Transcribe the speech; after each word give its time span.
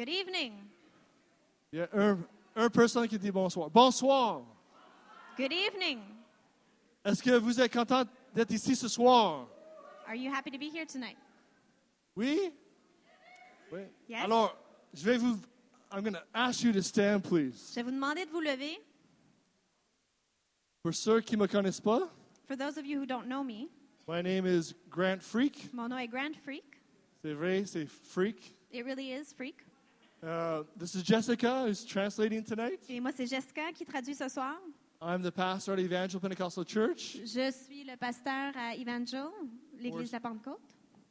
Good 0.00 0.08
evening. 0.08 0.52
Il 1.74 1.80
y 1.80 1.82
a 1.82 1.88
un, 1.92 2.18
un 2.56 2.70
personne 2.70 3.06
qui 3.06 3.18
dit 3.18 3.30
bonsoir. 3.30 3.68
Bonsoir. 3.68 4.40
Good 5.36 5.52
evening. 5.52 5.98
Est-ce 7.04 7.22
que 7.22 7.36
vous 7.36 7.60
êtes 7.60 7.70
content 7.70 8.04
d'être 8.34 8.50
ici 8.50 8.74
ce 8.74 8.88
soir? 8.88 9.46
Are 10.06 10.14
you 10.14 10.32
happy 10.32 10.50
to 10.50 10.56
be 10.56 10.70
here 10.74 10.86
tonight? 10.86 11.18
Oui? 12.16 12.50
Oui. 13.70 13.80
Yes. 14.08 14.24
Alors, 14.24 14.56
je 14.94 15.04
vais 15.04 15.18
vous. 15.18 15.38
I'm 15.92 16.02
going 16.02 16.14
to 16.14 16.24
ask 16.32 16.64
you 16.64 16.72
to 16.72 16.80
stand, 16.80 17.22
please. 17.22 17.68
Je 17.68 17.74
vais 17.74 17.82
vous 17.82 17.90
demander 17.90 18.24
de 18.24 18.30
vous 18.30 18.40
lever. 18.40 18.78
Pour 20.82 20.94
ceux 20.94 21.20
qui 21.20 21.36
me 21.36 21.46
connaissent 21.46 21.78
pas, 21.78 22.08
For 22.48 22.56
those 22.56 22.78
of 22.78 22.86
you 22.86 22.98
who 22.98 23.04
don't 23.04 23.26
know 23.26 23.44
me, 23.44 23.68
my 24.08 24.22
name 24.22 24.46
is 24.46 24.72
Grant 24.88 25.22
Freak. 25.22 25.68
mon 25.74 25.90
nom 25.90 25.98
est 25.98 26.08
Grant 26.08 26.34
Freak. 26.42 26.64
C'est 27.22 27.34
vrai, 27.34 27.66
c'est 27.66 27.84
Freak. 27.86 28.56
It 28.72 28.86
really 28.86 29.12
is 29.12 29.34
Freak. 29.36 29.56
Uh, 30.22 30.64
this 30.76 30.94
is 30.94 31.02
Jessica, 31.02 31.64
who's 31.66 31.84
translating 31.84 32.44
tonight. 32.44 32.78
Et 32.88 33.00
moi, 33.00 33.10
c'est 33.14 33.26
Jessica 33.26 33.72
qui 33.72 33.86
traduit 33.86 34.14
ce 34.14 34.28
soir. 34.28 34.56
I'm 35.00 35.22
the 35.22 35.30
pastor 35.30 35.72
at 35.72 35.78
Evangel 35.78 36.20
Pentecostal 36.20 36.64
Church. 36.64 37.16
Je 37.24 37.50
suis 37.50 37.84
le 37.84 37.96
pasteur 37.96 38.52
à 38.54 38.74
Evangel, 38.76 39.28
l'Église 39.78 40.10
de 40.10 40.16
la 40.16 40.20
Pentecôte. 40.20 40.60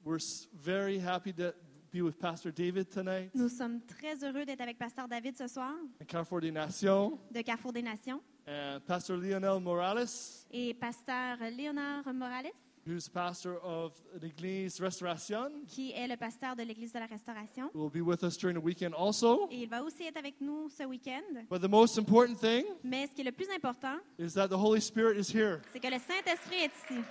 We're 0.05 0.19
very 0.53 0.99
happy 0.99 1.33
to 1.33 1.53
be 1.91 2.01
with 2.01 2.19
Pastor 2.19 2.51
David 2.51 2.89
tonight 2.89 3.31
Nous 3.33 3.49
sommes 3.49 3.81
très 3.81 4.23
heureux 4.23 4.45
d'être 4.45 4.61
avec 4.61 4.77
pasteur 4.77 5.07
David 5.07 5.37
ce 5.37 5.47
soir, 5.47 5.73
in 5.99 6.05
Carrefour 6.05 6.39
des 6.39 6.51
Nations 6.51 7.19
de 7.31 7.41
Carrefour 7.41 7.73
des 7.73 7.81
Nations, 7.81 8.21
and 8.47 8.79
Pastor 8.85 9.17
Lionel 9.17 9.59
Morales, 9.59 10.07
et 10.51 10.73
pasteur 10.75 11.37
Léonard 11.51 12.13
Morales, 12.13 12.51
who's 12.87 13.07
pastor 13.07 13.57
of 13.63 13.93
l'Église 14.21 14.79
Restauration, 14.79 15.49
qui 15.67 15.91
est 15.91 16.07
le 16.07 16.15
pasteur 16.17 16.55
de 16.55 16.63
l'Église 16.63 16.91
de 16.93 16.99
la 16.99 17.05
Restauration. 17.05 17.69
who 17.73 17.79
will 17.83 17.89
be 17.91 18.01
with 18.01 18.23
us 18.23 18.37
during 18.37 18.55
the 18.55 18.63
weekend 18.63 18.93
also. 18.95 19.47
Et 19.51 19.63
il 19.63 19.69
va 19.69 19.83
aussi 19.83 20.03
être 20.05 20.17
avec 20.17 20.35
nous 20.41 20.69
ce 20.69 20.83
week-end. 20.83 21.43
But 21.49 21.61
the 21.61 21.69
most 21.69 21.97
important 21.97 22.35
thing 22.39 22.65
Mais 22.83 23.07
ce 23.07 23.13
qui 23.13 23.21
est 23.21 23.25
le 23.25 23.31
plus 23.31 23.49
important, 23.55 23.97
is 24.17 24.33
that 24.33 24.47
the 24.47 24.57
Holy 24.57 24.81
Spirit 24.81 25.17
is 25.17 25.29
here. 25.31 25.61
c'est 25.73 25.79
que 25.79 25.87
le 25.87 25.99
Saint-Esprit 25.99 26.63
est 26.63 26.71
ici. 26.91 27.01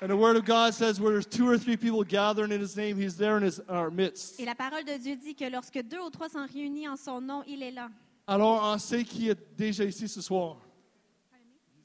And 0.00 0.06
the 0.08 0.16
Word 0.16 0.36
of 0.36 0.44
God 0.44 0.74
says, 0.74 1.00
where 1.00 1.10
there's 1.10 1.26
two 1.26 1.48
or 1.48 1.58
three 1.58 1.76
people 1.76 2.04
gathering 2.04 2.52
in 2.52 2.60
His 2.60 2.76
name, 2.76 2.96
He's 2.96 3.16
there 3.16 3.36
in 3.36 3.42
his, 3.42 3.60
our 3.68 3.90
midst. 3.90 4.38
Et 4.38 4.44
la 4.44 4.54
parole 4.54 4.84
de 4.84 4.96
Dieu 4.96 5.16
dit 5.16 5.34
que 5.34 5.44
lorsque 5.50 5.82
deux 5.82 5.98
ou 5.98 6.08
trois 6.08 6.28
sont 6.28 6.46
réunis 6.46 6.88
en 6.88 6.96
son 6.96 7.20
nom, 7.20 7.42
il 7.48 7.64
est 7.64 7.72
là. 7.72 7.88
Alors, 8.28 8.62
on 8.62 8.78
sait 8.78 9.02
qui 9.02 9.28
est 9.28 9.38
déjà 9.56 9.82
ici 9.84 10.06
ce 10.06 10.20
soir. 10.22 10.58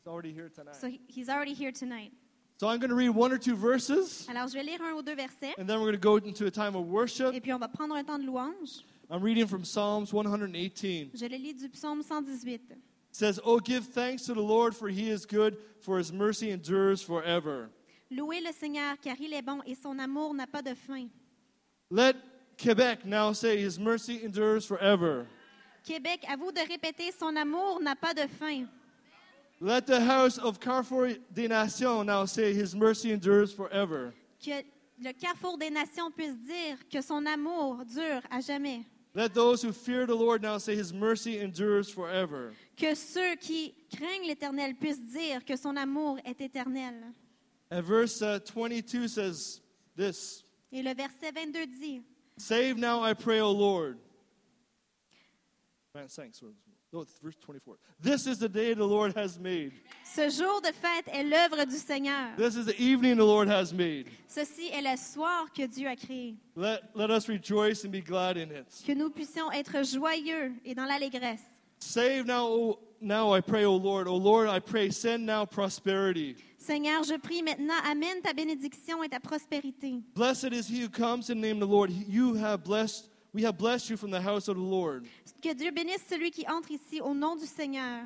He's 0.04 0.12
already 0.12 0.34
here 0.34 0.50
tonight. 0.50 0.76
So 0.76 0.88
he- 0.90 1.00
he's 1.08 1.30
already 1.30 1.54
here 1.54 1.72
tonight. 1.72 2.12
So 2.60 2.68
I'm 2.68 2.80
going 2.80 2.90
to 2.90 2.96
read 2.96 3.10
one 3.10 3.32
or 3.32 3.38
two 3.38 3.56
verses, 3.56 4.28
Alors 4.30 4.48
je 4.50 4.54
vais 4.54 4.64
lire 4.64 4.82
un 4.82 4.94
ou 4.96 5.02
deux 5.02 5.16
versets, 5.16 5.54
and 5.58 5.66
then 5.66 5.80
we're 5.80 5.86
going 5.92 5.94
to 5.94 5.98
go 5.98 6.18
into 6.18 6.46
a 6.46 6.52
time 6.52 6.76
of 6.76 6.86
worship. 6.88 7.34
et 7.34 7.40
puis 7.42 7.54
on 7.54 7.58
va 7.60 7.68
prendre 7.70 7.96
un 7.96 8.04
temps 8.04 8.20
de 8.20 8.26
louange. 8.26 8.84
I'm 9.10 9.22
reading 9.24 9.48
from 9.48 9.64
Psalms 9.64 10.12
118. 10.14 11.12
Je 11.16 11.26
le 11.26 11.38
lis 11.38 11.54
du 11.54 11.70
psaume 11.70 12.04
118. 12.04 12.72
It 12.72 12.78
says, 13.12 13.40
Oh, 13.46 13.60
give 13.60 13.86
thanks 13.86 14.24
to 14.26 14.34
the 14.34 14.42
Lord, 14.42 14.76
for 14.76 14.90
He 14.90 15.10
is 15.10 15.26
good, 15.26 15.56
for 15.82 15.98
His 15.98 16.12
mercy 16.12 16.52
endures 16.52 17.02
forever. 17.02 17.70
Louez 18.12 18.42
le 18.42 18.52
Seigneur, 18.52 18.98
car 19.02 19.16
il 19.20 19.34
est 19.34 19.42
bon 19.42 19.62
et 19.66 19.76
son 19.76 19.98
amour 20.00 20.34
n'a 20.34 20.48
pas 20.48 20.62
de 20.62 20.74
fin. 20.76 21.08
Let 21.90 22.16
Quebec 22.58 23.06
now 23.06 23.32
say, 23.34 23.58
His 23.58 23.80
mercy 23.80 24.22
endures 24.26 24.62
forever. 24.66 25.26
Québec, 25.86 26.26
à 26.30 26.36
vous 26.38 26.52
de 26.52 26.60
répéter, 26.68 27.12
son 27.18 27.36
amour 27.36 27.80
n'a 27.82 27.96
pas 27.96 28.14
de 28.14 28.28
fin. 28.28 28.66
Let 29.64 29.88
the 29.88 30.02
house 30.02 30.38
of 30.40 30.60
Carrefour 30.60 31.12
des 31.34 31.48
Nations 31.48 32.06
now 32.06 32.26
say, 32.26 32.54
His 32.54 32.76
mercy 32.76 33.14
endures 33.14 33.54
forever. 33.54 34.14
Que 34.44 34.62
le 35.02 35.14
carrefour 35.14 35.58
des 35.58 35.70
nations 35.70 36.12
puisse 36.12 36.36
dire 36.46 36.78
que 36.92 37.02
son 37.02 37.26
amour 37.26 37.86
dure 37.86 38.22
à 38.30 38.42
jamais. 38.46 38.84
Let 39.14 39.34
those 39.34 39.62
who 39.62 39.72
fear 39.72 40.06
the 40.06 40.16
Lord 40.16 40.42
now 40.42 40.58
say, 40.58 40.76
His 40.76 40.92
mercy 40.92 41.40
endures 41.42 41.90
forever. 41.90 42.52
Que 42.76 42.94
ceux 42.94 43.38
qui 43.38 43.74
craignent 43.96 44.28
l'Éternel 44.28 44.76
puissent 44.76 45.00
dire 45.14 45.46
que 45.46 45.56
son 45.56 45.78
amour 45.78 46.20
est 46.26 46.42
éternel. 46.42 46.96
And 47.72 47.86
verse 47.86 48.22
uh, 48.22 48.40
22 48.54 49.08
says 49.08 49.62
this 49.96 50.44
Et 50.74 50.84
le 50.84 50.94
verset 50.94 51.32
22 51.32 51.68
dit, 51.68 52.02
Save 52.38 52.78
now, 52.78 53.02
I 53.02 53.14
pray, 53.14 53.40
O 53.40 53.54
Lord. 53.54 53.98
Man, 55.96 56.10
thanks. 56.10 56.44
No, 56.94 57.02
it's 57.02 57.18
verse 57.24 57.36
24. 57.42 57.76
This 58.00 58.28
is 58.28 58.38
the 58.38 58.48
day 58.48 58.76
the 58.76 58.86
Lord 58.86 59.18
has 59.18 59.40
made. 59.40 59.72
Ce 60.04 60.30
jour 60.30 60.62
de 60.62 60.72
fête 60.72 61.08
est 61.08 61.24
l'œuvre 61.24 61.66
du 61.66 61.78
Seigneur. 61.78 62.36
This 62.38 62.56
is 62.56 62.66
the 62.66 62.80
evening 62.80 63.18
the 63.18 63.26
Lord 63.26 63.50
has 63.50 63.74
made. 63.74 64.06
Ceci 64.28 64.70
est 64.72 64.84
le 64.84 64.96
soir 64.96 65.52
que 65.52 65.66
Dieu 65.66 65.88
a 65.88 65.96
créé. 65.96 66.36
Let, 66.56 66.82
let 66.94 67.10
us 67.10 67.28
rejoice 67.28 67.84
and 67.84 67.92
be 67.92 68.02
glad 68.02 68.38
in 68.38 68.52
it. 68.52 68.68
Que 68.86 68.94
nous 68.94 69.10
puissions 69.10 69.52
être 69.52 69.84
joyeux 69.84 70.54
et 70.64 70.76
dans 70.76 70.86
l'allégresse. 70.86 71.42
Save 71.80 72.28
now, 72.28 72.46
o, 72.48 72.80
now 73.02 73.34
I 73.34 73.42
pray, 73.42 73.66
O 73.66 73.76
Lord. 73.76 74.08
O 74.08 74.16
Lord, 74.16 74.48
I 74.48 74.60
pray, 74.60 74.92
send 74.92 75.26
now 75.26 75.46
prosperity. 75.46 76.36
Seigneur, 76.60 77.04
je 77.04 77.18
prie 77.18 77.42
maintenant, 77.42 77.74
amène 77.84 78.22
ta 78.22 78.34
bénédiction 78.34 79.04
et 79.04 79.10
ta 79.10 79.20
prospérité. 79.20 80.02
Blessed 80.14 80.54
is 80.54 80.68
he 80.68 80.82
who 80.82 80.90
comes 80.90 81.30
in 81.30 81.42
the 81.42 81.48
name 81.48 81.62
of 81.62 81.68
the 81.68 81.74
Lord. 81.74 81.90
You 81.90 82.36
have 82.36 82.64
blessed, 82.64 83.10
we 83.34 83.44
have 83.44 83.58
blessed 83.58 83.90
you 83.90 83.98
from 83.98 84.12
the 84.12 84.22
house 84.22 84.48
of 84.48 84.56
the 84.56 84.64
Lord. 84.64 85.06
Que 85.42 85.54
Dieu 85.54 85.72
bénisse 85.72 86.04
celui 86.08 86.32
qui 86.32 86.46
entre 86.48 86.72
ici 86.72 87.02
au 87.02 87.14
nom 87.14 87.36
du 87.36 87.46
Seigneur. 87.46 88.06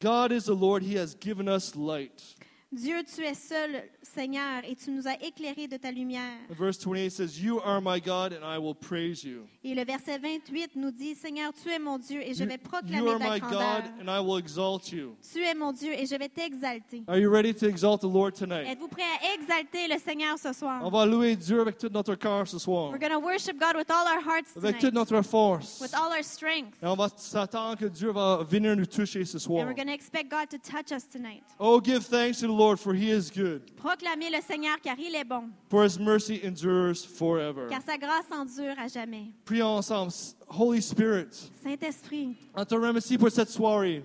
God 0.00 0.32
is 0.32 0.44
the 0.44 0.54
Lord. 0.54 0.82
He 0.82 0.94
has 0.94 1.14
given 1.14 1.48
us 1.48 1.74
light. 1.74 2.22
Dieu, 2.70 3.02
tu 3.02 3.24
es 3.24 3.32
seul, 3.34 3.82
Seigneur, 4.02 4.62
et 4.68 4.76
tu 4.76 4.90
nous 4.90 5.08
as 5.08 5.14
éclairés 5.24 5.66
de 5.68 5.78
ta 5.78 5.90
lumière. 5.90 6.36
And 6.50 6.54
verse 6.54 6.76
28 6.78 7.10
says, 7.10 7.40
You 7.40 7.60
are 7.64 7.80
my 7.80 7.98
God, 7.98 8.34
and 8.34 8.44
I 8.44 8.58
will 8.58 8.74
praise 8.74 9.24
you. 9.24 9.46
Et 9.64 9.74
le 9.74 9.84
verset 9.86 10.18
28 10.18 10.76
nous 10.76 10.90
dit, 10.90 11.14
Seigneur, 11.14 11.52
tu 11.54 11.70
es 11.70 11.78
mon 11.78 11.98
Dieu 11.98 12.20
et 12.20 12.34
je 12.34 12.44
vais 12.44 12.54
You 12.56 12.68
proclamer 12.68 13.08
are 13.08 13.18
ta 13.18 13.30
my 13.34 13.40
God, 13.40 13.50
grandeur. 13.50 13.92
and 14.00 14.08
I 14.10 14.20
will 14.20 14.38
exalt 14.38 14.92
you. 14.92 15.16
Tu 15.32 15.42
es 15.42 15.54
mon 15.54 15.72
Dieu 15.72 15.92
et 15.94 16.04
je 16.04 16.14
vais 16.16 16.28
t'exalter. 16.28 17.04
Are 17.08 17.18
you 17.18 17.30
ready 17.30 17.54
to 17.54 17.66
exalt 17.66 18.02
the 18.02 18.04
Lord 18.12 18.32
tonight? 18.34 18.66
Êtes-vous 18.68 18.88
prêts 18.88 19.02
à 19.02 19.34
exalter 19.34 19.88
le 19.88 19.98
Seigneur 19.98 20.38
ce 20.38 20.52
soir? 20.52 20.82
On 20.84 20.90
va 20.90 21.06
louer 21.06 21.36
Dieu 21.36 21.62
avec 21.62 21.78
tout 21.78 21.88
notre 21.90 22.16
cœur 22.16 22.46
ce 22.46 22.58
soir, 22.58 22.90
We're 22.90 22.98
going 23.00 23.18
to 23.18 23.18
worship 23.24 23.58
God 23.58 23.76
with 23.76 23.90
all 23.90 24.06
our 24.06 24.20
hearts 24.22 24.54
avec 24.56 24.76
tonight, 24.76 24.80
toute 24.80 24.94
notre 24.94 25.22
force. 25.22 25.80
with 25.80 25.94
all 25.94 26.12
our 26.12 26.22
strength. 26.22 26.74
Et 26.82 26.86
on 26.86 26.96
va 26.96 27.08
s'attendre 27.16 27.78
que 27.78 27.86
Dieu 27.86 28.10
va 28.10 28.42
venir 28.44 28.76
nous 28.76 28.86
toucher 28.86 29.24
ce 29.24 29.38
And 29.38 29.40
soir. 29.40 29.66
we're 29.66 29.74
going 29.74 29.86
to 29.88 29.94
expect 29.94 30.30
God 30.30 30.48
to 30.50 30.58
touch 30.58 30.92
us 30.92 31.08
tonight. 31.08 31.42
Oh, 31.58 31.80
give 31.80 32.04
thanks 32.06 32.40
to 32.40 32.46
the 32.46 32.57
Lord, 32.58 32.78
for 32.80 32.92
he 32.92 33.10
is 33.10 33.30
good, 33.30 33.62
Proclamez 33.76 34.30
le 34.30 34.40
Seigneur 34.42 34.76
car 34.82 34.96
il 34.98 35.14
est 35.14 35.24
bon, 35.24 35.44
for 35.70 35.84
his 35.84 35.98
mercy 35.98 36.40
endures 36.44 37.04
forever. 37.04 37.68
car 37.70 37.80
sa 37.82 37.96
grâce 37.96 38.26
endure 38.32 38.74
à 38.78 38.88
jamais. 38.88 39.26
Prions 39.44 39.78
ensemble. 39.78 40.12
Holy 40.48 40.80
Spirit, 40.82 41.50
Saint-Esprit, 41.62 42.36
on 42.56 42.64
te 42.64 42.74
remercie 42.74 43.16
pour 43.16 43.30
cette 43.30 43.50
soirée. 43.50 44.02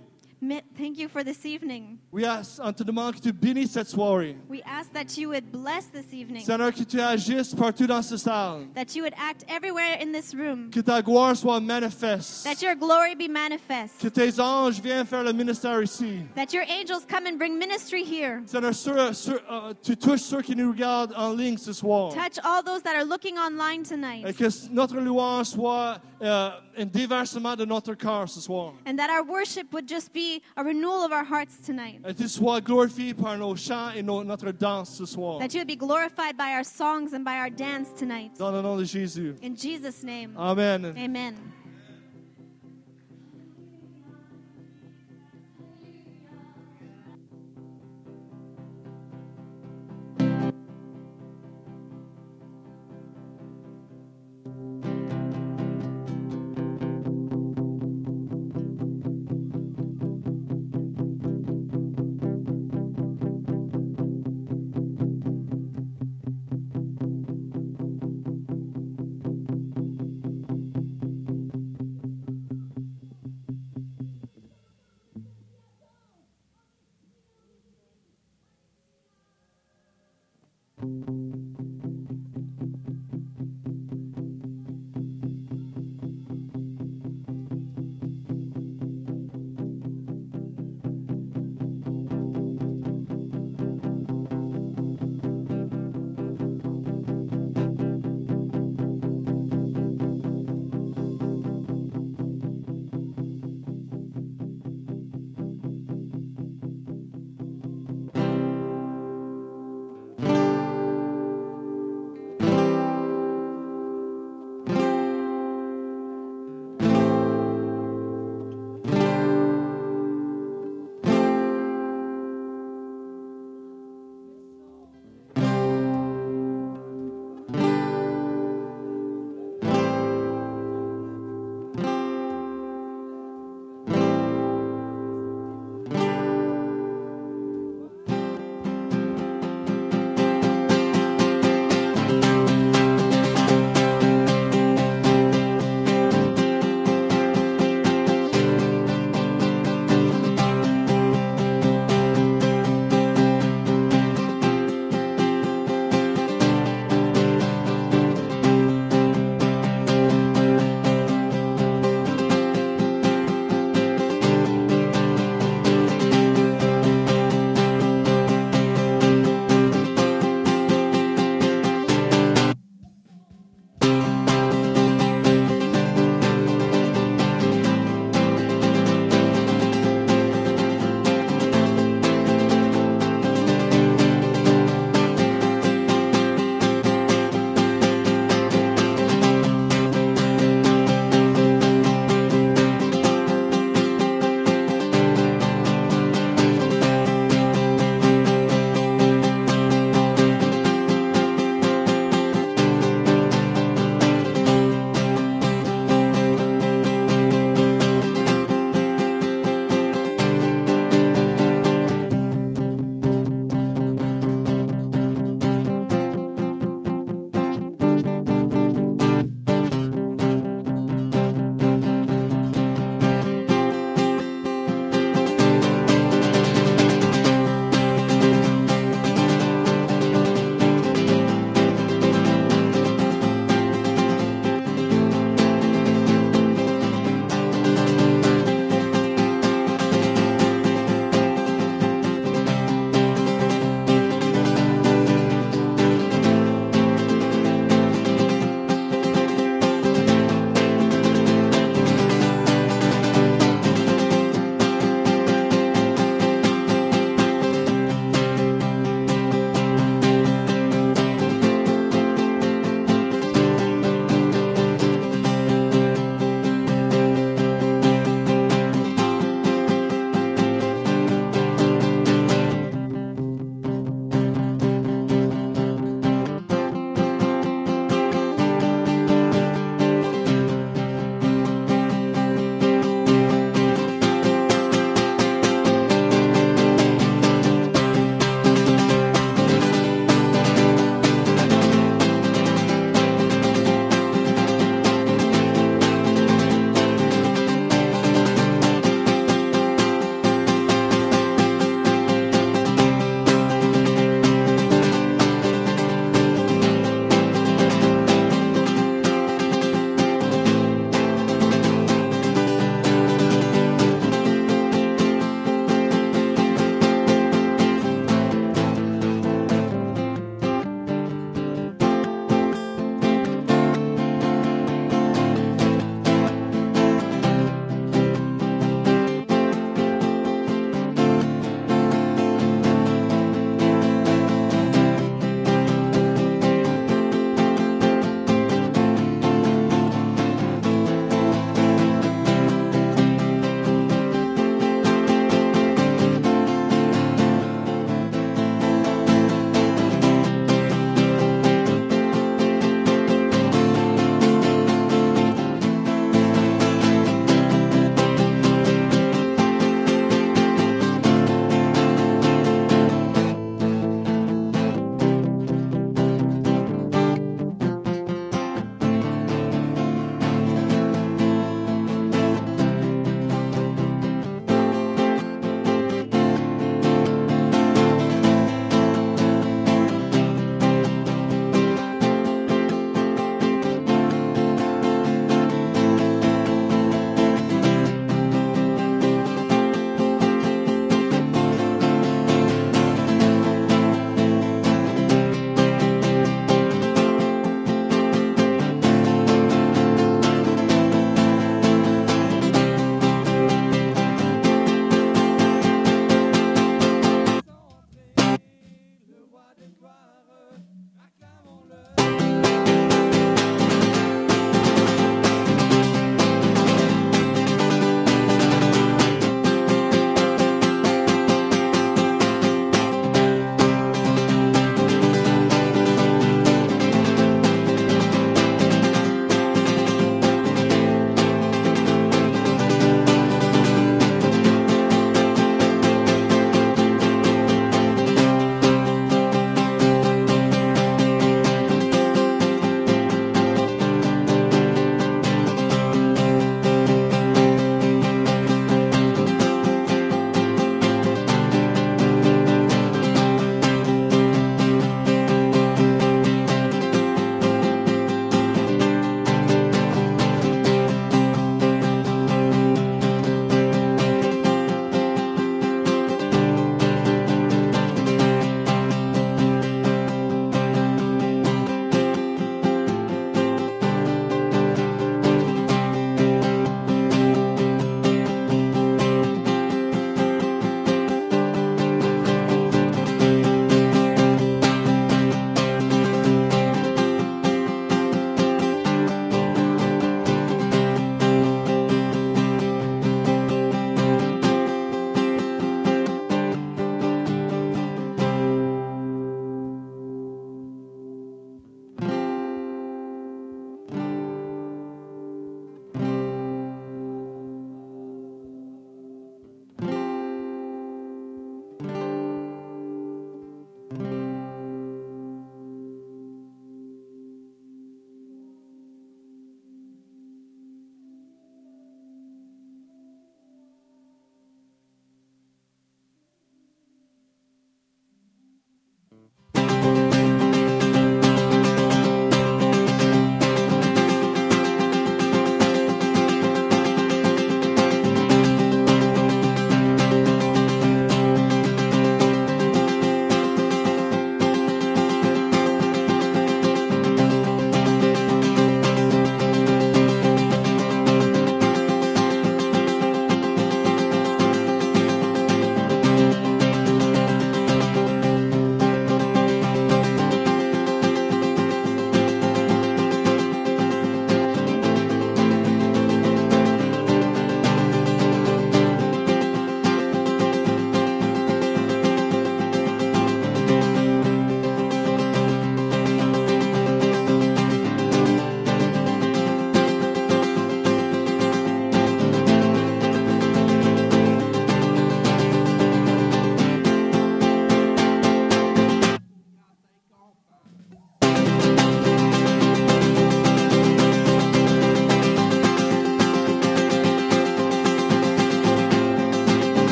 Thank 0.76 0.98
you 0.98 1.08
for 1.08 1.22
this 1.24 1.44
evening. 1.46 1.98
We 2.12 2.24
ask, 2.24 2.58
on 2.62 2.72
te 2.72 2.82
demande 2.84 3.14
que 3.14 3.20
tu 3.20 3.32
bénisses 3.32 3.72
cette 3.72 3.88
soirée. 3.88 4.36
We 4.48 4.60
ask 4.64 4.92
that 4.92 5.16
you 5.18 5.28
would 5.30 5.50
bless 5.50 5.86
this 5.86 6.12
evening, 6.12 6.44
Seigneur, 6.44 6.72
que 6.72 6.84
tu 6.84 7.00
agisses 7.00 7.54
partout 7.54 7.86
dans 7.86 8.02
ce 8.02 8.16
salle. 8.16 8.66
that 8.74 8.94
you 8.94 9.02
would 9.02 9.14
act 9.16 9.44
everywhere 9.48 9.96
in 10.00 10.12
this 10.12 10.34
room, 10.34 10.70
Que 10.70 10.80
ta 10.82 11.00
gloire 11.02 11.36
soit 11.36 11.60
manifeste. 11.60 12.44
that 12.44 12.62
your 12.62 12.74
glory 12.74 13.14
be 13.14 13.28
manifest, 13.28 13.98
Que 14.00 14.08
tes 14.08 14.38
anges 14.40 14.80
viennent 14.80 15.06
faire 15.06 15.22
le 15.24 15.32
ministère 15.32 15.82
ici. 15.82 16.20
that 16.34 16.52
your 16.52 16.64
angels 16.68 17.04
come 17.08 17.26
and 17.26 17.38
bring 17.38 17.58
ministry 17.58 18.04
here. 18.04 18.42
Seigneur, 18.46 18.74
sur- 18.74 19.14
sur- 19.14 19.40
euh, 19.50 19.74
tu 19.82 19.96
touches 19.96 20.22
ceux 20.22 20.42
qui 20.42 20.54
nous 20.54 20.70
regardent 20.70 21.14
en 21.16 21.32
ligne 21.34 21.58
ce 21.58 21.72
soir. 21.72 22.12
Touch 22.14 22.38
all 22.44 22.62
those 22.64 22.82
that 22.82 22.94
are 22.96 23.04
looking 23.04 23.36
online 23.38 23.80
Et 23.82 23.88
tonight, 23.88 24.36
que 24.36 24.48
notre 24.72 24.96
louange 25.00 25.46
soit 25.46 25.98
euh, 26.22 26.50
un 26.78 26.86
déversement 26.86 27.56
de 27.56 27.64
notre 27.64 27.94
cœur 27.94 28.28
ce 28.28 28.40
soir. 28.40 28.72
and 28.86 28.96
that 28.96 29.10
our 29.10 29.24
worship 29.24 29.72
would 29.72 29.88
just 29.88 30.12
be 30.12 30.33
a 30.56 30.62
renewal 30.64 31.04
of 31.04 31.12
our 31.12 31.24
hearts 31.24 31.58
tonight. 31.64 32.00
Et 32.06 32.14
tu 32.14 32.28
sois 32.28 32.60
glorifié 32.60 33.14
par 33.14 33.36
nos 33.38 33.56
chants 33.56 33.90
et 33.96 34.02
nos- 34.02 34.24
notre 34.24 34.52
danse 34.52 34.96
ce 34.96 35.06
soir. 35.06 35.38
That 35.40 35.54
you 35.54 35.60
would 35.60 35.66
be 35.68 35.76
glorified 35.76 36.36
by 36.36 36.54
our 36.56 36.64
songs 36.64 37.12
and 37.14 37.24
by 37.24 37.38
our 37.38 37.50
dance 37.50 37.88
tonight. 37.98 38.32
Dans 38.38 38.52
le 38.52 38.62
nom 38.62 38.76
de 38.76 38.84
Jésus. 38.84 39.34
In 39.42 39.54
Jesus' 39.56 40.02
name, 40.02 40.34
Amen. 40.36 40.94
amen. 40.96 41.34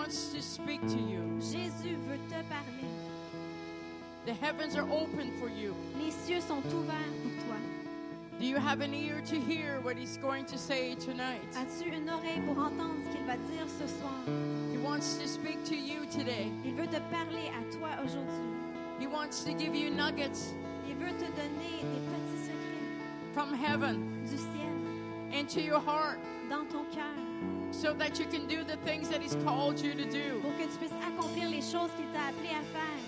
Wants 0.00 0.32
to 0.32 0.40
speak 0.40 0.80
to 0.80 0.96
you. 0.96 1.20
Jésus 1.40 1.96
veut 2.08 2.18
te 2.30 2.42
parler. 2.48 2.88
The 4.24 4.32
heavens 4.32 4.74
are 4.74 4.88
open 4.90 5.30
for 5.38 5.50
you. 5.50 5.74
Les 5.98 6.10
cieux 6.10 6.40
sont 6.40 6.64
ouverts 6.72 7.14
pour 7.22 7.44
toi. 7.44 7.56
Do 8.38 8.46
you 8.46 8.56
have 8.56 8.80
an 8.80 8.94
ear 8.94 9.20
to 9.26 9.38
hear 9.38 9.78
what 9.82 9.98
he's 9.98 10.16
going 10.16 10.46
to 10.46 10.56
say 10.56 10.94
tonight? 10.94 11.42
As-tu 11.54 11.90
une 11.90 12.08
oreille 12.08 12.40
pour 12.46 12.58
entendre 12.58 12.96
ce 13.04 13.14
qu'il 13.14 13.26
va 13.26 13.36
dire 13.52 13.68
ce 13.68 13.86
soir? 13.86 14.16
He 14.72 14.78
wants 14.78 15.18
to 15.18 15.28
speak 15.28 15.62
to 15.64 15.74
you 15.74 16.06
today. 16.10 16.50
Il 16.64 16.74
veut 16.76 16.86
te 16.86 17.00
parler 17.12 17.50
à 17.52 17.62
toi 17.76 17.90
aujourd'hui. 18.02 19.00
He 19.00 19.06
wants 19.06 19.44
to 19.44 19.52
give 19.52 19.74
you 19.74 19.90
nuggets 19.90 20.54
Il 20.88 20.94
veut 20.94 21.12
te 21.12 21.28
donner 21.36 21.82
des 21.82 22.00
petits 22.08 22.46
secrets 22.46 23.34
from 23.34 23.52
heaven 23.52 24.00
du 24.24 24.38
ciel 24.38 24.72
into 25.30 25.60
your 25.60 25.78
heart 25.78 26.18
dans 26.48 26.64
ton 26.70 26.84
cœur 26.90 27.29
so 27.72 27.92
that 27.94 28.18
you 28.18 28.26
can 28.26 28.46
do 28.46 28.64
the 28.64 28.76
things 28.84 29.08
that 29.08 29.20
he's 29.22 29.36
called 29.44 29.80
you 29.80 29.94
to 29.94 30.04
do. 30.10 30.40
pour 30.42 30.52
que 30.56 30.64
tu 30.64 30.78
puisses 30.78 30.94
accomplir 31.06 31.48
les 31.48 31.62
choses 31.62 31.90
qu'il 31.96 32.06
t'a 32.12 32.28
appelé 32.30 32.48
à 32.50 32.62
faire. 32.72 33.00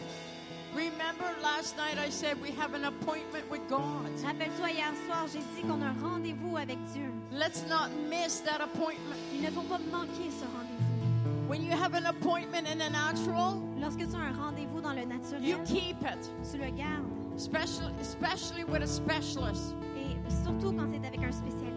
Remember 0.75 1.29
last 1.43 1.77
night 1.77 1.99
I 1.99 2.09
said 2.09 2.41
we 2.41 2.51
have 2.59 2.73
an 2.75 2.85
appointment 2.85 3.45
with 3.51 3.61
God. 3.69 4.09
Rappelle-toi, 4.25 4.71
hier 4.71 4.93
soir, 5.07 5.27
j'ai 5.31 5.41
dit 5.55 5.63
qu'on 5.69 5.83
a 5.83 5.89
un 5.89 5.97
rendez-vous 6.03 6.57
avec 6.57 6.79
Dieu. 6.95 7.13
Let's 7.31 7.65
not 7.69 7.91
miss 8.09 8.41
that 8.41 8.63
appointment. 8.63 9.21
Il 9.35 9.43
ne 9.43 9.51
faut 9.51 9.63
pas 9.63 9.79
manquer 9.91 10.31
ce 10.31 10.45
rendez-vous. 10.47 11.49
When 11.49 11.63
you 11.63 11.73
have 11.73 11.95
an 11.95 12.07
appointment 12.07 12.67
in 12.67 12.79
the 12.79 12.91
natural, 12.91 13.61
Lorsque 13.79 13.99
tu 13.99 14.15
as 14.17 14.19
un 14.19 14.33
rendez-vous 14.33 14.81
dans 14.81 14.93
le 14.95 15.03
you 15.03 15.07
naturel, 15.09 15.65
keep 15.67 16.01
it, 16.03 16.31
tu 16.51 16.57
le 16.57 16.71
gardes. 16.71 17.05
especially 17.37 17.93
especially 18.01 18.65
with 18.65 18.83
a 18.83 18.87
specialist. 18.87 19.75
Et 19.99 20.17
surtout 20.45 20.73
quand 20.73 20.89
c'est 20.91 21.07
avec 21.07 21.23
un 21.23 21.33
spécialiste. 21.33 21.72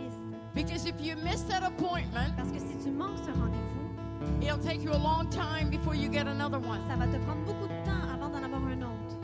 Because 0.55 0.85
if 0.85 0.95
you 1.01 1.15
miss 1.17 1.41
that 1.43 1.63
appointment, 1.63 2.35
Parce 2.37 2.49
que 2.49 2.59
si 2.59 2.75
tu 2.81 2.89
manques 2.89 3.19
ce 3.19 3.31
rendez-vous, 3.31 4.41
it'll 4.41 4.57
take 4.57 4.81
you 4.81 4.91
a 4.91 4.97
long 4.97 5.29
time 5.29 5.69
before 5.69 5.93
you 5.95 6.09
get 6.09 6.27
another 6.27 6.59
one. 6.59 6.79
ça 6.87 6.95
va 6.95 7.05
te 7.07 7.17
prendre 7.25 7.43
beaucoup 7.45 7.67
de 7.67 7.85
temps 7.85 8.09
avant 8.13 8.29
d'en 8.29 8.41
avoir 8.41 8.61
un 8.63 8.81
autre. 8.81 9.15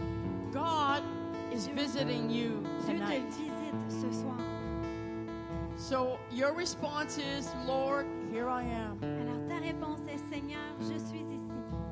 God 0.51 1.01
is 1.53 1.67
visiting 1.67 2.29
you 2.29 2.61
Dieu 2.85 2.99
te 2.99 3.21
visite 3.21 3.51
ce 3.87 4.11
soir. 4.11 4.37
So 5.77 6.19
your 6.31 6.53
response 6.53 7.17
is, 7.17 7.49
Lord, 7.65 8.05
here 8.31 8.49
I 8.49 8.63
am. 8.63 8.99
Alors 9.01 9.47
ta 9.47 9.65
réponse 9.65 10.01
est 10.09 10.19
Seigneur, 10.29 10.59
je 10.81 10.99
suis 10.99 11.21
ici. 11.21 11.39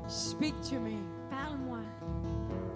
Speak 0.06 0.54
to 0.68 0.78
me. 0.78 0.98
Parle-moi. 1.30 1.78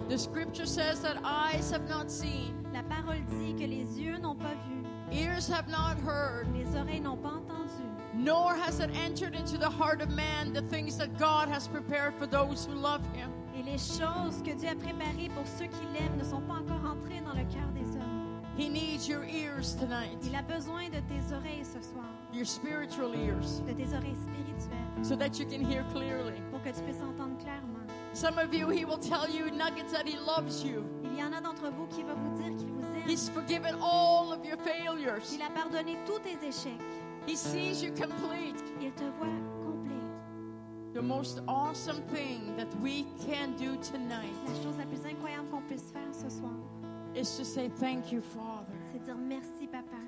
The 0.09 0.17
scripture 0.17 0.65
says 0.65 1.01
that 1.01 1.17
eyes 1.23 1.71
have 1.71 1.87
not 1.87 2.09
seen, 2.09 2.53
La 2.73 2.83
parole 2.83 3.21
dit 3.29 3.53
que 3.53 3.67
les 3.67 3.99
yeux 4.01 4.17
n'ont 4.17 4.35
pas 4.35 4.53
vu, 4.67 4.83
ears 5.11 5.47
have 5.47 5.67
not 5.67 5.97
heard, 6.05 6.47
les 6.53 6.65
oreilles 6.75 6.99
n'ont 7.01 7.17
pas 7.21 7.29
entendu, 7.33 7.83
nor 8.13 8.55
has 8.55 8.79
it 8.79 8.89
entered 8.95 9.35
into 9.35 9.57
the 9.57 9.69
heart 9.69 10.01
of 10.01 10.09
man 10.09 10.53
the 10.53 10.61
things 10.63 10.97
that 10.97 11.17
God 11.17 11.47
has 11.49 11.67
prepared 11.67 12.13
for 12.15 12.25
those 12.27 12.65
who 12.65 12.73
love 12.73 13.01
him. 13.13 13.29
et 13.57 13.63
les 13.63 13.77
choses 13.77 14.41
que 14.43 14.53
Dieu 14.53 14.69
a 14.69 14.75
préparées 14.75 15.29
pour 15.33 15.45
ceux 15.47 15.65
qui 15.67 15.85
l'aiment 15.93 16.17
ne 16.17 16.23
sont 16.25 16.41
pas 16.41 16.55
encore 16.55 16.83
entrées 16.85 17.21
dans 17.21 17.33
le 17.33 17.45
cœur 17.45 17.69
des 17.73 17.95
hommes. 17.97 18.21
He 18.57 18.69
needs 18.69 19.07
your 19.07 19.23
ears 19.25 19.75
tonight, 19.75 20.17
Il 20.23 20.35
a 20.35 20.41
besoin 20.41 20.85
de 20.89 20.99
tes 21.09 21.33
oreilles 21.35 21.65
ce 21.65 21.81
soir, 21.81 22.05
your 22.33 22.45
spiritual 22.45 23.13
ears, 23.15 23.59
de 23.67 23.73
tes 23.73 23.93
oreilles 23.93 24.15
spirituelles, 24.15 25.03
so 25.05 25.15
that 25.15 25.37
you 25.39 25.45
can 25.45 25.61
hear 25.61 25.83
clearly. 25.93 26.39
pour 26.51 26.61
que 26.63 26.69
tu 26.71 26.81
puisses 26.83 27.01
entendre 27.01 27.37
clairement. 27.39 27.73
Some 28.13 28.37
of 28.39 28.53
you, 28.53 28.69
he 28.69 28.85
will 28.85 28.97
tell 28.97 29.27
you 29.29 29.51
nuggets 29.51 29.91
that 29.91 30.07
he 30.07 30.15
loves 30.17 30.63
you. 30.63 30.85
Il 31.03 31.17
y 31.19 31.23
en 31.23 31.33
a 31.33 31.41
d'entre 31.41 31.69
vous 31.69 31.85
qui 31.87 32.01
va 32.03 32.13
vous 32.13 32.33
dire 32.41 32.55
qu'il 32.57 32.67
vous 32.71 32.79
aime, 32.81 32.84
He's 33.05 33.29
forgiven 33.29 33.75
all 33.81 34.33
of 34.33 34.43
your 34.45 34.57
failures. 34.57 35.29
qu'il 35.29 35.41
a 35.41 35.49
pardonné 35.49 35.97
tous 36.05 36.19
tes 36.19 36.37
échecs. 36.45 36.81
He 37.27 37.35
sees 37.35 37.81
you 37.83 37.91
complete. 37.91 38.61
Il 38.81 38.91
te 38.91 39.03
voit 39.19 39.27
complet. 39.63 39.95
The 40.93 41.01
most 41.01 41.41
awesome 41.47 42.01
thing 42.13 42.55
that 42.57 42.67
we 42.81 43.05
can 43.27 43.53
do 43.57 43.75
tonight 43.77 44.33
La 44.47 44.53
chose 44.63 44.77
la 44.77 44.85
plus 44.85 45.05
incroyable 45.05 45.47
qu'on 45.51 45.61
puisse 45.61 45.91
faire 45.91 46.13
ce 46.13 46.29
soir, 46.29 46.53
is 47.13 47.35
to 47.37 47.43
say 47.43 47.69
thank 47.79 48.11
you, 48.11 48.21
Father, 48.21 48.73
c'est 48.91 49.03
dire 49.03 49.17
merci, 49.17 49.67
Papa, 49.67 50.01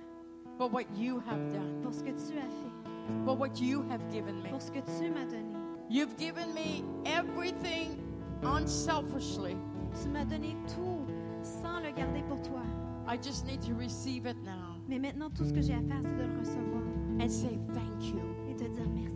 for 0.57 0.69
what 0.69 0.85
you 0.95 1.21
have 1.29 1.51
done, 1.51 1.81
pour 1.83 1.93
ce 1.93 2.01
que 2.01 2.11
tu 2.11 2.37
as 2.37 2.49
fait, 2.49 3.25
for 3.25 3.35
what 3.35 3.59
you 3.59 3.83
have 3.89 4.01
given 4.11 4.41
me. 4.41 4.49
pour 4.49 4.61
ce 4.61 4.71
que 4.71 4.79
tu 4.79 5.09
m'as 5.11 5.25
donné. 5.25 5.55
You've 5.89 6.17
given 6.17 6.53
me 6.53 6.83
everything 7.05 8.01
unselfishly. 8.43 9.55
Tu 10.01 10.09
m'as 10.09 10.25
donné 10.25 10.55
tout 10.67 11.05
sans 11.43 11.79
le 11.79 11.91
garder 11.91 12.23
pour 12.27 12.41
toi. 12.41 12.61
I 13.07 13.15
just 13.17 13.45
need 13.45 13.61
to 13.63 13.73
receive 13.73 14.25
it 14.25 14.35
now 14.43 14.75
Mais 14.87 14.99
maintenant, 14.99 15.29
tout 15.29 15.45
ce 15.45 15.53
que 15.53 15.61
j'ai 15.61 15.73
à 15.73 15.81
faire, 15.81 16.01
c'est 16.03 16.15
de 16.17 16.23
le 16.23 16.39
recevoir 16.39 16.83
and 17.19 17.29
say 17.29 17.57
thank 17.73 18.03
you. 18.13 18.21
et 18.49 18.55
te 18.55 18.63
dire 18.65 18.89
merci. 18.93 19.13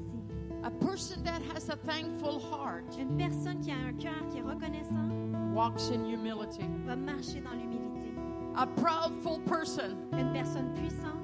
A 0.63 0.69
person 0.71 1.23
that 1.23 1.41
has 1.55 1.69
a 1.69 1.75
thankful 1.87 2.39
heart 2.39 2.85
Une 2.99 3.17
personne 3.17 3.59
qui 3.61 3.71
a 3.71 3.75
un 3.75 3.93
cœur 3.93 4.27
qui 4.29 4.37
est 4.39 4.41
reconnaissant 4.41 5.09
walks 5.53 5.91
in 5.91 6.05
humility. 6.05 6.63
va 6.85 6.95
marcher 6.95 7.41
dans 7.41 7.51
l'humilité. 7.51 8.13
A 8.55 8.65
proudful 8.67 9.41
person 9.45 9.97
Une 10.17 10.31
personne 10.33 10.71
puissante 10.73 11.21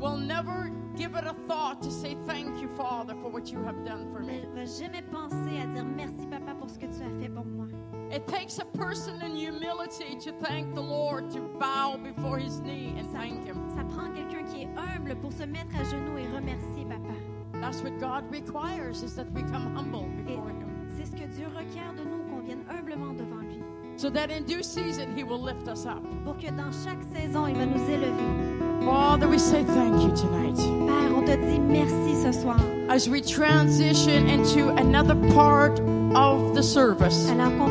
will 0.00 0.16
never 0.18 0.70
give 0.96 1.14
it 1.16 1.24
a 1.26 1.34
thought 1.48 1.80
to 1.82 1.90
say 1.90 2.16
thank 2.26 2.60
you, 2.60 2.68
Father, 2.76 3.14
for 3.22 3.30
what 3.30 3.50
you 3.52 3.58
have 3.64 3.84
done 3.84 4.06
for 4.12 4.20
me. 4.20 4.40
ne 4.42 4.54
va 4.54 4.64
jamais 4.64 5.02
penser 5.02 5.60
à 5.62 5.66
dire 5.66 5.84
merci, 5.84 6.26
Papa, 6.30 6.54
pour 6.58 6.68
ce 6.70 6.78
que 6.78 6.86
tu 6.86 7.02
as 7.02 7.20
fait 7.20 7.28
pour 7.28 7.44
moi. 7.44 7.66
It 8.10 8.26
takes 8.26 8.58
a 8.58 8.64
person 8.64 9.20
in 9.22 9.36
humility 9.36 10.16
to 10.20 10.32
thank 10.40 10.74
the 10.74 10.80
Lord, 10.80 11.30
to 11.32 11.40
bow 11.60 11.98
before 12.02 12.38
his 12.38 12.60
knee 12.60 12.94
and 12.98 13.06
Ça, 13.10 13.18
thank 13.20 13.46
him. 13.46 13.56
ça 13.76 13.84
prend 13.84 14.10
quelqu'un 14.14 14.44
qui 14.50 14.62
est 14.62 14.68
humble 14.76 15.14
pour 15.16 15.30
se 15.32 15.44
mettre 15.44 15.76
à 15.78 15.84
genoux 15.84 16.16
et 16.18 16.26
remercier, 16.34 16.86
Papa. 16.88 17.14
That's 17.60 17.82
what 17.82 17.98
God 18.00 18.24
requires 18.30 19.02
is 19.02 19.14
that 19.16 19.26
we 19.34 19.42
come 19.42 19.76
humble 19.76 20.06
Et 20.18 20.22
before 20.24 20.48
him. 20.48 20.68
c'est 20.96 21.04
ce 21.06 21.12
que 21.12 21.26
Dieu 21.26 21.46
requiert 21.54 21.92
de 21.96 22.04
nous, 22.04 22.22
qu'on 22.30 22.40
vienne 22.40 22.64
humblement 22.70 23.12
devant 23.14 23.42
lui. 23.42 23.60
So 23.98 24.08
that 24.10 24.30
in 24.30 24.44
due 24.44 24.62
season 24.62 25.14
he 25.16 25.22
will 25.24 25.42
lift 25.42 25.68
us 25.68 25.84
up. 25.84 26.02
Pour 26.24 26.36
que 26.38 26.50
dans 26.50 26.72
chaque 26.84 27.02
saison, 27.12 27.46
il 27.48 27.56
va 27.56 27.66
nous 27.66 27.90
élever. 27.90 28.84
Father, 28.86 29.28
we 29.28 29.38
say 29.38 29.64
thank 29.64 30.00
you 30.02 30.14
tonight. 30.16 30.56
Père, 30.56 31.14
on 31.14 31.24
te 31.24 31.36
dit 31.36 31.58
merci 31.58 32.14
ce 32.22 32.32
soir. 32.32 32.58
As 32.88 33.06
we 33.08 33.20
transition 33.20 34.28
into 34.28 34.70
another 34.78 35.16
part 35.34 35.78
of 36.14 36.54
the 36.54 36.62
service, 36.62 37.28
Alors 37.28 37.50
qu'on 37.58 37.68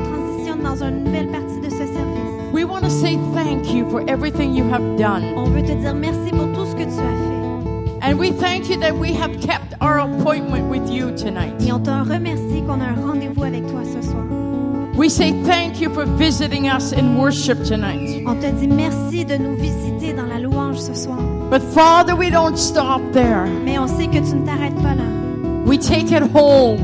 dans 0.68 0.84
une 0.84 1.06
nouvelle 1.06 1.28
partie 1.28 1.60
de 1.62 1.70
ce 1.70 1.78
service, 1.78 2.52
we 2.52 2.66
want 2.66 2.82
to 2.82 2.90
say 2.90 3.18
thank 3.34 3.74
you 3.74 3.90
for 3.90 4.02
everything 4.10 4.54
you 4.54 4.66
have 4.70 4.82
done. 4.98 5.24
on 5.38 5.46
veut 5.46 5.62
te 5.62 5.72
dire 5.72 5.94
merci 5.94 6.30
pour 6.32 6.52
tout 6.54 6.66
ce 6.66 6.76
que 6.76 6.84
tu 6.84 7.00
as 7.00 7.16
fait. 7.16 7.38
And 8.02 8.20
we 8.20 8.32
thank 8.32 8.70
you 8.70 8.78
that 8.82 8.96
we 8.96 9.14
have 9.14 9.40
kept 9.40 9.74
our 9.82 10.00
appointment 10.00 10.70
with 10.70 10.90
you 10.90 11.12
tonight. 11.12 11.54
Et 11.62 11.72
on 11.72 11.80
te 11.80 11.90
remercie 11.90 12.62
qu'on 12.66 12.82
a 12.82 12.86
un 12.86 13.06
rendez-vous 13.06 13.44
avec 13.44 13.66
toi 13.68 13.82
ce 13.84 14.02
soir. 14.08 14.24
We 14.98 15.10
say 15.10 15.32
thank 15.46 15.80
you 15.80 15.90
for 15.90 16.06
visiting 16.06 16.68
us 16.68 16.92
in 16.92 17.16
worship 17.16 17.64
tonight. 17.64 18.24
On 18.26 18.36
te 18.36 18.48
dit 18.48 18.68
merci 18.68 19.24
de 19.26 19.38
nous 19.38 19.56
visiter 19.56 20.14
dans 20.14 20.26
la 20.26 20.40
louange 20.40 20.78
ce 20.78 20.94
soir. 20.94 21.20
But 21.50 21.62
Father, 21.62 22.16
we 22.16 22.30
don't 22.30 22.58
stop 22.58 23.02
there. 23.14 23.46
Mais 23.64 23.78
on 23.80 23.88
sait 23.88 24.08
que 24.08 24.20
tu 24.20 24.36
ne 24.36 24.46
t'arrêtes 24.46 24.76
pas 24.82 24.96
là. 24.96 25.04
We 25.66 25.78
take 25.80 26.12
it 26.12 26.24
home. 26.34 26.80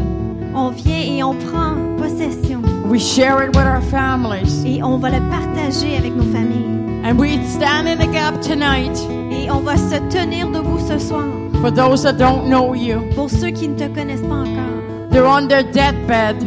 On 0.56 0.70
vient 0.70 1.02
et 1.02 1.24
on 1.24 1.34
prend 1.34 1.76
possession. 1.98 2.53
We 2.86 3.00
share 3.00 3.42
it 3.44 3.56
with 3.56 3.66
our 3.66 3.82
families. 3.82 4.64
Et 4.66 4.84
on 4.84 4.98
va 4.98 5.10
le 5.10 5.20
partager 5.30 5.98
avec 5.98 6.14
nos 6.16 6.24
familles. 6.32 6.70
And 7.06 7.18
we 7.20 7.38
stand 7.50 7.88
in 7.88 7.98
the 7.98 8.08
gap 8.12 8.40
tonight 8.42 8.98
Et 9.32 9.50
on 9.52 9.60
va 9.62 9.76
se 9.78 9.96
tenir 10.10 10.50
debout 10.50 10.80
ce 10.88 10.98
soir. 11.00 11.26
for 11.62 11.72
those 11.72 12.04
that 12.04 12.14
don't 12.18 12.50
know 12.50 12.74
you. 12.74 13.02
Pour 13.16 13.30
ceux 13.30 13.50
qui 13.52 13.68
ne 13.70 13.76
te 13.76 13.88
connaissent 13.88 14.22
pas 14.22 14.36
encore, 14.36 15.10
They're 15.12 15.26
on 15.28 15.48
their 15.48 15.64
deathbed. 15.64 16.38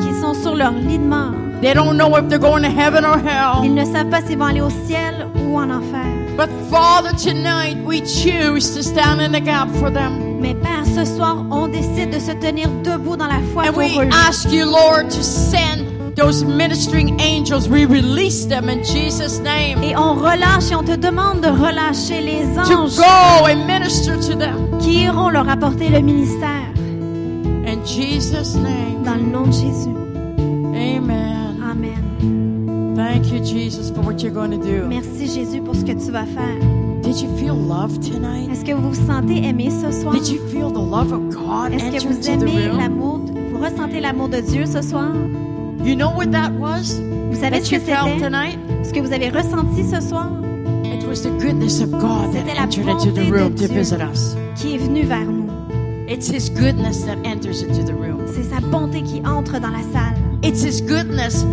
qui 0.00 0.12
sont 0.20 0.34
sur 0.34 0.54
leur 0.54 0.72
lit 0.72 0.98
de 0.98 1.04
mort. 1.04 1.34
They 1.60 1.74
don't 1.74 1.96
know 1.96 2.16
if 2.16 2.28
they're 2.28 2.38
going 2.40 2.62
to 2.62 2.68
heaven 2.70 3.04
or 3.04 3.16
Ils 3.18 3.70
hell. 3.70 3.74
ne 3.74 3.84
savent 3.84 4.08
pas 4.08 4.20
s'ils 4.22 4.38
vont 4.38 4.46
aller 4.46 4.60
au 4.60 4.70
ciel 4.86 5.26
ou 5.46 5.56
en 5.58 5.70
enfer. 5.70 6.06
But 6.36 6.48
Father, 6.70 7.12
tonight 7.16 7.76
we 7.84 8.00
choose 8.00 8.74
to 8.74 8.82
stand 8.82 9.20
in 9.20 9.32
the 9.32 9.40
gap 9.40 9.68
for 9.78 9.90
them. 9.90 10.40
Mais 10.40 10.54
Père, 10.54 10.84
ce 10.86 11.04
soir, 11.04 11.44
on 11.50 11.68
décide 11.68 12.10
de 12.10 12.18
se 12.18 12.32
tenir 12.32 12.68
debout 12.82 13.16
dans 13.16 13.26
la 13.28 13.40
foi 13.52 13.64
And 13.68 13.72
pour 13.72 13.78
we 13.78 13.98
eux. 13.98 14.08
ask 14.28 14.50
you, 14.50 14.64
Lord, 14.64 15.10
to 15.10 15.22
send 15.22 16.16
those 16.16 16.42
ministering 16.44 17.20
angels. 17.20 17.68
We 17.68 17.84
release 17.86 18.46
them 18.46 18.68
in 18.68 18.82
Jesus' 18.82 19.40
name 19.40 19.82
Et 19.84 19.94
on 19.96 20.14
relâche 20.14 20.70
et 20.72 20.74
on 20.74 20.82
te 20.82 20.96
demande 20.96 21.42
de 21.42 21.48
relâcher 21.48 22.20
les 22.22 22.42
to 22.64 22.72
anges 22.76 22.96
go 22.96 23.46
and 23.46 23.66
minister 23.66 24.16
to 24.16 24.34
them. 24.36 24.78
qui 24.80 25.04
iront 25.04 25.28
leur 25.30 25.48
apporter 25.48 25.88
le 25.90 26.00
ministère. 26.00 26.72
In 27.66 27.84
Jesus' 27.84 28.54
name, 28.56 29.02
Dans 29.04 29.14
le 29.16 29.22
nom 29.30 29.46
de 29.46 29.52
Jésus. 29.52 29.90
Thank 33.12 33.30
you, 33.30 33.40
Jesus, 33.40 33.90
for 33.90 34.00
what 34.00 34.22
you're 34.22 34.32
going 34.32 34.52
to 34.52 34.56
do. 34.56 34.88
Merci 34.88 35.26
Jésus 35.28 35.60
pour 35.60 35.74
ce 35.74 35.84
que 35.84 35.92
tu 35.92 36.10
vas 36.10 36.24
faire. 36.24 36.56
Did 37.02 37.20
you 37.20 37.28
feel 37.36 37.54
love 37.54 37.98
tonight? 38.00 38.50
Est-ce 38.50 38.64
que 38.64 38.72
vous 38.72 38.88
vous 38.88 39.06
sentez 39.06 39.44
aimé 39.46 39.68
ce 39.70 39.92
soir? 39.92 40.14
Did 40.14 40.28
you 40.28 40.40
feel 40.48 40.70
the 40.70 40.80
love 40.80 41.12
of 41.12 41.28
God 41.28 41.74
Est-ce 41.74 41.90
que 41.90 42.08
vous 42.08 42.30
aimez 42.30 42.68
l'amour, 42.74 43.20
vous 43.52 43.58
ressentez 43.58 44.00
l'amour 44.00 44.30
de 44.30 44.40
Dieu 44.40 44.64
ce 44.64 44.80
soir? 44.80 45.10
You 45.84 45.94
know 45.94 46.10
what 46.16 46.28
that 46.28 46.52
was? 46.58 46.98
Vous 47.30 47.38
savez 47.38 47.58
That 47.58 47.64
ce 47.66 47.70
que 47.70 47.80
c'était? 47.80 48.58
Ce 48.82 48.92
que 48.94 49.00
vous 49.00 49.12
avez 49.12 49.28
ressenti 49.28 49.84
ce 49.84 50.00
soir? 50.00 50.30
It 50.82 51.06
was 51.06 51.20
the 51.22 51.32
goodness 51.38 51.82
of 51.82 51.90
God 51.90 52.32
that 52.32 52.58
entered 52.58 52.88
into 52.88 53.10
bonté 53.10 53.12
the 53.12 53.26
de 53.26 53.30
room 53.30 53.54
to 53.56 53.66
Dieu. 53.66 53.78
visit 53.78 54.00
us. 54.00 54.34
Qui 54.56 54.74
est 54.76 54.78
venu 54.78 55.02
vers 55.02 55.26
nous. 55.26 55.50
It's 56.08 56.30
His 56.30 56.48
goodness 56.48 57.04
that 57.04 57.18
enters 57.26 57.62
into 57.62 57.84
the 57.84 57.94
room. 57.94 58.22
C'est 58.26 58.44
sa 58.44 58.60
bonté 58.60 59.02
qui 59.02 59.20
entre 59.26 59.60
dans 59.60 59.70
la 59.70 59.82
salle. 59.92 60.16
It's 60.42 60.62
His 60.62 60.80
goodness 60.80 61.44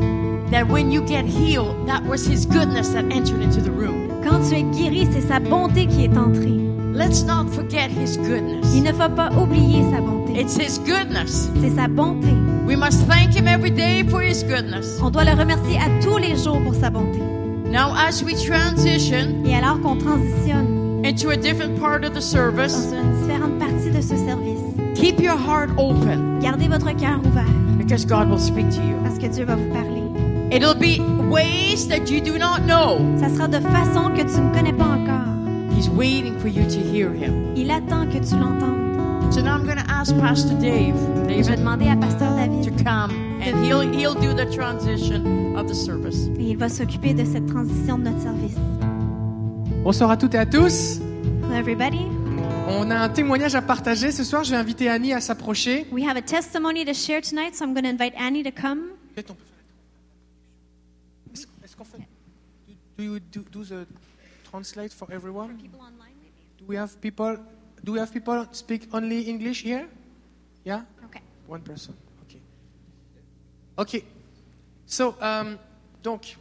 that 0.51 0.67
when 0.67 0.91
you 0.91 1.01
get 1.05 1.25
healed, 1.25 1.87
that 1.87 2.03
was 2.03 2.25
His 2.25 2.45
goodness 2.45 2.89
that 2.89 3.05
entered 3.11 3.41
into 3.41 3.61
the 3.61 3.71
room. 3.71 4.21
Quand 4.23 4.47
tu 4.47 4.55
es 4.55 4.63
guéri, 4.63 5.07
c'est 5.11 5.27
sa 5.27 5.39
bonté 5.39 5.87
qui 5.87 6.05
est 6.05 6.17
entrée. 6.17 6.57
Let's 6.93 7.23
not 7.23 7.49
forget 7.49 7.89
His 7.89 8.17
goodness. 8.17 8.73
Il 8.75 8.83
ne 8.83 8.91
faut 8.91 9.09
pas 9.09 9.29
oublier 9.31 9.83
sa 9.91 10.01
bonté. 10.01 10.39
It's 10.39 10.57
His 10.57 10.79
goodness. 10.79 11.49
C'est 11.61 11.75
sa 11.75 11.87
bonté. 11.87 12.27
We 12.65 12.75
must 12.75 13.07
thank 13.07 13.35
Him 13.35 13.47
every 13.47 13.71
day 13.71 14.03
for 14.09 14.21
His 14.21 14.43
goodness. 14.43 14.99
On 15.01 15.09
doit 15.09 15.23
le 15.23 15.31
remercier 15.31 15.77
à 15.77 15.87
tous 16.01 16.17
les 16.17 16.35
jours 16.35 16.61
pour 16.63 16.75
sa 16.75 16.89
bonté. 16.89 17.19
Now, 17.71 17.93
as 17.95 18.23
we 18.23 18.33
transition 18.33 19.45
Et 19.45 19.55
alors 19.55 19.79
qu'on 19.81 19.95
transitionne 19.95 21.05
into 21.05 21.29
a 21.29 21.37
different 21.37 21.79
part 21.79 22.03
of 22.03 22.13
the 22.13 22.21
service, 22.21 22.73
dans 22.91 22.97
une 22.97 23.21
différente 23.21 23.59
partie 23.59 23.91
de 23.91 24.01
ce 24.01 24.17
service, 24.17 24.59
keep 24.95 25.21
your 25.21 25.37
heart 25.37 25.69
open 25.77 26.39
gardez 26.41 26.67
votre 26.67 26.91
cœur 26.97 27.19
ouvert 27.23 27.45
because 27.77 28.05
God 28.05 28.27
will 28.29 28.39
speak 28.39 28.69
to 28.69 28.81
you. 28.81 28.95
parce 29.03 29.17
que 29.19 29.27
Dieu 29.27 29.45
va 29.45 29.55
vous 29.55 29.71
parler. 29.71 29.98
It'll 30.51 30.73
be 30.75 30.99
ways 31.29 31.87
that 31.89 32.09
you 32.09 32.19
do 32.21 32.37
not 32.39 32.61
know. 32.65 32.99
Ça 33.19 33.29
sera 33.29 33.47
de 33.47 33.59
façon 33.59 34.09
que 34.15 34.21
tu 34.21 34.41
ne 34.41 34.51
connais 34.53 34.73
pas 34.73 34.85
encore. 34.85 35.27
He's 35.77 35.89
waiting 35.89 36.37
for 36.39 36.47
you 36.47 36.63
to 36.65 36.79
hear 36.79 37.11
Him. 37.13 37.53
Il 37.55 37.69
attend 37.71 38.07
que 38.07 38.17
tu 38.17 38.35
l'entendes. 38.35 39.31
So 39.31 39.41
now 39.41 39.55
I'm 39.55 39.63
going 39.65 39.77
to 39.77 39.85
ask 39.87 40.15
Pastor 40.17 40.55
Dave, 40.57 40.95
Et 41.29 41.43
je 41.43 41.49
vais 41.49 41.55
David 41.55 41.59
demander 41.59 41.87
à 41.89 41.95
Pasteur 41.95 42.29
to 42.29 42.35
David 42.35 42.83
come 42.83 43.11
and 43.43 43.63
he'll 43.63 43.83
he'll 43.93 44.15
do 44.15 44.33
the 44.33 44.49
transition 44.51 45.55
of 45.55 45.67
the 45.67 45.73
service. 45.75 46.27
et 46.39 46.49
il 46.51 46.57
va 46.57 46.67
s'occuper 46.67 47.13
de 47.13 47.23
cette 47.23 47.45
transition 47.45 47.99
de 47.99 48.05
notre 48.05 48.21
service. 48.21 48.55
Bonsoir 49.83 50.09
à 50.09 50.17
toutes 50.17 50.33
et 50.33 50.39
à 50.39 50.47
tous. 50.47 50.99
Hello 51.43 51.53
everybody. 51.59 52.01
On 52.69 52.89
a 52.89 52.95
un 52.97 53.09
témoignage 53.09 53.53
à 53.53 53.61
partager 53.61 54.11
ce 54.11 54.23
soir. 54.23 54.43
Je 54.43 54.49
vais 54.51 54.57
inviter 54.57 54.89
Annie 54.89 55.13
à 55.13 55.21
s'approcher. 55.21 55.85
We 55.91 56.03
have 56.07 56.17
a 56.17 56.21
testimony 56.23 56.83
to 56.85 56.93
share 56.95 57.21
tonight, 57.21 57.55
so 57.55 57.65
I'm 57.65 57.73
going 57.75 57.83
to 57.83 57.89
invite 57.89 58.13
Annie 58.19 58.43
to 58.43 58.51
come. 58.51 58.79
Peut-être 59.15 59.29
on 59.31 59.35
peut 59.35 59.43
faire- 59.45 61.33
Est-ce 61.35 61.45
est-ce 61.63 61.75
qu'on 61.75 61.83
fait 61.85 61.99
Do 62.99 63.05
you 63.05 63.19
do, 63.21 63.45
do 63.49 63.63
the 63.63 63.87
translate 64.51 64.91
for 64.91 65.07
everyone? 65.09 65.57
Do 66.57 66.65
we 66.67 66.75
have 66.75 66.99
people? 66.99 67.37
Do 67.81 67.93
we 67.93 67.99
have 67.99 68.11
people 68.11 68.45
speak 68.51 68.89
only 68.91 69.21
English 69.21 69.63
here? 69.63 69.87
Yeah? 70.65 70.81
Okay. 71.05 71.21
One 71.47 71.61
person. 71.61 71.93
Okay. 72.25 72.41
Okay. 73.77 74.03
So, 74.85 75.15
um, 75.21 75.57
donc, 76.03 76.35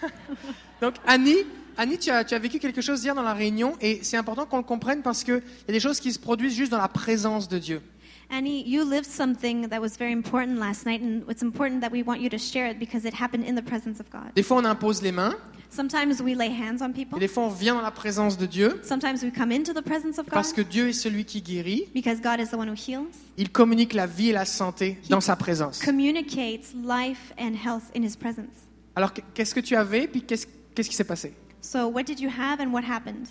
donc 0.80 0.94
Annie, 1.06 1.44
Annie, 1.76 1.98
tu 1.98 2.10
as, 2.10 2.24
tu 2.24 2.34
as 2.34 2.38
vécu 2.38 2.58
quelque 2.58 2.80
chose 2.80 3.04
hier 3.04 3.14
dans 3.14 3.22
la 3.22 3.34
réunion 3.34 3.76
et 3.82 4.02
c'est 4.02 4.16
important 4.16 4.46
qu'on 4.46 4.56
le 4.56 4.62
comprenne 4.62 5.02
parce 5.02 5.22
qu'il 5.22 5.34
y 5.34 5.70
a 5.70 5.72
des 5.72 5.80
choses 5.80 6.00
qui 6.00 6.14
se 6.14 6.18
produisent 6.18 6.54
juste 6.54 6.72
dans 6.72 6.78
la 6.78 6.88
présence 6.88 7.46
de 7.46 7.58
Dieu. 7.58 7.82
Annie, 8.30 8.62
you 8.62 8.84
lived 8.84 9.06
something 9.06 9.68
that 9.68 9.80
was 9.80 9.96
very 9.96 10.12
important 10.12 10.58
last 10.58 10.86
night, 10.86 11.00
and 11.02 11.24
it's 11.28 11.42
important 11.42 11.80
that 11.80 11.90
we 11.90 12.02
want 12.04 12.20
you 12.20 12.28
to 12.30 12.38
share 12.38 12.66
it 12.70 12.78
because 12.78 13.04
it 13.04 13.12
happened 13.12 13.44
in 13.44 13.56
the 13.56 13.62
presence 13.62 13.98
of 14.00 14.08
God. 14.10 14.32
Des 14.36 14.42
fois, 14.44 14.58
on 14.58 14.64
impose 14.64 15.02
les 15.02 15.12
mains 15.12 15.34
Sometimes 15.72 16.20
we 16.20 16.34
lay 16.34 16.48
hands 16.48 16.80
on 16.82 16.90
et 16.90 16.94
people. 16.94 17.18
des 17.20 17.28
fois, 17.28 17.44
on 17.44 17.48
vient 17.48 17.74
dans 17.74 17.80
la 17.82 17.90
présence 17.92 18.36
de 18.36 18.46
Dieu 18.46 18.80
Sometimes 18.82 19.22
we 19.22 19.30
come 19.32 19.52
into 19.52 19.72
the 19.72 19.82
presence 19.82 20.18
of 20.18 20.26
God 20.26 20.34
parce 20.34 20.52
que 20.52 20.62
Dieu 20.62 20.88
est 20.88 20.92
celui 20.92 21.24
qui 21.24 21.42
guérit. 21.42 21.88
because 21.94 22.20
God 22.20 22.40
is 22.40 22.48
the 22.50 22.54
one 22.56 22.68
who 22.68 22.74
heals. 22.74 23.06
Il 23.36 23.50
communique 23.50 23.94
la 23.94 24.06
vie 24.06 24.30
et 24.30 24.32
la 24.32 24.44
santé 24.44 24.98
dans 25.08 25.20
sa 25.20 25.36
présence. 25.36 25.80
Communicates 25.84 26.72
life 26.74 27.32
and 27.38 27.54
health 27.54 27.84
in 27.96 28.02
His 28.02 28.16
presence. 28.16 28.66
Alors, 28.96 29.12
qu'est-ce 29.34 29.54
que 29.54 29.60
tu 29.60 29.76
avais 29.76 30.06
puis 30.08 30.22
qu'est-ce 30.22 30.46
qu'est-ce 30.74 30.88
qui 30.88 30.96
s'est 30.96 31.04
passé? 31.04 31.34
So, 31.60 31.88
what 31.88 32.04
did 32.04 32.20
you 32.20 32.30
have 32.30 32.60
and 32.60 32.72
what 32.72 32.82
happened? 32.82 33.28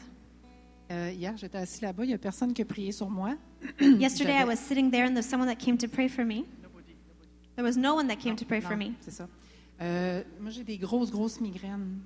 Euh, 0.91 1.11
hier, 1.15 1.37
j'étais 1.37 1.57
assis 1.57 1.81
là-bas, 1.83 2.03
il 2.03 2.07
n'y 2.07 2.13
a 2.13 2.17
personne 2.17 2.53
qui 2.53 2.61
a 2.63 2.65
prié 2.65 2.91
sur 2.91 3.09
moi. 3.09 3.35
Yesterday, 3.79 4.39
I 4.41 4.43
was 4.45 4.55
sitting 4.57 4.89
there, 4.89 5.05
and 5.07 5.13
there's 5.13 5.27
someone 5.27 5.47
that 5.47 5.57
came 5.57 5.77
to 5.77 5.87
pray 5.87 6.07
for 6.09 6.25
me. 6.25 6.45
There 7.55 7.63
was 7.65 7.77
no 7.77 7.93
one 7.95 8.07
that 8.07 8.15
came 8.17 8.35
to 8.35 8.45
pray 8.45 8.61
for 8.61 8.71
Non, 8.75 8.77
me. 8.87 8.93
C'est 9.01 9.11
ça. 9.11 9.27
Euh, 9.81 10.23
moi, 10.39 10.49
j'ai 10.49 10.63
des 10.63 10.77
grosses, 10.77 11.11
grosses 11.11 11.39
migraines. 11.41 11.99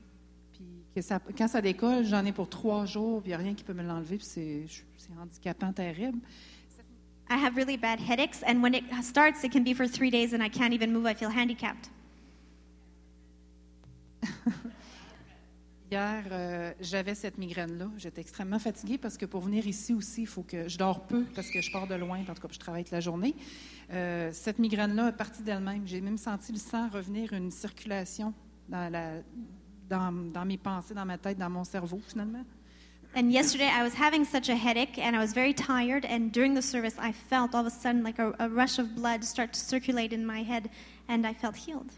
Puis 0.52 0.66
que 0.96 1.02
ça- 1.02 1.20
quand 1.38 1.48
ça 1.48 1.62
décolle, 1.62 2.06
j'en 2.06 2.26
ai 2.26 2.32
pour 2.34 2.50
trois 2.50 2.86
jours, 2.86 3.22
puis 3.22 3.30
il 3.32 3.36
n'y 3.36 3.36
a 3.36 3.38
rien 3.38 3.54
qui 3.54 3.64
peut 3.64 3.74
me 3.74 3.84
l'enlever, 3.84 4.18
puis 4.18 4.26
c'est 4.26 4.66
c'est 4.98 5.10
handicapant 5.18 5.72
terrible. 5.72 6.20
I 7.30 7.36
have 7.36 7.56
really 7.56 7.78
bad 7.78 8.00
headaches, 8.00 8.44
and 8.46 8.62
when 8.62 8.74
it 8.76 8.84
starts, 9.02 9.44
it 9.44 9.52
can 9.54 9.64
be 9.64 9.74
for 9.74 9.88
three 9.88 10.12
days, 10.12 10.34
and 10.34 10.42
I 10.44 10.50
can't 10.50 10.74
even 10.74 10.92
move. 10.92 11.06
I 11.08 11.14
feel 11.16 11.30
handicapped. 11.30 11.90
Hier, 15.94 16.24
euh, 16.32 16.74
j'avais 16.82 17.14
cette 17.14 17.38
migraine-là. 17.38 17.88
J'étais 17.98 18.22
extrêmement 18.22 18.58
fatiguée 18.58 18.98
parce 18.98 19.16
que 19.16 19.28
pour 19.28 19.42
venir 19.42 19.68
ici 19.68 19.94
aussi, 19.94 20.22
il 20.22 20.28
faut 20.28 20.42
que 20.42 20.68
je 20.68 20.76
dors 20.76 21.06
peu 21.06 21.24
parce 21.36 21.52
que 21.52 21.62
je 21.62 21.72
pars 21.72 21.86
de 21.86 21.94
loin, 21.94 22.18
en 22.28 22.34
tout 22.34 22.42
cas, 22.42 22.48
je 22.50 22.58
travaille 22.58 22.84
toute 22.84 22.94
la 22.94 23.00
journée. 23.00 23.36
Euh, 23.92 24.32
cette 24.34 24.58
migraine-là 24.58 25.10
est 25.10 25.16
partie 25.16 25.44
d'elle-même. 25.44 25.84
J'ai 25.86 26.02
même 26.02 26.18
senti 26.18 26.52
le 26.52 26.58
sang 26.58 26.90
revenir, 26.90 27.32
une 27.34 27.52
circulation 27.52 28.34
dans, 28.70 28.90
mes 30.48 30.58
pensées, 30.58 30.96
dans 30.96 31.06
ma 31.06 31.20
tête, 31.20 31.38
dans 31.38 31.52
mon 31.52 31.64
cerveau, 31.64 32.02
finalement. 32.08 32.44
And 33.16 33.30
yesterday, 33.30 33.70
I 33.70 33.84
was 33.84 33.94
having 33.94 34.26
such 34.26 34.50
a 34.50 34.56
headache, 34.56 34.98
and 34.98 35.16
I 35.16 35.20
was 35.20 35.32
very 35.32 35.54
tired. 35.54 36.08
And 36.10 36.32
during 36.32 36.56
the 36.56 36.64
service, 36.64 36.96
I 36.98 37.12
felt 37.12 37.54
all 37.54 37.62
of 37.62 37.68
a 37.68 37.70
sudden 37.70 38.02
like 38.02 38.18
a, 38.18 38.34
a 38.40 38.50
rush 38.50 38.80
of 38.80 38.96
blood 38.96 39.24
start 39.24 39.54
to 39.54 39.60
circulate 39.60 40.12
in 40.12 40.26
my 40.26 40.42
head, 40.42 40.72
and 41.08 41.28
I 41.28 41.36
felt 41.36 41.56
healed. 41.56 41.92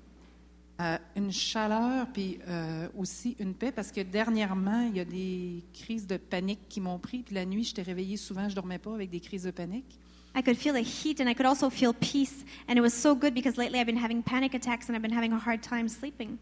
Euh, 0.82 0.98
une 1.16 1.32
chaleur, 1.32 2.06
puis 2.12 2.38
euh, 2.50 2.90
aussi 2.98 3.38
une 3.40 3.54
paix, 3.54 3.72
parce 3.72 3.94
que 3.94 4.02
dernièrement, 4.02 4.82
il 4.82 4.98
y 4.98 5.00
a 5.00 5.06
des 5.06 5.64
crises 5.74 6.06
de 6.06 6.18
panique 6.18 6.68
qui 6.68 6.82
m'ont 6.82 7.00
pris. 7.00 7.20
Puis 7.20 7.34
la 7.34 7.46
nuit, 7.46 7.64
j'étais 7.64 7.82
réveillée 7.82 8.18
souvent, 8.18 8.50
je 8.50 8.56
dormais 8.56 8.78
pas 8.78 8.94
avec 8.94 9.10
des 9.10 9.22
crises 9.22 9.44
de 9.44 9.52
panique. 9.52 9.98
I 10.36 10.44
could 10.44 10.58
feel 10.58 10.74
the 10.74 10.86
heat, 10.86 11.22
and 11.22 11.30
I 11.30 11.34
could 11.34 11.46
also 11.46 11.70
feel 11.70 11.94
peace. 11.94 12.44
And 12.68 12.74
it 12.76 12.82
was 12.82 12.90
so 12.90 13.16
good 13.16 13.34
because 13.34 13.56
lately 13.56 13.80
I've 13.80 13.86
been 13.86 13.98
having 14.04 14.22
panic 14.22 14.54
attacks, 14.54 14.90
and 14.90 14.96
I've 14.96 15.02
been 15.02 15.16
having 15.16 15.32
a 15.32 15.38
hard 15.40 15.62
time 15.62 15.88
sleeping. 15.88 16.36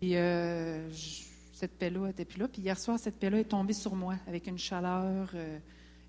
Puis 0.00 0.14
euh, 0.14 0.90
je- 0.92 1.22
cette 1.54 1.78
paix-là 1.78 2.08
n'était 2.08 2.26
plus 2.26 2.38
là. 2.40 2.46
Puis 2.46 2.60
hier 2.60 2.78
soir, 2.78 2.98
cette 2.98 3.16
paix-là 3.18 3.40
est 3.40 3.44
tombée 3.44 3.72
sur 3.72 3.94
moi 3.94 4.16
avec 4.26 4.46
une 4.46 4.58
chaleur. 4.58 5.30
euh, 5.34 5.58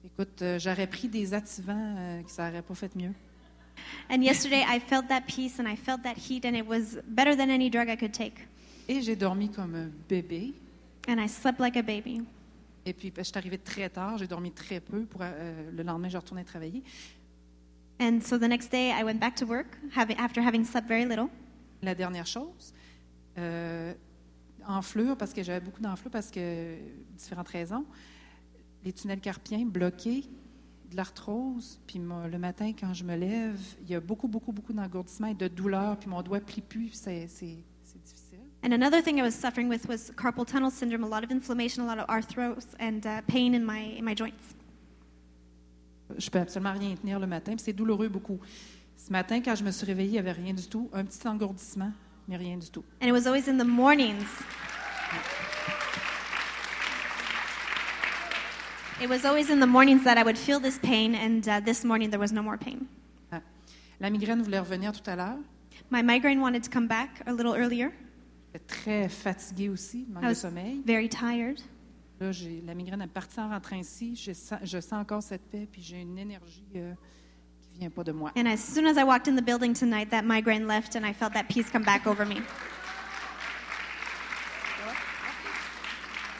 écoute, 0.04 0.42
euh, 0.42 0.60
j'aurais 0.60 0.88
pris 0.88 1.08
des 1.08 1.34
activants, 1.34 1.96
euh, 1.98 2.22
que 2.24 2.30
ça 2.30 2.50
n'aurait 2.50 2.62
pas 2.62 2.76
fait 2.76 2.94
mieux. 2.98 3.14
And 4.10 4.24
yesterday, 4.24 4.66
I 4.68 4.80
felt 4.80 5.08
that 5.10 5.28
peace, 5.28 5.60
and 5.60 5.68
I 5.68 5.76
felt 5.76 6.04
that 6.04 6.18
heat, 6.18 6.46
and 6.46 6.56
it 6.56 6.66
was 6.66 7.00
better 7.08 7.36
than 7.36 7.50
any 7.50 7.70
drug 7.70 7.90
I 7.90 7.96
could 7.96 8.14
take. 8.14 8.48
Et 8.88 9.02
j'ai 9.02 9.16
dormi 9.16 9.50
comme 9.50 9.76
un 9.76 9.92
bébé. 10.08 10.54
And 11.08 11.20
I 11.20 11.28
slept 11.28 11.60
like 11.60 11.78
a 11.78 11.84
baby. 11.84 12.22
Et 12.86 12.94
puis, 12.94 13.12
ben, 13.12 13.24
je 13.24 13.30
suis 13.30 13.38
arrivée 13.38 13.58
très 13.58 13.90
tard, 13.90 14.18
j'ai 14.18 14.28
dormi 14.28 14.52
très 14.52 14.80
peu. 14.80 15.06
Pour, 15.06 15.22
euh, 15.22 15.72
le 15.72 15.84
lendemain, 15.84 16.10
je 16.10 16.18
retournais 16.18 16.44
travailler. 16.44 16.84
And 18.00 18.22
so 18.22 18.38
the 18.38 18.48
next 18.48 18.72
day, 18.72 18.92
I 18.92 19.04
went 19.04 19.20
back 19.20 19.36
to 19.36 19.46
work 19.46 19.78
having, 19.96 20.18
after 20.18 20.42
having 20.42 20.64
slept 20.64 20.88
very 20.88 21.06
little. 21.06 21.28
La 21.82 21.94
dernière 21.94 22.26
chose, 22.26 22.74
euh, 23.38 23.94
enflure, 24.66 25.18
parce 25.18 25.34
que 25.34 25.44
j'avais 25.44 25.60
beaucoup 25.60 25.82
d'enflure, 25.82 26.12
parce 26.12 26.32
que 26.32 26.78
différentes 27.18 27.50
raisons. 27.50 27.86
Les 28.84 28.94
tunnels 28.94 29.20
carpiens 29.20 29.66
bloqués, 29.66 30.24
de 30.92 30.96
l'arthrose, 30.96 31.80
puis 31.88 32.00
le 32.00 32.38
matin, 32.38 32.72
quand 32.80 32.94
je 32.94 33.04
me 33.04 33.16
lève, 33.16 33.60
il 33.84 33.90
y 33.92 33.96
a 33.96 34.00
beaucoup, 34.00 34.28
beaucoup, 34.28 34.52
beaucoup 34.52 34.74
d'engourdissement 34.74 35.28
et 35.28 35.34
de 35.36 35.48
douleur, 35.48 35.98
puis 35.98 36.10
mon 36.10 36.22
doigt 36.22 36.40
plie 36.40 36.62
plus, 36.62 36.90
c'est 36.94 37.28
c'est- 37.28 37.64
c'est 37.84 38.02
difficile. 38.04 38.40
And 38.64 38.72
another 38.74 39.02
thing 39.04 39.18
I 39.18 39.22
was 39.22 39.32
suffering 39.32 39.70
with 39.70 39.86
was 39.88 40.12
carpal 40.18 40.46
tunnel 40.46 40.72
syndrome, 40.72 41.04
a 41.04 41.08
lot 41.08 41.24
of 41.24 41.32
inflammation, 41.32 41.88
a 41.88 41.96
lot 41.96 42.02
of 42.02 42.10
arthros, 42.10 42.66
and 42.80 43.00
uh, 43.06 43.22
pain 43.28 43.54
in 43.54 43.62
my, 43.66 43.98
in 44.00 44.04
my 44.04 44.16
joints. 44.16 44.56
Je 46.18 46.30
peux 46.30 46.40
absolument 46.40 46.74
rien 46.74 46.96
tenir 46.96 47.20
le 47.20 47.28
matin, 47.28 47.52
puis 47.56 47.64
c'est 47.64 47.74
douloureux 47.74 48.10
beaucoup. 48.10 48.40
Ce 48.98 49.12
matin, 49.12 49.42
quand 49.42 49.56
je 49.56 49.64
me 49.64 49.72
suis 49.72 49.86
réveillée, 49.86 50.10
il 50.10 50.14
n'y 50.14 50.20
avait 50.20 50.32
rien 50.34 50.54
du 50.54 50.68
tout, 50.68 50.90
un 50.92 51.06
petit 51.06 51.26
engourdissement, 51.28 51.92
mais 52.28 52.36
rien 52.36 52.58
du 52.58 52.70
tout. 52.70 52.84
And 53.02 53.06
it 53.08 53.12
was 53.14 53.28
always 53.28 53.48
in 53.48 53.58
the 53.58 53.66
mornings. 53.68 54.26
It 59.02 59.08
was 59.10 59.24
always 59.26 59.50
in 59.50 59.60
the 59.60 59.68
mornings 59.68 60.04
that 60.04 60.18
I 60.18 60.24
would 60.24 60.38
feel 60.38 60.60
this 60.60 60.78
pain, 60.80 61.16
and 61.16 61.48
uh, 61.48 61.62
this 61.62 61.86
morning 61.86 62.10
there 62.10 62.20
was 62.20 62.32
no 62.34 62.42
more 62.44 62.58
pain. 62.58 62.88
Ah. 63.32 63.42
La 64.00 64.10
migraine 64.10 64.42
voulait 64.42 64.60
revenir 64.60 64.92
tout 64.92 65.10
à 65.10 65.16
l'heure. 65.16 65.38
My 65.90 66.02
migraine 66.04 66.42
wanted 66.42 66.64
to 66.64 66.70
come 66.70 66.88
back 66.88 67.22
a 67.26 67.32
little 67.32 67.56
earlier. 67.56 67.92
J'étais 68.54 68.66
très 68.68 69.10
fatiguée 69.10 69.70
aussi, 69.70 70.06
manque 70.10 70.24
I 70.26 70.30
de 70.30 70.34
sommeil. 70.34 70.82
very 70.86 71.08
tired. 71.08 71.62
Là, 72.20 72.32
j'ai- 72.34 72.62
la 72.66 72.74
migraine 72.76 73.02
est 73.02 73.08
partie 73.08 73.40
en 73.40 73.48
rentrant 73.50 73.78
ici. 73.78 74.16
Je 74.16 74.34
sens, 74.34 74.60
je 74.64 74.80
sens 74.82 74.94
encore 75.00 75.24
cette 75.24 75.50
paix, 75.50 75.66
puis 75.72 75.82
j'ai 75.82 76.02
une 76.02 76.18
énergie 76.18 76.66
euh, 76.76 76.94
qui 77.62 77.80
vient 77.80 77.90
pas 77.90 78.04
de 78.04 78.12
moi. 78.12 78.32
And 78.36 78.48
as 78.48 78.58
soon 78.58 78.86
as 78.86 78.98
I 79.00 79.04
walked 79.06 79.30
in 79.30 79.36
the 79.38 79.44
building 79.46 79.74
tonight, 79.74 80.10
that 80.10 80.24
migraine 80.24 80.68
left, 80.68 80.96
and 80.98 81.06
I 81.06 81.14
felt 81.14 81.32
that 81.34 81.44
peace 81.48 81.70
come 81.72 81.84
back 81.86 82.06
over 82.06 82.26
me. 82.26 82.42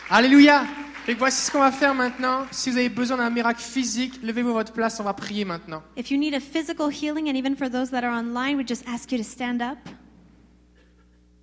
Alléluia. 0.10 0.66
Et 1.08 1.14
voici 1.16 1.42
ce 1.46 1.52
qu'on 1.52 1.60
va 1.60 1.72
faire 1.72 1.96
maintenant. 1.96 2.46
Si 2.52 2.70
vous 2.70 2.78
avez 2.78 2.90
besoin 2.90 3.18
d'un 3.18 3.30
miracle 3.32 3.62
physique, 3.62 4.20
levez-vous 4.22 4.50
à 4.52 4.54
votre 4.54 4.74
place, 4.74 5.00
on 5.00 5.04
va 5.04 5.14
prier 5.14 5.44
maintenant. 5.46 5.82
If 5.98 6.12
you 6.12 6.18
need 6.20 6.34
a 6.36 6.40
physical 6.40 6.90
healing, 6.92 7.28
and 7.30 7.36
even 7.36 7.56
for 7.56 7.70
those 7.70 7.90
that 7.90 8.04
are 8.04 8.14
online, 8.16 8.58
we 8.58 8.66
just 8.68 8.84
ask 8.88 9.12
you 9.12 9.18
to 9.18 9.24
stand 9.24 9.62
up. 9.62 9.78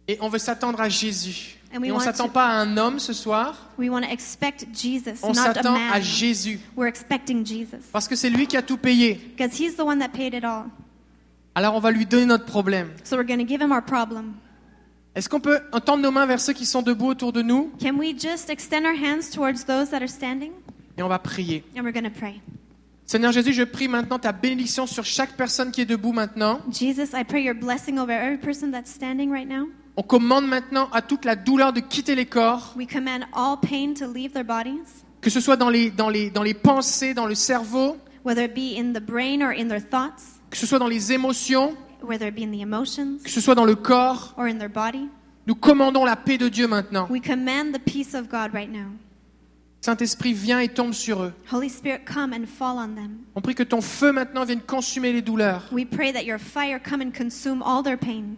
Et 0.08 0.18
on 0.20 0.28
veut 0.28 0.38
s'attendre 0.38 0.80
à 0.80 0.88
Jésus. 0.88 1.56
And 1.74 1.80
we 1.80 1.88
Et 1.88 1.90
on 1.90 1.96
want 1.96 2.00
s'attend 2.04 2.26
to- 2.26 2.30
pas 2.32 2.46
à 2.46 2.52
un 2.60 2.76
homme 2.76 3.00
ce 3.00 3.12
soir, 3.12 3.56
We 3.76 3.90
want 3.90 4.02
to 4.02 4.08
expect 4.08 4.66
Jesus, 4.72 5.18
on 5.24 5.32
not 5.32 5.40
a 5.40 5.54
s'attend 5.54 5.74
à 5.74 5.94
man. 5.94 6.02
Jésus. 6.02 6.60
We're 6.76 6.86
expecting 6.88 7.44
Jesus 7.44 7.78
Parce 7.92 8.06
que 8.06 8.14
c'est 8.14 8.30
lui 8.30 8.46
qui 8.46 8.56
a 8.56 8.62
tout 8.62 8.76
payé. 8.76 9.14
because 9.36 9.58
he's 9.58 9.74
the 9.74 9.80
one 9.80 9.98
that 9.98 10.10
paid 10.10 10.32
it 10.32 10.44
all. 10.44 10.66
Alors 11.56 11.74
on 11.74 11.80
va 11.80 11.90
lui 11.90 12.06
donner 12.06 12.26
notre 12.26 12.44
problème. 12.44 12.90
So 13.02 13.16
we're 13.16 13.26
going 13.26 13.38
to 13.44 13.48
give 13.48 13.60
him 13.60 13.72
our 13.72 13.82
problem. 13.82 14.34
Est-ce 15.16 15.30
qu'on 15.30 15.40
peut 15.40 15.60
entendre 15.72 16.02
nos 16.02 16.10
mains 16.10 16.26
vers 16.26 16.40
ceux 16.40 16.52
qui 16.52 16.66
sont 16.66 16.82
debout 16.82 17.06
autour 17.06 17.32
de 17.32 17.40
nous? 17.40 17.72
Can 17.80 17.96
we 17.96 18.14
just 18.14 18.50
extend 18.50 18.84
our 18.84 18.94
hands 18.94 19.30
towards 19.34 19.64
those 19.64 19.88
that 19.88 20.02
are 20.02 20.08
standing? 20.10 20.52
et 20.98 21.02
on 21.02 21.08
va 21.08 21.18
prier 21.18 21.64
And 21.74 21.84
we're 21.84 21.92
going 21.92 22.04
to 22.04 22.10
pray. 22.10 22.42
Seigneur 23.06 23.32
Jésus, 23.32 23.54
je 23.54 23.62
prie 23.62 23.88
maintenant 23.88 24.18
ta 24.18 24.32
bénédiction 24.32 24.86
sur 24.86 25.06
chaque 25.06 25.34
personne 25.34 25.70
qui 25.70 25.80
est 25.80 25.86
debout 25.86 26.12
maintenant. 26.12 26.60
Jesus, 26.70 27.14
I 27.14 27.24
pray 27.24 27.42
your 27.42 27.54
blessing 27.54 27.98
over 27.98 28.12
every 28.12 28.36
person 28.36 28.70
that's 28.70 28.90
standing 28.92 29.30
right 29.30 29.48
now. 29.48 29.68
On 29.96 30.02
commande 30.02 30.46
maintenant 30.46 30.90
à 30.92 31.00
toute 31.00 31.24
la 31.24 31.34
douleur 31.34 31.72
de 31.72 31.80
quitter 31.80 32.14
les 32.14 32.26
corps, 32.26 32.74
We 32.76 32.86
command 32.86 33.24
all 33.32 33.56
pain 33.58 33.94
to 33.94 34.12
leave 34.12 34.32
their 34.32 34.44
bodies, 34.44 35.02
que 35.22 35.30
ce 35.30 35.40
soit 35.40 35.56
dans 35.56 35.70
les, 35.70 35.90
dans 35.90 36.10
les, 36.10 36.28
dans 36.28 36.42
les 36.42 36.52
pensées, 36.52 37.14
dans 37.14 37.26
le 37.26 37.34
cerveau, 37.34 37.96
whether 38.22 38.44
it 38.44 38.54
be 38.54 38.78
in 38.78 38.92
the 38.92 39.02
brain 39.02 39.40
or 39.40 39.54
in 39.56 39.68
their 39.68 39.80
thoughts, 39.80 40.42
que 40.50 40.58
ce 40.58 40.66
soit 40.66 40.78
dans 40.78 40.88
les 40.88 41.14
émotions, 41.14 41.74
whether 42.06 42.26
it 42.28 42.34
be 42.34 42.42
in 42.42 42.50
the 42.52 42.60
emotions 42.62 43.22
que 43.22 43.30
ce 43.30 43.40
soit 43.40 43.54
dans 43.54 43.64
le 43.66 43.74
corps. 43.74 44.32
or 44.36 44.46
in 44.48 44.58
their 44.58 44.70
body. 44.70 45.08
Nous 45.46 45.54
commandons 45.54 46.04
la 46.04 46.16
paix 46.16 46.38
de 46.38 46.48
Dieu 46.48 46.66
maintenant. 46.66 47.06
We 47.10 47.20
command 47.20 47.72
the 47.72 47.78
peace 47.78 48.14
of 48.14 48.28
God 48.28 48.52
right 48.54 48.70
now. 48.70 48.88
Saint-Esprit, 49.80 50.32
viens 50.32 50.58
et 50.60 50.68
tombe 50.68 50.92
sur 50.94 51.22
eux. 51.22 51.32
Holy 51.52 51.68
Spirit, 51.68 52.00
come 52.04 52.32
and 52.32 52.46
fall 52.46 52.76
on 52.78 52.96
them. 52.96 53.18
On 53.36 53.40
prie 53.40 53.54
que 53.54 53.62
ton 53.62 53.80
feu 53.80 54.10
maintenant 54.10 54.44
vienne 54.44 54.60
consumer 54.60 55.12
les 55.12 55.22
douleurs. 55.22 55.62
We 55.70 55.84
pray 55.84 56.12
that 56.12 56.24
your 56.24 56.38
fire 56.40 56.80
come 56.80 57.00
and 57.00 57.12
consume 57.12 57.62
all 57.62 57.82
their 57.84 57.96
pain, 57.98 58.36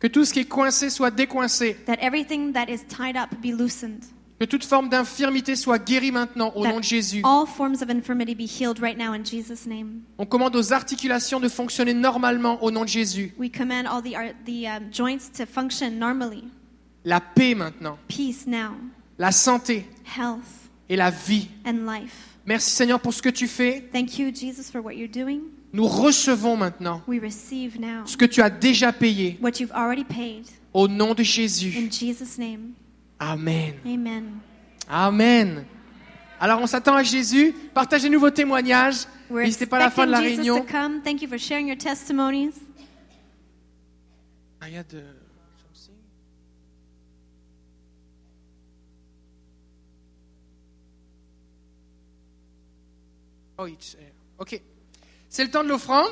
Que 0.00 0.08
tout 0.08 0.26
ce 0.26 0.34
qui 0.34 0.40
est 0.40 0.44
coincé 0.48 0.90
soit 0.90 1.10
décoincé. 1.10 1.76
that 1.86 1.96
everything 2.02 2.52
that 2.52 2.66
is 2.68 2.84
tied 2.88 3.16
up 3.16 3.30
be 3.40 3.52
loosened, 3.56 4.02
Que 4.40 4.44
toute 4.46 4.64
forme 4.64 4.88
d'infirmité 4.88 5.54
soit 5.54 5.78
guérie 5.78 6.10
maintenant 6.10 6.52
au 6.56 6.66
nom 6.66 6.78
de 6.78 6.84
Jésus. 6.84 7.22
all 7.24 7.46
forms 7.46 7.82
of 7.82 7.88
infirmity 7.88 8.34
be 8.34 8.46
healed 8.46 8.80
right 8.80 8.98
now 8.98 9.12
in 9.14 9.24
Jesus' 9.24 9.64
name. 9.66 10.02
On 10.18 10.26
commande 10.26 10.56
aux 10.56 10.72
articulations 10.72 11.38
de 11.38 11.48
fonctionner 11.48 11.94
normalement 11.94 12.62
au 12.62 12.70
nom 12.72 12.82
de 12.82 12.88
Jésus. 12.88 13.32
We 13.38 13.48
command 13.50 13.86
all 13.86 14.02
the, 14.02 14.14
the 14.44 14.66
um, 14.66 14.90
joints 14.92 15.30
to 15.38 15.46
function 15.46 15.90
normally. 15.98 16.44
La 17.04 17.20
paix 17.20 17.54
maintenant, 17.54 17.96
Peace 18.08 18.44
now, 18.46 18.72
la 19.18 19.30
santé 19.30 19.86
health, 20.18 20.40
et 20.88 20.96
la 20.96 21.10
vie. 21.10 21.48
and 21.64 21.86
life. 21.86 22.30
Merci 22.46 22.70
Seigneur 22.72 22.98
pour 23.00 23.14
ce 23.14 23.22
que 23.22 23.28
tu 23.30 23.46
fais. 23.46 23.88
Thank 23.92 24.18
you, 24.18 24.30
Jesus, 24.34 24.70
for 24.70 24.80
what 24.82 24.94
you're 24.94 25.08
doing. 25.08 25.42
Nous 25.72 25.86
recevons 25.86 26.56
maintenant 26.56 27.02
We 27.06 27.20
receive 27.20 27.78
now 27.80 28.04
ce 28.06 28.16
que 28.16 28.24
tu 28.26 28.42
as 28.42 28.50
déjà 28.50 28.92
payé 28.92 29.38
what 29.40 29.60
you've 29.60 29.72
already 29.72 30.04
paid. 30.04 30.44
au 30.72 30.88
nom 30.88 31.14
de 31.14 31.22
Jésus. 31.22 31.74
In 31.78 31.90
Jesus' 31.90 32.36
name, 32.38 32.72
Amen. 33.20 33.74
amen. 33.84 34.40
Amen. 34.88 35.64
Alors 36.40 36.60
on 36.60 36.66
s'attend 36.66 36.94
à 36.94 37.02
Jésus. 37.02 37.54
Partagez-nous 37.72 38.20
vos 38.20 38.30
témoignages. 38.30 39.06
N'hésitez 39.30 39.66
pas 39.66 39.76
à 39.76 39.80
la 39.80 39.90
fin 39.90 40.06
de 40.06 40.10
la 40.12 40.20
Jesus 40.22 40.36
réunion. 40.36 40.66
Thank 41.02 41.22
you 41.22 41.28
for 41.28 41.38
sharing 41.38 41.68
your 41.68 41.78
testimonies. 41.78 42.52
Ah, 44.60 44.68
il 44.68 44.74
y 44.74 44.78
a 44.78 44.82
de- 44.82 45.02
Oh, 53.58 53.66
it's- 53.66 53.96
ok. 54.38 54.60
C'est 55.28 55.44
le 55.44 55.50
temps 55.50 55.62
de 55.64 55.68
l'offrande 55.68 56.10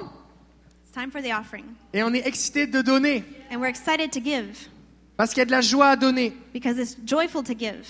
It's 0.84 0.92
time 0.92 1.10
for 1.10 1.20
the 1.22 1.32
offering. 1.32 1.64
et 1.92 2.02
on 2.02 2.12
est 2.12 2.26
excité 2.26 2.66
de 2.66 2.82
donner 2.82 3.24
And 3.50 3.56
we're 3.60 3.68
excited 3.68 4.10
to 4.12 4.20
give 4.20 4.68
parce 5.22 5.34
qu'il 5.34 5.38
y 5.38 5.42
a 5.42 5.46
de 5.46 5.52
la 5.52 5.60
joie 5.60 5.86
à 5.86 5.94
donner. 5.94 6.32
because 6.52 6.78
it's 6.78 6.96
joyful 7.06 7.44
to 7.44 7.52
give. 7.56 7.86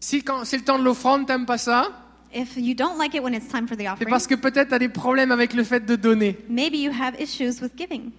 Si 0.00 0.20
quand 0.24 0.44
c'est 0.44 0.56
le 0.56 0.64
temps 0.64 0.80
de 0.80 0.82
l'offrande, 0.82 1.24
t'aimes 1.24 1.46
pas 1.46 1.58
ça, 1.58 1.92
If 2.34 2.56
you 2.56 2.74
don't 2.74 2.98
like 2.98 3.14
it 3.14 3.22
when 3.22 3.34
it's 3.34 3.46
time 3.46 3.68
for 3.68 3.76
the 3.76 3.84
c'est 3.96 4.08
parce 4.08 4.26
que 4.26 4.34
peut-être 4.34 4.70
tu 4.70 4.74
as 4.74 4.80
des 4.80 4.88
problèmes 4.88 5.30
avec 5.30 5.54
le 5.54 5.62
fait 5.62 5.86
de 5.86 5.94
donner. 5.94 6.36
maybe 6.48 6.74
you 6.74 6.90
have 6.90 7.14
issues 7.20 7.62
with 7.62 7.70
giving. 7.78 8.10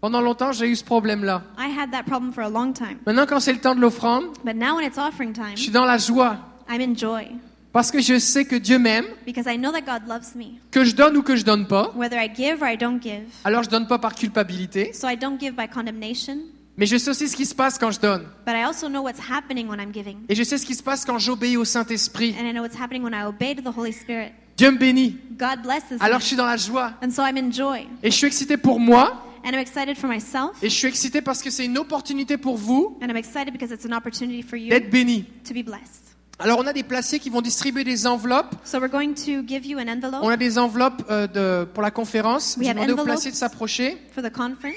Pendant 0.00 0.20
longtemps, 0.20 0.50
j'ai 0.50 0.66
eu 0.68 0.74
ce 0.74 0.82
problème-là. 0.82 1.44
I 1.56 1.68
had 1.78 1.92
that 1.92 2.02
problem 2.02 2.32
for 2.32 2.42
a 2.42 2.50
long 2.50 2.72
time. 2.72 2.98
Maintenant, 3.06 3.24
quand 3.24 3.38
c'est 3.38 3.52
le 3.52 3.60
temps 3.60 3.76
de 3.76 3.80
l'offrande, 3.80 4.24
But 4.44 4.56
now 4.56 4.74
when 4.74 4.84
it's 4.84 4.98
offering 4.98 5.32
time, 5.32 5.52
je 5.54 5.62
suis 5.62 5.70
dans 5.70 5.84
la 5.84 5.98
joie 5.98 6.38
I'm 6.68 6.80
in 6.80 6.96
joy 6.96 7.28
parce 7.72 7.92
que 7.92 8.00
je 8.00 8.18
sais 8.18 8.46
que 8.46 8.56
Dieu 8.56 8.80
m'aime, 8.80 9.04
because 9.24 9.46
I 9.46 9.56
know 9.58 9.70
that 9.70 9.82
God 9.82 10.08
loves 10.08 10.34
me. 10.34 10.58
que 10.72 10.82
je 10.82 10.96
donne 10.96 11.16
ou 11.16 11.22
que 11.22 11.36
je 11.36 11.44
donne 11.44 11.68
pas. 11.68 11.92
Whether 11.94 12.18
I 12.18 12.28
give 12.34 12.62
or 12.62 12.68
I 12.68 12.76
don't 12.76 13.00
give. 13.00 13.28
Alors 13.44 13.62
je 13.62 13.68
donne 13.68 13.86
pas 13.86 13.98
par 13.98 14.16
culpabilité, 14.16 14.92
So 14.92 15.06
I 15.08 15.16
don't 15.16 15.38
give 15.38 15.54
by 15.54 15.68
condemnation, 15.68 16.38
mais 16.76 16.86
je 16.86 16.96
sais 16.96 17.10
aussi 17.10 17.28
ce 17.28 17.36
qui 17.36 17.46
se 17.46 17.54
passe 17.54 17.78
quand 17.78 17.90
je 17.90 18.00
donne. 18.00 18.22
but 18.44 18.54
I 18.54 18.62
also 18.64 18.88
know 18.88 19.02
what's 19.02 19.20
happening 19.30 19.68
when 19.68 19.80
I'm 19.80 19.92
giving. 19.92 20.18
Et 20.28 20.34
je 20.34 20.42
sais 20.42 20.58
ce 20.58 20.66
qui 20.66 20.74
se 20.74 20.82
passe 20.82 21.04
quand 21.04 21.18
j'obéis 21.18 21.56
au 21.56 21.64
Saint-Esprit. 21.64 22.34
And 22.40 22.46
I 22.46 22.52
know 22.52 22.62
what's 22.62 22.78
happening 22.80 23.02
when 23.02 23.14
I 23.14 23.24
obey 23.26 23.54
to 23.54 23.62
the 23.62 23.74
Holy 23.76 23.92
Spirit. 23.92 24.32
Dieu 24.56 24.70
me 24.70 24.78
bénit. 24.78 25.16
God 25.38 25.62
blesses 25.62 25.82
Alors 26.00 26.16
me. 26.16 26.22
je 26.22 26.26
suis 26.26 26.36
dans 26.36 26.46
la 26.46 26.56
joie. 26.56 26.92
And 27.02 27.10
so 27.10 27.22
I'm 27.22 27.36
in 27.36 27.50
joy. 27.50 27.86
Et 28.02 28.10
je 28.10 28.16
suis 28.16 28.26
excité 28.26 28.56
pour 28.56 28.80
moi. 28.80 29.22
And 29.44 29.50
I'm 29.50 29.58
excited 29.60 29.96
for 29.96 30.08
myself. 30.10 30.52
Et 30.62 30.68
je 30.68 30.74
suis 30.74 30.88
excité 30.88 31.20
parce 31.22 31.42
que 31.42 31.50
c'est 31.50 31.64
une 31.64 31.78
opportunité 31.78 32.36
pour 32.36 32.56
vous 32.56 32.98
And 33.02 33.06
I'm 33.08 33.16
excited 33.16 33.52
because 33.52 33.70
it's 33.70 33.86
an 33.86 33.92
opportunity 33.96 34.42
for 34.42 34.56
you 34.58 34.70
d'être 34.70 34.90
bénis. 34.90 35.24
to 35.46 35.54
be 35.54 35.62
blessed. 35.64 36.02
Alors 36.38 36.58
on 36.58 36.66
a 36.66 36.72
des 36.74 36.82
placiers 36.82 37.18
qui 37.18 37.30
vont 37.30 37.40
distribuer 37.40 37.84
des 37.84 38.06
enveloppes. 38.06 38.54
So 38.64 38.78
we're 38.78 38.90
going 38.90 39.14
to 39.14 39.42
give 39.46 39.64
you 39.64 39.78
an 39.78 39.84
On 39.88 39.92
envelope 40.02 40.30
a 40.30 40.36
des 40.36 40.58
enveloppes 40.58 41.02
euh, 41.10 41.26
de, 41.26 41.64
pour 41.64 41.82
la 41.82 41.90
conférence. 41.90 42.56
We 42.58 42.66
J'ai 42.66 42.74
demandé 42.74 42.92
aux 42.92 43.04
placiers 43.04 43.30
de 43.30 43.36
s'approcher. 43.36 43.96
for 44.14 44.22
the 44.22 44.30
conference. 44.32 44.74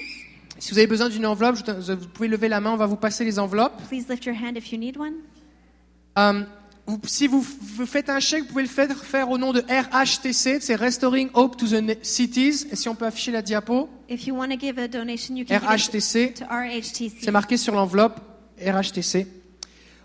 Si 0.60 0.72
vous 0.72 0.78
avez 0.78 0.88
besoin 0.88 1.10
d'une 1.10 1.26
enveloppe, 1.26 1.56
je- 1.58 1.94
vous 1.94 2.08
pouvez 2.08 2.28
lever 2.28 2.48
la 2.50 2.60
main, 2.60 2.72
on 2.72 2.78
va 2.78 2.86
vous 2.86 2.96
passer 2.98 3.24
les 3.26 3.40
enveloppes. 3.40 3.82
Please 3.88 4.06
lift 4.10 4.26
your 4.26 4.36
hand 4.36 4.58
if 4.58 4.72
you 4.72 4.78
need 4.78 4.98
one. 4.98 5.14
Euh, 6.18 6.44
vous- 6.86 7.00
si 7.06 7.28
vous, 7.28 7.42
vous 7.42 7.86
faites 7.86 8.10
un 8.10 8.20
chèque, 8.20 8.42
vous 8.44 8.50
pouvez 8.50 8.64
le 8.64 8.68
faire, 8.68 8.94
faire 8.98 9.30
au 9.30 9.38
nom 9.38 9.54
de 9.54 9.62
RHTC, 9.62 10.60
c'est 10.60 10.76
Restoring 10.76 11.30
Hope 11.34 11.56
to 11.58 11.66
the 11.68 11.98
Cities. 12.04 12.66
Et 12.72 12.76
si 12.76 12.90
on 12.90 12.96
peut 12.96 13.06
afficher 13.06 13.32
la 13.32 13.42
diapo, 13.42 13.90
If 14.10 14.28
you 14.28 14.36
want 14.36 14.50
to 14.50 14.60
give 14.60 14.78
a 14.80 14.88
donation, 14.88 15.36
you 15.36 15.46
can 15.46 15.56
RHTC. 15.60 16.34
c'est 17.22 17.32
marqué 17.32 17.56
sur 17.58 17.74
l'enveloppe 17.74 18.20
RHTC. 18.62 19.28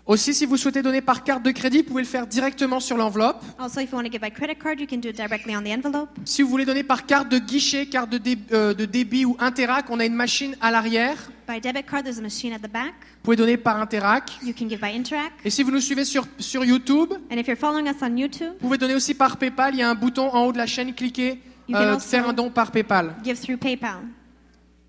Aussi, 0.07 0.35
si 0.35 0.45
vous 0.45 0.55
souhaitez 0.55 0.83
donner 0.83 1.01
par 1.01 1.23
carte 1.23 1.41
de 1.41 1.49
crédit, 1.49 1.79
vous 1.79 1.85
pouvez 1.85 2.03
le 2.03 2.07
faire 2.07 2.27
directement 2.27 2.79
sur 2.79 2.95
l'enveloppe. 2.95 3.43
Also, 3.57 3.79
if 3.81 3.89
you 3.91 3.97
want 3.97 4.03
to 4.03 4.11
give 4.11 4.21
by 4.21 4.29
credit 4.29 4.53
card, 4.55 4.79
you 4.79 4.85
can 4.85 4.97
do 4.97 5.09
it 5.09 5.15
directly 5.15 5.55
on 5.57 5.63
the 5.63 5.69
envelope. 5.75 6.09
Si 6.25 6.43
vous 6.43 6.47
voulez 6.49 6.63
donner 6.65 6.83
par 6.83 7.07
carte 7.07 7.27
de 7.29 7.39
guichet, 7.39 7.87
carte 7.87 8.11
de, 8.11 8.19
dé- 8.19 8.37
euh, 8.51 8.75
de 8.75 8.85
débit 8.85 9.25
ou 9.25 9.35
Interac, 9.39 9.89
on 9.89 9.99
a 9.99 10.05
une 10.05 10.13
machine 10.13 10.55
à 10.61 10.69
l'arrière. 10.69 11.17
By 11.47 11.59
debit 11.59 11.81
card, 11.83 12.03
there's 12.03 12.19
a 12.19 12.21
machine 12.21 12.53
at 12.53 12.59
the 12.59 12.71
back. 12.71 12.93
Vous 13.15 13.23
pouvez 13.23 13.35
donner 13.35 13.57
par 13.57 13.81
Interac. 13.81 14.31
You 14.43 14.53
can 14.53 14.69
give 14.69 14.79
by 14.79 14.95
Interac. 14.95 15.31
Et 15.43 15.49
si 15.49 15.63
vous 15.63 15.71
nous 15.71 15.81
suivez 15.81 16.05
sur, 16.05 16.27
sur 16.37 16.63
YouTube, 16.63 17.09
vous 17.09 17.15
And 17.31 17.37
if 17.39 17.47
you're 17.47 17.57
following 17.57 17.87
us 17.87 17.95
on 18.03 18.15
YouTube, 18.15 18.53
pouvez 18.59 18.77
donner 18.77 18.93
aussi 18.93 19.15
par 19.15 19.37
PayPal. 19.37 19.73
Il 19.73 19.79
y 19.79 19.81
a 19.81 19.89
un 19.89 19.95
bouton 19.95 20.29
en 20.29 20.45
haut 20.45 20.51
de 20.53 20.59
la 20.59 20.67
chaîne, 20.67 20.93
cliquez, 20.93 21.39
You 21.67 21.73
can 21.75 21.81
euh, 21.81 21.93
also- 21.95 22.07
faire 22.07 22.29
un 22.29 22.33
don 22.33 22.51
par 22.51 22.69
PayPal. 22.69 23.15
give 23.23 23.39
through 23.39 23.57
PayPal. 23.57 24.01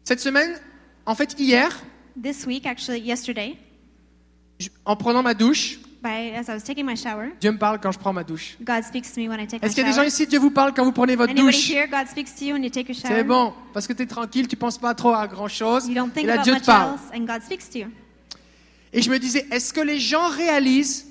Cette 0.05 0.21
semaine, 0.21 0.61
en 1.07 1.15
fait 1.15 1.35
hier, 1.39 1.71
This 2.23 2.45
week, 2.47 2.67
actually 2.67 3.01
yesterday, 3.01 3.57
je- 4.59 4.69
en 4.85 4.97
prenant 4.97 5.23
ma 5.23 5.35
douche, 5.35 5.79
by 6.03 6.35
as 6.37 6.45
I 6.49 6.55
was 6.55 6.61
taking 6.65 6.85
my 6.87 6.97
shower, 6.97 7.29
Dieu 7.41 7.51
me 7.53 7.59
parle 7.59 7.81
quand 7.81 7.91
je 7.93 7.99
prends 7.99 8.13
ma 8.13 8.23
douche. 8.25 8.57
God 8.61 8.85
speaks 8.85 9.13
to 9.13 9.21
me 9.21 9.29
when 9.29 9.41
I 9.41 9.47
take 9.47 9.61
my 9.63 9.67
Est-ce 9.67 9.75
qu'il 9.75 9.85
y 9.85 9.87
a 9.87 9.91
des 9.91 9.97
gens 9.97 10.03
ici, 10.05 10.27
Dieu 10.27 10.39
vous 10.39 10.51
parle 10.51 10.73
quand 10.75 10.85
vous 10.85 10.93
prenez 10.93 11.17
votre 11.17 11.31
Anybody 11.33 11.57
douche? 11.57 11.71
here, 11.71 11.87
God 11.89 12.07
speaks 12.09 12.35
to 12.39 12.45
you 12.45 12.53
when 12.55 12.63
you 12.63 12.71
take 12.71 12.89
your 12.89 12.97
shower? 12.99 13.15
C'est 13.17 13.25
bon, 13.25 13.53
parce 13.73 13.87
que 13.87 13.93
tu 13.93 14.03
es 14.03 14.07
tranquille, 14.07 14.47
tu 14.49 14.57
penses 14.57 14.79
pas 14.79 14.95
trop 14.95 15.13
à 15.15 15.27
grand 15.27 15.49
chose. 15.49 15.87
You 15.89 15.95
don't 15.95 16.11
Et 16.17 16.23
là, 16.23 16.35
about 16.35 16.43
Dieu 16.45 16.53
te 16.55 16.59
much 16.59 16.67
parle. 16.67 16.93
else, 16.95 17.01
and 17.21 17.25
God 17.25 17.43
speaks 17.43 17.69
to 17.71 17.79
you. 17.79 17.87
Et 18.93 19.03
je 19.03 19.11
me 19.11 19.19
disais, 19.19 19.47
est-ce 19.51 19.73
que 19.73 19.81
les 19.81 19.99
gens 19.99 20.29
réalisent 20.29 21.07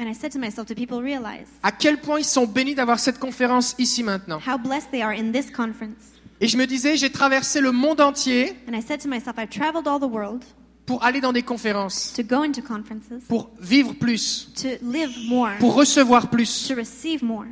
And 0.00 0.08
I 0.08 0.14
said 0.14 0.32
to 0.32 0.40
myself, 0.40 0.66
do 0.66 0.74
people 0.74 0.98
realize 0.98 1.46
à 1.62 1.70
quel 1.70 1.98
point 1.98 2.18
ils 2.18 2.24
sont 2.24 2.46
bénis 2.46 2.74
d'avoir 2.74 2.98
cette 2.98 3.20
conférence 3.20 3.76
ici 3.78 4.02
maintenant? 4.02 4.40
how 4.44 4.58
blessed 4.58 4.90
they 4.90 5.00
are 5.02 5.12
in 5.16 5.30
this 5.30 5.50
conference? 5.52 6.10
Et 6.40 6.48
je 6.48 6.56
me 6.58 6.66
disais, 6.66 6.96
j'ai 6.96 7.10
traversé 7.10 7.60
le 7.60 7.70
monde 7.70 8.00
entier 8.00 8.56
And 8.68 8.74
I 8.76 8.82
said 8.82 9.00
to 9.02 9.08
myself, 9.08 9.36
I've 9.38 9.50
traveled 9.50 9.86
all 9.86 10.00
the 10.00 10.12
world 10.12 10.42
pour 10.86 11.02
aller 11.04 11.20
dans 11.20 11.32
des 11.32 11.42
conférences, 11.42 12.12
to 12.14 12.22
go 12.22 12.42
into 12.42 12.60
conferences, 12.62 13.22
pour 13.28 13.50
vivre 13.60 13.94
plus, 13.94 14.48
to 14.54 14.68
live 14.82 15.10
more, 15.28 15.50
pour 15.58 15.74
recevoir 15.74 16.28
plus. 16.30 16.68
to 16.68 16.74
receive 16.74 17.22
more. 17.24 17.46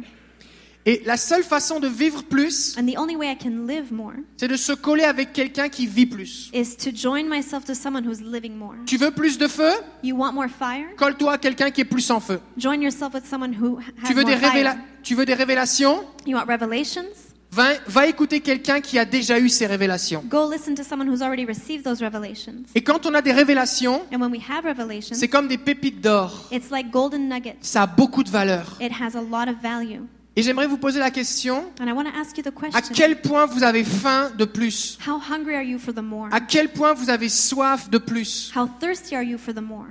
Et 0.84 1.00
la 1.06 1.16
seule 1.16 1.44
façon 1.44 1.78
de 1.78 1.86
vivre 1.86 2.24
plus, 2.24 2.76
And 2.76 2.84
the 2.86 2.98
only 2.98 3.14
way 3.14 3.30
I 3.30 3.36
can 3.38 3.66
live 3.68 3.92
more 3.92 4.14
c'est 4.36 4.48
de 4.48 4.56
se 4.56 4.72
coller 4.72 5.04
avec 5.04 5.32
quelqu'un 5.32 5.68
qui 5.68 5.86
vit 5.86 6.06
plus. 6.06 6.50
is 6.52 6.76
to 6.76 6.90
join 6.92 7.28
myself 7.28 7.64
to 7.64 7.72
someone 7.74 8.04
who's 8.04 8.20
living 8.20 8.56
more. 8.56 8.74
Tu 8.84 8.96
veux 8.96 9.12
plus 9.12 9.38
de 9.38 9.46
feu? 9.46 9.70
You 10.02 10.16
want 10.16 10.32
more 10.32 10.48
fire? 10.48 10.86
Colle-toi 10.96 11.34
à 11.34 11.38
quelqu'un 11.38 11.70
qui 11.70 11.82
est 11.82 11.84
plus 11.84 12.10
en 12.10 12.18
feu. 12.18 12.40
Join 12.58 12.82
yourself 12.82 13.14
with 13.14 13.24
someone 13.24 13.54
who 13.54 13.78
ha- 13.78 13.82
has 14.02 14.08
Tu 14.08 14.12
veux, 14.14 14.24
des 14.24 14.34
révéla- 14.34 14.72
fire. 14.72 14.78
tu 15.04 15.14
veux 15.14 15.24
des 15.24 15.34
révélations? 15.34 16.04
You 16.26 16.36
want 16.36 16.46
revelations? 16.48 17.06
Va, 17.54 17.74
va 17.86 18.06
écouter 18.06 18.40
quelqu'un 18.40 18.80
qui 18.80 18.98
a 18.98 19.04
déjà 19.04 19.38
eu 19.38 19.50
ces 19.50 19.66
révélations. 19.66 20.24
Go 20.26 20.50
listen 20.50 20.74
to 20.74 20.82
someone 20.82 21.06
who's 21.06 21.20
already 21.20 21.44
received 21.44 21.84
those 21.84 22.02
revelations. 22.02 22.62
Et 22.74 22.82
quand 22.82 23.04
on 23.04 23.12
a 23.12 23.20
des 23.20 23.32
révélations, 23.32 24.00
And 24.10 24.20
when 24.20 24.30
we 24.32 24.40
have 24.48 24.64
revelations, 24.64 25.14
c'est 25.14 25.28
comme 25.28 25.48
des 25.48 25.58
pépites 25.58 26.00
d'or. 26.00 26.48
it's 26.50 26.70
like 26.70 26.90
golden 26.90 27.28
nuggets. 27.28 27.58
Ça 27.60 27.82
a 27.82 27.86
beaucoup 27.86 28.22
de 28.22 28.30
valeur. 28.30 28.78
It 28.80 28.92
has 28.98 29.14
a 29.16 29.20
lot 29.20 29.50
of 29.50 29.60
value. 29.62 30.00
Et 30.34 30.42
j'aimerais 30.42 30.66
vous 30.66 30.78
poser 30.78 30.98
la 30.98 31.10
question, 31.10 31.66
And 31.78 31.86
I 31.86 31.92
want 31.92 32.04
to 32.04 32.18
ask 32.18 32.38
you 32.38 32.42
the 32.42 32.52
à 32.74 32.80
quel 32.80 33.20
point 33.20 33.44
vous 33.44 33.62
avez 33.62 33.84
faim 33.84 34.30
de 34.38 34.46
plus? 34.46 34.96
How 35.06 35.20
hungry 35.20 35.54
are 35.54 35.62
you 35.62 35.78
for 35.78 35.92
the 35.92 36.00
more? 36.02 36.28
À 36.32 36.40
quel 36.40 36.70
point 36.70 36.94
vous 36.94 37.10
avez 37.10 37.28
soif 37.28 37.90
de 37.90 37.98
plus? 37.98 38.50
How 38.56 38.66
thirsty 38.80 39.14
are 39.14 39.22
you 39.22 39.36
for 39.36 39.52
the 39.52 39.60
more? 39.60 39.84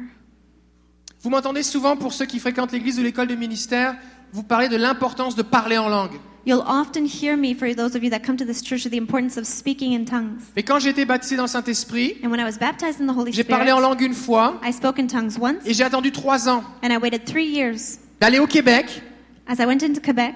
Vous 1.22 1.30
m'entendez 1.30 1.62
souvent 1.62 1.96
pour 1.96 2.12
ceux 2.12 2.26
qui 2.26 2.40
fréquentent 2.40 2.72
l'église 2.72 2.98
ou 3.00 3.04
l'école 3.04 3.28
de 3.28 3.36
ministère, 3.36 3.96
vous 4.34 4.44
parlez 4.44 4.70
de 4.70 4.78
l'importance 4.78 5.36
de 5.36 5.42
parler 5.42 5.78
en 5.78 5.90
langue. 5.90 6.20
You'll 6.44 6.64
often 6.66 7.06
hear 7.06 7.38
me, 7.38 7.54
for 7.54 7.76
those 7.76 7.96
of 7.96 8.04
you 8.04 8.10
that 8.10 8.22
come 8.22 8.36
to 8.38 8.46
this 8.46 8.64
church, 8.64 8.84
the 8.86 8.98
importance 8.98 9.38
of 9.38 9.46
speaking 9.46 9.94
in 9.94 10.06
tongues. 10.06 10.42
Mais 10.56 10.64
quand 10.64 10.80
j'ai 10.80 10.90
été 10.90 11.06
baptisé 11.06 11.36
dans 11.36 11.44
le 11.44 11.48
Saint-Esprit, 11.48 12.18
And 12.24 12.30
when 12.32 12.40
I 12.40 12.44
was 12.44 12.58
baptized 12.60 13.00
in 13.00 13.06
the 13.06 13.16
Holy 13.16 13.32
j'ai 13.32 13.44
parlé 13.44 13.72
en 13.72 13.78
Spirit, 13.78 13.90
langue 13.90 14.02
une 14.02 14.14
fois 14.16 14.60
I 14.66 14.74
spoke 14.74 14.98
in 15.00 15.06
tongues 15.06 15.38
once, 15.40 15.64
et 15.66 15.74
j'ai 15.74 15.84
attendu 15.84 16.12
trois 16.12 16.50
ans 16.50 16.64
and 16.84 16.90
I 16.90 16.98
waited 16.98 17.26
three 17.26 17.46
years 17.46 18.00
d'aller 18.20 18.40
au 18.40 18.48
Québec 18.48 19.04
as 19.48 19.60
I 19.60 19.68
went 19.68 19.84
into 19.84 20.02
Quebec 20.02 20.34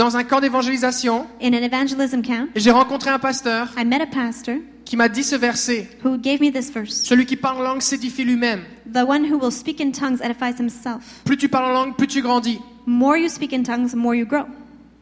dans 0.00 0.16
un 0.16 0.24
camp 0.24 0.40
d'évangélisation 0.40 1.26
in 1.42 1.48
an 1.52 1.62
evangelism 1.62 2.22
camp. 2.22 2.48
et 2.54 2.60
j'ai 2.60 2.70
rencontré 2.70 3.10
un 3.10 3.18
pasteur 3.18 3.68
I 3.78 3.84
met 3.84 4.00
a 4.00 4.06
pastor 4.06 4.54
qui 4.86 4.96
m'a 4.96 5.10
dit 5.10 5.22
ce 5.22 5.36
verset. 5.36 5.90
who 6.02 6.16
gave 6.16 6.40
me 6.40 6.50
this 6.50 6.72
verse 6.72 7.02
Celui 7.04 7.26
qui 7.26 7.36
parle 7.36 7.58
en 7.58 7.62
langue 7.62 7.82
s'édifie 7.82 8.24
lui-même. 8.24 8.62
The 8.90 9.04
one 9.06 9.30
who 9.30 9.36
will 9.38 9.52
speak 9.52 9.78
in 9.78 9.90
tongues 9.92 10.22
edifies 10.22 10.58
himself. 10.58 11.20
Plus 11.24 11.36
tu 11.36 11.50
parles 11.50 11.66
en 11.66 11.72
langue, 11.72 11.96
plus 11.96 12.06
tu 12.06 12.22
grandis. 12.22 12.58
More 12.86 13.18
you 13.18 13.28
speak 13.28 13.52
in 13.52 13.62
tongues, 13.62 13.90
the 13.92 13.94
more 13.96 14.14
you 14.14 14.24
grow. 14.24 14.44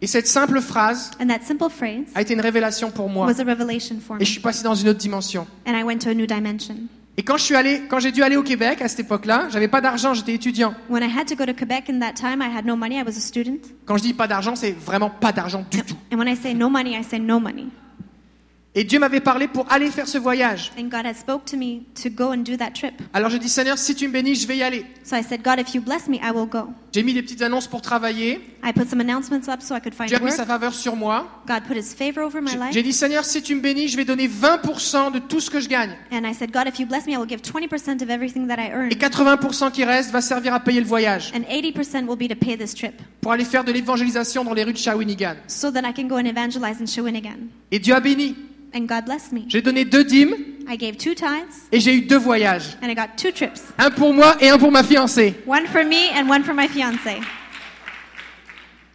Et 0.03 0.09
cette 0.09 0.27
simple 0.27 0.61
phrase 0.61 1.13
And 1.21 1.29
that 1.29 1.43
simple 1.45 1.71
phrase 1.71 2.07
a 2.17 2.23
été 2.23 2.35
une 2.35 2.41
révélation 2.41 2.91
pour 2.91 3.09
moi. 3.09 3.27
was 3.27 3.41
a 3.41 3.45
revelation 3.45 3.99
for 4.05 4.17
Et 4.17 4.21
me. 4.21 4.25
je 4.25 4.33
suis 4.33 4.41
passé 4.41 4.65
dans 4.65 4.75
une 4.75 4.89
autre 4.89 4.99
dimension. 4.99 5.47
And 5.65 5.79
I 5.79 5.85
went 5.85 5.99
to 5.99 6.11
a 6.11 6.15
new 6.15 6.27
dimension. 6.27 6.75
Et 7.19 7.25
quand 7.25 7.37
je 7.37 7.43
suis 7.43 7.57
allé, 7.57 7.83
quand 7.89 7.99
j'ai 7.99 8.13
dû 8.13 8.23
aller 8.23 8.37
au 8.37 8.45
Québec 8.45 8.81
à 8.81 8.87
cette 8.87 9.01
époque-là, 9.01 9.49
j'avais 9.51 9.67
pas 9.67 9.81
d'argent, 9.81 10.15
j'étais 10.15 10.35
étudiant. 10.35 10.73
When 10.89 11.03
I 11.03 11.13
had 11.13 11.27
to 11.27 11.35
go 11.35 11.45
to 11.45 11.53
Quebec 11.53 11.91
in 11.91 11.99
that 11.99 12.13
time, 12.13 12.41
I 12.41 12.57
had 12.57 12.65
no 12.65 12.77
money. 12.77 12.95
I 12.95 13.03
was 13.03 13.17
a 13.17 13.21
student. 13.21 13.59
Quand 13.87 13.97
je 13.97 14.05
dis 14.05 14.15
pas 14.15 14.29
d'argent, 14.29 14.55
c'est 14.55 14.71
vraiment 14.71 15.11
pas 15.11 15.33
d'argent 15.33 15.65
du 15.69 15.83
tout. 15.83 15.97
And 16.13 16.19
when 16.19 16.29
I 16.29 16.37
say 16.37 16.55
no 16.55 16.71
money, 16.71 16.97
I 16.97 17.03
say 17.03 17.19
no 17.19 17.41
money. 17.41 17.67
Et 18.81 18.85
Dieu 18.85 19.01
m'avait 19.01 19.19
parlé 19.19 19.49
pour 19.49 19.67
aller 19.73 19.91
faire 19.91 20.07
ce 20.07 20.19
voyage. 20.19 20.71
And 20.79 20.85
God 20.85 21.05
had 21.05 21.17
spoke 21.17 21.45
to 21.47 21.57
me 21.57 21.81
to 22.01 22.09
go 22.09 22.31
and 22.33 22.45
do 22.45 22.57
that 22.57 22.71
trip. 22.71 22.95
Alors 23.13 23.29
j'ai 23.29 23.41
dit 23.41 23.49
Seigneur, 23.49 23.77
si 23.77 23.93
tu 23.97 24.07
me 24.07 24.13
bénis, 24.13 24.37
je 24.37 24.47
vais 24.47 24.57
y 24.57 24.63
aller. 24.63 24.85
So 25.03 25.17
I 25.17 25.25
said, 25.25 25.43
God, 25.43 25.59
if 25.59 25.75
you 25.75 25.81
bless 25.81 26.07
me, 26.07 26.19
I 26.23 26.31
will 26.33 26.47
go. 26.47 26.69
J'ai 26.95 27.03
mis 27.03 27.13
des 27.13 27.23
petites 27.23 27.43
annonces 27.43 27.67
pour 27.67 27.83
travailler. 27.83 28.41
I 28.65 28.73
put 28.73 28.89
some 28.89 29.01
announcements 29.01 29.49
up 29.53 29.63
so 29.63 29.75
I 29.75 29.81
could 29.81 29.95
find 29.95 30.07
Dieu 30.09 30.17
a 30.17 30.21
mis 30.21 30.27
work. 30.27 30.37
sa 30.37 30.47
faveur 30.47 30.73
sur 30.75 30.95
moi. 30.95 31.27
God 31.49 31.65
put 31.67 31.77
his 31.77 31.93
favor 31.93 32.23
over 32.25 32.41
my 32.41 32.51
J'ai- 32.53 32.57
life. 32.59 32.73
J'ai 32.73 32.83
dit 32.85 32.93
Seigneur, 32.93 33.25
si 33.25 33.43
tu 33.43 33.57
me 33.57 33.61
bénis, 33.61 33.89
je 33.89 33.97
vais 33.97 34.05
donner 34.05 34.29
20% 34.29 35.11
de 35.13 35.19
tout 35.19 35.41
ce 35.41 35.51
que 35.51 35.59
je 35.59 35.69
gagne. 35.69 35.97
And 36.13 36.25
I 36.25 36.33
said, 36.33 36.53
God, 36.53 36.69
if 36.69 36.79
you 36.79 36.87
bless 36.87 37.05
me, 37.07 37.15
I 37.15 37.17
will 37.17 37.29
give 37.29 37.41
20% 37.43 38.01
of 38.01 38.11
everything 38.11 38.47
that 38.47 38.59
I 38.61 38.71
earn. 38.73 38.93
Et 38.93 38.95
80% 38.95 39.73
qui 39.73 39.83
reste 39.85 40.13
va 40.13 40.21
servir 40.21 40.55
à 40.55 40.61
payer 40.61 40.81
le 40.81 40.87
voyage 40.87 41.33
And 41.35 41.41
80% 41.53 42.07
will 42.07 42.17
be 42.17 42.29
to 42.29 42.37
pay 42.37 42.57
this 42.57 42.75
trip 42.77 42.95
pour 43.21 43.33
aller 43.33 43.45
faire 43.45 43.65
de 43.65 43.73
l'évangélisation 43.73 44.45
dans 44.45 44.55
les 44.55 44.63
rues 44.63 44.73
de 44.73 44.79
Shawinigan. 44.79 45.35
so 45.49 45.73
that 45.73 45.81
I 45.81 45.93
can 45.93 46.07
go 46.07 46.15
and 46.17 46.27
evangelize 46.27 46.81
in 46.81 46.87
Shawinigan. 46.87 47.49
Et 47.73 47.81
Dieu 47.81 47.95
a 47.95 48.01
béni. 48.01 48.37
And 48.75 48.87
God 48.87 49.05
blessed 49.07 49.33
me. 49.33 49.43
J'ai 49.49 49.63
donné 49.63 49.85
deux 49.85 50.05
dîmes 50.05 50.35
I 50.71 50.77
gave 50.77 50.97
two 50.99 51.15
tithes 51.15 51.69
et 51.73 51.81
j'ai 51.81 51.95
eu 51.95 52.03
deux 52.03 52.19
voyages. 52.19 52.77
and 52.83 52.89
I 52.91 52.95
got 52.95 53.17
two 53.17 53.33
trips. 53.33 53.63
Un 53.79 53.91
pour 53.91 54.13
moi 54.13 54.37
et 54.41 54.51
un 54.51 54.59
pour 54.59 54.71
ma 54.71 54.83
fiancée. 54.83 55.35
One 55.47 55.67
for 55.67 55.85
me 55.85 56.11
and 56.15 56.29
one 56.29 56.45
for 56.45 56.55
my. 56.55 56.69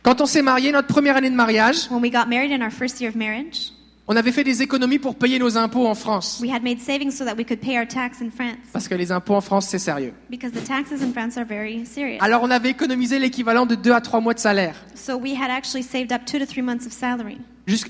Quand 0.04 0.20
on 0.22 0.26
s'est 0.26 0.42
marié, 0.42 0.72
notre 0.72 0.88
première 0.90 1.16
année 1.16 1.30
de 1.30 1.36
mariage, 1.36 1.88
When 1.90 2.02
we 2.02 2.12
got 2.12 2.28
married 2.28 2.52
in 2.52 2.62
our 2.62 2.72
first 2.72 3.00
year 3.02 3.10
of 3.10 3.16
marriage, 3.16 3.72
on 4.06 4.18
avait 4.18 4.34
fait 4.34 4.44
des 4.44 4.62
économies 4.62 5.00
pour 5.00 5.16
payer 5.16 5.40
nos 5.40 5.58
impôts 5.58 5.88
en 5.88 5.96
France. 5.96 6.40
we 6.44 6.52
had 6.52 6.62
made 6.62 6.80
savings 6.82 7.12
so 7.12 7.24
that 7.24 7.36
we 7.38 7.46
could 7.46 7.62
pay 7.62 7.78
our 7.78 7.88
tax 7.88 8.22
in 8.22 8.30
France 8.30 8.58
Parce 8.74 8.88
que 8.90 8.96
les 8.96 9.12
impôts 9.14 9.34
en 9.34 9.42
France, 9.42 9.68
c'est 9.70 9.80
sérieux. 9.80 10.14
because 10.30 10.52
the 10.52 10.64
taxes 10.64 11.02
in 11.02 11.12
France 11.14 11.38
are 11.38 11.46
very 11.46 11.86
serious. 11.86 12.18
Alors 12.20 12.44
on 12.44 12.52
avait 12.52 12.70
économisé 12.72 13.18
l'équivalent 13.18 13.66
de 13.66 13.76
deux 13.76 13.94
à 13.94 14.02
trois 14.02 14.20
mois 14.20 14.34
de 14.34 14.40
salaire. 14.40 14.76
So 14.94 15.16
we 15.18 15.34
had 15.34 15.50
actually 15.50 15.84
saved 15.84 16.12
up 16.12 16.26
two 16.26 16.38
to 16.38 16.46
three 16.46 16.62
months 16.62 16.86
of 16.86 16.92
salary. 16.92 17.38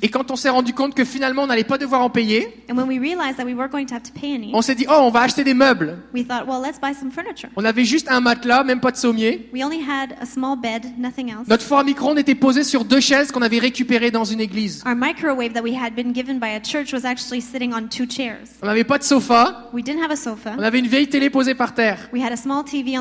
Et 0.02 0.10
quand 0.10 0.30
on 0.30 0.36
s'est 0.36 0.50
rendu 0.50 0.74
compte 0.74 0.94
que 0.94 1.04
finalement 1.04 1.44
on 1.44 1.48
n'allait 1.48 1.64
pas 1.64 1.78
devoir 1.78 2.02
en 2.02 2.10
payer, 2.10 2.64
And 2.70 2.76
when 2.78 2.88
we 2.88 3.00
realized 3.00 3.38
that 3.38 3.46
we 3.46 3.56
were 3.56 3.68
going 3.68 3.86
to 3.88 3.96
have 3.96 4.04
to 4.04 4.12
pay 4.14 4.34
any, 4.34 4.52
on 4.54 4.62
s'est 4.62 4.76
dit, 4.76 4.86
oh, 4.88 5.00
on 5.02 5.10
va 5.10 5.22
acheter 5.22 5.44
des 5.44 5.54
meubles. 5.54 5.98
we 6.14 6.26
thought, 6.26 6.46
well, 6.48 6.62
let's 6.62 6.80
buy 6.80 6.94
some 6.94 7.12
furniture. 7.12 7.50
On 7.56 7.66
avait 7.66 7.86
juste 7.86 8.10
un 8.10 8.22
matelas, 8.22 8.64
même 8.64 8.80
pas 8.80 8.92
de 8.92 8.98
sommier. 8.98 9.50
We 9.54 9.64
only 9.64 9.80
had 9.80 10.16
a 10.22 10.26
small 10.26 10.56
bed, 10.56 10.98
nothing 10.98 11.30
else. 11.32 11.48
Notre 11.48 11.64
four 11.64 11.80
à 11.80 11.84
micro-ondes 11.84 12.20
était 12.20 12.36
posé 12.36 12.64
sur 12.64 12.86
deux 12.86 13.00
chaises 13.00 13.32
qu'on 13.32 13.42
avait 13.42 13.60
récupérées 13.60 14.12
dans 14.12 14.26
une 14.26 14.42
église. 14.42 14.84
Our 14.86 14.96
microwave 14.96 15.54
that 15.54 15.64
we 15.64 15.74
had 15.74 15.96
been 15.96 16.14
given 16.14 16.40
by 16.40 16.56
a 16.56 16.62
church 16.64 16.94
was 16.94 17.06
actually 17.06 17.42
sitting 17.42 17.74
on 17.74 17.88
two 17.88 18.06
chairs. 18.08 18.48
On 18.62 18.68
n'avait 18.68 18.84
pas 18.84 19.00
de 19.00 19.04
sofa. 19.04 19.70
We 19.74 19.84
didn't 19.84 20.04
have 20.04 20.12
a 20.12 20.16
sofa. 20.16 20.56
On 20.58 20.64
avait 20.64 20.80
une 20.80 20.88
vieille 20.88 21.10
télé 21.10 21.30
posée 21.30 21.56
par 21.56 21.74
terre. 21.74 22.10
We 22.14 22.24
had 22.24 22.32
a 22.32 22.38
small 22.38 22.64
TV 22.64 22.94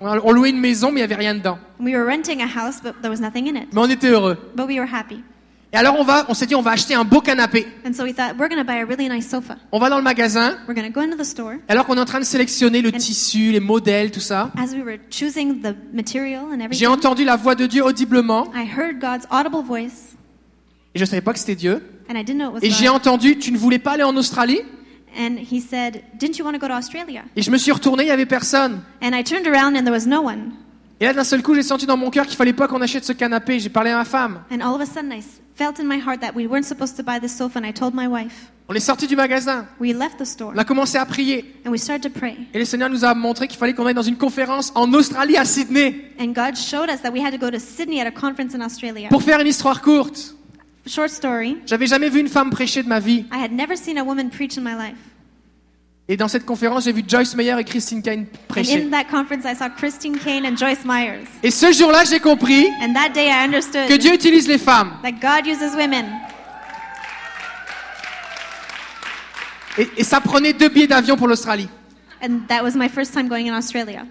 on 0.00 0.32
louait 0.32 0.50
une 0.50 0.60
maison, 0.60 0.88
mais 0.88 1.00
il 1.00 1.06
n'y 1.06 1.12
avait 1.12 1.14
rien 1.14 1.34
dedans. 1.34 1.58
We 1.78 1.94
were 1.94 2.04
renting 2.04 2.42
a 2.42 2.46
house, 2.46 2.80
but 2.82 3.00
there 3.00 3.10
was 3.10 3.20
nothing 3.20 3.48
in 3.48 3.56
it. 3.56 3.68
Mais 3.72 3.80
on 3.80 3.88
était 3.88 4.08
heureux. 4.08 4.36
Et 5.72 5.76
alors 5.76 5.94
on 6.00 6.02
va, 6.02 6.24
on 6.28 6.34
s'est 6.34 6.46
dit, 6.46 6.56
on 6.56 6.62
va 6.62 6.72
acheter 6.72 6.94
un 6.94 7.04
beau 7.04 7.20
canapé. 7.20 7.64
And 7.86 7.92
so 7.92 8.02
we 8.02 8.12
thought, 8.12 8.34
we're 8.36 8.48
going 8.48 8.58
to 8.58 8.64
buy 8.64 8.80
a 8.80 8.84
really 8.84 9.08
nice 9.08 9.28
sofa. 9.30 9.56
On 9.70 9.78
va 9.78 9.88
dans 9.88 9.98
le 9.98 10.02
magasin. 10.02 10.56
Go 10.66 11.00
into 11.00 11.16
the 11.16 11.22
store. 11.24 11.52
Et 11.68 11.72
alors 11.72 11.86
qu'on 11.86 11.96
est 11.96 12.00
en 12.00 12.04
train 12.04 12.18
de 12.18 12.24
sélectionner 12.24 12.82
le 12.82 12.90
tissu, 12.90 13.52
les 13.52 13.60
modèles, 13.60 14.10
tout 14.10 14.18
ça, 14.20 14.50
As 14.58 14.72
we 14.74 14.82
were 14.84 14.98
choosing 15.10 15.60
the 15.62 15.74
material 15.94 16.42
and 16.46 16.56
j'ai 16.58 16.64
everything, 16.64 16.86
entendu 16.88 17.24
la 17.24 17.36
voix 17.36 17.54
de 17.54 17.66
Dieu 17.66 17.84
audiblement. 17.84 18.48
I 18.54 18.64
heard 18.66 18.98
God's 19.00 19.26
audible 19.30 19.62
voice, 19.64 20.16
Et 20.94 20.98
je 20.98 21.04
savais 21.04 21.20
pas 21.22 21.32
que 21.32 21.38
c'était 21.38 21.54
Dieu. 21.54 21.80
and 22.10 22.16
I 22.16 22.24
didn't 22.24 22.38
know 22.40 22.56
it 22.56 22.64
Et 22.64 22.70
j'ai 22.70 22.88
entendu, 22.88 23.38
tu 23.38 23.52
ne 23.52 23.56
voulais 23.58 23.78
pas 23.78 23.92
aller 23.92 24.02
en 24.02 24.16
Australie? 24.16 24.62
And 25.16 25.36
he 25.38 25.60
said, 25.60 26.02
Didn't 26.18 26.36
you 26.38 26.44
want 26.44 26.52
to 26.54 26.58
go 26.58 26.66
to 26.66 26.72
Australia? 26.74 27.22
Et 27.36 27.42
je 27.42 27.50
me 27.52 27.58
suis 27.58 27.70
retourné, 27.70 28.02
il 28.04 28.08
y 28.08 28.10
avait 28.10 28.26
personne. 28.26 28.80
And 29.02 29.12
I 29.16 29.22
turned 29.22 29.46
around 29.46 29.76
and 29.76 29.84
there 29.84 29.92
was 29.92 30.06
no 30.08 30.20
one. 30.22 30.50
Et 31.00 31.04
là, 31.04 31.12
d'un 31.12 31.24
seul 31.24 31.42
coup, 31.42 31.54
j'ai 31.54 31.62
senti 31.62 31.86
dans 31.86 31.96
mon 31.96 32.10
cœur 32.10 32.26
qu'il 32.26 32.36
fallait 32.36 32.52
pas 32.52 32.66
qu'on 32.68 32.80
achète 32.82 33.04
ce 33.04 33.12
canapé. 33.12 33.58
J'ai 33.60 33.70
parlé 33.70 33.90
à 33.90 33.96
ma 33.96 34.04
femme. 34.04 34.42
And 34.50 34.60
all 34.60 34.74
of 34.74 34.80
a 34.80 34.86
sudden, 34.86 35.12
I 35.12 35.18
s- 35.18 35.39
felt 35.60 35.78
in 35.78 35.86
my 35.86 35.98
heart 35.98 36.22
that 36.22 36.34
we 36.34 36.46
weren't 36.46 36.64
supposed 36.64 36.96
to 36.96 37.02
buy 37.02 37.18
this 37.20 37.36
sofa, 37.36 37.58
and 37.58 37.66
I 37.66 37.72
told 37.72 37.92
my 37.94 38.08
wife. 38.08 38.50
On 38.70 38.74
est 38.74 38.80
sorti 38.80 39.06
du 39.06 39.14
magasin. 39.14 39.66
We 39.78 39.92
left 39.92 40.16
the 40.18 40.24
store 40.24 40.52
On 40.54 40.58
a 40.58 40.64
commencé 40.64 40.96
à 40.96 41.04
prier. 41.04 41.44
and 41.66 41.70
we 41.70 41.78
started 41.78 42.02
to 42.10 42.18
pray. 42.18 42.36
Et 42.54 42.58
le 42.58 42.64
Seigneur 42.64 42.88
nous 42.88 43.04
a 43.04 43.14
montré 43.14 43.46
qu'il 43.46 43.58
fallait 43.58 43.74
qu'on 43.74 43.84
aille 43.84 43.92
dans 43.94 44.00
une 44.00 44.16
conférence 44.16 44.72
en 44.74 44.90
Australie, 44.94 45.36
à 45.36 45.44
Sydney, 45.44 46.12
And 46.18 46.28
God 46.28 46.56
showed 46.56 46.88
us 46.88 47.02
that 47.02 47.10
we 47.12 47.20
had 47.22 47.32
to 47.32 47.38
go 47.38 47.50
to 47.50 47.58
Sydney 47.58 48.00
at 48.00 48.06
a 48.06 48.10
conference 48.10 48.54
in 48.54 48.62
Australia. 48.62 49.08
pour 49.10 49.22
faire 49.22 49.38
une 49.40 49.48
histoire 49.48 49.82
courte. 49.82 50.34
Short 50.86 51.10
story 51.10 51.58
J'avais 51.66 51.86
jamais 51.86 52.08
vu 52.08 52.20
une 52.20 52.28
femme 52.28 52.48
prêcher 52.50 52.82
de 52.82 52.88
ma 52.88 53.00
vie. 53.00 53.26
I 53.30 53.36
had 53.44 53.52
never 53.52 53.76
seen 53.76 53.98
a 53.98 54.02
woman 54.04 54.30
preach 54.30 54.56
in 54.56 54.62
my 54.62 54.74
life. 54.74 54.96
Et 56.12 56.16
dans 56.16 56.26
cette 56.26 56.44
conférence, 56.44 56.84
j'ai 56.86 56.92
vu 56.92 57.04
Joyce 57.06 57.36
Meyer 57.36 57.54
et 57.56 57.62
Christine 57.62 58.02
Kane 58.02 58.22
And 58.22 58.48
prêcher. 58.48 58.82
in 58.82 58.90
that 58.90 59.04
conference, 59.04 59.44
I 59.44 59.54
saw 59.54 59.68
Christine 59.68 60.18
Kane 60.18 60.44
and 60.44 60.56
Joyce 60.56 60.84
Myers. 60.84 61.24
Et 61.44 61.52
ce 61.52 61.70
jour-là, 61.70 62.02
j'ai 62.02 62.18
compris 62.18 62.66
And 62.82 62.92
that 62.94 63.10
day, 63.10 63.28
I 63.28 63.44
understood 63.44 63.86
que 63.86 63.94
Dieu 63.96 64.12
utilise 64.14 64.48
les 64.48 64.58
femmes. 64.58 64.90
that 65.04 65.12
God 65.12 65.46
uses 65.46 65.72
women. 65.76 66.06
Et, 69.78 69.88
et 69.98 70.02
ça 70.02 70.20
prenait 70.20 70.52
deux 70.52 70.68
billets 70.68 70.88
d'avion 70.88 71.16
pour 71.16 71.28
l'Australie. 71.28 71.68
And 72.20 72.40
that 72.48 72.64
was 72.64 72.72
my 72.74 72.88
first 72.88 73.12
time 73.14 73.28
going 73.28 73.48
in 73.48 73.56
Australia. 73.56 74.04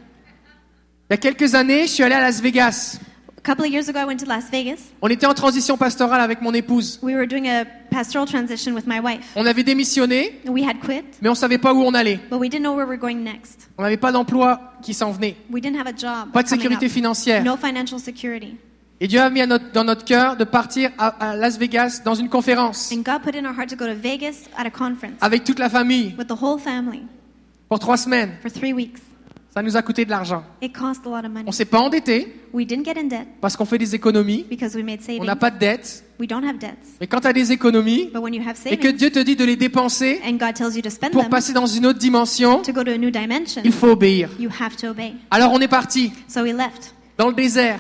Il 1.10 1.12
y 1.12 1.16
a 1.16 1.18
quelques 1.18 1.54
années, 1.54 1.82
je 1.82 1.92
suis 1.92 2.04
allé 2.04 2.16
à 2.16 2.22
Las 2.22 2.40
Vegas. 2.40 2.98
A 3.40 3.42
couple 3.42 3.64
of 3.66 3.72
years 3.72 3.88
ago, 3.88 4.00
I 4.00 4.06
went 4.06 4.18
to 4.20 4.26
Las 4.26 4.50
Vegas. 4.52 4.80
On 5.02 5.08
était 5.08 5.26
en 5.26 5.34
transition 5.34 5.78
pastorale 5.78 6.20
avec 6.20 6.42
mon 6.42 6.54
épouse. 6.54 7.00
We 7.02 7.16
were 7.16 7.26
doing 7.26 7.48
a 7.48 7.64
pastoral 7.90 8.28
transition 8.28 8.74
with 8.74 8.86
my 8.86 9.00
wife. 9.00 9.32
On 9.38 9.46
avait 9.46 9.64
démissionné, 9.64 10.42
We 10.46 10.66
had 10.68 10.80
quit, 10.82 11.06
mais 11.22 11.30
on 11.30 11.36
savait 11.36 11.58
pas 11.58 11.74
où 11.74 11.82
on 11.82 11.94
allait. 11.94 12.20
but 12.30 12.38
we 12.38 12.50
didn't 12.50 12.64
know 12.64 12.76
where 12.76 12.86
we 12.86 12.98
were 12.98 13.00
going 13.00 13.24
next. 13.24 13.70
On 13.78 13.84
n'avait 13.84 13.96
pas 13.98 14.12
d'emploi 14.12 14.60
qui 14.82 14.94
s'en 14.94 15.12
venait. 15.12 15.38
We 15.50 15.62
didn't 15.64 15.80
have 15.80 15.88
a 15.88 15.96
job. 15.96 16.32
Pas 16.34 16.44
de 16.44 16.50
coming 16.50 16.62
sécurité 16.64 16.86
up. 16.88 16.92
financière. 16.92 17.44
No 17.46 17.56
financial 17.56 17.98
security. 18.00 18.58
Et 19.00 19.08
Dieu 19.08 19.22
a 19.22 19.30
mis 19.30 19.40
à 19.40 19.48
notre- 19.48 19.72
dans 19.72 19.86
notre 19.86 20.04
cœur 20.04 20.36
de 20.36 20.44
partir 20.44 20.92
à, 20.98 21.08
à 21.32 21.36
Las 21.38 21.58
Vegas 21.58 22.02
dans 22.04 22.16
une 22.16 22.28
conférence 22.28 22.92
And 22.92 22.98
God 22.98 23.22
put 23.24 23.38
in 23.38 23.46
our 23.46 23.56
heart 23.58 23.70
to 23.70 23.78
go 23.78 23.86
to 23.86 23.96
Vegas 23.96 24.50
at 24.58 24.66
a 24.66 24.70
conference 24.70 25.14
avec 25.22 25.46
toute 25.46 25.60
la 25.60 25.70
famille 25.70 26.14
with 26.18 26.28
the 26.28 26.36
whole 26.42 26.60
family 26.60 27.04
pour 27.70 27.80
trois 27.80 27.96
semaines. 27.96 28.32
for 28.42 28.52
three 28.52 28.74
weeks. 28.74 29.00
Ça 29.54 29.64
nous 29.64 29.76
a 29.76 29.82
coûté 29.82 30.06
de 30.06 30.12
l'argent. 30.12 30.44
On 31.48 31.52
s'est 31.52 31.66
pas 31.66 31.80
endetté 31.80 32.36
We 32.54 32.66
didn't 32.68 32.86
get 32.86 33.00
in 33.00 33.06
debt 33.06 33.28
parce 33.42 33.56
qu'on 33.56 33.66
fait 33.66 33.78
des 33.78 33.96
économies. 33.96 34.46
because 34.50 34.76
we 34.76 34.84
made 34.84 35.00
On 35.20 35.24
n'a 35.24 35.36
pas 35.36 35.52
de 35.52 35.58
dette. 35.58 36.04
We 36.20 36.28
don't 36.28 36.44
have 36.44 36.58
debts. 36.58 36.98
Mais 37.00 37.08
quand 37.08 37.22
tu 37.22 37.28
as 37.28 37.34
des 37.34 37.52
économies 37.52 38.10
But 38.14 38.22
when 38.22 38.34
you 38.34 38.44
have 38.48 38.58
et 38.66 38.78
que 38.78 38.90
Dieu 38.90 39.10
te 39.10 39.20
dit 39.20 39.36
de 39.36 39.46
les 39.46 39.56
dépenser 39.56 40.20
pour 41.12 41.22
them 41.22 41.30
passer 41.30 41.54
dans 41.54 41.66
une 41.66 41.86
autre 41.86 42.00
dimension, 42.00 42.62
to 42.62 42.74
go 42.74 42.84
to 42.84 42.92
a 42.92 42.98
new 42.98 43.10
dimension, 43.10 43.62
il 43.64 43.72
faut 43.72 43.90
obéir. 43.90 44.30
Alors 45.32 45.52
on 45.54 45.62
est 45.62 45.68
parti 45.68 46.12
So 46.28 46.42
we 46.42 46.54
left 46.54 46.94
dans 47.18 47.28
le 47.28 47.34
désert. 47.34 47.80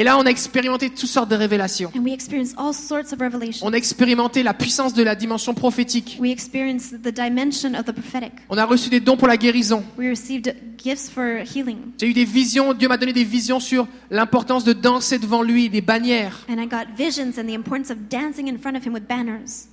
Et 0.00 0.02
là, 0.02 0.16
on 0.16 0.24
a 0.24 0.30
expérimenté 0.30 0.88
toutes 0.88 1.10
sortes 1.10 1.30
de 1.30 1.36
révélations. 1.36 1.92
And 1.94 2.00
we 2.02 2.14
experienced 2.14 2.54
all 2.56 2.72
sorts 2.72 3.12
of 3.12 3.20
revelation. 3.20 3.66
On 3.66 3.74
a 3.74 3.76
expérimenté 3.76 4.42
la 4.42 4.54
puissance 4.54 4.94
de 4.94 5.02
la 5.02 5.14
dimension 5.14 5.52
prophétique. 5.52 6.16
We 6.18 6.32
experienced 6.32 7.02
the 7.02 7.12
dimension 7.14 7.74
of 7.74 7.84
the 7.84 7.92
prophetic. 7.92 8.32
On 8.48 8.56
a 8.56 8.64
reçu 8.64 8.88
des 8.88 9.00
dons 9.00 9.18
pour 9.18 9.28
la 9.28 9.36
guérison. 9.36 9.84
We 9.98 10.08
received 10.08 10.56
gifts 10.82 11.10
for 11.10 11.42
healing. 11.44 11.92
J'ai 11.98 12.08
eu 12.08 12.14
des 12.14 12.24
visions, 12.24 12.72
Dieu 12.72 12.88
m'a 12.88 12.96
donné 12.96 13.12
des 13.12 13.24
visions 13.24 13.60
sur 13.60 13.86
l'importance 14.10 14.64
de 14.64 14.72
danser 14.72 15.18
devant 15.18 15.42
lui, 15.42 15.68
des 15.68 15.82
bannières. 15.82 16.46
And 16.48 16.56
I 16.58 16.66
got 16.66 16.86
visions 16.96 17.38
and 17.38 17.44
the 17.44 17.54
importance 17.54 17.90
of 17.90 18.08
dancing 18.08 18.48
in 18.48 18.56
front 18.56 18.78
of 18.78 18.86
him 18.86 18.94
with 18.94 19.06
banners. 19.06 19.68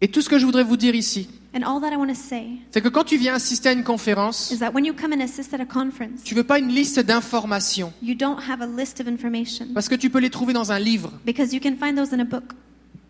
Et 0.00 0.08
tout 0.08 0.20
ce 0.20 0.28
que 0.28 0.40
je 0.40 0.44
voudrais 0.44 0.64
vous 0.64 0.76
dire 0.76 0.96
ici, 0.96 1.28
And 1.56 1.64
all 1.64 1.80
that 1.80 1.90
I 1.90 1.96
want 1.96 2.08
to 2.08 2.14
say 2.14 2.48
c'est 2.70 2.82
que 2.82 2.88
quand 2.88 3.04
tu 3.04 3.16
viens 3.16 3.32
assister 3.32 3.70
à 3.70 3.72
une 3.72 3.82
conférence, 3.82 4.50
is 4.50 4.58
that 4.58 4.72
when 4.74 4.84
you 4.84 4.92
come 4.92 5.14
and 5.14 5.22
assist 5.22 5.54
at 5.54 5.60
a 5.60 5.64
conference, 5.64 6.22
tu 6.22 6.34
veux 6.34 6.44
pas 6.44 6.58
une 6.58 6.68
liste 6.68 7.00
d'informations, 7.00 7.94
you 8.02 8.14
don't 8.14 8.38
have 8.46 8.60
a 8.60 8.66
list 8.66 9.00
of 9.00 9.08
information. 9.08 9.68
Parce 9.72 9.88
que 9.88 9.94
tu 9.94 10.10
peux 10.10 10.18
les 10.18 10.28
trouver 10.28 10.52
dans 10.52 10.70
un 10.70 10.78
livre. 10.78 11.10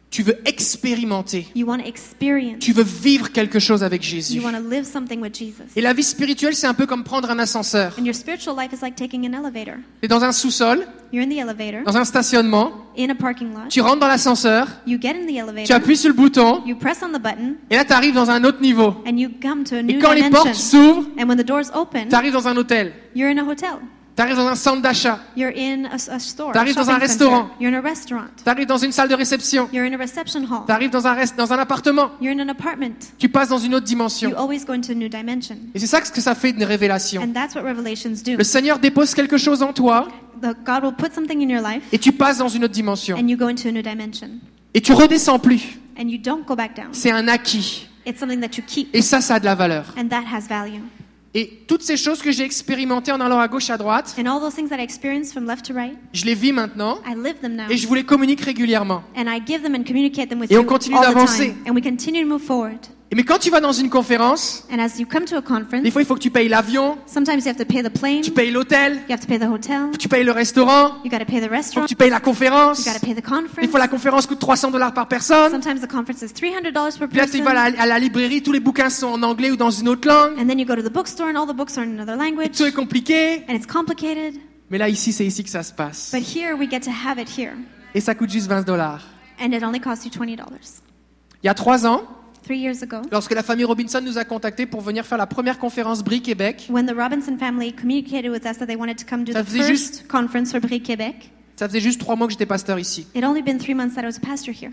Tu 0.08 0.22
veux 0.22 0.36
expérimenter. 0.48 1.48
You 1.54 1.66
want 1.66 1.78
to 1.78 1.86
experience. 1.86 2.60
Tu 2.60 2.72
veux 2.72 2.84
vivre 2.84 3.32
quelque 3.32 3.58
chose 3.58 3.82
avec 3.82 4.04
You 4.04 4.16
Jésus. 4.16 4.40
want 4.40 4.52
to 4.52 4.68
live 4.68 4.84
something 4.84 5.20
with 5.20 5.34
Jesus. 5.36 5.64
Et 5.74 5.80
la 5.80 5.92
vie 5.92 6.04
spirituelle, 6.04 6.54
c'est 6.54 6.66
un 6.66 6.74
peu 6.74 6.86
comme 6.86 7.04
prendre 7.04 7.30
un 7.30 7.38
ascenseur. 7.38 7.94
And 7.98 8.04
your 8.04 8.14
spiritual 8.14 8.56
life 8.56 8.72
is 8.72 8.82
like 8.82 8.94
taking 8.96 9.26
an 9.26 9.32
elevator. 9.38 9.74
Tu 10.00 10.06
es 10.06 10.08
dans 10.08 10.22
un 10.24 10.32
sous-sol, 10.32 10.86
You're 11.12 11.24
in 11.24 11.28
the 11.28 11.38
elevator, 11.38 11.82
dans 11.84 11.96
un 11.96 12.04
stationnement, 12.04 12.72
in 12.98 13.10
a 13.10 13.14
parking 13.14 13.52
lot. 13.52 13.68
tu 13.68 13.80
rentres 13.80 13.98
dans 14.00 14.08
l'ascenseur, 14.08 14.68
You 14.86 14.98
get 15.00 15.10
in 15.10 15.26
the 15.26 15.64
tu 15.66 15.72
appuies 15.72 15.96
sur 15.96 16.08
le 16.08 16.14
bouton, 16.14 16.62
you 16.66 16.76
press 16.76 16.98
on 17.02 17.08
the 17.08 17.20
button, 17.22 17.54
et 17.70 17.76
là 17.76 17.84
tu 17.84 17.92
arrives 17.92 18.14
dans 18.14 18.30
un 18.30 18.42
autre 18.44 18.60
niveau. 18.60 18.94
and 19.06 19.16
you 19.16 19.30
come 19.42 19.64
to 19.64 19.76
a 19.76 19.80
Et 19.80 19.98
quand 19.98 20.12
les 20.12 20.30
portes 20.30 20.54
s'ouvrent, 20.54 21.04
tu 22.08 22.14
arrives 22.14 22.32
dans 22.32 22.48
un 22.48 22.56
hôtel, 22.56 22.92
you're 23.14 23.30
in 23.30 23.38
a 23.38 23.44
hotel. 23.44 23.78
Tu 24.16 24.22
arrives 24.22 24.36
dans 24.36 24.46
un 24.46 24.54
centre 24.54 24.80
d'achat, 24.80 25.18
T'arrives 25.36 26.74
dans 26.74 26.90
un 26.90 26.96
restaurant. 26.98 27.48
center. 27.48 27.54
You're 27.64 27.74
in 27.74 27.78
a 27.78 27.80
restaurant. 27.82 28.24
tu 28.42 28.48
arrives 28.48 28.66
dans 28.66 28.78
une 28.78 28.92
salle 28.92 29.08
de 29.08 29.14
réception, 29.14 29.68
You're 29.72 29.84
in 29.86 29.92
a 29.92 29.98
reception 29.98 30.40
hall. 30.44 30.62
tu 30.66 30.72
arrives 30.72 30.90
dans 30.90 31.06
un, 31.06 31.12
rest- 31.14 31.36
dans 31.36 31.52
un 31.52 31.58
appartement, 31.58 32.10
tu 33.18 33.28
passes 33.28 33.48
dans 33.50 33.58
une 33.58 33.74
autre 33.74 33.84
You 33.84 33.88
dimension. 33.88 34.32
always 34.38 34.64
go 34.64 34.72
into 34.72 34.92
a 34.92 34.94
new 34.94 35.08
dimension. 35.08 35.56
Et 35.74 35.78
c'est 35.78 35.86
ça 35.86 36.00
que 36.00 36.20
ça 36.20 36.34
fait 36.34 36.50
une 36.50 36.64
révélation. 36.64 37.22
And 37.22 37.32
that's 37.34 37.54
what 37.54 37.62
revelations 37.62 38.22
do. 38.24 38.36
Le 38.38 38.44
Seigneur 38.44 38.78
dépose 38.78 39.14
quelque 39.14 39.36
chose 39.36 39.62
en 39.62 39.72
toi, 39.74 40.08
et 41.92 41.98
tu 41.98 42.12
passes 42.12 42.38
dans 42.38 42.48
une 42.48 42.64
autre 42.64 42.72
dimension. 42.74 43.16
and 43.18 43.28
you 43.28 43.36
go 43.36 43.46
into 43.48 43.68
a 43.68 43.72
new 43.72 43.82
dimension. 43.82 44.28
Et 44.74 44.80
tu 44.80 44.92
redescends 44.92 45.38
plus. 45.38 45.78
C'est 46.92 47.10
un 47.10 47.28
acquis. 47.28 47.88
It's 48.06 48.20
something 48.20 48.40
that 48.40 48.56
you 48.56 48.62
keep, 48.66 48.88
Et 48.94 49.02
ça, 49.02 49.20
ça 49.20 49.34
a 49.36 49.40
de 49.40 49.44
la 49.46 49.54
valeur. 49.54 49.84
Et 51.38 51.64
toutes 51.68 51.82
ces 51.82 51.98
choses 51.98 52.22
que 52.22 52.32
j'ai 52.32 52.44
expérimentées 52.44 53.12
en 53.12 53.20
allant 53.20 53.38
à 53.38 53.46
gauche, 53.46 53.68
à 53.68 53.76
droite, 53.76 54.16
And 54.18 54.24
all 54.24 54.40
those 54.40 54.54
things 54.54 54.70
that 54.70 54.78
I 54.78 54.82
experienced 54.82 55.34
from 55.34 55.46
left 55.46 55.66
to 55.66 55.74
right, 55.74 55.94
je 56.14 56.24
les 56.24 56.34
vis 56.34 56.52
maintenant 56.52 56.98
I 57.06 57.14
live 57.14 57.40
them 57.42 57.56
now. 57.56 57.64
et 57.68 57.76
je 57.76 57.86
vous 57.86 57.94
les 57.94 58.04
communique 58.04 58.40
régulièrement. 58.40 59.02
And 59.14 59.26
I 59.28 59.42
give 59.46 59.62
them 59.62 59.74
and 59.74 59.84
communicate 59.84 60.30
them 60.30 60.40
with 60.40 60.50
Et 60.50 60.56
on 60.56 60.64
continue 60.64 60.98
d'avancer. 60.98 61.54
Mais 63.14 63.22
quand 63.22 63.38
tu 63.38 63.50
vas 63.50 63.60
dans 63.60 63.72
une 63.72 63.88
conférence, 63.88 64.66
And 64.70 64.80
as 64.80 64.98
you 64.98 65.06
come 65.06 65.24
to 65.26 65.36
a 65.36 65.42
conference, 65.42 65.82
des 65.82 65.90
fois 65.90 66.02
il 66.02 66.04
faut 66.06 66.14
que 66.14 66.20
tu 66.20 66.30
payes 66.30 66.48
l'avion, 66.48 66.98
sometimes 67.06 67.38
you 67.44 67.48
have 67.48 67.56
to 67.56 67.64
pay 67.64 67.82
the 67.82 67.88
plane, 67.88 68.20
tu 68.20 68.32
payes 68.32 68.50
l'hôtel, 68.50 68.98
have 69.08 69.20
to 69.20 69.26
pay 69.26 69.38
the 69.38 69.44
hotel, 69.44 69.90
tu 69.98 70.08
payes 70.08 70.24
le 70.24 70.32
restaurant, 70.32 70.96
you 71.04 71.10
got 71.10 71.18
to 71.18 71.24
pay 71.24 71.40
the 71.40 71.48
faut 71.72 71.82
que 71.82 71.86
tu 71.86 71.94
payes 71.94 72.10
la 72.10 72.18
conférence. 72.18 72.84
pay 73.00 73.14
the 73.14 73.60
Des 73.60 73.68
fois 73.68 73.78
la 73.78 73.88
conférence 73.88 74.26
coûte 74.26 74.40
300 74.40 74.72
dollars 74.72 74.92
par 74.92 75.06
personne. 75.06 75.52
Sometimes 75.52 75.80
the 75.80 75.90
conference 75.90 76.22
is 76.22 76.32
$300 76.34 76.98
per 76.98 77.06
Puis 77.06 77.16
là 77.18 77.26
tu 77.26 77.30
person. 77.38 77.44
vas 77.44 77.50
à 77.50 77.70
la, 77.70 77.80
à 77.82 77.86
la 77.86 77.98
librairie, 78.00 78.42
tous 78.42 78.52
les 78.52 78.60
bouquins 78.60 78.90
sont 78.90 79.06
en 79.06 79.22
anglais 79.22 79.52
ou 79.52 79.56
dans 79.56 79.70
une 79.70 79.88
autre 79.88 80.08
langue. 80.08 80.32
And 80.38 80.46
then 80.48 80.58
you 80.58 80.66
go 80.66 80.74
to 80.74 80.82
the 80.82 80.92
bookstore 80.92 81.28
and 81.28 81.36
all 81.36 81.46
the 81.46 81.56
books 81.56 81.78
are 81.78 81.84
in 81.84 81.90
another 81.98 82.16
language. 82.16 82.56
Tout 82.56 82.64
est 82.64 82.72
compliqué. 82.72 83.44
And 83.48 83.54
it's 83.54 83.66
complicated. 83.66 84.34
Mais 84.68 84.78
là 84.78 84.88
ici, 84.88 85.12
c'est 85.12 85.24
ici 85.24 85.44
que 85.44 85.50
ça 85.50 85.62
se 85.62 85.72
passe. 85.72 86.10
But 86.12 86.24
here 86.26 86.56
we 86.56 86.68
get 86.68 86.80
to 86.80 86.90
have 86.90 87.20
it 87.20 87.28
here. 87.38 87.52
Et 87.94 88.00
ça 88.00 88.16
coûte 88.16 88.30
juste 88.30 88.48
20 88.48 88.62
dollars. 88.66 89.02
And 89.40 89.52
it 89.52 89.62
only 89.62 89.80
costs 89.80 90.04
you 90.04 90.10
$20. 90.10 90.38
Il 91.42 91.46
y 91.46 91.48
a 91.48 91.54
trois 91.54 91.86
ans, 91.86 92.02
Three 92.46 92.58
years 92.60 92.82
ago, 92.82 92.98
lorsque 93.10 93.34
la 93.34 93.42
famille 93.42 93.64
Robinson 93.64 94.00
nous 94.00 94.18
a 94.18 94.24
contactés 94.24 94.66
pour 94.66 94.80
venir 94.80 95.04
faire 95.04 95.18
la 95.18 95.26
première 95.26 95.58
conférence 95.58 96.04
Brie 96.04 96.22
Québec, 96.22 96.68
when 96.70 96.86
the 96.86 96.94
Robinson 96.96 97.36
family 97.38 97.72
communicated 97.72 98.30
with 98.30 98.46
us 98.46 98.58
that 98.58 98.66
they 98.66 98.76
wanted 98.76 98.96
to 98.98 99.04
come 99.04 99.24
do 99.24 99.32
Ça 99.32 99.42
the 99.42 99.46
faisait 99.48 99.62
first 99.64 100.06
conference 100.06 100.52
for 100.52 100.60
Brie 100.60 100.80
Québec, 100.80 101.30
ça 101.56 101.66
faisait 101.68 101.80
juste 101.80 102.00
trois 102.00 102.14
mois 102.14 102.28
que 102.28 102.32
j'étais 102.34 102.46
pasteur 102.46 102.78
ici. 102.78 103.08
it 103.16 103.24
only 103.24 103.42
been 103.42 103.58
three 103.58 103.74
months 103.74 103.94
that 103.96 104.02
I 104.02 104.06
was 104.06 104.18
a 104.22 104.26
pastor 104.26 104.54
here. 104.54 104.70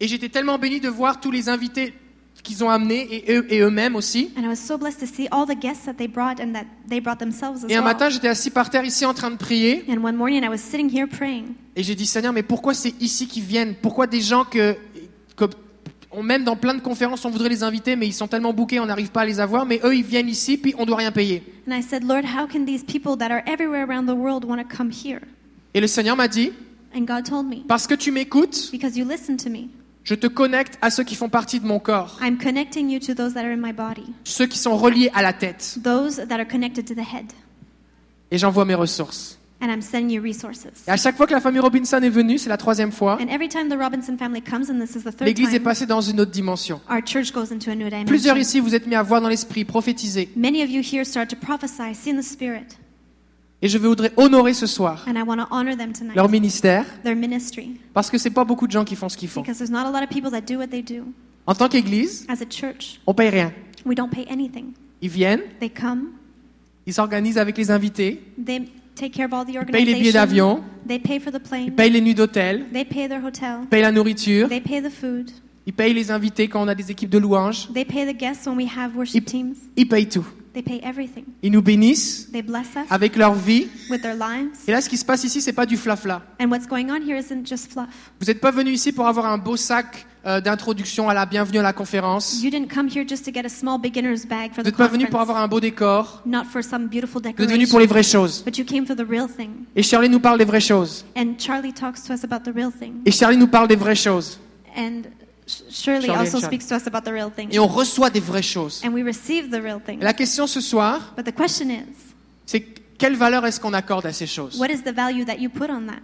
Et 0.00 0.08
j'étais 0.08 0.28
tellement 0.28 0.58
béni 0.58 0.80
de 0.80 0.88
voir 0.90 1.20
tous 1.20 1.30
les 1.30 1.48
invités 1.48 1.94
qu'ils 2.42 2.62
ont 2.62 2.68
amenés 2.68 3.08
et 3.10 3.32
eux 3.32 3.46
et 3.48 3.60
eux-mêmes 3.60 3.96
aussi. 3.96 4.30
And 4.36 4.42
I 4.42 4.48
was 4.48 4.56
so 4.56 4.76
blessed 4.76 4.98
to 5.00 5.06
see 5.06 5.26
all 5.30 5.46
the 5.46 5.58
guests 5.58 5.84
that 5.86 5.94
they 5.94 6.08
brought 6.08 6.38
and 6.40 6.52
that 6.52 6.66
they 6.90 7.00
brought 7.00 7.16
themselves 7.18 7.64
as 7.64 7.68
Et 7.70 7.76
un 7.76 7.78
well. 7.78 7.84
matin, 7.84 8.10
j'étais 8.10 8.28
assis 8.28 8.50
par 8.50 8.68
terre 8.68 8.84
ici 8.84 9.06
en 9.06 9.14
train 9.14 9.30
de 9.30 9.36
prier 9.36 9.84
And 9.88 10.04
one 10.04 10.16
morning 10.16 10.42
I 10.44 10.48
was 10.48 10.58
sitting 10.58 10.90
here 10.94 11.06
praying. 11.06 11.54
et 11.76 11.82
j'ai 11.82 11.94
dit 11.94 12.04
Seigneur, 12.04 12.34
mais 12.34 12.42
pourquoi 12.42 12.74
c'est 12.74 12.92
ici 13.00 13.26
qu'ils 13.28 13.44
viennent? 13.44 13.74
Pourquoi 13.80 14.06
des 14.06 14.20
gens 14.20 14.44
que 14.44 14.76
on, 16.14 16.22
même 16.22 16.44
dans 16.44 16.56
plein 16.56 16.74
de 16.74 16.80
conférences, 16.80 17.24
on 17.24 17.30
voudrait 17.30 17.48
les 17.48 17.62
inviter, 17.62 17.96
mais 17.96 18.06
ils 18.06 18.12
sont 18.12 18.28
tellement 18.28 18.52
bouqués, 18.52 18.80
on 18.80 18.86
n'arrive 18.86 19.10
pas 19.10 19.22
à 19.22 19.26
les 19.26 19.40
avoir. 19.40 19.66
Mais 19.66 19.80
eux, 19.84 19.94
ils 19.94 20.04
viennent 20.04 20.28
ici, 20.28 20.56
puis 20.56 20.74
on 20.78 20.86
doit 20.86 20.96
rien 20.96 21.12
payer. 21.12 21.42
And 21.68 21.72
I 21.72 21.82
said, 21.82 22.04
Lord, 22.04 22.24
how 22.24 22.46
can 22.46 22.64
these 22.64 22.84
people 22.84 23.16
that 23.18 23.30
are 23.30 23.42
everywhere 23.46 23.86
around 23.88 24.06
the 24.06 24.16
world 24.16 24.44
want 24.44 24.58
to 24.58 24.76
come 24.76 24.90
here? 24.90 25.20
Et 25.74 25.80
le 25.80 25.86
Seigneur 25.86 26.16
m'a 26.16 26.28
dit 26.28 26.52
And 26.96 27.00
God 27.00 27.24
told 27.24 27.46
me, 27.46 27.66
Parce 27.66 27.86
que 27.86 27.94
tu 27.94 28.12
m'écoutes, 28.12 28.70
je 30.04 30.14
te 30.14 30.26
connecte 30.28 30.78
à 30.80 30.90
ceux 30.90 31.02
qui 31.02 31.16
font 31.16 31.28
partie 31.28 31.58
de 31.58 31.66
mon 31.66 31.80
corps, 31.80 32.18
I'm 32.22 32.38
connecting 32.38 32.88
you 32.88 33.00
to 33.00 33.14
those 33.14 33.34
that 33.34 33.40
are 33.40 33.52
in 33.52 33.56
my 33.56 33.72
body, 33.72 34.04
ceux 34.22 34.46
qui 34.46 34.58
sont 34.58 34.76
reliés 34.76 35.10
à 35.14 35.22
la 35.22 35.32
tête, 35.32 35.78
those 35.82 36.16
that 36.28 36.36
are 36.36 36.46
connected 36.46 36.84
to 36.86 36.94
the 36.94 36.98
head. 36.98 37.32
et 38.30 38.38
j'envoie 38.38 38.64
mes 38.64 38.76
ressources. 38.76 39.38
And 39.66 39.70
I'm 39.70 39.80
sending 39.80 40.10
you 40.10 40.22
resources. 40.22 40.66
Et 40.86 40.90
à 40.90 40.98
chaque 40.98 41.16
fois 41.16 41.26
que 41.26 41.32
la 41.32 41.40
famille 41.40 41.60
Robinson 41.60 41.96
est 42.02 42.10
venue, 42.10 42.36
c'est 42.36 42.50
la 42.50 42.58
troisième 42.58 42.92
fois, 42.92 43.16
And 43.18 43.28
every 43.28 43.48
time 43.48 43.70
the 43.70 43.78
Robinson 43.80 44.18
family 44.18 44.42
comes, 44.42 44.70
and 44.70 44.78
this 44.78 44.94
is 44.94 45.00
the 45.04 45.04
third 45.16 45.22
l'église 45.24 45.48
est 45.48 45.52
time, 45.52 45.62
passée 45.62 45.86
dans 45.86 46.02
une 46.02 46.20
autre 46.20 46.30
dimension. 46.32 46.82
our 46.90 47.00
church 47.02 47.32
goes 47.32 47.50
into 47.50 47.70
a 47.70 47.74
new 47.74 47.88
Plusieurs 48.04 48.34
dimension. 48.34 48.36
ici, 48.36 48.60
vous 48.60 48.74
êtes 48.74 48.86
mis 48.86 48.94
à 48.94 49.02
voir 49.02 49.22
dans 49.22 49.28
l'esprit, 49.30 49.64
prophétiser. 49.64 50.28
Many 50.36 50.62
of 50.62 50.68
you 50.68 50.82
here 50.82 51.02
start 51.06 51.28
to 51.30 51.36
prophesy, 51.36 51.94
see 51.94 52.10
in 52.10 52.18
the 52.18 52.22
spirit, 52.22 52.76
Et 53.62 53.68
je 53.68 53.78
voudrais 53.78 54.12
honorer 54.18 54.52
ce 54.52 54.66
soir 54.66 55.06
and 55.08 55.14
I 55.16 55.22
want 55.22 55.38
to 55.38 55.46
honor 55.50 55.74
them 55.78 55.94
tonight, 55.94 56.14
leur 56.14 56.28
ministère, 56.28 56.84
their 57.02 57.16
ministry, 57.16 57.80
parce 57.94 58.10
que 58.10 58.18
c'est 58.18 58.28
pas 58.28 58.44
beaucoup 58.44 58.66
de 58.66 58.72
gens 58.72 58.84
qui 58.84 58.96
font 58.96 59.08
ce 59.08 59.16
qu'ils 59.16 59.30
font. 59.30 59.40
because 59.40 59.56
there's 59.56 59.70
not 59.70 59.86
a 59.86 59.90
lot 59.90 60.02
of 60.04 60.10
people 60.10 60.30
that 60.30 60.42
do 60.42 60.58
what 60.58 60.66
they 60.66 60.82
do. 60.82 61.04
En 61.46 61.54
tant 61.54 61.68
qu'église, 61.70 62.26
As 62.28 62.42
a 62.42 62.46
church, 62.50 63.00
on 63.06 63.14
paye 63.14 63.30
rien. 63.30 63.50
we 63.86 63.96
don't 63.96 64.10
pay 64.10 64.26
anything. 64.30 64.72
Ils 65.00 65.08
viennent, 65.08 65.40
They 65.60 65.70
come, 65.70 66.08
ils 66.86 66.92
s'organisent 66.92 67.38
avec 67.38 67.56
les 67.56 67.70
invités, 67.70 68.20
they 68.44 68.68
take 68.94 69.12
care 69.12 69.26
of 69.26 69.32
all 69.32 69.44
the 69.44 69.50
ils 69.50 69.64
payent 69.66 69.84
les 69.84 69.94
billets 69.94 70.12
d'avion, 70.12 70.62
they 70.86 70.98
pay 70.98 71.18
for 71.18 71.32
the 71.32 71.40
ils 71.56 71.72
payent 71.72 71.90
les 71.90 72.00
nuits 72.00 72.14
d'hôtel, 72.14 72.66
they 72.72 72.84
pay 72.84 73.08
their 73.08 73.24
hotel, 73.24 73.60
ils 73.62 73.68
payent 73.68 73.82
la 73.82 73.92
nourriture, 73.92 74.48
they 74.48 74.60
pay 74.60 74.80
the 74.80 74.90
food, 74.90 75.30
ils 75.66 75.72
payent 75.72 75.94
les 75.94 76.10
invités 76.10 76.48
quand 76.48 76.62
on 76.62 76.68
a 76.68 76.74
des 76.74 76.90
équipes 76.90 77.10
de 77.10 77.18
louanges, 77.18 77.68
they 77.72 77.84
pay 77.84 78.06
the 78.06 78.16
guests 78.16 78.46
when 78.46 78.56
we 78.56 78.66
have 78.66 78.96
worship 78.96 79.24
teams, 79.24 79.54
ils 79.76 79.88
payent 79.88 80.08
tout. 80.08 80.26
They 80.54 80.62
pay 80.62 80.80
everything. 80.82 81.24
Ils 81.42 81.52
nous 81.52 81.60
bénissent 81.62 82.30
They 82.32 82.40
bless 82.42 82.68
us 82.76 82.86
avec 82.90 83.16
leur 83.16 83.34
vie. 83.34 83.66
with 83.90 84.00
their 84.02 84.14
lives. 84.16 84.52
Et 84.66 84.72
là, 84.72 84.80
ce 84.80 84.88
qui 84.88 84.96
se 84.96 85.04
passe 85.04 85.24
ici, 85.24 85.42
c'est 85.42 85.52
pas 85.52 85.66
du 85.66 85.76
flafla. 85.76 86.22
And 86.40 86.46
what's 86.48 86.66
going 86.66 86.86
on 86.90 87.02
here 87.06 87.18
isn't 87.18 87.46
just 87.46 87.70
fluff. 87.72 87.88
Vous 88.20 88.26
n'êtes 88.26 88.40
pas 88.40 88.50
venu 88.50 88.70
ici 88.70 88.92
pour 88.92 89.06
avoir 89.06 89.26
un 89.26 89.36
beau 89.38 89.56
sac 89.56 90.06
euh, 90.26 90.40
d'introduction 90.40 91.08
à 91.10 91.14
la 91.14 91.26
bienvenue 91.26 91.58
à 91.58 91.62
la 91.62 91.74
conférence. 91.74 92.40
You 92.42 92.48
didn't 92.50 92.68
come 92.72 92.88
here 92.88 93.04
just 93.06 93.24
to 93.26 93.30
get 93.32 93.44
a 93.44 93.48
small 93.50 93.78
beginner's 93.78 94.24
bag 94.24 94.52
for 94.54 94.56
Vous 94.56 94.62
the 94.62 94.66
n'êtes 94.66 94.76
pas 94.76 94.88
venu 94.88 95.06
pour 95.08 95.20
avoir 95.20 95.36
un 95.38 95.48
beau 95.48 95.60
décor. 95.60 96.22
not 96.24 96.44
for 96.50 96.64
some 96.64 96.86
beautiful 96.86 97.20
Vous 97.20 97.28
êtes 97.44 97.50
venu 97.50 97.66
pour 97.66 97.78
les 97.80 97.86
vraies 97.86 98.02
choses. 98.02 98.42
but 98.42 98.56
you 98.56 98.64
came 98.64 98.86
for 98.86 98.96
the 98.96 99.06
real 99.06 99.26
thing. 99.28 99.50
Et 99.76 99.82
Shirley 99.82 100.08
nous 100.08 100.20
parle 100.20 100.38
des 100.38 100.46
vraies 100.46 100.60
choses. 100.60 101.04
And 101.16 101.34
Charlie 101.38 101.72
talks 101.74 102.02
to 102.04 102.14
us 102.14 102.24
about 102.24 102.48
the 102.50 102.54
real 102.54 102.70
thing. 102.72 102.94
Et 103.04 103.10
Shirley 103.10 103.36
nous 103.36 103.48
parle 103.48 103.68
des 103.68 103.76
vraies 103.76 103.94
choses. 103.94 104.38
And 104.76 105.02
And 105.86 106.16
also 106.16 106.40
speaks 106.40 106.66
to 106.68 106.74
us 106.74 106.86
about 106.86 107.02
the 107.02 107.12
real 107.12 107.30
thing. 107.30 107.48
Et 107.52 107.58
on 107.58 107.66
reçoit 107.66 108.10
des 108.10 108.20
vraies 108.20 108.42
choses. 108.42 108.82
And 108.84 108.92
we 108.92 109.02
receive 109.04 109.50
the 109.50 109.62
real 109.62 109.80
thing. 109.84 110.00
Et 110.00 110.04
la 110.04 110.14
question 110.14 110.46
ce 110.46 110.60
soir, 110.60 111.12
But 111.16 111.26
the 111.26 111.34
question 111.34 111.68
is, 111.68 112.14
c'est 112.46 112.60
quelle 112.96 113.14
valeur 113.16 113.44
est-ce 113.44 113.60
qu'on 113.60 113.74
accorde 113.74 114.06
à 114.06 114.12
ces 114.12 114.26
choses? 114.26 114.58
what 114.58 114.68
is 114.70 114.82
the 114.82 114.94
value 114.94 115.24
that 115.26 115.36
you 115.38 115.50
put 115.50 115.70
on 115.70 115.86
that? 115.86 116.00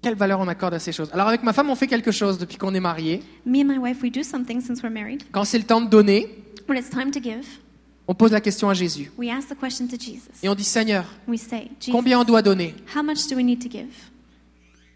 Quelle 0.00 0.14
valeur 0.14 0.40
on 0.40 0.48
accorde 0.48 0.74
à 0.74 0.78
ces 0.78 0.92
choses? 0.92 1.10
Alors 1.12 1.28
avec 1.28 1.42
ma 1.42 1.52
femme, 1.52 1.68
on 1.70 1.74
fait 1.74 1.88
quelque 1.88 2.12
chose 2.12 2.38
depuis 2.38 2.56
qu'on 2.56 2.72
est 2.74 2.80
mariés. 2.80 3.22
Me 3.44 3.58
and 3.60 3.64
my 3.64 3.78
wife, 3.78 4.00
we 4.02 4.10
do 4.12 4.22
something 4.22 4.60
since 4.60 4.80
we're 4.82 4.92
married. 4.92 5.24
Quand 5.32 5.44
c'est 5.44 5.58
le 5.58 5.64
temps 5.64 5.80
de 5.80 5.88
donner, 5.88 6.44
When 6.68 6.78
it's 6.78 6.90
time 6.90 7.10
to 7.10 7.20
give, 7.20 7.46
on 8.06 8.14
pose 8.14 8.30
la 8.30 8.40
question 8.40 8.70
à 8.70 8.74
Jésus. 8.74 9.10
we 9.18 9.28
ask 9.28 9.48
the 9.48 9.58
question 9.58 9.86
to 9.88 9.96
Jesus. 9.98 10.30
Et 10.42 10.48
on 10.48 10.54
dit 10.54 10.64
Seigneur, 10.64 11.04
We 11.26 11.40
say, 11.40 11.68
Jesus, 11.80 11.92
combien 11.92 12.20
on 12.20 12.24
doit 12.24 12.42
donner? 12.42 12.74
how 12.94 13.02
much 13.02 13.26
do 13.28 13.36
we 13.36 13.44
need 13.44 13.60
to 13.62 13.68
give? 13.68 13.88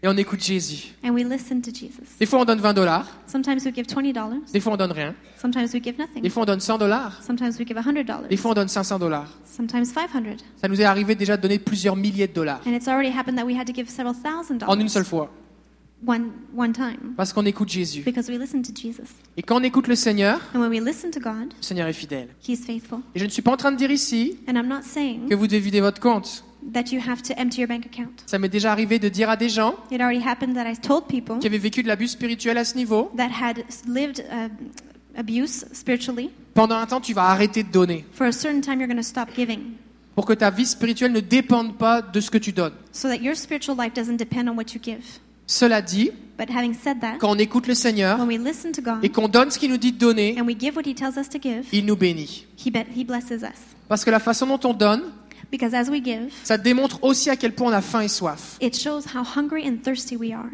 Et 0.03 0.07
on 0.09 0.17
écoute 0.17 0.43
Jésus. 0.43 0.93
And 1.01 1.11
we 1.11 1.23
listen 1.23 1.61
to 1.61 1.71
Jesus. 1.73 2.17
Des 2.19 2.25
fois 2.25 2.41
on 2.41 2.45
donne 2.45 2.59
20 2.59 2.73
dollars, 2.73 3.07
Sometimes 3.25 3.59
we 3.65 3.73
give 3.73 3.85
$20. 3.87 4.51
des 4.51 4.59
fois 4.59 4.73
on 4.73 4.77
donne 4.77 4.91
rien, 4.91 5.15
Sometimes 5.41 5.67
we 5.73 5.81
give 5.81 5.95
des 5.95 6.03
nothing. 6.03 6.29
fois 6.29 6.43
on 6.43 6.45
donne 6.45 6.59
100 6.59 6.77
dollars, 6.77 7.23
Sometimes 7.25 7.51
we 7.57 7.65
give 7.65 7.75
des 7.77 7.81
$100. 7.81 8.37
fois 8.37 8.51
on 8.51 8.53
donne 8.53 8.67
500 8.67 8.99
dollars. 8.99 9.29
Sometimes 9.45 9.85
500. 9.85 10.19
Ça 10.61 10.67
nous 10.67 10.81
est 10.81 10.83
arrivé 10.83 11.15
déjà 11.15 11.37
de 11.37 11.41
donner 11.41 11.57
plusieurs 11.57 11.95
milliers 11.95 12.27
de 12.27 12.33
dollars 12.33 12.59
And 12.67 12.71
it's 12.73 12.89
already 12.89 13.17
happened 13.17 13.37
that 13.37 13.45
we 13.45 13.55
had 13.57 13.65
to 13.65 13.73
give 13.73 13.87
several 13.89 14.13
thousand 14.13 14.61
en 14.67 14.73
une 14.73 14.79
dollars 14.79 14.89
seule 14.89 15.05
fois. 15.05 15.31
one, 16.05 16.31
one 16.53 16.73
time 16.73 17.13
Parce 17.15 17.31
qu'on 17.31 17.45
écoute 17.45 17.69
Jésus. 17.69 18.01
because 18.03 18.27
we 18.29 18.37
listen 18.37 18.61
to 18.61 18.73
Jesus. 18.75 19.07
Et 19.37 19.41
quand 19.41 19.61
on 19.61 19.63
écoute 19.63 19.87
le 19.87 19.95
Seigneur, 19.95 20.41
And 20.53 20.59
when 20.59 20.69
we 20.69 20.81
listen 20.85 21.11
to 21.11 21.21
God, 21.21 21.53
le 21.57 21.61
Seigneur 21.63 21.87
est 21.87 21.93
fidèle. 21.93 22.27
He's 22.45 22.65
faithful. 22.65 22.99
Et 23.15 23.19
je 23.19 23.23
ne 23.25 23.29
suis 23.29 23.41
pas 23.41 23.51
en 23.53 23.57
train 23.57 23.71
de 23.71 23.77
dire 23.77 23.89
ici 23.89 24.37
And 24.49 24.55
I'm 24.55 24.67
not 24.67 24.81
saying 24.83 25.29
que 25.29 25.35
vous 25.35 25.47
devez 25.47 25.59
vider 25.59 25.79
votre 25.79 26.01
compte. 26.01 26.43
That 26.71 26.91
you 26.91 26.99
have 27.05 27.21
to 27.23 27.33
empty 27.37 27.59
your 27.61 27.67
bank 27.67 27.85
account. 27.85 28.23
Ça 28.25 28.37
m'est 28.39 28.49
déjà 28.49 28.71
arrivé 28.71 28.99
de 28.99 29.09
dire 29.09 29.29
à 29.29 29.35
des 29.35 29.49
gens 29.49 29.75
It 29.91 29.99
already 30.01 30.23
happened 30.25 30.55
that 30.55 30.69
I 30.69 30.77
told 30.77 31.05
people 31.07 31.39
qui 31.39 31.47
avaient 31.47 31.57
vécu 31.57 31.83
de 31.83 31.87
l'abus 31.87 32.07
spirituel 32.09 32.57
à 32.57 32.65
ce 32.65 32.75
niveau, 32.75 33.11
that 33.17 33.29
had 33.29 33.63
lived 33.87 34.23
uh, 34.31 34.49
abuse 35.17 35.65
spiritually, 35.73 36.29
pendant 36.53 36.75
un 36.77 36.85
temps, 36.85 37.01
tu 37.01 37.13
vas 37.13 37.25
arrêter 37.25 37.63
de 37.63 37.71
donner 37.71 38.05
for 38.13 38.25
a 38.27 38.31
certain 38.31 38.61
time 38.61 38.79
you're 38.79 38.87
going 38.87 38.97
to 38.97 39.03
stop 39.03 39.29
giving 39.35 39.59
pour 40.15 40.25
que 40.25 40.33
ta 40.33 40.49
vie 40.51 40.65
spirituelle 40.65 41.11
ne 41.11 41.19
dépende 41.21 41.75
pas 41.77 42.01
de 42.01 42.19
ce 42.19 42.29
que 42.29 42.37
tu 42.37 42.51
donnes. 42.51 42.73
so 42.91 43.07
that 43.07 43.17
your 43.17 43.35
spiritual 43.35 43.75
life 43.77 43.93
doesn't 43.93 44.17
depend 44.17 44.47
on 44.47 44.55
what 44.55 44.73
you 44.73 44.79
give. 44.81 45.03
Cela 45.45 45.81
dit, 45.81 46.09
But 46.37 46.49
having 46.49 46.73
said 46.73 46.99
that, 47.01 47.17
quand 47.19 47.29
on 47.29 47.37
écoute 47.37 47.67
le 47.67 47.73
Seigneur 47.75 48.17
when 48.17 48.27
we 48.27 48.37
listen 48.39 48.71
to 48.71 48.81
God 48.81 49.03
et 49.03 49.09
qu'on 49.09 49.27
donne 49.27 49.51
ce 49.51 49.59
qu'il 49.59 49.69
nous 49.69 49.77
dit 49.77 49.91
de 49.91 49.97
donner, 49.97 50.35
and 50.39 50.45
we 50.45 50.55
give 50.57 50.75
what 50.75 50.83
He 50.85 50.95
tells 50.95 51.17
us 51.17 51.27
to 51.29 51.37
give, 51.39 51.65
il 51.73 51.85
nous 51.85 51.95
bénit. 51.97 52.47
He, 52.57 52.71
be- 52.71 52.85
he 52.95 53.03
blesses 53.03 53.41
us. 53.43 53.59
Parce 53.89 54.05
que 54.05 54.09
la 54.09 54.19
façon 54.19 54.47
dont 54.47 54.59
on 54.63 54.73
donne, 54.73 55.03
Because 55.53 55.75
as 55.75 55.87
we 55.87 56.03
give, 56.03 56.33
ça 56.43 56.57
démontre 56.57 56.97
aussi 57.03 57.29
à 57.29 57.35
quel 57.35 57.53
point 57.53 57.69
on 57.69 57.73
a 57.75 57.81
faim 57.81 58.01
et 58.01 58.07
soif. 58.07 58.57
it 58.59 58.75
shows 58.75 59.01
how 59.13 59.21
hungry 59.23 59.67
and 59.69 59.77
thirsty 59.83 60.17
we 60.17 60.31
are. 60.33 60.49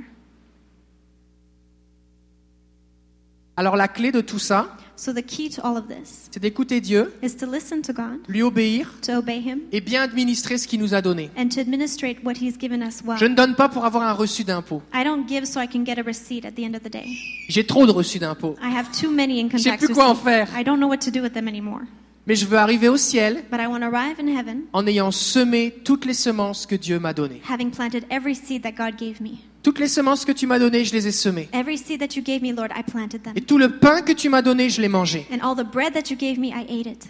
Alors 3.55 3.77
la 3.77 3.87
clé 3.87 4.11
de 4.11 4.19
tout 4.19 4.39
ça, 4.39 4.75
So 4.97 5.13
the 5.13 5.25
key 5.25 5.49
to 5.51 5.61
all 5.65 5.77
of 5.77 5.87
this 5.87 6.27
c'est 6.29 6.41
d'écouter 6.41 6.81
Dieu, 6.81 7.13
is 7.23 7.37
to 7.37 7.45
listen 7.49 7.81
to 7.83 7.93
God, 7.93 8.19
lui 8.27 8.41
obéir 8.41 8.93
to 9.01 9.13
obey 9.13 9.39
Him, 9.39 9.59
et 9.71 9.79
bien 9.79 10.01
administrer 10.01 10.57
ce 10.57 10.67
qu'il 10.67 10.81
nous 10.81 10.93
a 10.93 11.01
donné. 11.01 11.29
and 11.37 11.47
to 11.47 11.61
administrate 11.61 12.17
what 12.25 12.33
He's 12.33 12.57
given 12.59 12.81
us 12.83 13.01
well. 13.05 13.17
Je 13.17 13.25
ne 13.25 13.35
donne 13.35 13.55
pas 13.55 13.69
pour 13.69 13.85
avoir 13.85 14.03
un 14.03 14.11
reçu 14.11 14.43
d'impôt. 14.43 14.81
I 14.93 15.05
don't 15.05 15.25
give 15.29 15.45
so 15.45 15.61
I 15.61 15.67
can 15.69 15.85
get 15.85 15.97
a 15.97 16.03
receipt 16.03 16.43
at 16.43 16.51
the 16.51 16.65
end 16.65 16.75
of 16.75 16.83
the 16.83 16.91
day. 16.91 17.05
J'ai 17.47 17.65
trop 17.65 17.85
de 17.87 17.91
reçus 17.93 18.19
d'impôt. 18.19 18.57
I 18.61 18.75
have 18.75 18.89
too 18.91 19.09
many 19.09 19.39
income 19.39 19.59
Je 19.59 19.63
sais 19.63 19.69
tax 19.69 19.85
plus 19.85 19.93
quoi 19.93 20.09
en 20.09 20.15
faire. 20.15 20.49
I 20.59 20.65
don't 20.65 20.77
know 20.77 20.89
what 20.89 20.97
to 20.97 21.09
do 21.11 21.21
with 21.21 21.31
them 21.31 21.47
anymore. 21.47 21.83
Mais 22.27 22.35
je 22.35 22.45
veux 22.45 22.57
arriver 22.57 22.89
au 22.89 22.97
ciel 22.97 23.43
But 23.51 23.59
I 23.59 23.67
want 23.67 23.79
to 23.79 23.85
arrive 23.95 24.19
in 24.19 24.27
heaven 24.27 24.63
en 24.73 24.85
ayant 24.85 25.11
semé 25.11 25.71
toutes 25.83 26.05
les 26.05 26.13
semences 26.13 26.65
que 26.65 26.75
Dieu 26.75 26.99
m'a 26.99 27.13
données. 27.13 27.41
having 27.49 27.71
planted 27.71 28.05
every 28.11 28.35
seed 28.35 28.61
that 28.63 28.71
God 28.73 28.97
gave 28.99 29.19
me. 29.21 29.37
Toutes 29.63 29.79
les 29.79 29.87
semences 29.87 30.23
que 30.25 30.31
tu 30.31 30.47
m'as 30.47 30.57
données, 30.59 30.85
je 30.85 30.93
les 30.93 31.07
ai 31.07 31.11
semées. 31.11 31.49
Every 31.53 31.77
seed 31.77 31.99
that 31.99 32.15
you 32.15 32.23
gave 32.23 32.41
me, 32.41 32.53
Lord, 32.53 32.69
I 32.77 32.83
planted 32.83 33.23
them. 33.23 33.33
Et 33.35 33.41
tout 33.41 33.57
le 33.57 33.77
pain 33.79 34.01
que 34.01 34.13
tu 34.13 34.29
m'as 34.29 34.41
donné, 34.41 34.69
je 34.69 34.79
l'ai 34.81 34.87
mangé. 34.87 35.25
And 35.31 35.39
all 35.41 35.55
the 35.55 35.67
bread 35.69 35.93
that 35.93 36.09
you 36.11 36.15
gave 36.17 36.37
me, 36.39 36.47
I 36.49 36.65
ate 36.69 36.85
it. 36.87 37.09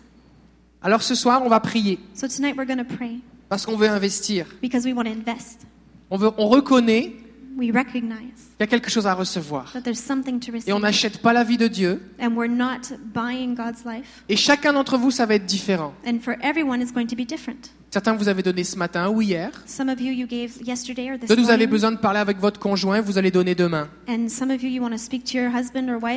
Alors 0.82 1.04
ce 1.04 1.14
soir, 1.16 1.42
on 1.44 1.50
va 1.50 1.60
prier 1.60 2.00
So 2.14 2.28
tonight 2.28 2.56
we're 2.58 2.66
going 2.68 2.84
to 2.84 2.96
pray 2.96 3.20
parce 3.50 3.66
qu'on 3.66 3.76
veut 3.76 3.90
investir. 3.90 4.46
because 4.62 4.86
we 4.86 4.94
want 4.94 5.04
to 5.06 5.12
invest. 5.12 5.62
On, 6.10 6.18
veut, 6.18 6.32
on 6.38 6.48
reconnaît 6.48 7.14
We 7.58 7.72
recognize 7.72 8.49
qu'il 8.60 8.66
y 8.66 8.76
a 8.76 8.80
quelque 8.80 8.92
chose 8.92 9.08
à 9.08 9.14
recevoir. 9.14 9.74
Et 10.68 10.74
on 10.74 10.80
n'achète 10.80 11.20
pas 11.22 11.32
la 11.32 11.46
vie 11.46 11.58
de 11.58 11.68
Dieu. 11.68 12.02
And 12.22 12.32
we're 12.36 12.52
not 12.52 12.94
buying 13.14 13.56
God's 13.56 13.86
life. 13.86 14.24
Et 14.28 14.36
chacun 14.36 14.74
d'entre 14.74 14.98
vous, 14.98 15.12
ça 15.12 15.26
va 15.26 15.36
être 15.36 15.46
différent. 15.46 15.94
And 16.06 16.20
for 16.22 16.36
everyone, 16.42 16.82
it's 16.82 16.92
going 16.92 17.08
to 17.08 17.16
be 17.16 17.26
different. 17.26 17.72
Certains 17.90 18.14
vous 18.14 18.28
avez 18.28 18.44
donné 18.44 18.66
ce 18.66 18.76
matin 18.76 19.10
ou 19.10 19.22
hier. 19.22 19.50
D'autres, 21.26 21.42
vous 21.42 21.50
avez 21.50 21.68
besoin 21.68 21.92
de 21.94 21.98
parler 21.98 22.20
avec 22.20 22.38
votre 22.38 22.60
conjoint, 22.60 23.00
vous 23.02 23.18
allez 23.18 23.32
donner 23.32 23.56
demain. 23.56 23.88
Mais 24.08 24.18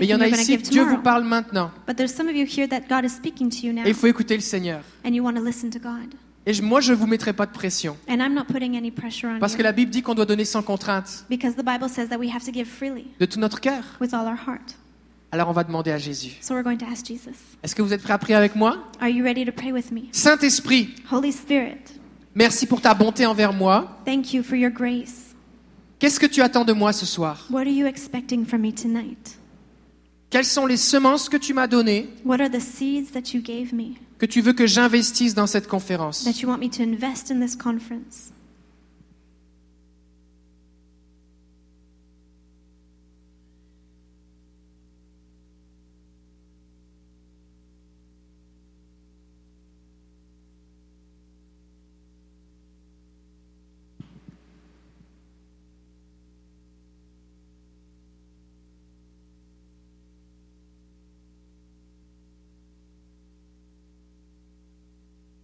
il 0.01 0.05
y 0.05 0.15
en 0.15 0.21
a 0.21 0.29
ici 0.29 0.59
que 0.59 0.69
Dieu 0.69 0.83
vous 0.83 0.99
parle 0.99 1.25
maintenant. 1.25 1.71
But 1.87 1.97
there's 1.97 2.13
some 2.13 2.29
of 2.29 2.35
you 2.35 2.45
here 2.45 2.69
that 2.69 2.83
God 2.89 3.05
is 3.05 3.11
speaking 3.11 3.49
to 3.51 3.67
you 3.67 3.73
now, 3.73 3.85
Et 3.85 3.91
il 3.91 3.95
faut 3.95 4.09
écouter 4.09 4.35
le 4.35 4.43
Seigneur. 4.43 4.83
Et 6.45 6.61
moi, 6.61 6.81
je 6.81 6.93
ne 6.93 6.97
vous 6.97 7.07
mettrai 7.07 7.33
pas 7.33 7.47
de 7.47 7.53
pression. 7.53 7.97
And 8.09 8.17
I'm 8.17 8.35
not 8.35 8.45
putting 8.47 8.77
any 8.77 8.91
pressure 8.91 9.29
on 9.29 9.39
Parce 9.39 9.53
que 9.55 9.59
you, 9.59 9.65
la 9.65 9.73
Bible 9.73 9.91
dit 9.91 10.03
qu'on 10.03 10.15
doit 10.15 10.27
donner 10.27 10.45
sans 10.45 10.63
contrainte, 10.63 11.25
because 11.31 11.55
the 11.55 11.65
Bible 11.65 11.89
says 11.89 12.09
that 12.09 12.19
we 12.19 12.29
have 12.35 12.45
to 12.45 12.53
give 12.53 12.67
freely 12.67 13.07
de 13.21 13.27
tout 13.27 13.39
notre 13.39 13.61
cœur. 13.61 13.85
Alors 15.31 15.49
on 15.49 15.53
va 15.53 15.65
demander 15.65 15.93
à 15.93 15.99
Jésus. 15.99 16.33
So 16.41 16.55
we're 16.55 16.65
going 16.65 16.79
to 16.79 16.87
ask 16.87 17.07
Jesus, 17.07 17.37
Est-ce 17.63 17.75
que 17.75 17.83
vous 17.83 17.93
êtes 17.93 18.03
prêts 18.03 18.13
à 18.13 18.19
prier 18.19 18.35
avec 18.35 18.57
moi? 18.57 18.77
Are 19.01 19.09
you 19.09 19.23
ready 19.25 19.45
to 19.47 19.53
pray 19.53 19.73
with 19.73 19.93
me? 19.93 20.03
Saint-Esprit, 20.11 20.95
merci 22.35 22.67
pour 22.67 22.81
ta 22.81 22.93
bonté 22.93 23.25
envers 23.25 23.53
moi. 23.53 23.99
thank 24.05 24.35
you 24.35 24.43
for 24.43 24.57
your 24.57 24.73
grace. 24.73 25.35
Qu'est-ce 26.01 26.19
que 26.19 26.27
tu 26.27 26.43
attends 26.43 26.65
de 26.65 26.73
moi 26.73 26.93
ce 26.93 27.07
soir? 27.07 27.47
What 27.51 27.61
are 27.61 27.69
you 27.69 27.87
expecting 27.87 28.45
from 28.45 28.63
me 28.63 28.73
tonight? 28.73 29.39
Quelles 30.29 30.45
sont 30.45 30.67
les 30.67 30.77
semences 30.79 31.29
que 31.29 31.37
tu 31.37 31.55
m'as 31.55 31.67
données, 31.67 32.09
Que 34.23 34.27
tu 34.27 34.41
veux 34.41 34.53
que 34.53 34.69
j'investisse 34.69 35.35
dans 35.35 35.49
cette 35.49 35.67
conférence? 35.67 36.25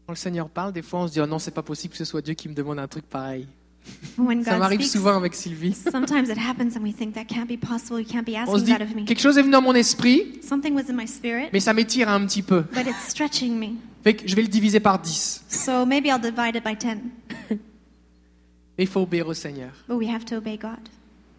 Quand 0.08 0.14
le 0.14 0.16
Seigneur 0.16 0.48
parle, 0.48 0.72
des 0.72 0.80
fois 0.80 1.00
on 1.00 1.06
se 1.06 1.12
dit 1.12 1.20
oh 1.20 1.26
non, 1.26 1.38
c'est 1.38 1.50
pas 1.50 1.60
possible 1.60 1.92
que 1.92 1.98
ce 1.98 2.06
soit 2.06 2.22
Dieu 2.22 2.32
qui 2.32 2.48
me 2.48 2.54
demande 2.54 2.78
un 2.78 2.88
truc 2.88 3.04
pareil. 3.04 3.46
When 4.16 4.42
Ça 4.42 4.56
m'arrive 4.56 4.80
souvent 4.82 5.18
avec 5.18 5.34
Sylvie. 5.34 5.74
sometimes 5.74 6.30
it 6.30 6.38
happens 6.38 6.78
and 6.78 6.82
we 6.82 6.94
think 6.96 7.12
that 7.14 7.26
can't 7.26 7.46
be 7.46 7.58
possible. 7.60 8.00
You 8.00 8.06
can't 8.06 8.24
be 8.24 8.30
On 8.30 8.46
se 8.46 8.50
asking 8.52 8.64
dit 8.64 8.72
that 8.72 8.84
of 8.84 8.94
me. 8.96 9.04
quelque 9.04 9.20
chose 9.20 9.36
est 9.36 9.42
venu 9.42 9.52
dans 9.52 9.60
mon 9.60 9.74
esprit, 9.74 10.40
Something 10.42 10.74
was 10.74 10.90
in 10.90 10.94
my 10.94 11.06
spirit, 11.06 11.50
mais 11.52 11.60
ça 11.60 11.74
m'étire 11.74 12.08
un 12.08 12.24
petit 12.24 12.40
peu. 12.40 12.62
but 12.72 12.86
it's 12.86 13.06
stretching 13.10 13.58
me. 13.58 13.76
Fait 14.02 14.14
que 14.14 14.26
je 14.26 14.34
vais 14.34 14.40
le 14.40 14.48
diviser 14.48 14.80
par 14.80 14.98
10. 14.98 15.44
So 15.50 15.84
maybe 15.84 16.06
I'll 16.06 16.18
divide 16.18 16.56
it 16.56 16.64
by 16.64 16.74
10. 16.74 17.58
Et 18.78 18.84
il 18.84 18.86
faut 18.88 19.02
obéir 19.02 19.28
au 19.28 19.34
Seigneur. 19.34 19.72
But 19.90 19.96
we 19.98 20.08
have 20.08 20.24
to 20.24 20.36
obey 20.36 20.56
God. 20.56 20.70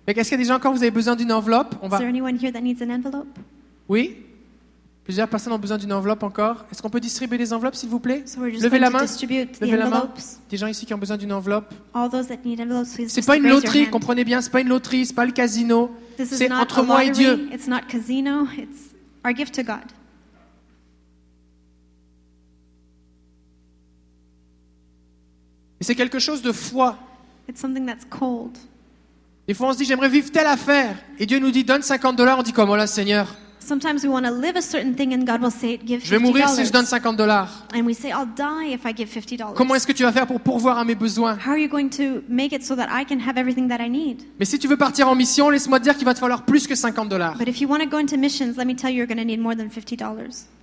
Fait 0.05 0.13
que 0.13 0.19
Est-ce 0.19 0.29
qu'il 0.29 0.37
y 0.37 0.41
a 0.41 0.43
des 0.43 0.47
gens 0.47 0.57
encore, 0.57 0.73
vous 0.73 0.83
avez 0.83 0.91
besoin 0.91 1.15
d'une 1.15 1.31
enveloppe? 1.31 1.73
On 1.81 1.87
Is 1.87 1.97
there 1.97 2.07
anyone 2.07 2.37
here 2.39 2.51
that 2.53 2.61
needs 2.61 2.83
an 2.83 2.91
envelope? 2.91 3.35
Oui? 3.87 4.15
Plusieurs 5.09 5.27
personnes 5.27 5.53
ont 5.53 5.57
besoin 5.57 5.79
d'une 5.79 5.91
enveloppe 5.91 6.21
encore. 6.21 6.67
Est-ce 6.71 6.83
qu'on 6.83 6.91
peut 6.91 6.99
distribuer 6.99 7.39
des 7.39 7.51
enveloppes, 7.51 7.73
s'il 7.73 7.89
vous 7.89 7.99
plaît? 7.99 8.21
So 8.27 8.45
Levez 8.45 8.77
la 8.77 8.91
main. 8.91 9.05
Levez 9.59 9.75
la 9.75 9.89
main. 9.89 10.07
Des 10.51 10.55
gens 10.55 10.67
ici 10.67 10.85
qui 10.85 10.93
ont 10.93 10.99
besoin 10.99 11.17
d'une 11.17 11.33
enveloppe. 11.33 11.73
C'est 13.07 13.25
pas 13.25 13.35
une 13.35 13.47
loterie, 13.47 13.89
comprenez 13.89 14.23
bien, 14.23 14.39
c'est 14.39 14.51
pas 14.51 14.61
une 14.61 14.67
loterie, 14.67 15.07
c'est 15.07 15.15
pas 15.15 15.25
le 15.25 15.31
casino. 15.31 15.89
C'est 16.23 16.51
entre 16.51 16.83
moi 16.83 17.05
et. 17.05 17.09
Dieu. 17.09 17.49
It's 17.51 17.65
not 17.65 17.87
casino. 17.87 18.45
It's 18.55 18.93
our 19.25 19.35
gift 19.35 19.55
to 19.55 19.63
God. 19.63 19.79
Et 25.81 25.85
c'est 25.85 25.95
quelque 25.95 26.19
chose 26.19 26.43
de 26.43 26.51
foi. 26.51 26.99
It's 27.49 27.59
something 27.59 27.87
that's 27.87 28.05
cold. 28.07 28.55
Des 29.47 29.55
fois, 29.55 29.69
on 29.69 29.73
se 29.73 29.79
dit, 29.79 29.85
j'aimerais 29.85 30.09
vivre 30.09 30.31
telle 30.31 30.45
affaire. 30.45 30.95
Et 31.17 31.25
Dieu 31.25 31.39
nous 31.39 31.49
dit, 31.49 31.63
donne 31.63 31.81
50 31.81 32.15
dollars. 32.15 32.37
On 32.37 32.43
dit, 32.43 32.53
comme, 32.53 32.69
oh 32.69 32.75
là, 32.75 32.85
Seigneur, 32.85 33.35
Sometimes 33.59 34.03
we 34.03 34.09
want 34.09 34.25
to 34.25 34.31
live 34.31 34.55
a 34.55 34.61
certain 34.61 34.95
thing, 34.95 35.13
and 35.13 35.25
God 35.25 35.41
will 35.41 35.51
say, 35.51 35.77
"Give 35.77 36.03
je 36.03 36.09
vais 36.09 36.19
mourir 36.19 36.49
si 36.49 36.65
je 36.65 36.71
donne 36.71 36.85
dollars." 36.85 37.01
50 37.01 37.15
dollars. 37.15 37.49
And 37.73 37.85
we 37.85 37.93
say, 37.93 38.09
"I'll 38.09 38.25
die 38.25 38.73
if 38.73 38.85
I 38.85 38.93
give 38.95 39.09
fifty 39.09 39.37
dollars." 39.37 39.55
Comment 39.55 39.75
est-ce 39.75 39.87
que 39.87 39.93
tu 39.93 40.03
vas 40.03 40.11
faire 40.11 40.27
pour 40.27 40.39
pourvoir 40.39 40.77
à 40.77 40.85
mes 40.85 40.95
besoins? 40.95 41.37
How 41.45 41.51
are 41.51 41.57
you 41.57 41.69
going 41.69 41.89
to 41.89 42.21
make 42.27 42.53
it 42.53 42.63
so 42.63 42.75
that 42.75 42.87
I 42.89 43.05
can 43.05 43.19
have 43.19 43.37
everything 43.37 43.67
that 43.69 43.79
I 43.79 43.89
need? 43.89 44.23
Mais 44.39 44.45
si 44.45 44.59
tu 44.59 44.67
veux 44.67 44.77
partir 44.77 45.07
en 45.07 45.15
mission, 45.15 45.49
laisse-moi 45.49 45.79
te 45.79 45.83
dire 45.85 45.95
qu'il 45.95 46.05
va 46.05 46.13
te 46.13 46.19
falloir 46.19 46.43
plus 46.43 46.67
que 46.67 46.75
50 46.75 47.09
dollars. 47.09 47.35
But 47.37 47.47
if 47.47 47.61
you 47.61 47.67
want 47.67 47.79
to 47.79 47.87
go 47.87 47.97
into 47.97 48.17
missions, 48.17 48.53
let 48.57 48.65
me 48.65 48.75
tell 48.75 48.89
you, 48.89 48.97
you're 48.97 49.07
going 49.07 49.17
to 49.17 49.25
need 49.25 49.39
more 49.39 49.55
than. 49.55 49.69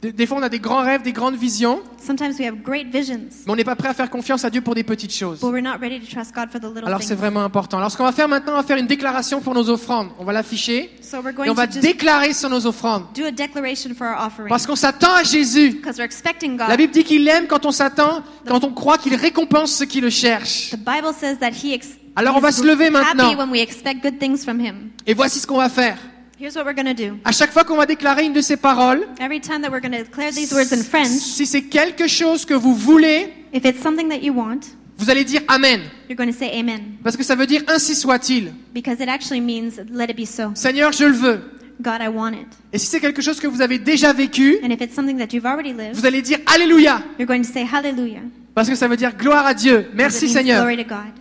Des, 0.03 0.13
des 0.13 0.27
fois, 0.27 0.37
on 0.39 0.43
a 0.43 0.51
des 0.51 0.59
grands 0.61 0.83
rêves, 0.83 1.01
des 1.03 1.13
grandes 1.13 1.37
visions, 1.37 1.81
Sometimes 2.05 2.35
we 2.39 2.47
have 2.47 2.57
great 2.63 2.89
visions, 2.93 3.23
mais 3.47 3.53
on 3.53 3.57
n'est 3.57 3.65
pas 3.65 3.75
prêt 3.77 3.89
à 3.89 3.95
faire 3.95 4.11
confiance 4.11 4.45
à 4.45 4.51
Dieu 4.51 4.61
pour 4.61 4.75
des 4.75 4.85
petites 4.85 5.13
choses. 5.13 5.41
but 5.41 5.49
we're 5.51 5.63
not 5.63 5.79
ready 5.81 5.99
to 5.99 6.07
trust 6.07 6.35
God 6.35 6.51
for 6.53 6.61
the 6.61 6.65
little 6.65 6.87
Alors 6.87 7.03
c'est 7.03 7.15
vraiment 7.15 7.43
important. 7.43 7.79
Alors 7.79 7.91
ce 7.91 7.97
qu'on 7.97 8.05
va 8.05 8.13
faire 8.13 8.29
maintenant, 8.29 8.53
on 8.53 8.57
va 8.57 8.63
faire 8.63 8.77
une 8.77 8.87
déclaration 8.87 9.41
pour 9.41 9.55
nos 9.55 9.69
offrandes. 9.71 10.09
On 10.19 10.25
va 10.25 10.33
l'afficher 10.35 10.91
So 11.01 11.17
we're 11.23 11.31
et 11.31 11.35
going 11.35 11.49
on 11.51 11.55
va 11.55 11.67
to 11.67 11.81
déclarer 11.81 12.35
sur 12.35 12.51
nos 12.51 12.67
offrandes. 12.67 13.05
do 13.15 13.25
a 13.25 13.31
declaration 13.31 13.95
for 13.95 14.07
our 14.07 14.27
offering 14.27 14.49
Parce 14.51 14.67
qu'on 14.67 14.77
s'attend 14.77 15.15
à 15.15 15.23
Jésus. 15.25 15.71
because 15.71 15.97
we're 15.97 16.05
expecting 16.05 16.59
La 16.59 16.69
God. 16.69 16.77
Bible 16.77 16.93
dit 16.93 17.03
qu'il 17.05 17.27
aime 17.27 17.47
quand 17.47 17.65
on 17.65 17.73
s'attend, 17.73 18.23
quand 18.47 18.63
on 18.65 18.73
croit 18.73 18.99
qu'il 18.99 19.15
récompense 19.15 19.73
ceux 19.73 19.87
qui 19.87 20.03
le 20.03 20.11
cherchent. 20.11 20.71
The 20.73 20.77
Bible 20.77 21.15
says 21.19 21.37
that 21.41 21.51
He 21.65 21.73
ex- 21.73 21.89
Alors, 22.15 22.37
on 22.37 22.41
va 22.41 22.53
se 22.53 22.63
lever 22.63 22.91
maintenant. 22.91 23.35
when 23.35 23.51
we 23.51 23.61
expect 23.61 24.03
good 24.03 24.19
things 24.19 24.45
from 24.45 24.61
Him. 24.61 24.91
Et 25.07 25.15
voici 25.15 25.39
ce 25.41 25.47
qu'on 25.47 25.57
va 25.59 25.69
faire. 25.71 25.97
Here's 26.39 26.55
what 26.55 26.65
we're 26.67 26.75
going 26.75 26.95
to 26.95 26.95
do. 26.95 27.17
À 27.25 27.33
chaque 27.33 27.51
fois 27.51 27.65
qu'on 27.65 27.77
va 27.77 27.87
déclarer 27.87 28.25
une 28.25 28.35
de 28.35 28.43
ces 28.43 28.59
paroles, 28.59 29.07
Every 29.21 29.41
time 29.41 29.63
that 29.63 29.71
we're 29.71 29.81
going 29.81 29.93
to 29.97 30.05
declare 30.05 30.31
these 30.33 30.53
words 30.53 30.71
in 30.73 30.83
French, 30.83 31.09
si 31.09 31.47
c'est 31.47 31.63
quelque 31.63 32.07
chose 32.07 32.45
que 32.45 32.53
vous 32.53 32.75
voulez, 32.75 33.33
if 33.55 33.65
it's 33.65 33.83
something 33.83 34.09
that 34.11 34.19
you 34.19 34.35
want, 34.35 34.61
vous 34.99 35.09
allez 35.09 35.25
dire 35.25 35.41
Amen. 35.49 35.81
you're 36.11 36.17
going 36.17 36.31
to 36.31 36.37
say 36.37 36.51
Amen 36.59 36.97
Parce 37.03 37.17
que 37.17 37.23
ça 37.23 37.35
veut 37.37 37.47
dire 37.47 37.63
ainsi 37.69 37.95
soit-il. 37.95 38.53
because 38.75 39.01
it 39.01 39.09
actually 39.09 39.41
means 39.41 39.81
let 39.91 40.11
it 40.11 40.17
be 40.17 40.27
so. 40.27 40.51
Seigneur, 40.55 40.93
je 40.93 41.05
le 41.05 41.13
veux. 41.15 41.41
God, 41.81 42.01
I 42.03 42.09
want 42.09 42.33
it. 42.33 42.49
Et 42.73 42.79
si 42.79 42.87
c'est 42.87 43.01
quelque 43.01 43.23
chose 43.23 43.41
que 43.41 43.47
vous 43.47 43.63
avez 43.63 43.79
déjà 43.79 44.13
vécu, 44.13 44.59
And 44.63 44.71
if 44.71 44.81
it's 44.83 44.95
something 44.95 45.17
that 45.19 45.35
you've 45.35 45.47
already 45.47 45.73
lived, 45.73 45.95
vous 45.95 46.05
allez 46.07 46.21
dire 46.21 46.39
Alléluia. 46.47 47.01
you're 47.19 47.27
going 47.27 47.43
to 47.43 47.51
say 47.51 47.65
Hallelujah. 47.65 48.21
Parce 48.55 48.69
que 48.69 48.75
ça 48.75 48.89
veut 48.89 48.97
dire 48.99 49.17
gloire 49.17 49.47
à 49.47 49.55
Dieu. 49.55 49.87
Merci 49.95 50.29
Seigneur. 50.29 50.63
Glory 50.67 50.77
to 50.83 50.89
God. 50.89 51.13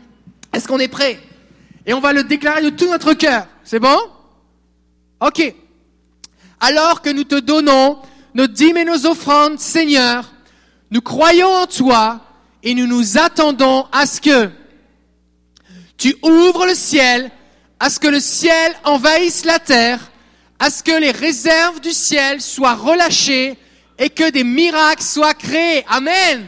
Est-ce 0.53 0.68
qu'on 0.68 0.80
est 0.80 0.88
prêt? 0.89 1.20
Et 1.86 1.93
on 1.93 2.01
va 2.01 2.11
le 2.11 2.24
déclarer 2.24 2.61
de 2.61 2.70
tout 2.70 2.89
notre 2.89 3.13
cœur. 3.13 3.47
C'est 3.63 3.80
bon? 3.80 3.95
Ok. 5.26 5.55
Alors 6.59 7.01
que 7.01 7.09
nous 7.09 7.23
te 7.23 7.39
donnons 7.39 7.97
nos 8.36 8.45
dîmes 8.45 8.78
et 8.78 8.86
nos 8.86 9.07
offrandes, 9.07 9.59
Seigneur, 9.59 10.32
nous 10.91 11.01
croyons 11.01 11.51
en 11.51 11.65
toi 11.65 12.21
et 12.61 12.76
nous 12.76 12.86
nous 12.86 13.17
attendons 13.17 13.88
à 13.91 14.05
ce 14.05 14.21
que 14.21 14.51
tu 15.97 16.15
ouvres 16.21 16.67
le 16.67 16.76
ciel, 16.76 17.32
à 17.80 17.89
ce 17.89 17.99
que 17.99 18.07
le 18.07 18.19
ciel 18.19 18.76
envahisse 18.84 19.45
la 19.45 19.57
terre, 19.57 20.11
à 20.59 20.69
ce 20.69 20.84
que 20.84 20.91
les 20.91 21.09
réserves 21.09 21.82
du 21.82 21.91
ciel 21.91 22.39
soient 22.39 22.76
relâchées 22.76 23.57
et 23.97 24.11
que 24.11 24.30
des 24.30 24.43
miracles 24.43 25.01
soient 25.01 25.34
créés. 25.34 25.84
Amen. 25.88 26.47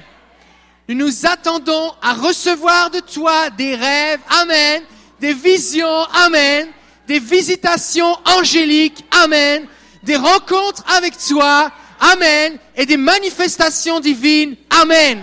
Nous 0.88 0.96
nous 0.96 1.26
attendons 1.26 1.94
à 2.04 2.14
recevoir 2.14 2.92
de 2.92 3.00
toi 3.00 3.50
des 3.50 3.74
rêves. 3.74 4.20
Amen. 4.30 4.84
Des 5.20 5.34
visions. 5.34 6.04
Amen. 6.14 6.68
Des 7.08 7.20
visitations 7.20 8.18
angéliques. 8.26 9.06
Amen. 9.24 9.66
Des 10.04 10.18
rencontres 10.18 10.84
avec 10.96 11.18
toi. 11.18 11.72
Amen. 12.00 12.58
Et 12.76 12.86
des 12.86 12.98
manifestations 12.98 14.00
divines. 14.00 14.56
Amen. 14.70 15.20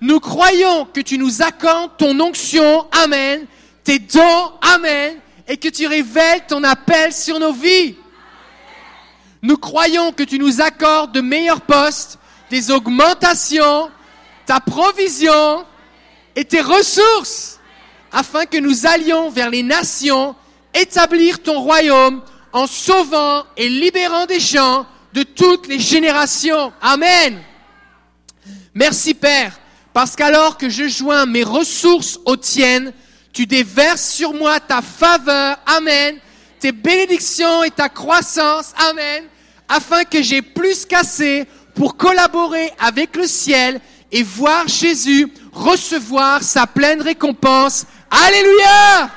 Nous 0.00 0.20
croyons 0.20 0.86
que 0.86 1.00
tu 1.00 1.18
nous 1.18 1.42
accordes 1.42 1.96
ton 1.98 2.18
onction. 2.20 2.86
Amen. 2.92 3.46
Tes 3.84 3.98
dons. 3.98 4.52
Amen. 4.62 5.16
Et 5.48 5.56
que 5.56 5.68
tu 5.68 5.86
révèles 5.86 6.46
ton 6.46 6.62
appel 6.62 7.12
sur 7.12 7.38
nos 7.38 7.52
vies. 7.52 7.96
Nous 9.42 9.56
croyons 9.56 10.12
que 10.12 10.22
tu 10.22 10.38
nous 10.38 10.60
accordes 10.60 11.12
de 11.12 11.20
meilleurs 11.20 11.62
postes, 11.62 12.18
des 12.50 12.70
augmentations, 12.70 13.90
ta 14.44 14.60
provision 14.60 15.64
et 16.36 16.44
tes 16.44 16.60
ressources, 16.60 17.58
afin 18.12 18.44
que 18.44 18.58
nous 18.58 18.86
allions 18.86 19.30
vers 19.30 19.48
les 19.48 19.62
nations, 19.62 20.34
établir 20.74 21.42
ton 21.42 21.60
royaume 21.60 22.22
en 22.52 22.66
sauvant 22.66 23.44
et 23.56 23.68
libérant 23.68 24.26
des 24.26 24.40
gens 24.40 24.86
de 25.12 25.22
toutes 25.22 25.66
les 25.66 25.78
générations. 25.78 26.72
Amen. 26.80 27.42
Merci 28.74 29.14
Père, 29.14 29.58
parce 29.92 30.14
qu'alors 30.14 30.56
que 30.56 30.68
je 30.68 30.88
joins 30.88 31.26
mes 31.26 31.42
ressources 31.42 32.18
aux 32.24 32.36
tiennes, 32.36 32.92
tu 33.32 33.46
déverses 33.46 34.08
sur 34.10 34.32
moi 34.32 34.60
ta 34.60 34.82
faveur. 34.82 35.58
Amen. 35.66 36.16
Tes 36.58 36.72
bénédictions 36.72 37.62
et 37.64 37.70
ta 37.70 37.88
croissance. 37.88 38.72
Amen. 38.90 39.24
Afin 39.68 40.04
que 40.04 40.22
j'ai 40.22 40.42
plus 40.42 40.84
qu'assez 40.84 41.46
pour 41.74 41.96
collaborer 41.96 42.72
avec 42.78 43.16
le 43.16 43.26
ciel 43.26 43.80
et 44.12 44.22
voir 44.22 44.66
Jésus 44.68 45.32
recevoir 45.52 46.42
sa 46.42 46.66
pleine 46.66 47.00
récompense. 47.00 47.84
Alléluia! 48.10 49.10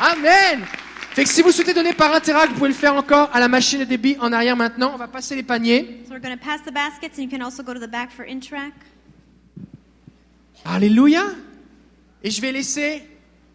Amen! 0.00 0.64
Fait 1.12 1.24
que 1.24 1.30
si 1.30 1.42
vous 1.42 1.50
souhaitez 1.50 1.74
donner 1.74 1.92
par 1.92 2.14
Interact, 2.14 2.50
vous 2.52 2.58
pouvez 2.58 2.68
le 2.68 2.74
faire 2.74 2.94
encore 2.94 3.28
à 3.32 3.40
la 3.40 3.48
machine 3.48 3.80
de 3.80 3.84
débit 3.84 4.16
en 4.20 4.32
arrière 4.32 4.56
maintenant. 4.56 4.92
On 4.94 4.96
va 4.98 5.08
passer 5.08 5.34
les 5.34 5.42
paniers. 5.42 6.02
So 6.06 6.12
we're 6.12 6.20
going 6.22 6.36
to 6.36 6.44
pass 6.44 6.60
the 6.64 6.72
baskets, 6.72 7.18
and 7.18 7.22
you 7.24 7.28
can 7.28 7.42
also 7.44 7.62
go 7.64 7.74
to 7.74 7.80
the 7.80 7.90
back 7.90 8.10
for 8.12 8.24
Interac. 8.24 8.72
Alléluia! 10.64 11.24
Et 12.22 12.30
je 12.30 12.40
vais 12.40 12.52
laisser 12.52 13.02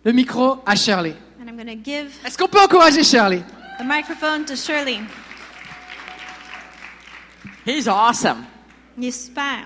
le 0.03 0.11
micro 0.11 0.57
à 0.65 0.75
Shirley. 0.75 1.15
And 1.41 1.47
I'm 1.47 1.55
going 1.55 1.67
to 1.67 1.81
give 1.81 2.11
Est-ce 2.25 2.37
qu'on 2.37 2.47
peut 2.47 2.61
encourager 2.61 3.03
Shirley? 3.03 3.43
the 3.79 3.85
microphone 3.85 4.45
to 4.45 4.55
Shirley. 4.55 4.99
He's 7.65 7.87
awesome. 7.87 8.45
Il 8.97 9.05
est 9.05 9.11
super. 9.11 9.65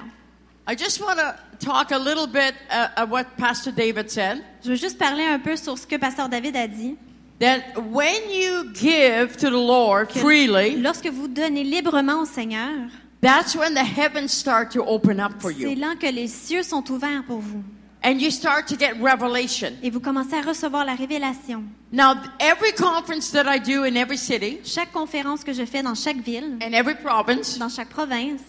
I 0.67 0.75
just 0.75 0.99
want 1.01 1.15
to 1.17 1.35
talk 1.59 1.91
a 1.91 1.97
little 1.97 2.27
bit 2.27 2.53
uh, 2.71 2.89
of 2.97 3.09
what 3.09 3.25
Pastor 3.37 3.71
David 3.71 4.09
said. 4.09 4.43
Je 4.63 4.69
veux 4.69 4.75
juste 4.75 4.97
parler 4.97 5.23
un 5.23 5.39
peu 5.39 5.55
sur 5.55 5.77
ce 5.77 5.85
que 5.85 5.97
Pasteur 5.97 6.29
David 6.29 6.55
a 6.55 6.67
dit. 6.67 6.95
That 7.39 7.77
when 7.91 8.31
you 8.31 8.71
give 8.73 9.37
to 9.37 9.49
the 9.49 9.53
Lord 9.53 10.07
que 10.09 10.19
freely, 10.19 10.75
Lorsque 10.81 11.07
vous 11.07 11.27
donnez 11.27 11.63
librement 11.63 12.21
au 12.21 12.25
Seigneur, 12.25 12.89
that's 13.21 13.55
when 13.55 13.75
the 13.75 13.83
heavens 13.83 14.31
start 14.31 14.71
to 14.71 14.83
open 14.83 15.19
up 15.19 15.33
for 15.39 15.51
c'est 15.51 15.73
you. 15.73 15.75
là 15.75 15.95
que 15.99 16.07
les 16.07 16.27
cieux 16.27 16.63
sont 16.63 16.83
ouverts 16.91 17.23
pour 17.27 17.39
vous. 17.39 17.63
And 18.03 18.19
you 18.19 18.29
start 18.31 18.67
to 18.67 18.75
get 18.77 18.93
revelation. 19.01 19.73
Et 19.83 19.89
vous 19.89 19.99
commencez 19.99 20.35
à 20.35 20.41
recevoir 20.41 20.85
la 20.85 20.95
révélation. 20.95 21.63
Now, 21.91 22.15
every 22.39 22.71
conference 22.73 23.31
that 23.31 23.45
I 23.47 23.59
do 23.59 23.83
in 23.83 23.95
every 23.95 24.17
city 24.17 24.59
Chaque 24.63 24.91
conférence 24.91 25.43
que 25.43 25.51
je 25.53 25.65
fais 25.65 25.81
dans 25.83 25.95
chaque 25.95 26.17
ville, 26.17 26.57
and 26.61 26.73
every 26.73 26.95
province, 26.95 27.57
dans 27.57 27.69
chaque 27.69 27.89
province, 27.89 28.41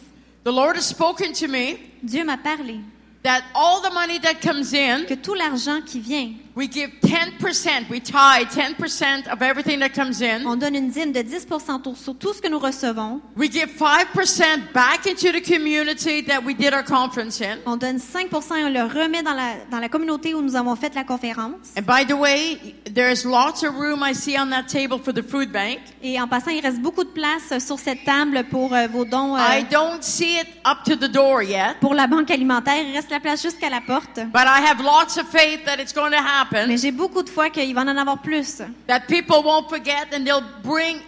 the 0.45 0.51
Lord 0.53 0.77
has 0.77 0.87
spoken 0.87 1.33
to 1.33 1.47
me 1.49 1.79
Dieu 2.03 2.25
m'a 2.25 2.37
parlé 2.37 2.81
that 3.23 3.43
all 3.55 3.81
the 3.83 3.93
money 3.93 4.19
that 4.21 4.41
comes 4.41 4.73
in, 4.73 5.05
que 5.07 5.15
tout 5.15 5.35
l'argent 5.35 5.81
qui 5.85 5.99
vient, 6.01 6.31
we 6.55 6.67
give 6.69 6.91
10%, 7.03 7.89
we 7.91 8.01
tithe 8.01 8.49
10% 8.51 9.29
of 9.33 9.43
everything 9.43 9.79
that 9.81 9.91
comes 9.91 10.21
in. 10.23 10.45
on 10.47 10.57
donne 10.57 10.75
une 10.75 10.89
dîme 10.91 11.13
de 11.13 11.23
10 11.23 11.47
sur- 11.49 11.61
sur 11.97 12.15
tout 12.17 12.33
ce 12.33 12.41
que 12.41 12.49
nous 12.49 12.59
recevons. 12.59 13.21
We 13.37 13.51
give 13.51 13.71
5% 13.79 14.73
back 14.73 15.07
into 15.07 15.31
the 15.33 15.41
community 15.41 16.23
that 16.23 16.43
we 16.45 16.55
did 16.55 16.73
our 16.75 16.83
conference 16.85 17.41
in. 17.41 17.59
On 17.67 17.77
donne 17.77 17.99
5 17.99 18.27
et 18.33 18.65
on 18.65 18.71
le 18.71 18.83
remet 18.83 19.23
dans 19.23 19.35
la, 19.35 19.55
dans 19.71 19.79
la 19.79 19.89
communauté 19.89 20.35
où 20.35 20.43
nous 20.43 20.57
avons 20.57 20.75
fait 20.75 20.95
la 20.95 21.05
conférence. 21.05 21.75
And 21.77 21.83
by 21.83 22.05
the 22.07 22.17
way, 22.17 22.75
there's 22.93 23.25
lots 23.25 23.63
of 23.65 23.75
room 23.77 24.03
I 24.03 24.13
see 24.15 24.37
on 24.39 24.51
that 24.51 24.65
table 24.69 24.99
for 24.99 25.13
the 25.13 25.23
food 25.23 25.53
bank. 25.53 25.79
Et 26.03 26.21
en 26.21 26.27
passant, 26.29 26.51
il 26.51 26.61
reste 26.61 26.81
beaucoup 26.81 27.05
de 27.05 27.11
place 27.11 27.57
sur 27.65 27.79
cette 27.79 28.05
table 28.05 28.45
pour 28.51 28.73
euh, 28.75 28.87
vos 28.89 29.05
dons. 29.05 29.37
euh, 29.37 29.41
I 29.41 29.65
don't 29.71 30.03
see 30.03 30.39
it 30.39 30.47
up 30.67 30.79
to 30.85 30.97
the 30.97 31.11
door 31.11 31.43
yet, 31.43 31.77
pour 31.81 31.95
la 31.95 32.07
banque 32.09 32.31
alimentaire, 32.31 32.83
il 32.85 32.95
reste 32.95 33.08
la 33.11 33.21
place 33.21 33.43
jusqu'à 33.43 33.71
la 33.71 33.81
porte. 33.81 34.17
but 34.33 34.47
I 34.47 34.61
have 34.61 34.81
lots 34.81 35.17
of 35.19 35.29
faith 35.29 35.65
that 35.65 35.79
it's 35.81 35.93
going 35.93 36.11
to 36.13 36.19
happen, 36.23 36.67
Mais 36.69 36.77
j'ai 36.79 36.93
beaucoup 36.93 37.23
de 37.23 37.29
foi 37.31 37.51
qu'il 37.51 37.75
va 37.75 37.83
en 37.83 37.97
avoir 37.97 38.19
plus. 38.19 38.63
that 38.87 39.01
people 39.09 39.43
won't 39.45 39.69
forget 39.69 40.13
and 40.15 40.25
they'll 40.25 40.45
bring 40.63 40.99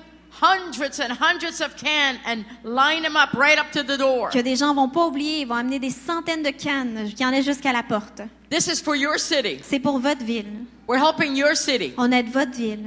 hundreds 0.41 1.01
and 1.01 1.13
hundreds 1.21 1.61
of 1.61 1.77
cans 1.77 2.19
and 2.25 2.45
line 2.65 3.03
them 3.03 3.17
up 3.17 3.33
right 3.35 3.59
up 3.59 3.71
to 3.73 3.83
the 3.83 3.99
door. 3.99 4.31
Que 4.31 4.41
des 4.43 4.57
gens 4.57 4.75
vont 4.75 4.89
pas 4.89 5.07
oublier, 5.07 5.41
ils 5.43 5.47
vont 5.47 5.57
amener 5.57 5.79
des 5.79 5.91
centaines 5.91 6.43
de 6.43 6.51
cannes 6.51 7.11
qui 7.15 7.25
en 7.25 7.33
est 7.33 7.43
jusqu'à 7.43 7.73
la 7.73 7.83
porte. 7.83 8.23
This 8.51 8.67
is 8.67 8.83
for 8.83 8.97
your 8.97 9.19
city. 9.19 9.59
C'est 9.63 9.79
pour 9.81 9.99
votre 9.99 10.25
ville. 10.25 10.65
We're 10.89 10.99
helping 11.01 11.37
your 11.37 11.55
city. 11.57 11.93
On 11.99 12.11
aide 12.11 12.29
votre 12.33 12.53
ville. 12.53 12.85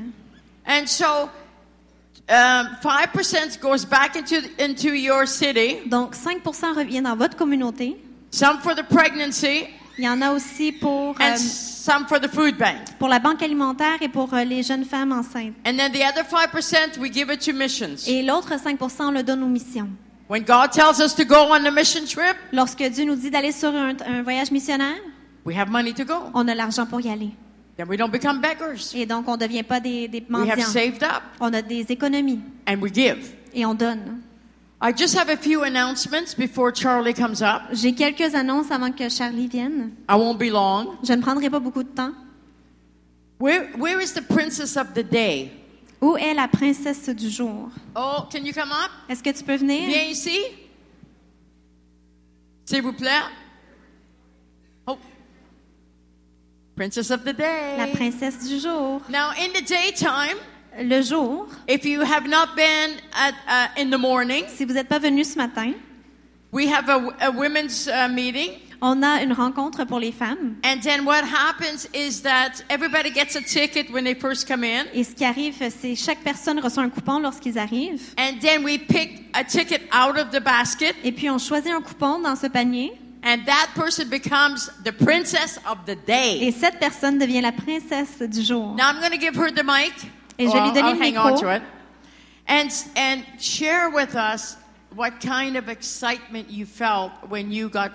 And 0.68 0.88
so, 0.88 1.30
um, 2.30 2.68
5% 2.82 3.60
goes 3.62 3.86
back 3.86 4.16
into, 4.16 4.42
into 4.58 4.94
your 4.96 5.26
city, 5.28 5.82
Donc 5.86 6.16
5 6.16 6.42
revient 6.76 7.02
dans 7.02 7.16
votre 7.16 7.36
communauté. 7.38 7.98
Some 8.34 8.60
for 8.62 8.74
the 8.76 8.84
pregnancy, 8.84 9.68
Il 9.98 10.06
y 10.06 10.10
en 10.10 10.22
a 10.24 10.32
aussi 10.32 10.72
pour, 10.72 11.12
euh, 11.12 11.24
and 11.24 11.38
some 11.38 12.08
for 12.08 12.20
the 12.20 12.28
food 12.28 12.58
bank. 12.58 12.80
pour 12.98 13.08
la 13.08 13.20
banque 13.20 13.44
alimentaire 13.44 14.02
et 14.02 14.10
pour 14.10 14.34
euh, 14.34 14.44
les 14.44 14.64
jeunes 14.64 14.86
femmes 14.86 15.12
enceintes. 15.12 15.54
And 15.66 15.78
then 15.78 15.92
the 15.92 16.02
other 16.04 16.24
5%, 16.24 16.98
we 17.00 17.12
give 17.14 17.30
it 17.32 17.42
to 17.46 17.54
missions. 17.54 18.08
Et 18.08 18.24
l'autre 18.24 18.60
5 18.60 18.80
on 19.00 19.12
le 19.12 19.22
donne 19.22 19.44
aux 19.44 19.48
missions. 19.48 19.90
When 20.30 20.44
God 20.44 20.72
tells 20.72 21.00
us 21.00 21.14
to 21.16 21.26
go 21.26 21.36
on 21.52 21.64
a 21.66 21.70
mission 21.72 22.06
trip, 22.06 22.36
Lorsque 22.52 22.82
Dieu 22.82 23.06
nous 23.06 23.16
dit 23.16 23.30
d'aller 23.30 23.52
sur 23.52 23.70
un, 23.70 23.94
un 24.08 24.24
voyage 24.24 24.50
missionnaire, 24.50 24.98
we 25.46 25.56
have 25.56 25.70
money 25.70 25.94
to 25.94 26.04
go. 26.06 26.16
on 26.34 26.48
a 26.48 26.56
l'argent 26.56 26.88
pour 26.88 27.02
y 27.02 27.10
aller. 27.10 27.30
Then 27.78 27.88
we 27.88 27.98
don't 27.98 28.12
become 28.12 28.40
beggars. 28.40 28.94
Et 28.96 29.06
donc, 29.06 29.28
on 29.28 29.34
ne 29.34 29.38
devient 29.38 29.64
pas 29.64 29.80
des, 29.80 30.08
des 30.08 30.20
We 30.30 30.50
have 30.50 30.58
mendiants. 30.58 30.66
saved 30.72 31.04
up 31.04 31.22
On 31.40 31.54
a 31.54 31.62
des 31.62 31.86
économies 31.92 32.40
and 32.68 32.78
we 32.82 32.92
give. 32.92 33.32
et 33.54 33.64
on 33.66 33.74
donne. 33.76 34.22
J'ai 37.72 37.94
quelques 37.94 38.36
annonces 38.36 38.70
avant 38.72 38.92
que 38.92 39.08
Charlie 39.10 39.48
vienne. 39.48 39.92
I 40.10 40.16
won't 40.16 40.38
be 40.38 40.52
long. 40.52 40.98
Je 41.04 41.14
ne 41.14 41.22
prendrai 41.22 41.50
pas 41.50 41.60
beaucoup 41.60 41.84
de 41.84 41.90
temps. 41.90 42.12
Where, 43.40 43.70
where 43.78 44.02
is 44.02 44.14
the 44.14 44.22
princess 44.22 44.76
of 44.76 44.94
the 44.94 45.04
day? 45.04 45.52
Où 46.02 46.18
est 46.18 46.34
la 46.34 46.50
princesse 46.50 47.08
du 47.10 47.30
jour? 47.30 47.70
Oh, 47.96 48.28
can 48.30 48.44
you 48.44 48.52
come 48.54 48.72
up? 48.72 48.92
Est-ce 49.08 49.24
que 49.24 49.32
tu 49.32 49.44
peux 49.44 49.56
venir? 49.56 49.88
Viens 49.88 50.04
ici. 50.04 50.38
S'il 52.66 52.82
vous 52.82 52.92
plaît. 52.92 53.24
Oh. 54.86 54.98
Princess 56.76 57.10
of 57.10 57.24
the 57.24 57.34
day. 57.34 57.78
La 57.78 57.88
princesse 57.88 58.48
du 58.48 58.60
jour. 58.60 59.02
Now, 59.10 59.32
in 59.38 59.54
the 59.54 59.64
daytime, 59.66 60.38
Le 60.80 61.02
jour, 61.04 61.48
if 61.68 61.86
you 61.86 62.02
have 62.02 62.28
not 62.28 62.56
been 62.56 62.98
at, 63.14 63.34
uh, 63.48 63.68
in 63.80 63.90
the 63.92 63.98
morning, 63.98 64.46
si 64.48 64.66
vous 64.66 64.74
n'êtes 64.74 64.88
pas 64.90 65.00
venu 65.00 65.24
ce 65.24 65.36
matin, 65.38 65.74
we 66.52 66.68
have 66.68 66.90
a, 66.90 67.16
a 67.22 67.32
women's 67.32 67.88
uh, 67.88 68.08
meeting. 68.10 68.60
on 68.82 69.02
a 69.02 69.22
une 69.24 69.32
rencontre 69.32 69.86
pour 69.86 70.00
les 70.00 70.12
femmes. 70.12 70.58
And 70.66 70.82
then 70.82 71.06
what 71.06 71.24
happens 71.24 71.88
is 71.94 72.22
that 72.24 72.64
everybody 72.70 73.12
gets 73.12 73.36
a 73.38 73.42
ticket 73.42 73.90
when 73.92 74.04
they 74.04 74.14
first 74.14 74.46
come 74.48 74.64
in. 74.66 74.86
Et 74.94 75.04
ce 75.06 75.14
qui 75.16 75.24
arrive, 75.24 75.56
c'est 75.70 75.96
chaque 75.96 76.22
personne 76.22 76.60
reçoit 76.60 76.84
un 76.84 76.90
coupon 76.90 77.20
lorsqu'ils 77.20 77.58
arrivent. 77.58 78.02
And 78.18 78.40
then 78.42 78.64
we 78.66 78.78
pick 78.80 79.30
a 79.34 79.44
ticket 79.46 79.84
out 79.94 80.18
of 80.18 80.32
the 80.32 80.42
basket, 80.44 80.96
Et 81.04 81.12
puis, 81.14 81.30
on 81.30 81.38
choisit 81.38 81.72
un 81.72 81.82
coupon 81.82 82.20
dans 82.20 82.36
ce 82.36 82.48
panier. 82.48 82.92
and 83.26 83.46
that 83.46 83.70
person 83.74 84.10
becomes 84.10 84.70
the 84.84 84.92
princess 84.92 85.58
of 85.66 85.78
the 85.86 85.96
day. 86.06 86.40
Et 86.42 86.52
cette 86.52 86.78
personne 86.80 87.18
devient 87.18 87.40
la 87.42 87.54
princesse 87.54 88.22
du 88.22 88.42
jour. 88.44 88.76
Now 88.76 88.90
I'm 88.90 89.00
going 89.00 89.12
to 89.12 89.18
give 89.18 89.36
her 89.38 89.50
the 89.50 89.64
mic. 89.64 89.94
Et 90.44 90.48
je 90.48 90.54
vais 90.54 90.60
lui 90.62 90.68
I'll- 90.70 90.74
donner 90.74 90.90
I'll 90.90 90.98
le 90.98 91.02
hang 91.04 91.18
on 91.18 91.32
micro. 91.32 91.42
to 91.42 91.56
it. 91.56 91.62
And, 92.48 92.68
and 92.98 93.24
share 93.40 93.90
with 93.90 94.16
us 94.16 94.58
what 94.96 95.12
kind 95.20 95.56
of 95.56 95.70
excitement 95.70 96.50
you 96.50 96.66
felt 96.66 97.12
when 97.30 97.52
you 97.52 97.70
got 97.70 97.92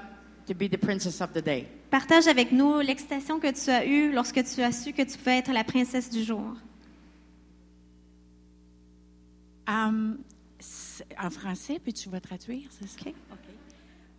to 0.46 0.54
be 0.54 0.68
the 0.68 0.78
princess 0.78 1.20
of 1.20 1.32
the 1.34 1.42
day. 1.42 1.66
Partage 1.90 2.26
avec 2.26 2.52
nous 2.52 2.80
l'excitation 2.80 3.38
que 3.40 3.50
tu 3.52 3.70
as 3.70 3.84
eue 3.86 4.12
lorsque 4.12 4.42
tu 4.44 4.62
as 4.62 4.72
su 4.72 4.92
que 4.92 5.02
tu 5.02 5.16
pouvais 5.18 5.38
être 5.38 5.52
la 5.52 5.64
princesse 5.64 6.10
du 6.10 6.22
jour. 6.24 6.54
C'est- 10.60 11.06
en 11.22 11.30
français, 11.30 11.78
puis 11.78 11.92
tu 11.92 12.08
vas 12.08 12.20
traduire, 12.20 12.68
c'est 12.70 12.88
ça? 12.88 12.96
OK. 13.00 13.14
OK. 13.32 13.38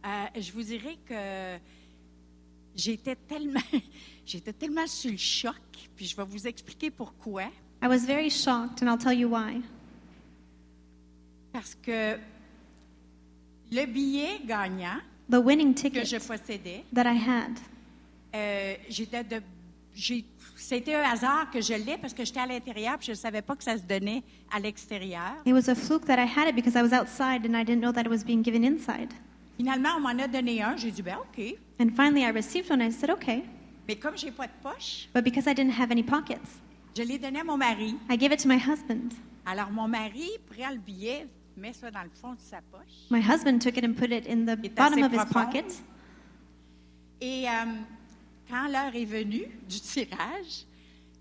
Euh, 0.06 0.40
je 0.42 0.52
vous 0.54 0.64
dirais 0.64 0.98
que 1.06 1.58
j'étais 2.76 3.16
tellement, 3.16 3.60
j'étais 4.26 4.54
tellement 4.54 4.88
sur 4.88 5.12
le 5.12 5.18
choc, 5.18 5.56
puis 5.98 6.06
je 6.06 6.16
vais 6.16 6.24
vous 6.24 6.48
expliquer 6.48 6.90
pourquoi. 6.92 7.44
I 7.82 7.88
was 7.88 8.06
very 8.06 8.30
shocked, 8.30 8.82
and 8.82 8.90
I'll 8.90 8.98
tell 8.98 9.14
you 9.14 9.30
why. 9.30 9.62
Parce 11.54 11.76
que 11.76 12.18
le 13.72 13.86
billet 13.86 14.42
gagnant 14.46 15.02
The 15.30 15.40
winning 15.40 15.74
que 15.74 15.82
ticket 15.82 16.06
je 16.06 16.18
possédais, 16.18 16.84
that 16.94 17.06
I 17.06 17.16
had, 17.16 17.60
euh, 18.36 18.76
j'étais 18.90 19.24
de, 19.24 19.42
j'ai, 19.94 20.26
c'était 20.56 20.96
un 20.96 21.04
hasard 21.04 21.52
que 21.52 21.62
je 21.62 21.74
l'ai 21.74 21.98
parce 21.98 22.14
que 22.14 22.26
j'étais 22.26 22.40
à 22.40 22.48
l'intérieur, 22.48 22.98
puis 22.98 23.08
je 23.08 23.12
ne 23.12 23.18
savais 23.18 23.42
pas 23.42 23.56
que 23.56 23.64
ça 23.64 23.78
se 23.78 23.84
donnait 23.84 24.24
à 24.52 24.60
l'extérieur. 24.60 25.36
it 25.46 25.54
was 25.54 25.70
a 25.70 25.76
fluke 25.76 26.06
that 26.06 26.18
I 26.18 26.26
had 26.26 26.50
it 26.50 26.56
because 26.56 26.76
I 26.76 26.82
was 26.82 26.94
outside 26.94 27.46
and 27.46 27.56
I 27.56 27.64
didn't 27.64 27.82
know 27.82 27.92
that 27.92 28.02
it 28.02 28.10
was 28.10 28.24
being 28.24 28.42
given 28.44 28.64
inside. 28.64 29.14
Finalement, 29.58 29.98
on 29.98 30.02
m'en 30.02 30.24
a 30.24 30.28
donné 30.28 30.62
un. 30.62 30.76
J'ai 30.78 30.92
dit, 30.92 31.02
ben 31.02 31.18
OK. 31.18 31.58
And 31.80 31.90
finally, 31.96 32.24
I 32.24 32.32
received 32.32 32.70
one. 32.70 32.82
And 32.82 32.88
I 32.88 32.92
said, 32.92 33.10
okay. 33.10 33.44
Mais 33.88 33.96
comme 33.98 34.18
j'ai 34.18 34.32
pas 34.32 34.48
de 34.48 34.54
poche, 34.64 35.10
But 35.14 35.24
because 35.24 35.48
I 35.48 35.54
didn't 35.54 35.78
have 35.78 35.92
any 35.92 36.04
pockets, 36.04 36.60
je 36.98 37.04
l'ai 37.04 37.18
donné 37.20 37.40
à 37.40 37.44
mon 37.44 37.58
mari. 37.58 37.96
I 38.10 38.18
gave 38.18 38.32
it 38.32 38.40
to 38.44 38.48
my 38.48 38.58
husband. 38.58 39.10
Alors, 39.46 39.72
mon 39.72 39.88
mari 39.88 40.30
prend 40.48 40.70
le 40.72 40.78
billet, 40.80 41.28
met 41.58 41.74
ça 41.74 41.90
dans 41.92 42.04
le 42.04 42.10
fond 42.22 42.34
de 42.34 42.40
sa 42.40 42.62
poche. 42.62 43.08
My 43.10 43.22
husband 43.22 43.60
took 43.60 43.78
it 43.78 43.84
and 43.86 43.94
put 43.94 44.12
it 44.12 44.28
in 44.28 44.46
the 44.46 44.58
Il 44.64 44.70
bottom 44.74 45.04
of 45.04 45.12
his 45.12 45.26
pocket. 45.32 45.66
Et 47.22 47.46
euh, 47.48 47.52
quand 48.50 48.68
l'heure 48.68 48.96
est 48.96 49.06
venue 49.06 49.46
du 49.68 49.80
tirage, 49.80 50.66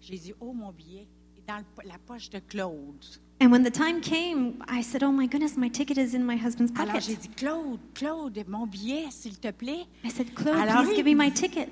j'ai 0.01 0.17
dit, 0.19 0.33
oh, 0.41 0.53
mon 0.53 0.73
billet 0.73 1.07
est 1.37 1.47
dans 1.49 1.59
le- 1.59 1.89
la 1.89 1.99
poche 2.07 2.31
de 2.31 2.39
Claude. 2.39 3.05
And 3.41 3.51
when 3.53 3.63
the 3.63 3.71
time 3.73 4.01
came, 4.01 4.55
I 4.69 4.83
said, 4.83 5.03
oh 5.05 5.13
my 5.13 5.29
goodness, 5.29 5.57
my 5.57 5.71
ticket 5.71 5.97
is 5.97 6.15
in 6.15 6.25
my 6.25 6.37
husband's 6.37 6.73
Alors, 6.79 6.99
j'ai 7.01 7.15
pocket. 7.15 7.21
dit, 7.23 7.29
Claude, 7.37 7.79
Claude, 7.95 8.45
mon 8.49 8.67
billet, 8.67 9.07
s'il 9.11 9.39
te 9.39 9.51
plaît. 9.53 9.87
I 10.05 10.11
said, 10.11 10.33
Claude, 10.35 10.57
Alors, 10.59 10.83
please 10.83 10.97
give 10.97 11.05
me 11.07 11.15
my 11.15 11.31
ticket. 11.33 11.69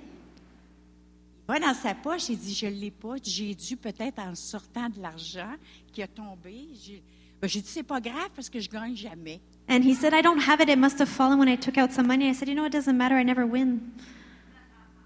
Il 1.49 1.53
va 1.53 1.61
dans 1.61 1.75
sa 1.75 1.95
poche, 1.95 2.29
il 2.29 2.39
dit, 2.39 2.55
je 2.55 2.67
ne 2.67 2.73
l'ai 2.73 2.91
pas. 2.91 3.15
J'ai 3.23 3.55
dû 3.55 3.77
peut-être 3.77 4.19
en 4.19 4.35
sortant 4.35 4.89
de 4.89 5.01
l'argent 5.01 5.55
qui 5.93 6.03
a 6.03 6.09
tombé. 6.09 6.69
J'ai 6.83 7.03
ben, 7.41 7.49
dit, 7.49 7.63
c'est 7.65 7.85
pas 7.85 8.01
grave 8.01 8.31
parce 8.35 8.51
que 8.51 8.59
je 8.59 8.69
gagne 8.69 8.97
jamais. 8.97 9.41
And 9.69 9.83
he 9.83 9.95
said, 9.95 10.13
I 10.13 10.23
don't 10.23 10.41
have 10.41 10.61
it. 10.61 10.69
It 10.69 10.79
must 10.79 10.99
have 10.99 11.09
fallen 11.09 11.39
when 11.39 11.49
I 11.49 11.57
took 11.57 11.79
out 11.79 11.93
some 11.93 12.09
money. 12.09 12.29
I 12.29 12.35
said, 12.35 12.49
you 12.49 12.55
know, 12.55 12.67
it 12.67 12.73
doesn't 12.73 12.97
matter. 12.97 13.17
I 13.17 13.25
never 13.25 13.45
win. 13.45 13.81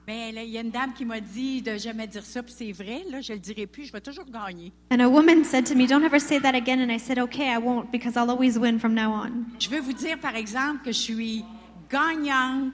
Mais 0.07 0.33
là, 0.33 0.43
il 0.43 0.51
y 0.51 0.59
a 0.59 0.63
une 0.63 0.71
dame 0.71 0.93
qui 0.93 1.05
m'a 1.05 1.21
dit 1.21 1.63
de 1.63 1.77
jamais 1.77 2.07
dire 2.07 2.25
ça, 2.25 2.43
puis 2.43 2.53
c'est 2.57 2.73
vrai, 2.73 3.05
là, 3.11 3.21
je 3.21 3.33
le 3.33 3.39
dirai 3.39 3.67
plus, 3.67 3.85
je 3.85 3.93
vais 3.93 4.01
toujours 4.01 4.25
gagner. 4.25 4.73
And 4.91 5.01
a 5.01 5.09
woman 5.09 5.45
said 5.45 5.67
to 5.67 5.75
me, 5.75 5.87
don't 5.87 6.03
ever 6.03 6.19
say 6.19 6.41
that 6.41 6.55
again. 6.55 6.81
And 6.81 6.91
I 6.91 6.99
said, 6.99 7.19
okay, 7.19 7.55
I 7.55 7.59
won't 7.59 7.93
because 7.93 8.17
I'll 8.17 8.31
always 8.31 8.59
win 8.59 8.81
from 8.81 8.95
now 8.95 9.13
on. 9.13 9.45
Je 9.59 9.69
veux 9.69 9.81
vous 9.81 9.93
dire, 9.93 10.19
par 10.19 10.35
exemple, 10.35 10.85
que 10.85 10.93
je 10.93 10.99
suis 10.99 11.45
gagnante 11.91 12.73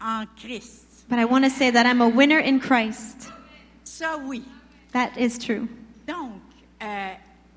en 0.00 0.24
Christ. 0.36 0.85
But 1.08 1.18
I 1.18 1.24
want 1.24 1.44
to 1.44 1.50
say 1.50 1.70
that 1.70 1.86
I'm 1.86 2.00
a 2.00 2.08
winner 2.08 2.38
in 2.38 2.58
Christ. 2.58 3.28
Ça, 3.84 4.18
oui. 4.26 4.42
That 4.92 5.10
is 5.18 5.38
true. 5.38 5.68
Donc, 6.06 6.40
euh, 6.82 7.12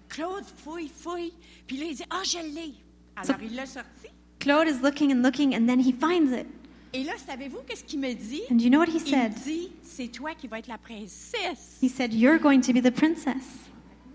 Claude 0.08 0.46
fouille, 0.58 0.90
fouille, 0.90 1.34
puis 1.68 1.78
là, 1.78 1.86
il 1.86 1.96
dit, 1.96 2.04
ah, 2.10 2.22
je 2.24 2.38
l'ai. 2.40 2.74
Alors, 3.16 3.42
il 3.42 3.56
l'a 3.56 3.66
sorti. 3.66 4.08
Claude 4.40 4.68
is 4.68 4.82
looking 4.82 5.12
and 5.12 5.22
looking, 5.22 5.54
and 5.56 5.66
then 5.68 5.80
he 5.80 5.92
finds 5.92 6.32
it. 6.32 6.48
Et 6.94 7.04
là, 7.04 7.14
savez-vous 7.18 7.60
qu'est-ce 7.68 7.84
qu'il 7.84 8.00
me 8.00 8.14
dit? 8.14 8.42
And 8.52 8.58
you 8.60 8.70
know 8.70 8.80
what 8.80 8.88
he 8.90 8.96
Il 8.96 9.08
said? 9.08 9.32
me 9.34 9.44
dit, 9.44 9.72
c'est 9.84 10.08
toi 10.08 10.34
qui 10.34 10.48
vas 10.48 10.60
être 10.60 10.68
la 10.68 10.78
princesse. 10.80 11.78
He 11.82 11.90
said, 11.90 12.14
You're 12.14 12.40
going 12.40 12.62
to 12.62 12.74
be 12.74 12.82
the 12.82 12.92
princess. 12.92 13.44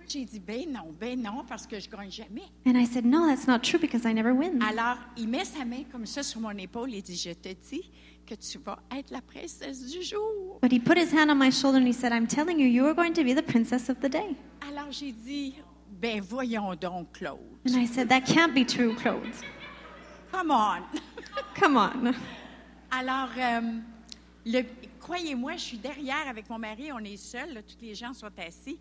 J'ai 0.09 0.25
dit, 0.25 0.41
ben 0.41 0.71
non, 0.73 0.93
ben 1.01 1.21
non, 1.21 1.45
parce 1.49 1.67
que 1.67 1.79
je 1.81 1.89
gagne 1.89 2.11
jamais. 2.11 2.43
And 2.67 2.77
I 2.77 2.85
said, 2.87 3.05
No, 3.05 3.27
that's 3.27 3.47
not 3.47 3.61
true 3.63 3.79
because 3.79 4.05
I 4.05 4.13
never 4.13 4.33
win. 4.33 4.61
Alors, 4.63 4.99
il 5.17 5.29
met 5.29 5.45
sa 5.45 5.65
main 5.65 5.85
comme 5.91 6.07
ça 6.07 6.23
sur 6.23 6.41
mon 6.41 6.51
épaule 6.51 6.95
et 6.95 7.03
dit, 7.03 7.17
je 7.17 7.31
te 7.33 7.49
dis 7.71 7.91
que 8.25 8.35
tu 8.35 8.59
vas 8.59 8.79
être 8.97 9.11
la 9.11 9.21
princesse 9.21 9.91
du 9.91 10.03
jour. 10.03 10.59
But 10.61 10.73
he 10.73 10.81
put 10.81 10.99
his 10.99 11.13
hand 11.13 11.31
on 11.31 11.37
my 11.37 11.51
shoulder 11.51 11.79
and 11.79 11.87
he 11.87 11.93
said, 11.93 12.13
I'm 12.13 12.27
telling 12.27 12.59
you, 12.59 12.67
you 12.67 12.87
are 12.87 12.95
going 12.95 13.13
to 13.15 13.25
be 13.25 13.35
the 13.35 13.43
princess 13.43 13.89
of 13.89 14.01
the 14.01 14.09
day. 14.09 14.37
Alors, 14.69 14.91
j'ai 14.91 15.13
dit, 15.13 15.55
ben 16.01 16.21
voyons 16.21 16.75
donc, 16.75 17.13
Claude. 17.13 17.41
And 17.67 17.77
I 17.77 17.87
said, 17.87 18.09
That 18.09 18.23
can't 18.23 18.55
be 18.55 18.65
true, 18.65 18.95
Claude. 18.95 19.33
Come 20.33 20.51
on. 20.51 20.83
Come 21.55 21.77
on. 21.77 22.15
Alors, 22.91 23.31
euh, 23.37 24.61
croyez-moi, 25.01 25.57
je 25.57 25.63
suis 25.63 25.79
derrière 25.79 26.29
avec 26.29 26.49
mon 26.49 26.59
mari, 26.59 26.93
on 26.93 26.99
est 26.99 27.17
seuls, 27.17 27.63
tous 27.67 27.85
les 27.85 27.95
gens 27.95 28.13
sont 28.13 28.31
assis. 28.39 28.79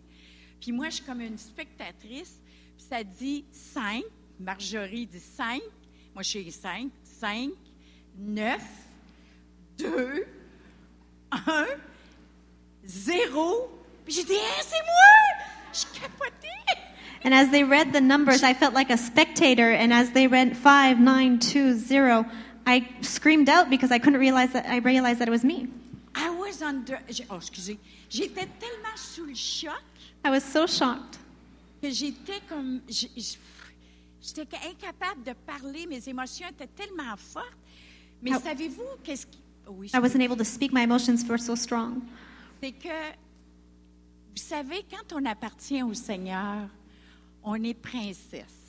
Puis 0.60 0.72
moi, 0.72 0.88
je 0.88 0.96
suis 0.96 1.04
comme 1.04 1.20
une 1.20 1.38
spectatrice. 1.38 2.40
Puis 2.76 2.86
ça 2.88 3.04
dit 3.04 3.44
5. 3.50 4.02
Marjorie 4.40 5.06
dit 5.06 5.20
5. 5.20 5.60
Moi, 6.14 6.22
je 6.22 6.28
suis 6.28 6.50
5. 6.50 6.90
5, 7.02 7.50
9, 8.16 8.60
2, 9.78 10.26
1, 11.32 11.66
0. 12.86 13.70
Puis 14.04 14.14
j'ai 14.14 14.24
dit, 14.24 14.34
Hein, 14.34 14.62
c'est 14.62 14.84
moi! 14.84 15.44
Je 15.72 16.00
capotais. 16.00 16.48
And 17.24 17.32
as 17.32 17.50
they 17.50 17.64
read 17.64 17.92
the 17.92 18.00
numbers, 18.02 18.42
I 18.42 18.52
felt 18.52 18.74
like 18.74 18.90
a 18.90 18.98
spectator. 18.98 19.70
And 19.70 19.92
as 19.92 20.10
they 20.12 20.26
read 20.26 20.56
five, 20.56 21.00
nine, 21.00 21.38
two, 21.38 21.72
zero, 21.72 22.26
I 22.66 22.86
screamed 23.00 23.48
out 23.48 23.70
because 23.70 23.90
I 23.90 23.98
couldn't 23.98 24.20
realize 24.20 24.52
that 24.52 24.66
I 24.66 24.78
realized 24.78 25.20
that 25.20 25.28
it 25.28 25.30
was 25.30 25.42
me. 25.42 25.68
I 26.14 26.28
was 26.30 26.60
under. 26.60 26.98
Oh, 27.30 27.36
excusez. 27.36 27.78
J'étais 28.10 28.46
tellement 28.60 28.96
sous 28.96 29.24
le 29.24 29.34
choc. 29.34 29.82
I 30.24 30.30
was 30.30 30.44
so 30.44 30.66
shocked. 30.66 31.18
que 31.84 31.90
j'étais 31.90 32.40
comme. 32.48 32.80
J'étais 32.88 34.56
incapable 34.66 35.22
de 35.24 35.32
parler, 35.46 35.86
mes 35.86 36.08
émotions 36.08 36.46
étaient 36.48 36.66
tellement 36.68 37.16
fortes. 37.16 37.46
Mais 38.22 38.32
savez-vous 38.38 38.82
qu'est-ce 39.02 39.26
qui. 39.26 39.38
Oui, 39.68 39.90
I 39.94 39.98
wasn't 39.98 40.22
able 40.22 40.36
to 40.36 40.44
speak. 40.44 40.72
My 40.72 40.82
emotions 40.82 41.24
were 41.28 41.38
so 41.38 41.54
strong. 41.54 42.02
c'est 42.60 42.72
que, 42.72 42.88
vous 42.88 44.42
savez, 44.42 44.84
quand 44.90 45.14
on 45.14 45.24
appartient 45.26 45.82
au 45.82 45.94
Seigneur, 45.94 46.68
on 47.42 47.62
est 47.62 47.74
princesse. 47.74 48.60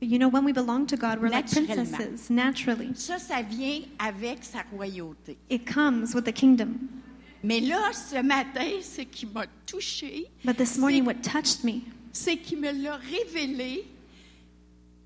But 0.00 0.08
you 0.08 0.18
know, 0.18 0.28
when 0.28 0.44
we 0.44 0.52
belong 0.52 0.86
to 0.86 0.96
God, 0.96 1.20
we're 1.20 1.30
like 1.30 1.48
princesses, 1.48 2.28
naturally. 2.28 2.92
Ça, 2.94 3.18
ça 3.18 3.42
vient 3.42 3.82
avec 3.98 4.42
sa 4.42 4.62
royauté. 4.72 5.36
It 5.48 5.64
comes 5.64 6.14
with 6.14 6.24
the 6.24 6.32
kingdom. 6.32 6.88
Mais 7.44 7.60
là, 7.60 7.92
ce 7.92 8.22
matin, 8.22 8.80
ce 8.82 9.02
qui 9.02 9.26
m'a 9.26 9.46
touchée, 9.66 10.28
But 10.44 10.56
this 10.56 10.76
morning, 10.78 11.04
what 11.04 11.22
touched 11.22 11.64
me 11.64 11.82
c'est 12.12 12.36
qu'il 12.36 12.60
me 12.60 12.70
l'a 12.70 12.96
révélé 12.96 13.84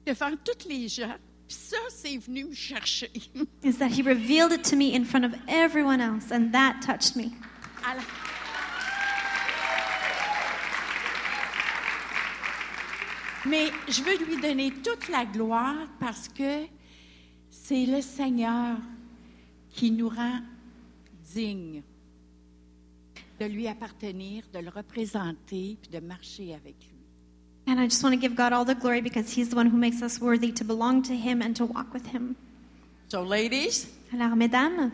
devant 0.05 0.33
tous 0.45 0.69
les 0.69 0.89
gens. 0.89 1.15
Puis 1.49 1.57
ça, 1.57 1.77
c'est 1.91 2.17
venu 2.19 2.45
me 2.47 2.55
chercher. 2.55 3.11
is 3.63 3.79
that 3.79 3.91
He 3.91 4.03
revealed 4.03 4.53
it 4.53 4.65
to 4.65 4.77
me 4.77 4.95
in 4.95 5.05
front 5.05 5.25
of 5.25 5.35
everyone 5.49 6.01
else, 6.01 6.33
and 6.33 6.53
that 6.53 6.81
touched 6.83 7.17
me. 7.17 7.33
Alors- 7.89 8.03
Mais 13.49 13.71
je 13.89 14.03
veux 14.03 14.17
lui 14.27 14.41
donner 14.41 14.73
toute 14.83 15.09
la 15.09 15.25
gloire 15.25 15.87
parce 16.01 16.29
que 16.29 16.67
c'est 17.49 17.87
le 17.87 18.01
Seigneur 18.03 18.77
qui 19.71 19.93
nous 19.93 20.09
rend 20.09 20.41
dignes 21.33 21.83
de 23.39 23.45
lui 23.45 23.69
appartenir, 23.69 24.45
de 24.53 24.59
le 24.59 24.71
représenter, 24.71 25.77
puis 25.81 25.91
de 25.93 26.01
marcher 26.01 26.55
avec 26.55 26.75
lui. 26.89 26.96
And 27.67 27.81
I 27.81 27.87
just 27.87 28.03
want 28.03 28.13
to 28.13 28.17
give 28.21 28.37
God 28.37 28.53
all 28.53 28.65
the 28.65 28.75
glory 28.77 29.01
because 29.01 29.31
He's 29.33 29.49
the 29.49 29.57
one 29.57 29.67
who 29.67 29.77
makes 29.77 30.01
us 30.03 30.21
worthy 30.21 30.53
to 30.53 30.65
belong 30.65 31.03
to 31.05 31.17
Him 31.17 31.43
and 31.43 31.57
to 31.57 31.65
walk 31.67 31.93
with 31.93 32.07
Him. 32.07 32.37
So, 33.09 33.23
ladies, 33.23 33.87
Alors, 34.13 34.37
mesdames, 34.37 34.93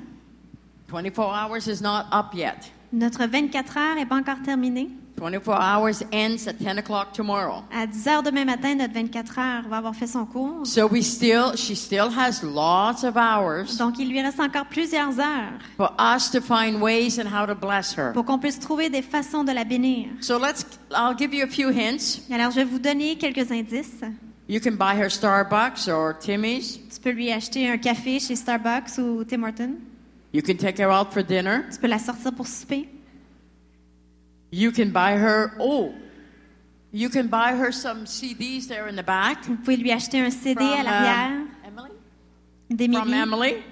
24 0.88 1.34
hours 1.34 1.68
is 1.68 1.80
not 1.82 2.06
up 2.12 2.34
yet. 2.34 2.70
notre 2.92 3.26
24 3.26 3.76
heures 3.76 3.94
n'est 3.96 4.06
pas 4.08 4.16
encore 4.16 4.42
terminée. 4.44 4.90
24 5.16 5.60
hours 5.60 6.02
ends 6.12 6.48
at 6.48 6.54
10 6.58 6.78
o'clock 6.78 7.12
tomorrow. 7.12 7.62
À 7.72 7.86
10 7.86 8.08
heures 8.08 8.22
demain 8.22 8.44
matin, 8.44 8.74
notre 8.74 8.94
24 8.94 9.38
heures 9.38 9.68
va 9.68 9.76
avoir 9.76 9.94
fait 9.94 10.06
son 10.06 10.24
cours. 10.26 10.66
So 10.66 10.86
we 10.88 11.02
still, 11.04 11.54
she 11.56 11.76
still 11.76 12.08
has 12.10 12.42
lots 12.42 13.04
of 13.04 13.16
hours 13.16 13.76
Donc, 13.78 13.98
il 13.98 14.08
lui 14.08 14.20
reste 14.20 14.40
encore 14.40 14.66
plusieurs 14.66 15.18
heures 15.20 15.58
for 15.76 15.92
us 15.98 16.30
to 16.30 16.40
find 16.40 16.80
ways 16.82 17.20
and 17.20 17.26
how 17.28 17.46
to 17.46 17.54
bless 17.54 17.94
her. 17.96 18.12
pour 18.12 18.24
qu'on 18.24 18.38
puisse 18.38 18.58
trouver 18.58 18.90
des 18.90 19.02
façons 19.02 19.44
de 19.44 19.52
la 19.52 19.64
bénir. 19.64 20.08
So 20.20 20.38
let's, 20.38 20.64
I'll 20.90 21.16
give 21.16 21.32
you 21.32 21.44
a 21.44 21.48
few 21.48 21.68
hints. 21.70 22.20
Alors, 22.32 22.50
je 22.50 22.56
vais 22.56 22.64
vous 22.64 22.78
donner 22.80 23.16
quelques 23.16 23.50
indices. 23.52 24.02
You 24.48 24.60
can 24.60 24.72
buy 24.72 24.94
her 24.96 25.08
Starbucks 25.08 25.88
or 25.88 26.18
Timmy's. 26.18 26.80
Tu 26.92 27.00
peux 27.00 27.10
lui 27.12 27.30
acheter 27.30 27.68
un 27.70 27.78
café 27.78 28.18
chez 28.18 28.34
Starbucks 28.34 28.98
ou 28.98 29.22
Tim 29.24 29.44
Hortons. 29.44 29.76
You 30.34 30.42
can 30.42 30.56
take 30.56 30.78
her 30.82 30.90
out 30.90 31.12
for 31.12 31.22
dinner. 31.22 31.64
Tu 31.72 31.78
peux 31.78 31.86
la 31.86 31.98
sortir 31.98 32.32
pour 32.34 32.46
souper. 32.46 32.88
You 34.54 34.70
can 34.70 34.90
buy 34.90 35.16
her, 35.16 35.54
oh, 35.58 35.94
you 36.92 37.08
can 37.08 37.28
buy 37.28 37.56
her 37.56 37.72
some 37.72 38.04
CDs 38.04 38.68
there 38.68 38.86
in 38.86 38.96
the 38.96 39.02
back. 39.02 39.44
Vous 39.46 39.56
pouvez 39.56 39.78
lui 39.78 39.90
acheter 39.90 40.20
un 40.20 40.30
CD 40.30 40.56
From, 40.56 40.66
à 40.78 40.82
l'arrière 40.84 41.40
uh, 41.40 41.66
Emily? 41.66 41.90
d'Émilie. 42.70 43.00
From 43.00 43.14
Emily. 43.14 43.62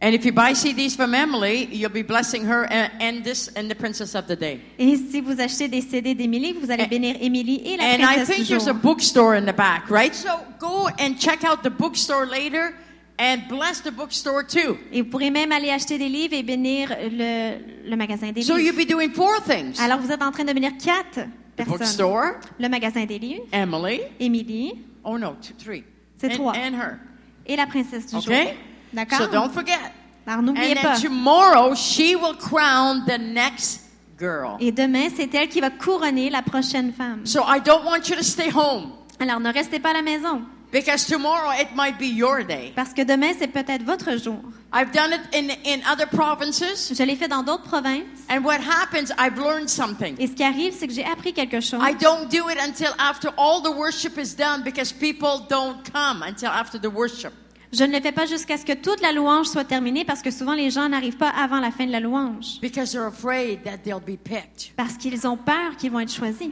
And 0.00 0.12
if 0.12 0.24
you 0.26 0.32
buy 0.32 0.52
CDs 0.54 0.96
from 0.96 1.14
Emily, 1.14 1.66
you'll 1.72 1.88
be 1.88 2.02
blessing 2.02 2.44
her 2.46 2.64
and, 2.64 2.90
and 3.00 3.24
this 3.24 3.48
and 3.56 3.70
the 3.70 3.74
princess 3.76 4.14
of 4.16 4.26
the 4.26 4.36
day. 4.36 4.60
Et 4.76 4.96
si 4.96 5.20
vous 5.20 5.40
achetez 5.40 5.68
des 5.68 5.80
CD 5.82 6.14
d'Émilie, 6.14 6.52
vous 6.52 6.70
allez 6.70 6.82
And- 6.82 6.90
bénir 6.90 7.16
Émilie 7.22 7.62
et 7.64 7.76
la 7.78 7.84
And 7.84 8.02
I 8.02 8.24
think 8.24 8.48
there's 8.48 8.66
a 8.66 8.74
bookstore 8.74 9.36
in 9.36 9.46
the 9.46 9.52
back, 9.54 9.88
right? 9.88 10.12
So 10.14 10.40
go 10.58 10.88
and 10.98 11.14
check 11.18 11.44
out 11.44 11.62
the 11.62 11.70
bookstore 11.70 12.26
later 12.26 12.74
and 13.18 13.38
bless 13.48 13.80
the 13.82 13.90
bookstore 13.90 14.44
too. 14.46 14.76
Et 14.92 15.02
vous 15.02 15.08
pourrez 15.08 15.30
même 15.30 15.52
aller 15.52 15.70
acheter 15.70 15.98
des 15.98 16.08
livres 16.08 16.34
et 16.34 16.42
bénir 16.42 16.88
le, 17.00 17.88
le 17.88 17.96
magasin 17.96 18.32
des 18.32 18.42
So 18.42 18.56
livres. 18.56 18.72
you'll 18.74 18.84
be 18.86 18.88
doing 18.88 19.10
four 19.12 19.42
things. 19.44 19.78
Alors 19.80 19.98
vous 20.00 20.10
êtes 20.10 20.22
en 20.22 20.30
train 20.32 20.44
de 20.44 20.52
bénir 20.52 20.72
quatre 20.82 21.20
The 21.56 21.58
personnes. 21.58 21.78
bookstore, 21.78 22.24
Le 22.58 22.68
magasin 22.68 23.04
des 23.04 23.18
livres, 23.18 23.44
Emily. 23.52 24.00
Émilie 24.18 24.72
Oh 25.04 25.16
no, 25.18 25.36
two, 25.40 25.54
three. 25.56 25.84
C'est 26.18 26.32
and, 26.32 26.36
trois. 26.36 26.52
And 26.56 26.74
her. 26.74 26.98
et 27.46 27.56
la 27.56 27.66
princesse 27.66 28.06
du 28.06 28.16
Okay? 28.16 28.44
jour. 28.44 28.52
D'accord? 28.92 29.18
So 29.18 29.26
don't 29.28 29.50
forget. 29.52 29.78
Alors 30.26 30.42
n'oubliez 30.42 30.72
And 30.78 30.82
pas. 30.82 30.94
then 30.94 31.02
tomorrow 31.02 31.74
she 31.76 32.16
will 32.16 32.34
crown 32.36 33.04
the 33.06 33.18
next 33.18 33.82
girl. 34.18 34.56
Et 34.60 34.72
demain, 34.72 35.08
c'est 35.14 35.32
elle 35.34 35.48
qui 35.48 35.60
va 35.60 35.70
couronner 35.70 36.30
la 36.30 36.40
prochaine 36.42 36.92
femme. 36.92 37.26
So 37.26 37.42
I 37.46 37.60
don't 37.60 37.84
want 37.84 38.08
you 38.08 38.16
to 38.16 38.22
stay 38.22 38.50
home 38.50 38.92
Alors 39.20 39.38
ne 39.40 39.52
restez 39.52 39.78
pas 39.78 39.90
à 39.90 39.94
la 39.94 40.02
maison, 40.02 40.42
because 40.74 41.06
tomorrow 41.06 41.50
it 41.52 41.74
might 41.76 41.98
be 42.00 42.06
your 42.08 42.42
day. 42.42 42.72
parce 42.74 42.92
que 42.92 43.02
demain, 43.04 43.32
c'est 43.38 43.46
peut-être 43.46 43.84
votre 43.84 44.18
jour. 44.18 44.40
I've 44.72 44.90
done 44.90 45.12
it 45.12 45.20
in, 45.32 45.50
in 45.64 45.82
other 45.88 46.06
provinces. 46.08 46.92
Je 46.92 47.02
l'ai 47.04 47.14
fait 47.14 47.28
dans 47.28 47.44
d'autres 47.44 47.62
provinces. 47.62 48.26
And 48.28 48.42
what 48.44 48.58
happens, 48.58 49.12
I've 49.16 49.38
learned 49.38 49.70
something. 49.70 50.16
Et 50.18 50.26
ce 50.26 50.32
qui 50.32 50.42
arrive, 50.42 50.74
c'est 50.76 50.88
que 50.88 50.92
j'ai 50.92 51.04
appris 51.04 51.32
quelque 51.32 51.60
chose. 51.60 51.80
I 51.80 51.94
don't 51.94 52.28
do 52.28 52.50
it 52.50 52.58
until 52.60 52.92
after 52.98 53.30
all 53.38 53.62
the 53.62 53.70
worship 53.70 54.18
is 54.18 54.34
done 54.34 54.64
because 54.64 54.92
people 54.92 55.46
don't 55.48 55.76
come 55.92 56.24
until 56.24 56.48
after 56.48 56.80
the 56.80 56.92
worship. 56.92 57.32
Je 57.72 57.84
ne 57.84 57.92
le 57.92 58.00
fais 58.00 58.12
pas 58.12 58.26
jusqu'à 58.26 58.56
ce 58.56 58.64
que 58.64 58.74
toute 58.74 59.00
la 59.00 59.12
louange 59.12 59.46
soit 59.46 59.64
terminée, 59.64 60.04
parce 60.04 60.22
que 60.22 60.30
souvent 60.30 60.54
les 60.54 60.70
gens 60.70 60.88
n'arrivent 60.88 61.16
pas 61.16 61.30
avant 61.30 61.60
la 61.60 61.70
fin 61.70 61.86
de 61.86 61.92
la 61.92 62.00
louange. 62.00 62.60
Because 62.60 62.90
they're 62.92 63.06
afraid 63.06 63.62
that 63.62 63.78
they'll 63.84 64.00
be 64.00 64.16
picked. 64.16 64.72
Parce 64.76 64.96
qu'ils 64.96 65.24
ont 65.26 65.36
peur 65.36 65.76
qu'ils 65.78 65.92
vont 65.92 66.00
être 66.00 66.12
choisis. 66.12 66.50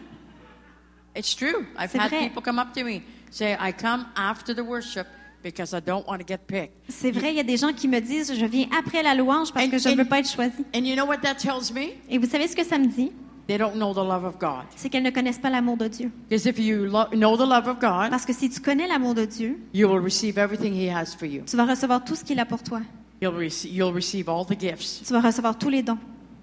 It's 1.16 1.34
true. 1.34 1.66
I've 1.76 1.90
C'est 1.90 1.98
had 2.00 2.10
vrai. 2.10 2.28
people 2.28 2.42
come 2.42 2.58
up 2.60 2.72
to 2.72 2.84
me 2.84 3.02
say, 3.32 3.56
I 3.60 3.72
come 3.72 4.06
after 4.16 4.54
the 4.54 4.60
worship 4.62 5.06
because 5.42 5.74
I 5.74 5.80
don't 5.80 6.06
want 6.06 6.18
to 6.18 6.24
get 6.26 6.38
picked. 6.46 6.72
C'est 6.88 7.10
vrai, 7.10 7.30
il 7.32 7.36
y 7.36 7.40
a 7.40 7.44
des 7.44 7.56
gens 7.56 7.72
qui 7.72 7.88
me 7.88 8.00
disent, 8.00 8.32
je 8.38 8.46
viens 8.46 8.66
après 8.78 9.02
la 9.02 9.14
louange 9.14 9.52
parce 9.52 9.66
And- 9.66 9.70
que 9.70 9.78
je 9.78 9.88
ne 9.88 9.96
veux 9.96 10.04
pas 10.04 10.20
être 10.20 10.30
choisi. 10.30 10.64
And 10.74 10.84
you 10.84 10.94
know 10.94 11.04
what 11.06 11.18
that 11.18 11.34
tells 11.36 11.72
me? 11.74 11.90
Et 12.08 12.18
vous 12.18 12.28
savez 12.28 12.46
ce 12.48 12.54
que 12.56 12.64
ça 12.64 12.78
me 12.78 12.86
dit? 12.86 13.10
They 13.48 13.58
don't 13.58 13.74
know 13.74 13.92
the 13.92 13.96
love 14.06 14.24
of 14.24 14.38
God. 14.38 14.66
C'est 14.76 14.88
qu'elles 14.88 15.02
ne 15.02 15.10
connaissent 15.10 15.38
pas 15.40 15.50
l'amour 15.50 15.76
de 15.76 15.88
Dieu. 15.88 16.12
Because 16.28 16.46
if 16.46 16.58
you 16.60 16.84
lo- 16.84 17.06
know 17.10 17.36
the 17.36 17.40
love 17.40 17.66
of 17.66 17.80
God, 17.80 18.08
Parce 18.10 18.24
que 18.24 18.32
si 18.32 18.48
tu 18.48 18.60
connais 18.60 18.86
l'amour 18.86 19.14
de 19.14 19.24
Dieu, 19.24 19.58
you 19.74 19.88
will 19.88 20.00
receive 20.00 20.38
everything 20.38 20.72
He 20.74 20.88
has 20.88 21.16
for 21.18 21.26
you. 21.26 21.42
tu 21.44 21.56
vas 21.56 21.66
recevoir 21.66 22.04
tout 22.04 22.14
ce 22.14 22.22
qu'il 22.24 22.38
a 22.38 22.44
pour 22.46 22.62
toi. 22.62 22.80
You'll, 23.20 23.34
rece- 23.36 23.68
you'll 23.68 23.92
receive 23.94 24.28
all 24.28 24.44
the 24.46 24.58
gifts, 24.58 25.02
Tu 25.06 25.12
vas 25.12 25.20
recevoir 25.20 25.58
tous 25.58 25.68
les 25.70 25.82
dons. 25.82 25.98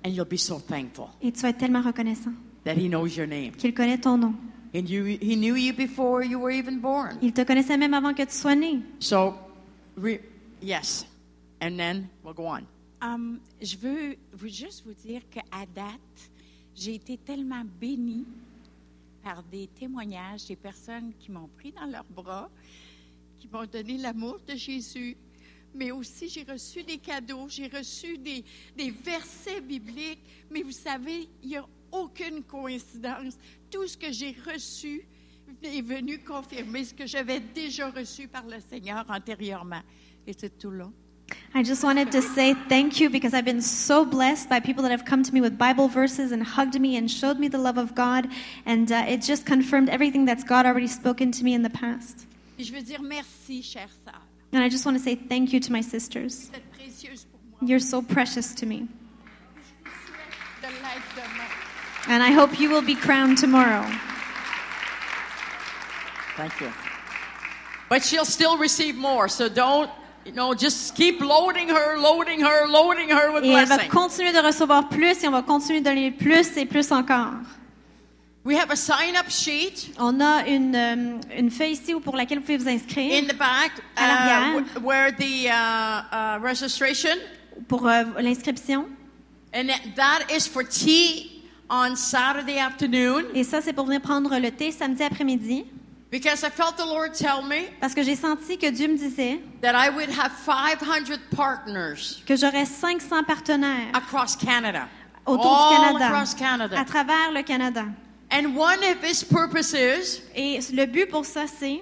and 0.05 0.09
you'll 0.09 0.25
be 0.27 0.37
so 0.37 0.59
thankful 0.59 1.05
Et 1.21 1.31
tu 1.31 1.39
vas 1.41 1.49
être 1.49 1.57
tellement 1.57 1.81
reconnaissant 1.81 2.31
that 2.65 2.73
He 2.73 2.89
knows 2.89 3.07
your 3.17 3.27
name. 3.27 3.51
qu'il 3.57 3.73
connaît 3.73 3.97
ton 3.97 4.17
nom. 4.17 4.33
And 4.73 4.87
you, 4.87 5.03
He 5.05 5.35
knew 5.35 5.55
you 5.55 5.73
before 5.73 6.23
you 6.23 6.39
were 6.39 6.51
even 6.51 6.79
born. 6.79 7.17
Il 7.21 7.33
te 7.33 7.41
connaissait 7.43 7.77
même 7.77 7.93
avant 7.93 8.13
que 8.13 8.23
tu 8.23 8.33
sois 8.33 8.55
né. 8.55 8.81
So, 8.99 9.33
re- 9.97 10.21
yes. 10.61 11.05
And 11.61 11.77
then 11.77 12.07
we'll 12.23 12.33
go 12.35 12.45
on. 12.47 12.65
Hum, 13.01 13.39
je 13.61 13.77
veux 13.77 14.15
vous, 14.33 14.47
juste 14.47 14.83
vous 14.85 14.93
dire 14.93 15.21
qu'à 15.29 15.65
date, 15.73 16.29
j'ai 16.75 16.95
été 16.95 17.17
tellement 17.17 17.63
bénie 17.79 18.25
par 19.23 19.41
des 19.43 19.67
témoignages 19.67 20.45
des 20.45 20.55
personnes 20.55 21.13
qui 21.19 21.31
m'ont 21.31 21.49
pris 21.57 21.71
dans 21.71 21.85
leurs 21.85 22.05
bras, 22.05 22.49
qui 23.39 23.47
m'ont 23.51 23.65
donné 23.65 23.97
l'amour 23.97 24.39
de 24.47 24.55
Jésus, 24.55 25.17
mais 25.73 25.91
aussi 25.91 26.29
j'ai 26.29 26.43
reçu 26.43 26.83
des 26.83 26.97
cadeaux, 26.97 27.47
j'ai 27.49 27.67
reçu 27.67 28.17
des, 28.17 28.43
des 28.77 28.91
versets 28.91 29.61
bibliques, 29.61 30.21
mais 30.51 30.61
vous 30.61 30.71
savez, 30.71 31.27
il 31.43 31.49
n'y 31.49 31.57
a 31.57 31.65
aucune 31.91 32.43
coïncidence. 32.43 33.37
Tout 33.69 33.87
ce 33.87 33.97
que 33.97 34.11
j'ai 34.11 34.35
reçu 34.45 35.07
est 35.63 35.81
venu 35.81 36.19
confirmer 36.19 36.85
ce 36.85 36.93
que 36.93 37.05
j'avais 37.05 37.39
déjà 37.39 37.89
reçu 37.89 38.27
par 38.27 38.45
le 38.45 38.59
Seigneur 38.59 39.05
antérieurement. 39.09 39.81
Et 40.27 40.33
c'est 40.37 40.57
tout 40.57 40.71
là. 40.71 40.89
I 41.53 41.63
just 41.63 41.83
wanted 41.83 42.11
to 42.11 42.21
say 42.21 42.55
thank 42.69 42.99
you 42.99 43.09
because 43.09 43.33
I've 43.33 43.45
been 43.45 43.61
so 43.61 44.05
blessed 44.05 44.49
by 44.49 44.59
people 44.59 44.83
that 44.83 44.91
have 44.91 45.05
come 45.05 45.23
to 45.23 45.33
me 45.33 45.41
with 45.41 45.57
Bible 45.57 45.87
verses 45.87 46.31
and 46.31 46.43
hugged 46.43 46.79
me 46.79 46.97
and 46.97 47.09
showed 47.09 47.39
me 47.39 47.47
the 47.47 47.57
love 47.57 47.77
of 47.77 47.95
God. 47.95 48.27
And 48.65 48.91
uh, 48.91 49.05
it 49.07 49.21
just 49.21 49.45
confirmed 49.45 49.89
everything 49.89 50.25
that's 50.25 50.43
God 50.43 50.65
already 50.65 50.87
spoken 50.87 51.31
to 51.33 51.43
me 51.43 51.53
in 51.53 51.63
the 51.63 51.69
past. 51.69 52.25
Et 52.57 52.63
je 52.63 52.73
veux 52.73 52.81
dire 52.81 53.01
merci, 53.01 53.61
chère 53.63 53.89
sœur. 54.05 54.21
And 54.53 54.63
I 54.63 54.69
just 54.69 54.85
want 54.85 54.97
to 54.97 55.03
say 55.03 55.15
thank 55.15 55.53
you 55.53 55.59
to 55.59 55.71
my 55.71 55.81
sisters. 55.81 56.49
Vous 56.49 56.55
êtes 56.55 56.71
précieuse 56.71 57.25
pour 57.25 57.39
moi. 57.51 57.69
You're 57.69 57.79
so 57.79 58.01
precious 58.01 58.53
to 58.55 58.65
me. 58.65 58.87
Je 59.83 59.89
vous 59.89 59.95
souhaite 60.05 60.61
de 60.61 60.67
l'être 60.67 61.15
demain. 61.15 61.49
And 62.09 62.23
I 62.23 62.31
hope 62.31 62.59
you 62.59 62.69
will 62.69 62.81
be 62.81 62.95
crowned 62.95 63.37
tomorrow. 63.37 63.85
Thank 66.35 66.59
you. 66.61 66.71
But 67.89 68.03
she'll 68.03 68.25
still 68.25 68.57
receive 68.57 68.95
more, 68.95 69.27
so 69.27 69.49
don't, 69.49 69.89
you 70.25 70.31
know, 70.31 70.53
just 70.53 70.95
keep 70.95 71.21
loading 71.21 71.69
her, 71.69 71.97
loading 71.97 72.39
her, 72.41 72.67
loading 72.67 73.09
her 73.09 73.31
with 73.31 73.43
Et 73.43 73.49
elle 73.51 73.65
va 73.65 73.75
blessing. 73.77 73.89
continuer 73.91 74.31
de 74.31 74.39
recevoir 74.41 74.89
plus 74.89 75.23
et 75.23 75.27
on 75.27 75.31
va 75.31 75.41
continuer 75.41 75.79
de 75.81 75.85
donner 75.85 76.11
plus 76.11 76.55
et 76.57 76.65
plus 76.65 76.91
encore. 76.91 77.33
We 78.45 78.55
have 78.55 78.71
a 78.71 78.75
sign-up 78.75 79.29
sheet 79.29 79.93
On 79.99 80.21
a 80.21 80.47
une, 80.47 80.75
euh, 80.75 81.19
une 81.37 81.51
feuille 81.51 81.73
ici 81.73 81.93
où- 81.93 81.99
pour 81.99 82.15
laquelle 82.15 82.39
vous 82.39 82.45
pouvez 82.45 82.57
vous 82.57 82.69
inscrire 82.69 83.21
in 83.21 83.27
the 83.27 83.35
back 83.37 83.71
À 83.95 84.07
l'arrière. 84.07 84.63
uh, 84.77 84.79
where 84.81 85.11
the 85.11 85.47
uh, 85.47 86.03
uh, 86.11 86.39
registration, 86.41 87.15
pour 87.67 87.85
euh, 87.87 88.03
l'inscription. 88.19 88.85
and 89.53 89.67
that, 89.67 89.81
that 89.95 90.31
is 90.31 90.47
for 90.47 90.63
tea 90.63 91.38
on 91.69 91.95
Saturday 91.95 92.57
afternoon 92.59 93.23
Et 93.33 93.43
ça, 93.43 93.61
c'est 93.61 93.73
pour 93.73 93.85
venir 93.85 94.01
prendre 94.01 94.37
le 94.37 94.51
thé 94.51 94.71
samedi 94.71 95.03
après-midi. 95.03 95.65
because 96.11 96.43
I 96.43 96.49
felt 96.49 96.75
the 96.77 96.85
Lord 96.87 97.13
tell 97.13 97.43
me 97.47 97.67
Parce 97.79 97.93
que 97.93 98.01
j'ai 98.01 98.15
senti 98.15 98.57
que 98.57 98.69
Dieu 98.71 98.87
me 98.87 98.97
disait 98.97 99.39
that 99.61 99.73
I 99.75 99.89
would 99.89 100.09
have 100.09 100.31
500 100.31 101.19
partners 101.35 102.23
que 102.25 102.35
j'aurais 102.35 102.65
500 102.65 103.23
partenaires 103.25 103.91
across 103.93 104.35
Canada, 104.35 104.87
autour 105.25 105.45
all 105.45 105.69
du 105.69 105.75
Canada, 105.99 106.05
across 106.07 106.33
Canada. 106.33 106.79
à 106.79 106.83
travers 106.85 107.31
le 107.31 107.43
Canada. 107.43 107.85
And 108.31 108.55
one 108.55 108.79
of 108.83 109.03
his 109.03 109.23
purposes 109.23 110.21
Et 110.35 110.59
le 110.73 110.85
but 110.85 111.09
pour 111.09 111.25
ça, 111.25 111.45
c'est, 111.47 111.81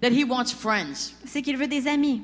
that 0.00 0.10
he 0.10 0.24
wants 0.24 0.52
friends. 0.52 1.14
c'est 1.24 1.42
qu'il 1.42 1.56
veut 1.56 1.66
des 1.68 1.86
amis. 1.88 2.22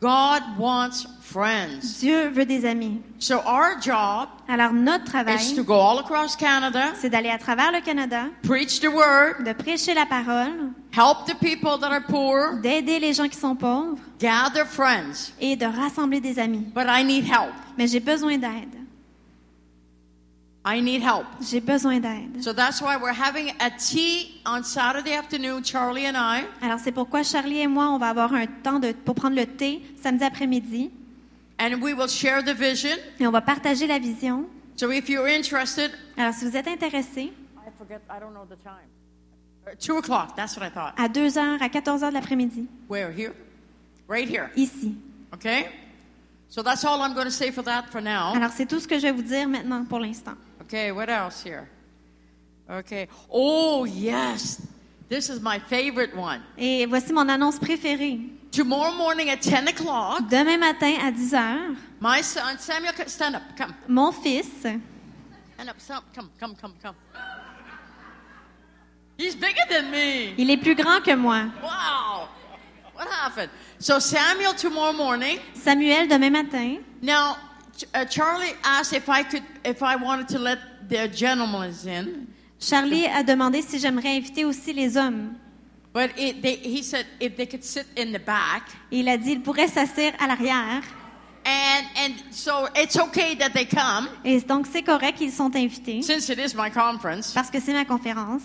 God 0.00 0.42
wants 0.58 1.06
friends. 1.28 1.98
Dieu 2.00 2.28
veut 2.28 2.46
des 2.46 2.64
amis. 2.64 3.00
So 3.18 3.36
our 3.46 3.80
job 3.80 4.28
Alors 4.48 4.72
notre 4.72 5.04
is 5.04 5.10
travail, 5.10 5.54
to 5.54 5.62
go 5.62 5.74
all 5.74 5.98
across 5.98 6.34
Canada, 6.36 6.92
c'est 6.94 7.10
d'aller 7.10 7.30
à 7.30 7.38
travers 7.38 7.70
le 7.72 7.80
Canada, 7.80 8.24
preach 8.42 8.80
the 8.80 8.88
word, 8.88 9.44
de 9.44 9.52
prêcher 9.52 9.94
la 9.94 10.06
parole, 10.06 10.72
help 10.92 11.26
the 11.26 11.34
people 11.38 11.78
that 11.78 11.90
are 11.90 12.04
poor, 12.08 12.60
d'aider 12.62 12.98
les 12.98 13.12
gens 13.12 13.28
qui 13.28 13.38
sont 13.38 13.54
pauvres 13.54 13.98
gather 14.18 14.64
friends. 14.64 15.32
et 15.40 15.56
de 15.56 15.66
rassembler 15.66 16.20
des 16.20 16.38
amis. 16.38 16.66
But 16.74 16.86
I 16.88 17.04
need 17.04 17.24
help. 17.24 17.52
Mais 17.76 17.86
j'ai 17.86 18.00
besoin 18.00 18.38
d'aide. 18.38 18.74
I 20.64 20.82
need 20.82 21.02
help. 21.02 21.24
J'ai 21.40 21.60
besoin 21.60 22.00
d'aide. 22.00 22.42
So 22.42 22.52
that's 22.52 22.80
why 22.82 22.96
we're 22.96 23.14
having 23.14 23.52
a 23.60 23.70
tea 23.70 24.40
on 24.44 24.62
Saturday 24.62 25.14
afternoon, 25.14 25.62
Charlie 25.62 26.06
and 26.06 26.16
I. 26.16 26.44
Alors 26.60 26.78
c'est 26.78 26.92
pourquoi 26.92 27.22
Charlie 27.22 27.60
et 27.60 27.66
moi, 27.66 27.88
on 27.88 27.98
va 27.98 28.08
avoir 28.08 28.34
un 28.34 28.46
temps 28.46 28.78
de, 28.78 28.92
pour 28.92 29.14
prendre 29.14 29.36
le 29.36 29.46
thé 29.46 29.82
samedi 30.02 30.24
après-midi 30.24 30.90
And 31.58 31.82
we 31.82 31.92
will 31.94 32.08
share 32.08 32.42
the 32.42 32.54
vision. 32.54 32.96
et 33.18 33.26
on 33.26 33.30
va 33.32 33.40
partager 33.40 33.86
la 33.86 33.98
vision. 33.98 34.44
So 34.76 34.92
if 34.92 35.08
you're 35.08 35.28
interested, 35.28 35.90
Alors 36.16 36.32
si 36.34 36.44
vous 36.44 36.56
êtes 36.56 36.68
intéressé, 36.68 37.32
I 37.56 37.70
forget, 37.76 38.00
I 38.08 38.20
don't 38.20 38.32
know 38.32 38.46
the 38.48 38.56
time. 38.62 38.86
Two 39.78 39.98
o'clock, 39.98 40.34
that's 40.36 40.56
what 40.56 40.64
I 40.64 40.70
thought. 40.70 40.94
à 40.96 41.08
2h, 41.08 41.60
à 41.60 41.68
14h 41.68 42.08
de 42.10 42.14
l'après-midi, 42.14 42.66
Where? 42.88 43.10
Here? 43.10 43.32
Right 44.08 44.28
here. 44.28 44.50
ici. 44.56 44.94
Okay? 45.34 45.66
So 46.48 46.62
that's 46.62 46.84
all 46.84 47.02
I'm 47.02 47.12
going 47.12 47.26
to 47.26 47.30
say 47.32 47.50
for 47.50 47.62
that 47.64 47.90
for 47.90 48.00
now. 48.00 48.32
Alors 48.34 48.52
c'est 48.52 48.64
tout 48.66 48.80
ce 48.80 48.86
que 48.88 48.96
je 48.98 49.02
vais 49.02 49.12
vous 49.12 49.22
dire 49.22 49.46
maintenant 49.48 49.84
pour 49.84 49.98
l'instant. 50.00 50.34
Okay, 50.62 50.92
what 50.92 51.08
else 51.10 51.42
here? 51.44 51.68
Okay. 52.70 53.08
Oh, 53.30 53.84
yes. 53.84 54.60
This 55.08 55.30
is 55.30 55.40
my 55.40 55.58
favorite 55.58 56.14
one. 56.14 56.42
Et 56.58 56.86
voici 56.86 57.12
mon 57.12 57.28
annonce 57.28 57.58
préférée. 57.58 58.20
Tomorrow 58.50 58.92
morning 58.92 59.30
at 59.30 59.40
10 59.40 59.68
o'clock, 59.68 60.28
Demain 60.28 60.58
matin 60.58 60.94
à 61.00 61.10
10h, 61.10 61.76
my 62.00 62.22
son, 62.22 62.40
Samuel, 62.58 62.92
stand 63.06 63.36
up. 63.36 63.42
Come. 63.56 63.74
mon 63.88 64.12
fils, 64.12 64.46
Stand 64.60 64.80
up. 65.68 65.80
Stand 65.80 65.98
up. 65.98 66.04
Come, 66.14 66.30
come, 66.38 66.54
come, 66.60 66.74
come. 66.82 66.94
He's 69.18 69.34
bigger 69.34 69.62
than 69.68 69.90
me. 69.90 70.34
il 70.38 70.50
est 70.50 70.58
plus 70.58 70.74
grand 70.74 71.02
que 71.02 71.14
moi. 71.16 71.46
Wow. 71.62 72.28
What 72.94 73.08
happened? 73.08 73.50
So 73.78 73.98
Samuel 73.98 74.54
tomorrow 74.54 74.92
morning. 74.92 75.38
Samuel, 75.54 76.06
demain 76.06 76.30
matin, 76.32 76.84
Now, 77.02 77.36
uh, 77.94 78.04
Charlie 78.04 78.54
asked 78.64 78.92
if 78.92 79.08
I 79.08 79.22
could, 79.22 79.42
if 79.64 79.82
I 79.82 79.96
wanted 79.96 80.28
to 80.28 80.38
let 80.38 80.58
the 80.88 81.08
gentlemen 81.08 81.74
in. 81.86 82.26
Charlie 82.60 83.06
a 83.06 83.22
demandé 83.22 83.62
si 83.62 83.78
j'aimerais 83.78 84.16
inviter 84.16 84.44
aussi 84.44 84.72
les 84.72 84.96
hommes. 84.96 85.34
But 85.94 86.10
it, 86.18 86.42
they, 86.42 86.56
he 86.62 86.82
said 86.82 87.06
if 87.20 87.36
they 87.36 87.46
could 87.46 87.64
sit 87.64 87.86
in 87.96 88.12
the 88.12 88.24
back. 88.24 88.62
Et 88.92 89.00
il 89.00 89.08
a 89.08 89.16
dit 89.16 89.32
il 89.32 89.40
pourrait 89.42 89.68
s'asseoir 89.68 90.12
à 90.20 90.26
l'arrière. 90.26 90.82
And 91.46 91.84
and 92.04 92.14
so 92.30 92.66
it's 92.76 92.96
okay 92.98 93.34
that 93.36 93.50
they 93.54 93.64
come 93.66 94.08
Et 94.24 94.38
donc, 94.42 94.66
c'est 94.70 94.82
correct 94.82 95.16
qu'ils 95.16 95.32
sont 95.32 95.54
invités 95.56 96.02
since 96.02 96.28
it 96.28 96.38
is 96.38 96.54
my 96.54 96.70
conference. 96.70 97.32
parce 97.32 97.50
que 97.50 97.58
c'est 97.60 97.72
ma 97.72 97.84
conférence. 97.84 98.42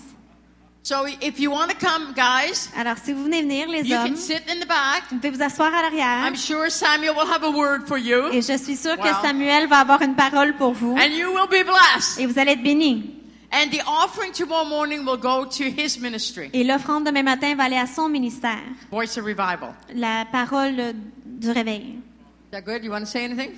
So 0.84 1.06
if 1.22 1.40
you 1.40 1.50
want 1.52 1.68
to 1.70 1.76
come, 1.76 2.14
guys, 2.14 2.70
Alors, 2.78 2.98
si 3.04 3.14
vous 3.14 3.24
venez 3.24 3.42
venir, 3.42 3.68
les 3.70 3.82
you 3.84 3.96
can 3.96 4.06
hommes, 4.08 4.16
sit 4.16 4.42
in 4.50 4.60
the 4.62 4.68
back. 4.68 5.04
vous 5.12 5.16
pouvez 5.18 5.30
vous 5.32 5.42
asseoir 5.44 5.74
à 5.74 5.82
l'arrière. 5.82 6.26
I'm 6.28 6.36
sure 6.36 6.70
Samuel 6.70 7.12
will 7.16 7.28
have 7.30 7.44
a 7.44 7.50
word 7.50 7.88
for 7.88 7.98
you, 7.98 8.28
Et 8.32 8.42
je 8.42 8.58
suis 8.58 8.76
sûre 8.78 8.98
que. 8.98 9.08
Samuel 9.22 9.68
va 9.68 9.80
avoir 9.80 10.02
une 10.02 10.16
parole 10.16 10.56
pour 10.56 10.74
vous. 10.74 10.96
and 10.98 11.12
you 11.14 11.30
will 11.34 11.48
be 11.48 11.66
blessed. 11.66 12.20
Et 12.20 12.26
vous 12.26 12.38
allez 12.40 12.52
être 12.54 12.64
bénis. 12.64 13.10
And 13.56 13.70
the 13.72 13.82
offering 13.86 14.32
tomorrow 14.34 14.66
morning 14.66 15.06
will 15.06 15.18
go 15.18 15.46
to 15.46 15.64
his 15.70 16.00
ministry, 16.00 16.50
Et 16.54 16.64
l'offrande 16.64 17.06
demain 17.06 17.22
matin 17.24 17.54
va 17.56 17.66
aller 17.66 17.78
à 17.78 17.86
son 17.86 18.10
ministère. 18.10 18.64
Voice 18.92 19.16
of 19.18 19.26
Revival. 19.26 19.76
La 19.94 20.26
parole 20.32 20.96
du 21.24 21.52
réveil. 21.52 22.00
Is 22.00 22.52
that 22.52 22.62
good? 22.66 22.84
You 22.84 22.90
want 22.90 23.02
to 23.02 23.06
say 23.06 23.24
anything? 23.24 23.52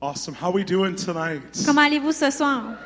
Awesome. 0.00 0.34
How 0.34 0.50
we 0.52 0.64
doing 0.64 0.94
tonight? 0.96 1.42
Comment 1.66 1.82
allez-vous 1.82 2.12
ce 2.12 2.30
soir? 2.30 2.76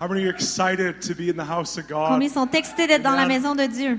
How 0.00 0.08
many 0.08 0.24
are 0.24 0.30
excited 0.30 1.00
to 1.02 1.14
be 1.14 1.28
in 1.30 1.36
the 1.36 1.44
house 1.44 1.78
of 1.78 1.86
God? 1.88 2.08
Combien 2.12 2.28
sont 2.30 2.50
excités 2.54 2.86
d'être 2.86 3.02
dans 3.02 3.16
la 3.16 3.26
maison 3.26 3.54
de 3.54 3.66
Dieu? 3.66 3.98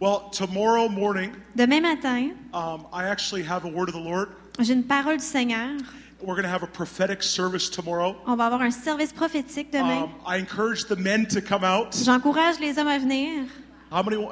Well, 0.00 0.30
tomorrow 0.30 0.88
morning, 0.88 1.32
Demain 1.56 1.80
matin, 1.82 2.30
um, 2.54 2.86
I 2.92 3.04
actually 3.04 3.42
have 3.42 3.64
a 3.64 3.68
word 3.68 3.88
of 3.88 3.94
the 3.94 4.00
Lord. 4.00 4.28
j'ai 4.60 4.72
une 4.74 4.84
parole 4.84 5.16
du 5.18 5.24
Seigneur. 5.24 5.70
We're 6.20 6.34
going 6.34 6.42
to 6.42 6.48
have 6.48 6.64
a 6.64 6.66
prophetic 6.66 7.22
service 7.22 7.68
tomorrow. 7.70 8.16
On 8.26 8.34
va 8.36 8.46
avoir 8.46 8.60
un 8.62 8.72
service 8.72 9.12
prophétique 9.12 9.70
demain. 9.70 10.02
Um, 10.02 10.10
I 10.26 10.38
encourage 10.38 10.86
the 10.86 10.96
men 10.96 11.26
to 11.26 11.40
come 11.40 11.62
out. 11.62 11.94
J'encourage 11.94 12.58
les 12.58 12.76
hommes 12.76 12.88
à 12.88 12.98
venir. 12.98 13.44
How 13.90 14.02
many? 14.02 14.16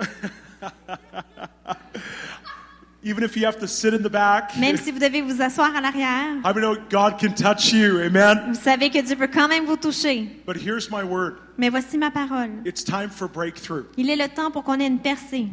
Even 3.04 3.22
if 3.22 3.36
you 3.36 3.46
have 3.46 3.60
to 3.60 3.68
sit 3.68 3.94
in 3.94 4.02
the 4.02 4.10
back, 4.10 4.56
Même 4.56 4.76
si 4.76 4.90
vous 4.90 4.98
devez 4.98 5.22
vous 5.22 5.40
asseoir 5.40 5.76
à 5.76 5.80
l'arrière, 5.80 6.42
many 6.42 6.60
know 6.60 6.74
God 6.90 7.20
can 7.20 7.32
touch 7.34 7.72
you? 7.72 8.00
Amen. 8.00 8.46
vous 8.48 8.60
savez 8.60 8.90
que 8.90 9.00
Dieu 9.00 9.14
peut 9.14 9.28
quand 9.32 9.46
même 9.46 9.64
vous 9.64 9.76
toucher. 9.76 10.28
But 10.44 10.56
here's 10.56 10.90
my 10.90 11.04
word. 11.04 11.36
Mais 11.56 11.68
voici 11.68 11.98
ma 11.98 12.10
parole. 12.10 12.50
It's 12.64 12.82
time 12.82 13.10
for 13.10 13.28
breakthrough. 13.28 13.84
Il 13.96 14.10
est 14.10 14.16
le 14.16 14.26
temps 14.26 14.50
pour 14.50 14.64
qu'on 14.64 14.80
ait 14.80 14.88
une 14.88 14.98
percée. 14.98 15.46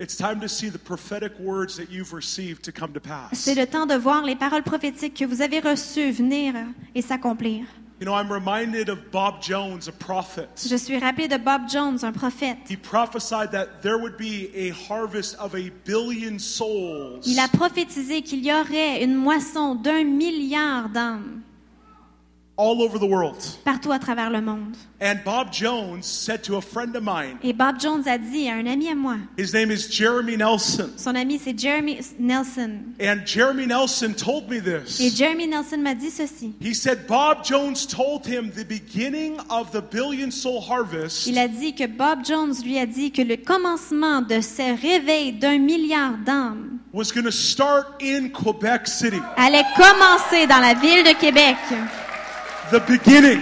It's 0.00 0.16
time 0.16 0.40
to 0.40 0.48
see 0.48 0.70
the 0.70 0.78
prophetic 0.78 1.38
words 1.38 1.76
that 1.76 1.90
you've 1.90 2.14
received 2.14 2.64
to 2.64 2.72
come 2.72 2.94
to 2.94 3.00
pass. 3.00 3.34
C'est 3.34 3.54
le 3.54 3.66
temps 3.66 3.84
de 3.84 3.94
voir 3.94 4.24
les 4.24 4.34
paroles 4.34 4.62
prophétiques 4.62 5.12
que 5.12 5.26
vous 5.26 5.42
avez 5.42 5.60
reçues 5.60 6.10
venir 6.10 6.54
et 6.94 7.02
s'accomplir. 7.02 7.66
You 8.00 8.06
know, 8.06 8.14
I'm 8.14 8.32
reminded 8.32 8.88
of 8.88 9.10
Bob 9.12 9.42
Jones, 9.42 9.88
a 9.88 9.92
prophet. 9.92 10.48
Je 10.56 10.74
suis 10.76 10.96
rappelé 10.98 11.28
de 11.28 11.36
Bob 11.36 11.68
Jones, 11.68 11.98
un 12.02 12.12
prophète. 12.12 12.56
He 12.66 12.78
prophesied 12.78 13.50
that 13.50 13.82
there 13.82 13.98
would 13.98 14.16
be 14.16 14.48
a 14.54 14.70
harvest 14.70 15.36
of 15.38 15.54
a 15.54 15.70
billion 15.84 16.38
souls 16.38 17.20
Il 17.26 17.38
a 17.38 17.48
prophétisé 17.48 18.22
qu'il 18.22 18.42
y 18.42 18.50
aurait 18.50 19.04
une 19.04 19.14
moisson 19.14 19.74
d'un 19.74 20.04
milliard 20.04 20.88
d'âmes 20.88 21.42
all 22.60 22.82
over 22.82 22.98
the 22.98 23.08
world. 23.10 23.36
partout 23.64 23.90
à 23.92 23.98
travers 23.98 24.28
le 24.30 24.40
monde. 24.42 24.76
And 25.02 25.16
Bob 25.24 25.48
Jones 25.50 26.02
said 26.02 26.42
to 26.42 26.56
a 26.58 26.60
friend 26.60 26.94
of 26.94 27.02
mine, 27.02 27.38
Et 27.42 27.54
Bob 27.54 27.80
Jones 27.80 28.02
a 28.06 28.18
dit 28.18 28.48
à 28.50 28.54
un 28.56 28.66
ami 28.66 28.88
à 28.90 28.94
moi, 28.94 29.16
his 29.38 29.54
name 29.54 29.70
is 29.70 29.88
Jeremy 29.90 30.36
Nelson. 30.36 30.90
son 30.98 31.14
ami 31.14 31.38
c'est 31.42 31.58
Jeremy 31.58 31.98
Nelson. 32.18 32.70
And 33.00 33.24
Jeremy 33.24 33.66
Nelson 33.66 34.12
told 34.12 34.48
me 34.50 34.56
Et 34.58 34.60
this. 34.84 35.16
Jeremy 35.16 35.46
Nelson 35.46 35.78
m'a 35.78 35.94
dit 35.94 36.10
ceci. 36.10 36.54
He 36.60 36.74
said 36.74 37.06
Bob 37.08 37.44
Jones 37.44 37.86
told 37.86 38.26
him 38.26 38.50
the 38.50 38.64
beginning 38.68 39.38
of 39.48 39.70
the 39.72 39.80
billion 39.80 40.30
soul 40.30 40.60
harvest 40.60 41.26
Il 41.26 41.38
a 41.38 41.48
dit 41.48 41.74
que 41.74 41.86
Bob 41.86 42.18
Jones 42.26 42.52
lui 42.62 42.78
a 42.78 42.84
dit 42.84 43.10
que 43.10 43.22
le 43.22 43.36
commencement 43.38 44.20
de 44.20 44.42
ce 44.42 44.78
réveil 44.82 45.32
d'un 45.32 45.58
milliard 45.58 46.18
d'âmes 46.26 46.78
was 46.92 47.10
going 47.14 47.24
to 47.24 47.30
start 47.30 47.86
in 48.02 48.28
Quebec 48.28 48.86
City. 48.86 49.20
allait 49.36 49.64
commencer 49.76 50.46
dans 50.46 50.60
la 50.60 50.74
ville 50.74 51.04
de 51.04 51.18
Québec. 51.18 51.56
The 52.70 52.80
beginning 52.88 53.40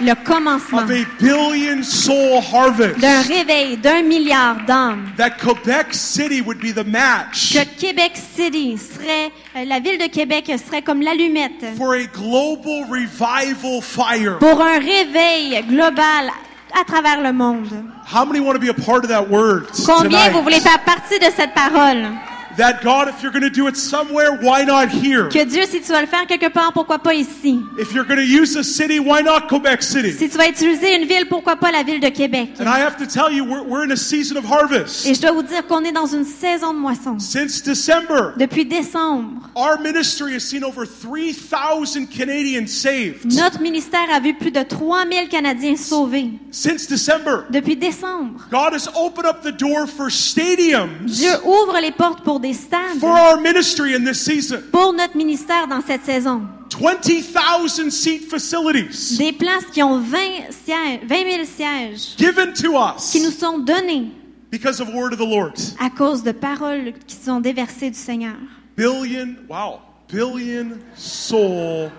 Le 0.00 0.14
commencement 0.24 0.82
of 0.82 0.90
a 0.90 1.04
billion 1.20 1.82
soul 1.84 2.40
harvest. 2.40 2.98
d'un 2.98 3.20
réveil 3.22 3.76
d'un 3.76 4.02
milliard 4.02 4.56
d'âmes. 4.66 5.12
That 5.16 5.32
Quebec 5.38 5.88
City 5.92 6.40
would 6.40 6.58
be 6.58 6.72
the 6.72 6.84
match 6.86 7.52
Que 7.52 7.64
Québec 7.78 8.12
City 8.34 8.76
serait, 8.78 9.30
euh, 9.54 9.64
la 9.66 9.78
ville 9.78 9.98
de 9.98 10.06
Québec 10.06 10.50
serait 10.66 10.82
comme 10.82 11.02
l'allumette 11.02 11.76
for 11.76 11.92
a 11.94 12.04
global 12.06 12.84
revival 12.90 13.80
fire. 13.82 14.38
pour 14.38 14.60
un 14.60 14.78
réveil 14.78 15.62
global 15.68 16.30
à 16.74 16.84
travers 16.84 17.20
le 17.20 17.32
monde. 17.32 17.68
How 18.12 18.24
many 18.24 18.40
want 18.40 18.54
to 18.54 18.58
be 18.58 18.70
a 18.70 18.74
part 18.74 19.04
of 19.04 19.08
that 19.08 19.28
word 19.28 19.66
Combien 19.86 20.30
vous 20.30 20.42
voulez 20.42 20.60
faire 20.60 20.80
partie 20.80 21.18
de 21.18 21.26
cette 21.36 21.52
parole? 21.54 22.08
That 22.56 22.82
God, 22.82 23.08
if 23.08 23.22
you're 23.22 23.32
going 23.32 23.42
to 23.42 23.50
do 23.50 23.66
it 23.66 23.76
somewhere, 23.76 24.36
why 24.40 24.64
not 24.64 24.88
here? 24.90 25.28
Que 25.28 25.44
Dieu, 25.44 25.64
si 25.66 25.80
tu 25.80 25.90
vas 25.92 26.00
le 26.02 26.06
faire 26.06 26.26
quelque 26.26 26.52
part, 26.52 26.72
pourquoi 26.72 26.98
pas 26.98 27.14
ici? 27.14 27.60
If 27.78 27.92
you're 27.94 28.04
going 28.04 28.18
to 28.18 28.26
use 28.26 28.56
a 28.56 28.62
city, 28.64 28.98
why 29.00 29.22
not 29.22 29.48
Quebec 29.48 29.82
City? 29.82 30.12
Si 30.12 30.28
tu 30.28 30.36
vas 30.36 30.48
utiliser 30.48 30.94
une 30.96 31.06
ville, 31.06 31.26
pourquoi 31.28 31.56
pas 31.56 31.70
la 31.72 31.82
ville 31.82 32.00
de 32.00 32.08
Québec? 32.10 32.50
And 32.60 32.68
I 32.68 32.80
have 32.80 32.96
to 32.98 33.06
tell 33.06 33.30
you, 33.32 33.44
we're, 33.44 33.62
we're 33.62 33.84
in 33.84 33.90
a 33.92 33.96
season 33.96 34.36
of 34.36 34.44
harvest. 34.44 35.06
Et 35.06 35.14
je 35.14 35.20
dois 35.20 35.32
vous 35.32 35.42
dire 35.42 35.66
qu'on 35.66 35.82
est 35.84 35.92
dans 35.92 36.06
une 36.06 36.24
saison 36.24 36.74
de 36.74 36.78
moisson. 36.78 37.18
Since 37.18 37.62
December, 37.62 38.32
Depuis 38.36 38.66
décembre, 38.66 39.48
our 39.56 39.78
ministry 39.80 40.34
has 40.34 40.40
seen 40.40 40.62
over 40.62 40.84
3,000 40.86 42.06
Canadians 42.08 42.66
saved. 42.68 43.32
notre 43.32 43.60
ministère 43.60 44.10
a 44.12 44.20
vu 44.20 44.34
plus 44.34 44.50
de 44.50 44.62
3000 44.62 45.28
Canadiens 45.28 45.76
sauvés. 45.76 46.30
Since 46.50 46.86
December, 46.88 47.44
Depuis 47.50 47.76
décembre, 47.76 48.40
God 48.50 48.74
has 48.74 48.88
opened 48.94 49.26
up 49.26 49.42
the 49.42 49.52
door 49.56 49.86
for 49.86 50.10
stadiums 50.10 51.06
Dieu 51.06 51.30
ouvre 51.44 51.78
les 51.80 51.92
portes 51.92 52.22
pour 52.22 52.40
des 52.42 52.52
stades, 52.52 52.98
for 52.98 53.08
our 53.10 53.40
ministry 53.40 53.94
in 53.94 54.04
this 54.04 54.20
season. 54.20 54.60
pour 54.70 54.92
notre 54.92 55.16
ministère 55.16 55.66
dans 55.66 55.80
cette 55.80 56.04
saison. 56.04 56.42
20,000 56.78 57.90
seat 57.90 58.28
facilities 58.30 59.18
Des 59.18 59.32
places 59.32 59.66
qui 59.72 59.82
ont 59.82 59.98
20, 59.98 60.18
sièges, 60.50 61.00
20 61.06 61.08
000 61.08 61.44
sièges 61.44 62.16
given 62.16 62.52
to 62.54 62.76
us 62.76 63.10
qui 63.12 63.20
nous 63.20 63.30
sont 63.30 63.58
donnés 63.58 64.10
because 64.50 64.80
of 64.80 64.88
word 64.88 65.12
of 65.12 65.18
the 65.18 65.28
Lord. 65.28 65.52
à 65.78 65.90
cause 65.90 66.22
de 66.22 66.32
paroles 66.32 66.94
qui 67.06 67.16
sont 67.16 67.40
déversées 67.40 67.90
du 67.90 67.98
Seigneur. 67.98 68.36
Billion, 68.76 69.36
wow, 69.48 69.80
billion 70.10 70.78
soul 70.94 71.90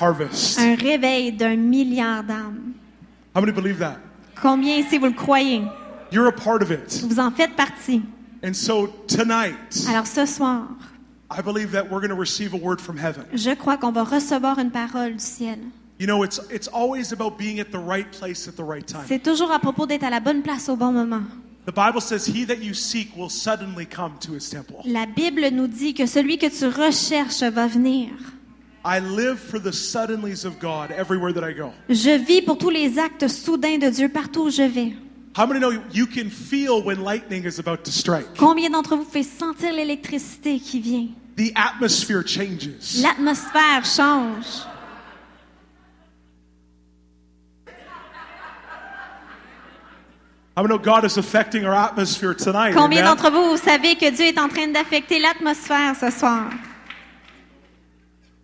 harvest. 0.00 0.58
Un 0.58 0.74
réveil 0.76 1.32
d'un 1.32 1.56
milliard 1.56 2.24
d'âmes. 2.24 2.72
How 3.34 3.40
many 3.40 3.52
believe 3.52 3.78
that? 3.78 3.98
Combien 4.40 4.76
ici 4.76 4.98
vous 4.98 5.06
le 5.06 5.12
croyez? 5.12 5.62
You're 6.10 6.28
a 6.28 6.32
part 6.32 6.62
of 6.62 6.70
it. 6.70 7.02
Vous 7.06 7.20
en 7.20 7.30
faites 7.30 7.54
partie. 7.54 8.02
And 8.42 8.52
so 8.54 8.88
tonight, 9.08 9.86
Alors 9.88 10.06
ce 10.06 10.26
soir, 10.26 10.68
I 11.30 11.42
believe 11.42 11.72
that 11.72 11.84
we're 11.90 12.00
going 12.00 12.10
to 12.10 12.14
receive 12.20 12.54
a 12.54 12.58
word 12.58 12.80
from 12.80 12.98
heaven. 12.98 13.24
je 13.34 13.54
crois 13.54 13.76
qu'on 13.76 13.92
va 13.92 14.04
recevoir 14.04 14.58
une 14.58 14.70
parole 14.70 15.14
du 15.14 15.24
ciel. 15.24 15.58
You 15.98 16.06
know, 16.06 16.22
it's 16.24 16.40
it's 16.50 16.68
always 16.68 17.12
about 17.12 17.38
being 17.38 17.58
at 17.58 17.70
the 17.72 17.78
right 17.78 18.06
place 18.10 18.46
at 18.46 18.52
the 18.56 18.64
right 18.66 18.86
time. 18.86 19.04
C'est 19.08 19.22
toujours 19.22 19.50
à 19.50 19.58
propos 19.58 19.86
d'être 19.86 20.04
à 20.04 20.10
la 20.10 20.20
bonne 20.20 20.42
place 20.42 20.68
au 20.68 20.76
bon 20.76 20.92
moment. 20.92 21.22
The 21.66 21.74
Bible 21.74 22.00
says, 22.00 22.28
"He 22.28 22.46
that 22.46 22.62
you 22.62 22.74
seek 22.74 23.16
will 23.16 23.30
suddenly 23.30 23.86
come 23.86 24.12
to 24.20 24.34
his 24.34 24.48
temple." 24.50 24.76
La 24.84 25.06
Bible 25.06 25.48
nous 25.52 25.66
dit 25.66 25.94
que 25.94 26.06
celui 26.06 26.38
que 26.38 26.46
tu 26.46 26.66
recherches 26.66 27.42
va 27.42 27.66
venir. 27.66 28.10
I 28.84 29.00
live 29.00 29.38
for 29.38 29.58
the 29.58 29.72
suddenlies 29.72 30.44
of 30.44 30.60
God 30.60 30.92
everywhere 30.96 31.32
that 31.32 31.48
I 31.48 31.54
go. 31.54 31.72
Je 31.88 32.16
vis 32.18 32.42
pour 32.42 32.56
tous 32.58 32.70
les 32.70 32.98
actes 33.00 33.26
soudains 33.26 33.78
de 33.78 33.88
Dieu 33.88 34.08
partout 34.08 34.42
où 34.42 34.50
je 34.50 34.62
vais. 34.62 34.92
How 35.36 35.44
many 35.44 35.60
know 35.60 35.84
you 35.92 36.06
can 36.06 36.30
feel 36.30 36.82
when 36.82 37.02
lightning 37.02 37.44
is 37.44 37.58
about 37.58 37.84
to 37.84 37.92
strike? 37.92 38.38
Combien 38.38 38.70
d'entre 38.70 38.96
vous 38.96 39.04
pouvez 39.04 39.22
sentir 39.22 39.70
l'électricité 39.70 40.58
qui 40.58 40.80
vient? 40.80 41.08
The 41.36 41.52
atmosphere 41.54 42.22
changes. 42.26 43.02
L'atmosphère 43.02 43.84
change. 43.84 44.46
How 50.56 50.62
many 50.62 50.68
know 50.68 50.78
God 50.78 51.04
is 51.04 51.18
affecting 51.18 51.66
our 51.66 51.74
atmosphere 51.74 52.32
tonight? 52.32 52.72
Combien 52.72 53.04
d'entre 53.04 53.30
vous, 53.30 53.50
vous 53.50 53.56
savez 53.58 53.94
que 53.94 54.10
Dieu 54.10 54.28
est 54.28 54.38
en 54.38 54.48
train 54.48 54.68
d'affecter 54.68 55.18
l'atmosphère 55.18 55.94
ce 56.00 56.10
soir? 56.10 56.48
Here's 56.48 56.54
what 56.54 56.54
I 56.54 56.54
want 56.54 56.54
to 56.54 56.64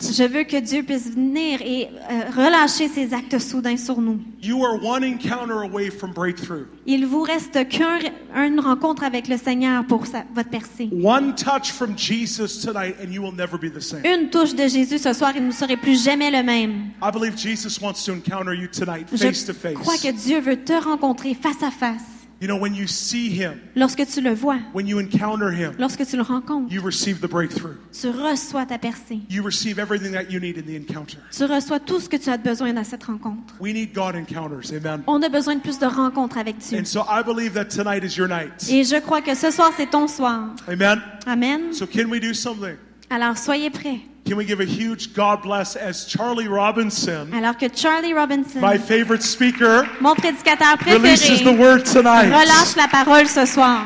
Je 0.00 0.26
veux 0.26 0.44
que 0.44 0.56
Dieu 0.60 0.82
puisse 0.82 1.10
venir 1.10 1.60
et 1.62 1.88
euh, 2.10 2.30
relâcher 2.36 2.88
ses 2.88 3.12
actes 3.12 3.38
soudains 3.38 3.76
sur 3.76 4.00
nous. 4.00 4.18
You 4.42 4.64
are 4.64 4.82
one 4.82 5.04
encounter 5.04 5.62
away 5.64 5.90
from 5.90 6.12
breakthrough. 6.12 6.66
Il 6.86 7.06
vous 7.06 7.22
reste 7.22 7.68
qu'une 7.68 8.60
rencontre 8.60 9.04
avec 9.04 9.28
le 9.28 9.36
Seigneur 9.36 9.84
pour 9.86 10.06
sa- 10.06 10.24
votre 10.34 10.50
percée. 10.50 10.88
One 11.02 11.34
touch 11.34 11.70
from 11.72 11.96
Jesus 11.98 12.60
tonight 12.64 12.94
and 13.02 13.10
you 13.12 13.22
will 13.22 13.34
never 13.34 13.58
be 13.58 13.70
the 13.72 13.80
same. 13.80 14.00
Une 14.04 14.30
touche 14.30 14.54
de 14.54 14.66
Jésus 14.68 14.98
ce 14.98 15.12
soir 15.12 15.34
et 15.36 15.40
vous 15.40 15.46
ne 15.46 15.52
serez 15.52 15.76
plus 15.76 16.02
jamais 16.02 16.30
le 16.30 16.42
même. 16.42 16.90
I 17.02 17.10
believe 17.12 17.36
Jesus 17.38 17.80
wants 17.82 18.04
to 18.06 18.12
encounter 18.12 18.54
you 18.54 18.68
tonight 18.68 19.06
Je 19.12 19.16
face 19.18 19.44
to 19.46 19.52
crois 19.52 19.94
face. 19.94 20.02
que 20.02 20.12
Dieu 20.12 20.40
veut 20.40 20.62
te 20.64 20.72
rencontrer 20.72 21.34
face 21.34 21.62
à 21.62 21.70
face. 21.70 22.02
You 22.44 22.48
know, 22.48 22.58
when 22.58 22.74
you 22.74 22.86
see 22.86 23.30
him, 23.30 23.58
Lorsque 23.74 24.04
tu 24.06 24.20
le 24.20 24.34
vois, 24.34 24.58
when 24.74 24.86
you 24.86 24.98
encounter 24.98 25.50
him, 25.50 25.72
lorsque 25.78 26.04
tu 26.04 26.18
le 26.18 26.22
rencontres, 26.22 26.70
you 26.70 26.82
receive 26.82 27.22
the 27.22 27.26
breakthrough. 27.26 27.76
tu 27.98 28.10
reçois 28.10 28.66
ta 28.66 28.76
percée. 28.76 29.20
You 29.30 29.42
receive 29.42 29.78
everything 29.78 30.12
that 30.12 30.30
you 30.30 30.38
need 30.38 30.58
in 30.58 30.66
the 30.70 30.76
encounter. 30.76 31.16
Tu 31.34 31.44
reçois 31.46 31.80
tout 31.80 32.00
ce 32.00 32.08
que 32.10 32.18
tu 32.18 32.28
as 32.28 32.36
besoin 32.36 32.74
dans 32.74 32.84
cette 32.84 33.04
rencontre. 33.04 33.54
We 33.60 33.72
need 33.72 33.94
God 33.94 34.14
encounters. 34.14 34.74
Amen. 34.76 35.02
On 35.06 35.22
a 35.22 35.30
besoin 35.30 35.54
de 35.54 35.62
plus 35.62 35.78
de 35.78 35.86
rencontres 35.86 36.36
avec 36.36 36.58
Dieu. 36.58 36.78
And 36.78 36.84
so 36.84 37.06
I 37.08 37.22
believe 37.22 37.54
that 37.54 37.70
tonight 37.70 38.04
is 38.04 38.18
your 38.18 38.28
night. 38.28 38.68
Et 38.68 38.84
je 38.84 39.00
crois 39.00 39.22
que 39.22 39.34
ce 39.34 39.50
soir, 39.50 39.72
c'est 39.74 39.88
ton 39.88 40.06
soir. 40.06 40.50
Amen. 40.68 41.00
Amen. 41.26 41.72
So 41.72 41.86
can 41.86 42.10
we 42.10 42.20
do 42.20 42.34
something? 42.34 42.76
Alors, 43.10 43.36
soyez 43.36 43.70
prêts. 43.70 44.00
Can 44.26 44.36
we 44.36 44.46
give 44.46 44.60
a 44.60 44.64
huge 44.64 45.12
God 45.14 45.42
bless 45.42 45.76
as 45.76 46.06
Charlie 46.08 46.48
Robinson, 46.48 47.28
Alors 47.34 47.58
que 47.58 47.66
Charlie 47.74 48.14
Robinson, 48.14 48.60
my 48.62 48.78
favorite 48.78 49.22
speaker, 49.22 49.84
mon 50.00 50.14
prédicateur 50.14 50.78
releases 50.86 51.40
the 51.40 51.44
préféré, 51.44 51.58
word 51.58 51.84
tonight? 51.84 52.32
relâche 52.32 52.74
la 52.76 52.88
parole 52.88 53.26
ce 53.28 53.44
soir. 53.44 53.84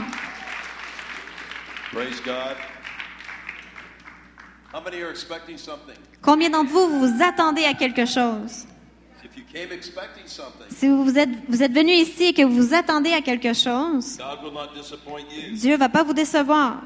Praise 1.92 2.20
God. 2.24 2.54
How 4.72 4.80
many 4.80 5.02
are 5.02 5.10
expecting 5.10 5.58
something? 5.58 5.96
Combien 6.22 6.50
d'entre 6.50 6.70
vous, 6.70 7.00
vous 7.00 7.20
attendez 7.22 7.64
à 7.64 7.74
quelque 7.74 8.06
chose? 8.06 8.64
If 9.24 9.36
you 9.36 9.42
came 9.52 9.72
expecting 9.72 10.26
something, 10.28 10.66
Si 10.70 10.86
vous 10.86 11.18
êtes, 11.18 11.30
vous 11.48 11.64
êtes 11.64 11.72
venu 11.72 11.90
ici 11.92 12.26
et 12.26 12.32
que 12.32 12.42
vous 12.42 12.62
vous 12.68 12.74
attendez 12.74 13.12
à 13.12 13.22
quelque 13.22 13.52
chose, 13.54 14.16
God 14.18 14.44
will 14.44 14.52
not 14.52 14.68
disappoint 14.80 15.24
you. 15.34 15.56
Dieu 15.56 15.76
va 15.76 15.88
pas 15.88 16.04
vous 16.04 16.14
décevoir. 16.14 16.80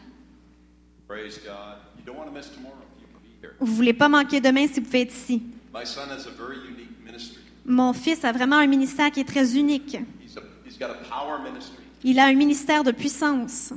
Praise 1.07 1.39
God. 1.45 1.77
You 1.97 2.03
don't 2.05 2.17
want 2.17 2.25
to 2.25 2.31
miss 2.31 2.49
tomorrow 2.49 2.75
if 2.97 3.01
you 3.01 3.07
can 3.07 3.19
be 3.21 3.29
here. 3.41 3.55
Vous 3.59 3.73
voulez 3.75 3.93
pas 3.93 4.09
manquer 4.09 4.41
demain 4.41 4.67
si 4.67 4.79
vous 4.79 4.85
pouvez 4.85 5.01
être 5.01 5.13
ici. 5.13 5.41
My 5.73 5.85
son 5.85 6.09
has 6.09 6.27
a 6.27 6.31
very 6.31 6.57
unique 6.67 6.89
ministry. 7.05 7.41
Mon 7.65 7.93
fils 7.93 8.23
a 8.25 8.31
vraiment 8.31 8.57
un 8.57 8.67
ministère 8.67 9.11
qui 9.11 9.21
est 9.21 9.27
très 9.27 9.55
unique. 9.55 9.97
He's, 10.21 10.37
a, 10.37 10.41
he's 10.65 10.77
got 10.77 10.89
a 10.89 10.95
power 11.09 11.39
ministry, 11.39 11.83
Il 12.03 12.19
a 12.19 12.25
un 12.25 12.33
ministère 12.33 12.83
de 12.83 12.91
puissance, 12.91 13.73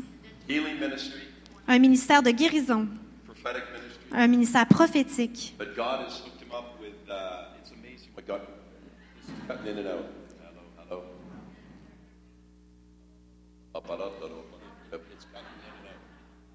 healing 0.48 0.78
ministry, 0.80 1.20
un 1.68 1.78
ministère 1.78 2.22
de 2.22 2.30
guérison, 2.30 2.88
prophetic 3.26 3.64
ministry. 3.72 4.00
un 4.12 4.26
ministère 4.28 4.66
prophétique. 4.66 5.54
But 5.58 5.76
God 5.76 6.06
has 6.06 6.20
hooked 6.24 6.40
him 6.42 6.52
up 6.52 6.78
with, 6.80 6.94
uh, 7.08 7.48
it's 7.60 7.70
amazing 7.72 8.10
what 8.14 8.26
God, 8.26 8.40
this 9.26 9.28
is 9.28 9.46
cutting 9.46 9.66
in 9.72 9.78
and 9.78 9.88
out. 9.88 10.06
Hello, 10.40 10.62
hello. 10.88 11.02
Up, 13.74 13.88
up, 13.90 14.00
up, 14.00 14.22
up, 14.22 14.30
up. 14.92 15.00
It's 15.12 15.26
cutting 15.32 15.46
in 15.46 15.72
and 15.78 15.88
out. 15.88 16.00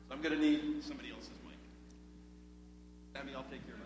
So 0.08 0.16
I'm 0.16 0.22
going 0.22 0.36
to 0.36 0.40
need 0.42 0.84
somebody 0.84 1.12
else's 1.12 1.30
mic. 1.46 1.56
Sammy, 3.14 3.34
I'll 3.36 3.44
take 3.44 3.62
your 3.68 3.78
mic. 3.78 3.86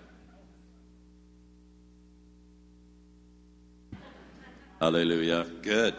Hallelujah. 4.79 5.45
Good. 5.61 5.95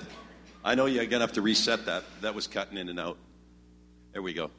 I 0.65 0.75
know 0.75 0.87
you're 0.87 1.05
going 1.05 1.21
to 1.21 1.27
have 1.27 1.33
to 1.33 1.43
reset 1.43 1.87
that. 1.87 2.05
That 2.21 2.35
was 2.35 2.47
cutting 2.47 2.79
in 2.79 2.89
and 2.89 2.99
out. 2.99 3.17
There 4.13 4.23
we 4.23 4.33
go. 4.33 4.51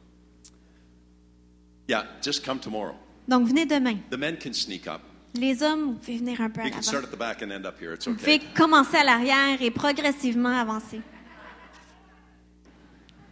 Yeah, 1.88 2.06
just 2.22 2.44
come 2.44 2.60
tomorrow. 2.60 2.96
Donc, 3.28 3.48
venez 3.48 3.66
demain. 3.66 4.04
The 4.10 4.18
men 4.18 4.38
can 4.38 4.54
sneak 4.54 4.88
up. 4.88 5.02
Les 5.36 5.62
hommes, 5.64 5.94
vous 5.94 6.00
pouvez 6.00 6.18
venir 6.18 6.42
un 6.42 6.50
peu 6.50 6.62
à 6.62 6.66
You 6.66 6.72
can 6.72 6.82
start 6.82 7.04
l'avant. 7.04 7.08
at 7.08 7.12
the 7.12 7.18
back 7.18 7.42
and 7.42 7.52
end 7.52 7.66
up 7.66 7.80
here. 7.80 7.94
It's 7.94 8.06
Vous 8.08 8.16
pouvez 8.16 8.40
commencer 8.56 8.98
à 8.98 9.04
l'arrière 9.04 9.62
et 9.62 9.72
progressivement 9.72 10.50
avancer. 10.50 11.02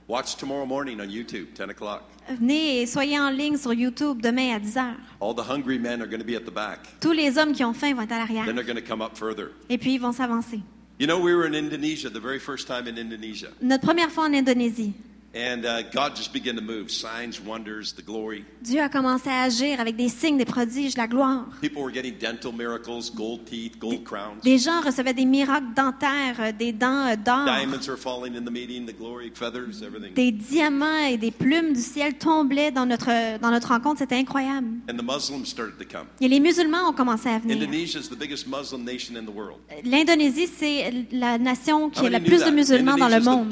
Watch 0.09 0.37
tomorrow 0.37 0.65
morning 0.65 0.99
on 1.01 1.07
YouTube, 1.07 1.53
10 1.53 1.69
o'clock. 1.69 2.01
Venez 2.29 2.81
et 2.81 2.87
soyez 2.87 3.19
en 3.19 3.29
ligne 3.29 3.57
sur 3.57 3.73
YouTube 3.73 4.23
demain 4.23 4.55
à 4.55 4.59
10 4.59 4.77
heures. 4.77 4.95
All 5.21 5.35
the 5.35 5.47
hungry 5.47 5.77
men 5.77 6.01
are 6.01 6.07
going 6.07 6.19
to 6.19 6.25
be 6.25 6.35
at 6.35 6.45
the 6.45 6.51
back. 6.51 6.79
Tous 6.99 7.11
les 7.11 7.37
hommes 7.37 7.53
qui 7.53 7.63
ont 7.63 7.75
faim 7.75 7.93
vont 7.93 8.01
être 8.01 8.13
à 8.13 8.17
l'arrière. 8.17 8.43
Then 8.47 8.55
they're 8.55 8.65
going 8.65 8.75
to 8.75 8.81
come 8.81 9.03
up 9.03 9.15
further. 9.15 9.51
Et 9.69 9.77
puis, 9.77 9.93
ils 9.93 10.01
vont 10.01 10.11
s'avancer. 10.11 10.61
You 10.99 11.05
know, 11.05 11.19
we 11.19 11.35
were 11.35 11.45
in 11.45 11.53
Indonesia 11.53 12.09
the 12.09 12.19
very 12.19 12.39
first 12.39 12.65
time 12.65 12.87
in 12.87 12.97
Indonesia. 12.97 13.49
Notre 13.61 13.85
première 13.85 14.09
fois 14.09 14.23
en 14.23 14.33
Indonésie, 14.33 14.93
And 15.35 15.63
uh, 15.63 15.83
God 15.93 16.15
just 16.15 16.33
began 16.33 16.55
to 16.55 16.61
move 16.61 16.89
signs, 16.89 17.39
wonders, 17.39 17.93
the 17.93 18.01
glory. 18.01 18.43
Dieu 18.63 18.81
a 18.81 18.89
commencé 18.89 19.29
à 19.29 19.43
agir 19.43 19.79
avec 19.79 19.95
des 19.95 20.09
signes, 20.09 20.37
des 20.39 20.45
prodiges, 20.45 20.97
la 20.97 21.05
gloire. 21.05 21.45
People 21.61 21.83
were 21.83 21.93
getting 21.93 22.17
dental 22.17 22.51
miracles, 22.51 23.11
gold 23.13 23.45
teeth, 23.45 23.77
gold 23.77 24.03
crowns. 24.03 24.39
Les 24.43 24.57
gens 24.57 24.81
recevaient 24.81 25.13
des 25.13 25.25
miracles 25.25 25.67
dentaires, 25.75 26.37
euh, 26.39 26.51
des 26.51 26.71
dents 26.71 27.15
d'or, 27.15 27.45
Diamonds 27.45 27.87
were 27.87 27.97
falling 27.97 28.35
in 28.35 28.43
the 28.43 28.51
meeting, 28.51 28.87
the 28.87 28.97
glory, 28.97 29.31
feathers, 29.31 29.83
everything. 29.83 30.15
des 30.15 30.31
diamants 30.31 31.05
et 31.11 31.17
des 31.17 31.29
plumes 31.29 31.73
du 31.73 31.81
ciel 31.81 32.15
tombaient 32.15 32.71
dans 32.71 32.87
notre, 32.87 33.37
dans 33.39 33.51
notre 33.51 33.67
rencontre. 33.67 33.99
C'était 33.99 34.15
incroyable. 34.15 34.67
And 34.89 34.97
the 34.97 35.03
Muslims 35.03 35.45
started 35.45 35.77
to 35.77 35.85
come. 35.85 36.07
Et 36.19 36.27
les 36.27 36.39
musulmans 36.39 36.89
ont 36.89 36.93
commencé 36.93 37.29
à 37.29 37.37
venir. 37.37 37.55
Indonesia 37.55 37.99
is 37.99 38.09
the 38.09 38.17
biggest 38.17 38.47
Muslim 38.47 38.83
nation 38.83 39.15
in 39.15 39.25
the 39.25 39.35
world. 39.35 39.59
L'Indonésie, 39.83 40.47
c'est 40.47 40.91
la 41.11 41.37
nation 41.37 41.91
qui 41.91 42.07
a 42.07 42.09
le 42.09 42.19
plus 42.19 42.43
de 42.43 42.49
musulmans 42.49 42.97
dans 42.97 43.07
le 43.07 43.19
monde. 43.19 43.47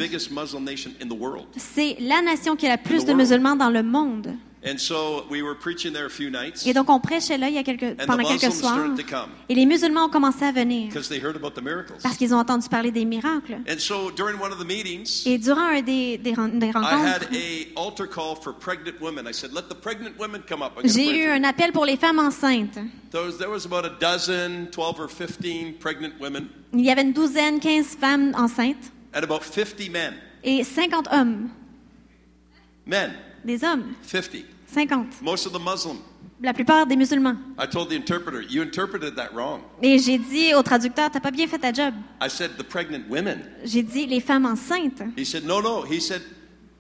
C'est 1.73 1.98
la 1.99 2.22
nation 2.22 2.56
qui 2.56 2.68
a 2.68 2.76
le 2.76 2.81
plus 2.81 3.06
de 3.06 3.14
musulmans 3.14 3.56
dans 3.56 3.69
le 3.69 3.84
monde. 3.84 4.38
And 4.65 4.80
so 4.80 5.26
we 5.30 5.41
were 5.41 5.56
preaching 5.56 5.94
there 5.94 6.07
a 6.07 6.10
few 6.10 6.30
nights. 6.30 6.65
Et 6.65 6.73
donc, 6.73 6.89
on 6.89 6.99
prêchait 6.99 7.38
là 7.38 7.48
il 7.48 7.56
y 7.56 7.57
a 7.60 7.64
quelques, 7.64 7.95
pendant 8.06 8.23
quelques 8.23 8.52
soirs. 8.52 8.73
started 8.73 8.98
to 8.98 9.03
come 9.03 9.30
Et 9.48 9.56
les 9.56 9.65
musulmans 9.65 10.06
ont 10.06 10.10
commencé 10.10 10.44
à 10.44 10.52
venir 10.52 10.88
because 10.88 11.07
they 11.07 11.19
heard 11.19 11.35
about 11.35 11.52
the 11.52 11.64
miracles. 11.64 11.98
parce 12.02 12.18
qu'ils 12.18 12.34
ont 12.34 12.39
entendu 12.39 12.68
parler 12.68 12.91
des 12.91 13.06
miracles. 13.06 13.60
And 13.69 13.77
so 13.77 14.10
during 14.11 14.39
one 14.41 14.52
of 14.52 14.57
the 14.60 14.65
meetings, 14.65 15.23
Et 15.26 15.38
durant 15.38 15.61
un 15.61 15.81
des, 15.81 16.18
des, 16.18 16.34
rencontres, 16.34 17.30
j'ai 20.84 21.10
eu 21.18 21.30
un 21.30 21.38
you." 21.38 21.45
appel 21.45 21.72
pour 21.72 21.85
les 21.85 21.95
femmes 21.95 22.19
enceintes. 22.19 22.80
There 23.11 23.23
was, 23.23 23.38
there 23.38 23.49
was 23.49 23.65
about 23.65 23.85
a 23.85 23.95
dozen, 24.02 24.68
12 24.72 24.99
or 24.99 25.07
15 25.07 25.76
pregnant 25.80 26.14
women, 26.19 26.48
Il 26.73 26.81
y 26.81 26.89
avait 26.89 27.03
une 27.03 27.14
douzaine, 27.14 27.60
15 27.60 27.95
femmes 27.95 28.34
enceintes 28.35 28.91
and 29.14 29.23
about 29.23 29.44
50 29.44 29.89
men. 29.89 30.15
Et 30.47 30.63
50 30.63 31.09
hommes. 31.11 31.49
Men, 32.85 33.13
Des 33.43 33.63
hommes, 33.63 33.93
50. 34.01 34.45
50. 34.65 35.21
Most 35.21 35.45
of 35.45 35.53
the 35.53 35.59
Muslim. 35.59 35.97
La 36.41 36.53
plupart 36.53 36.85
des 36.85 36.95
musulmans. 36.95 37.35
I 37.59 37.67
told 37.67 37.89
the 37.89 37.95
interpreter, 37.95 38.43
"You 38.47 38.61
interpreted 38.61 39.15
that 39.15 39.29
wrong." 39.33 39.61
Et 39.81 39.97
j'ai 39.97 40.17
dit 40.17 40.53
au 40.53 40.61
traducteur, 40.61 41.09
t'as 41.09 41.19
pas 41.19 41.31
bien 41.31 41.47
fait 41.47 41.57
ta 41.57 41.73
job. 41.73 41.93
I 42.21 42.29
said, 42.29 42.51
"The 42.57 42.63
pregnant 42.63 43.03
women." 43.09 43.39
J'ai 43.63 43.81
dit 43.81 44.05
les 44.05 44.19
femmes 44.19 44.45
enceintes. 44.45 45.01
He 45.17 45.25
said, 45.25 45.45
"No, 45.45 45.61
no." 45.61 45.83
He 45.83 45.99
said, 45.99 46.21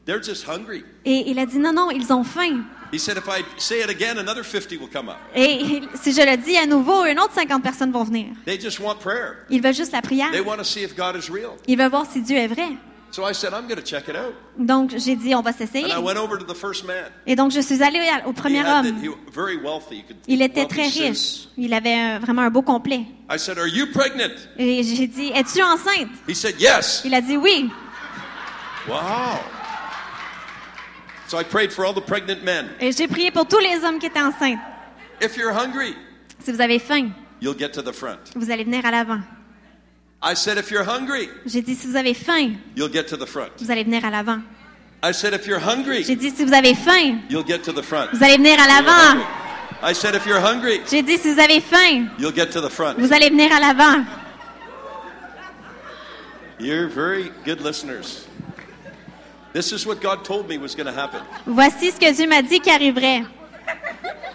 "They're 0.05 0.23
just 0.23 0.45
hungry." 0.47 0.83
Et 1.05 1.29
il 1.29 1.39
a 1.39 1.45
dit 1.45 1.57
non, 1.57 1.73
non, 1.73 1.89
ils 1.89 2.11
ont 2.13 2.23
faim. 2.23 2.65
He 2.93 2.99
said, 2.99 3.17
"If 3.17 3.27
I 3.27 3.43
say 3.57 3.81
it 3.81 3.89
again, 3.89 4.17
another 4.17 4.43
50 4.43 4.77
will 4.77 4.89
come 4.91 5.09
up. 5.09 5.17
Et 5.35 5.81
si 5.95 6.13
je 6.13 6.21
le 6.21 6.37
dis 6.37 6.55
à 6.57 6.65
nouveau, 6.65 7.05
une 7.05 7.19
autre 7.19 7.33
50 7.33 7.63
personnes 7.63 7.91
vont 7.91 8.03
venir. 8.03 8.27
They 8.45 8.59
just 8.59 8.79
want 8.79 8.99
prayer. 8.99 9.37
Ils 9.49 9.61
veulent 9.61 9.73
juste 9.73 9.91
la 9.91 10.01
prière. 10.01 10.31
They 10.31 10.41
want 10.41 10.57
to 10.57 10.63
see 10.63 10.83
if 10.83 10.95
God 10.95 11.15
is 11.15 11.31
real." 11.31 11.55
Ils 11.67 11.77
veulent 11.77 11.89
voir 11.89 12.05
si 12.05 12.21
Dieu 12.21 12.37
est 12.37 12.47
vrai. 12.47 12.77
So 13.11 13.23
I 13.27 13.33
said, 13.33 13.53
"I'm 13.53 13.67
going 13.67 13.77
to 13.77 13.85
check 13.85 14.07
it 14.09 14.15
out." 14.15 14.33
Donc 14.59 14.91
j'ai 14.97 15.15
dit, 15.15 15.33
on 15.33 15.41
va 15.41 15.53
s'essayer. 15.53 15.85
And 15.91 15.97
I 15.99 16.03
went 16.03 16.17
over 16.17 16.37
to 16.37 16.45
the 16.45 16.55
first 16.55 16.85
man. 16.85 17.05
Et 17.25 17.35
donc 17.35 17.51
je 17.51 17.61
suis 17.61 17.81
allée 17.81 17.99
au 18.25 18.31
He 18.31 18.33
premier 18.33 18.63
homme. 18.65 18.85
he, 19.01 19.09
very 19.33 19.55
wealthy. 19.57 19.97
You 19.97 20.03
could- 20.07 20.17
Il 20.27 20.41
était 20.41 20.65
très 20.65 20.87
riche. 20.87 21.47
Il 21.57 21.73
avait 21.73 21.93
un- 21.93 22.19
vraiment 22.19 22.41
un 22.43 22.49
beau 22.49 22.61
complet. 22.61 23.05
I 23.31 23.37
said, 23.39 23.57
"Are 23.57 23.67
you 23.67 23.87
pregnant?" 23.93 24.33
Et 24.57 24.83
j'ai 24.83 25.07
dit, 25.07 25.31
es-tu 25.33 25.61
enceinte? 25.63 26.09
He 26.27 26.35
said, 26.35 26.55
"Yes." 26.59 27.01
Il 27.05 27.13
a 27.13 27.21
dit 27.21 27.37
oui. 27.37 27.69
Wow. 28.87 29.39
So 31.27 31.37
I 31.39 31.43
prayed 31.43 31.71
for 31.73 31.85
all 31.85 31.93
the 31.93 32.05
pregnant 32.05 32.43
men. 32.43 32.69
Et 32.79 32.91
j'ai 32.91 33.07
prié 33.07 33.31
pour 33.31 33.45
tous 33.47 33.59
les 33.59 33.83
hommes 33.83 33.99
qui 33.99 34.05
étaient 34.05 34.21
enceintes. 34.21 34.59
If 35.21 35.35
you're 35.37 35.51
hungry, 35.53 35.95
Si 36.39 36.51
vous 36.51 36.61
avez 36.61 36.79
faim, 36.79 37.11
you'll 37.41 37.57
get 37.57 37.69
to 37.71 37.81
the 37.81 37.91
front. 37.91 38.19
vous 38.35 38.51
allez 38.51 38.63
venir 38.63 38.85
à 38.85 38.91
l'avant. 38.91 39.15
I 39.15 39.21
said, 39.21 39.23
if 39.23 39.23
you're 39.23 39.25
hungry, 39.25 40.05
J'ai 41.45 41.61
dit, 41.61 41.75
si 41.75 41.87
vous 41.87 41.95
avez 41.95 42.13
faim, 42.13 42.55
you'll 42.75 42.91
get 42.91 43.03
to 43.05 43.17
the 43.17 43.25
front. 43.27 43.51
vous 43.59 43.69
allez 43.71 43.83
venir 43.83 44.03
à 44.03 44.09
l'avant. 44.09 44.39
I 45.03 45.11
said, 45.13 45.33
if 45.33 45.45
you're 45.45 45.59
hungry, 45.59 46.03
J'ai 46.03 46.15
dit, 46.15 46.31
si 46.31 46.43
vous 46.43 46.53
avez 46.53 46.73
faim, 46.73 47.19
you'll 47.29 47.45
get 47.45 47.59
to 47.63 47.71
the 47.71 47.83
front. 47.83 48.09
vous 48.13 48.23
allez 48.23 48.37
venir 48.37 48.53
à 48.59 48.65
You're 48.65 48.67
l'avant. 48.67 49.19
hungry. 49.19 49.25
I 49.83 49.93
said, 49.93 50.15
if 50.15 50.25
you're 50.25 50.39
hungry, 50.41 50.81
J'ai 50.89 51.03
dit, 51.03 51.17
si 51.19 51.31
vous 51.33 51.39
avez 51.39 51.59
faim, 51.61 52.09
you'll 52.17 52.33
get 52.33 52.47
to 52.51 52.61
the 52.61 52.69
front. 52.69 52.97
vous 52.97 53.13
allez 53.13 53.29
venir 53.29 53.51
à 53.53 53.59
l'avant. 53.59 54.03
You're 56.59 56.87
very 56.87 57.31
good 57.45 57.61
listeners. 57.61 58.25
This 59.53 59.71
is 59.71 59.85
what 59.85 60.01
God 60.01 60.23
told 60.25 60.47
me 60.49 60.57
was 60.57 60.73
going 60.75 60.87
to 60.87 60.91
happen. 60.99 61.21
Voici 61.45 61.91
ce 61.91 61.99
que 61.99 62.11
Dieu 62.11 62.27
m'a 62.27 62.41
dit 62.41 62.59
qui 62.59 62.71
arriverait. 62.71 63.23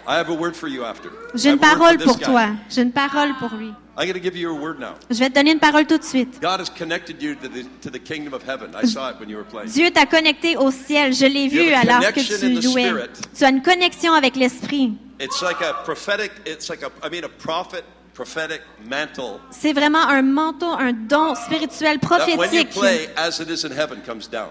I 0.05 0.17
have 0.17 0.29
a 0.29 0.33
word 0.33 0.55
for 0.55 0.67
you 0.67 0.83
after. 0.83 1.09
J'ai 1.33 1.51
une 1.51 1.59
parole 1.59 1.97
pour 1.97 2.19
toi. 2.19 2.47
J'ai 2.69 2.81
une 2.81 2.91
parole 2.91 3.33
pour 3.39 3.49
lui. 3.55 3.73
I'm 3.95 4.07
going 4.07 4.13
to 4.13 4.19
give 4.19 4.35
you 4.35 4.49
a 4.49 4.59
word 4.59 4.79
now. 4.79 4.95
Je 5.11 5.19
vais 5.19 5.29
te 5.29 5.35
donner 5.35 5.51
une 5.51 5.59
parole 5.59 5.85
tout 5.85 5.99
de 5.99 6.03
suite. 6.03 6.41
God 6.41 6.59
has 6.59 6.69
connected 6.69 7.21
you 7.21 7.35
to 7.35 7.47
the, 7.47 7.63
to 7.81 7.91
the 7.91 7.99
kingdom 7.99 8.33
of 8.33 8.41
heaven. 8.43 8.73
I 8.75 8.87
saw 8.87 9.09
it 9.11 9.19
when 9.19 9.29
you 9.29 9.37
were 9.37 9.45
playing. 9.45 9.69
Dieu 9.69 9.91
t'a 9.91 10.07
connecté 10.07 10.57
au 10.57 10.71
ciel. 10.71 11.13
Je 11.13 11.25
l'ai 11.25 11.47
vu 11.47 11.71
alors 11.73 12.01
que 12.11 12.19
tu 12.19 12.67
louais. 12.67 12.89
spirit. 12.89 13.09
Tu 13.37 13.43
as 13.43 13.49
une 13.49 13.61
connexion 13.61 14.13
avec 14.13 14.35
l'esprit. 14.35 14.93
It's 15.19 15.41
like 15.41 15.61
a 15.61 15.73
prophetic, 15.83 16.31
it's 16.45 16.69
like 16.69 16.83
a, 16.83 16.89
I 17.05 17.09
mean, 17.09 17.23
a 17.23 17.29
prophet, 17.29 17.83
prophetic 18.15 18.61
mantle. 18.89 19.39
C'est 19.51 19.73
vraiment 19.73 20.07
un 20.09 20.23
manteau, 20.23 20.71
un 20.71 20.91
don 20.91 21.35
spirituel 21.35 21.99
prophétique. 21.99 22.69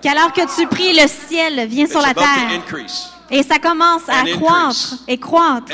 Qu'alors 0.03 0.33
que 0.33 0.57
tu 0.57 0.67
pries, 0.69 0.93
le 0.93 1.09
ciel 1.09 1.67
vient 1.67 1.85
It's 1.85 1.93
sur 1.93 2.01
la 2.01 2.15
terre. 2.15 2.63
Et 3.35 3.43
ça 3.43 3.59
commence 3.59 4.03
à 4.09 4.25
croître 4.37 4.99
et 5.09 5.17
croître 5.17 5.73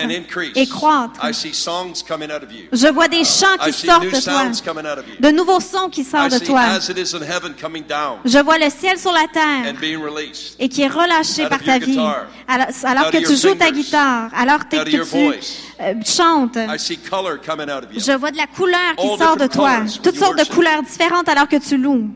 et 0.54 0.66
croître. 0.68 1.20
I 1.24 1.34
see 1.34 1.52
songs 1.52 2.04
coming 2.06 2.30
out 2.30 2.44
of 2.44 2.52
you. 2.52 2.68
Je 2.72 2.86
vois 2.86 3.08
des 3.08 3.24
chants 3.24 3.58
qui 3.64 3.72
sortent 3.72 4.04
de 4.04 4.20
toi, 4.20 4.44
de 5.18 5.30
nouveaux 5.30 5.58
sons 5.58 5.88
qui 5.90 6.04
sortent 6.04 6.32
de 6.32 6.38
toi. 6.38 6.78
Je 8.24 8.38
vois 8.38 8.58
le 8.58 8.70
ciel 8.70 8.96
sur 8.96 9.12
la 9.12 9.26
terre 9.26 9.74
et 10.60 10.68
qui 10.68 10.82
est 10.82 10.88
relâché 10.88 11.46
par 11.46 11.60
ta 11.60 11.80
vie. 11.80 11.98
Alors, 12.84 13.10
que 13.10 13.26
tu 13.26 13.36
joues 13.36 13.56
ta 13.56 13.72
guitare, 13.72 14.30
alors 14.36 14.68
que 14.68 14.84
tu 14.84 15.02
chantes. 16.06 16.56
I 16.56 16.78
see 16.78 16.96
color 16.96 17.38
coming 17.44 17.68
out 17.68 17.84
of 17.84 17.92
you. 17.92 18.00
Je 18.00 18.12
vois 18.12 18.30
de 18.30 18.36
la 18.36 18.46
couleur 18.46 18.94
qui 18.96 19.18
sort 19.18 19.36
de 19.36 19.48
toi, 19.48 19.80
toutes 20.00 20.16
sortes 20.16 20.38
de 20.38 20.44
couleurs 20.44 20.84
différentes 20.84 21.28
alors 21.28 21.48
que 21.48 21.56
tu 21.56 21.76
loues. 21.76 22.08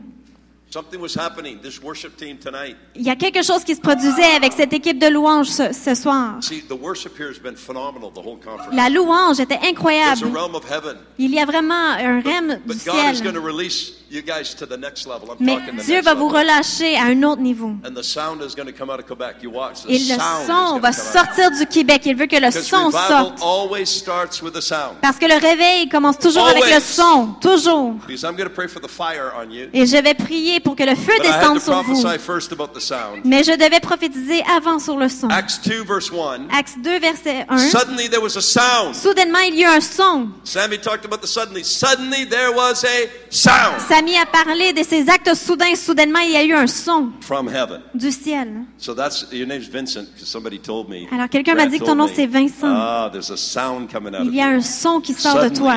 Il 2.95 3.01
y 3.03 3.09
a 3.09 3.15
quelque 3.15 3.43
chose 3.43 3.63
qui 3.63 3.75
se 3.75 3.81
produisait 3.81 4.35
avec 4.35 4.53
cette 4.53 4.73
équipe 4.73 4.99
de 4.99 5.07
louanges 5.07 5.47
ce, 5.47 5.71
ce 5.73 5.95
soir. 5.95 6.35
See, 6.41 6.61
the 6.61 6.79
worship 6.79 7.17
here 7.17 7.29
has 7.29 7.39
been 7.39 7.55
phenomenal 7.55 8.11
the 8.11 8.19
whole 8.19 8.37
conference. 8.37 8.73
La 8.73 8.89
louange 8.89 9.39
était 9.39 9.59
incroyable. 9.63 10.25
realm 10.33 10.55
of 10.55 10.63
heaven. 10.69 10.97
Il 11.17 11.33
y 11.33 11.39
a 11.39 11.45
vraiment 11.45 11.91
un 11.91 12.21
rème 12.21 12.59
du 12.65 12.73
But 12.73 12.85
God 12.85 12.95
is 13.13 13.21
going 13.21 13.33
ciel. 13.33 13.33
to 13.33 13.41
release 13.41 13.93
you 14.09 14.21
guys 14.21 14.53
to 14.55 14.65
the 14.65 14.77
next 14.77 15.05
level. 15.07 15.29
I'm 15.29 15.37
Mais 15.39 15.57
Dieu 15.85 16.01
va 16.01 16.13
vous 16.13 16.27
relâcher 16.27 16.95
à 16.95 17.05
un 17.05 17.23
autre 17.23 17.41
niveau. 17.41 17.71
And 17.85 17.93
the 17.95 18.03
sound 18.03 18.41
is 18.41 18.55
going 18.55 18.67
to 18.67 18.73
come 18.77 18.89
out 18.89 18.99
of 18.99 19.05
Quebec. 19.05 19.37
You 19.41 19.51
watch. 19.51 19.83
The 19.83 19.89
Et 19.89 19.99
le 19.99 20.17
son 20.47 20.79
va 20.79 20.91
sortir 20.91 21.51
du 21.51 21.65
Québec. 21.65 22.03
Il 22.05 22.15
veut 22.15 22.27
que 22.27 22.37
le 22.39 22.51
son 22.51 22.91
sorte. 22.91 23.41
always 23.41 23.85
starts 23.85 24.41
with 24.41 24.55
a 24.55 24.61
sound. 24.61 24.97
Parce 25.01 25.17
que 25.17 25.25
le 25.25 25.39
réveil 25.39 25.89
commence 25.89 26.17
toujours 26.17 26.47
avec 26.47 26.63
le 26.63 26.79
son. 26.79 27.35
Toujours. 27.41 27.95
Et 28.09 29.85
je 29.85 30.01
vais 30.01 30.13
prier 30.13 30.59
pour 30.63 30.75
que 30.75 30.83
le 30.83 30.95
feu 30.95 31.13
But 31.17 31.23
descende 31.23 31.59
sur 31.59 31.73
vous. 31.83 31.93
prophesy 32.01 32.19
first 32.19 32.51
about 32.51 32.73
the 32.73 32.79
sound. 32.79 33.21
Mais 33.25 33.43
je 33.43 33.51
devais 33.51 33.79
prophétiser 33.79 34.43
avant 34.55 34.79
sur 34.79 34.97
le 34.97 35.09
son. 35.09 35.29
Acts 35.29 35.61
2, 35.63 35.83
verse 35.83 36.11
1. 36.11 36.47
Acte 36.51 36.77
2, 36.83 36.99
verset 36.99 37.45
1. 37.49 37.57
Suddenly 37.57 38.09
there 38.09 38.21
was 38.21 38.37
a 38.37 38.41
sound. 38.41 38.95
Soudainement, 38.95 39.39
il 39.47 39.55
y 39.55 39.63
a 39.63 39.73
eu 39.73 39.77
un 39.77 39.81
son. 39.81 40.29
Sammy 40.43 40.77
talked 40.79 41.05
about 41.05 41.21
the 41.21 41.27
suddenly. 41.27 41.63
Suddenly 41.63 42.25
there 42.25 42.51
was 42.51 42.83
a 42.83 43.09
sound 43.29 43.81
Samy 43.87 44.15
a 44.17 44.25
parlé 44.25 44.73
de 44.73 44.83
ces 44.83 45.09
actes 45.09 45.33
soudains. 45.35 45.75
Soudainement, 45.75 46.19
il 46.19 46.31
y 46.31 46.37
a 46.37 46.43
eu 46.43 46.53
un 46.53 46.67
son 46.67 47.11
from 47.21 47.47
heaven. 47.47 47.81
du 47.93 48.11
ciel. 48.11 48.65
So 48.77 48.93
that's 48.93 49.27
your 49.31 49.47
name's 49.47 49.67
Vincent 49.67 50.07
because 50.13 50.27
somebody 50.27 50.59
told 50.59 50.89
me. 50.89 51.07
Alors, 51.11 51.29
quelqu'un 51.29 51.55
m'a 51.55 51.65
dit 51.65 51.79
que 51.79 51.85
ton 51.85 51.95
nom, 51.95 52.07
c'est 52.13 52.27
Vincent. 52.27 52.67
Ah, 52.67 53.09
there's 53.11 53.31
a 53.31 53.37
sound 53.37 53.91
coming 53.91 54.15
out 54.15 54.25
Il 54.25 54.35
y 54.35 54.41
a 54.41 54.47
un 54.47 54.61
son 54.61 55.01
qui 55.01 55.13
sort 55.13 55.41
de 55.41 55.49
toi. 55.49 55.75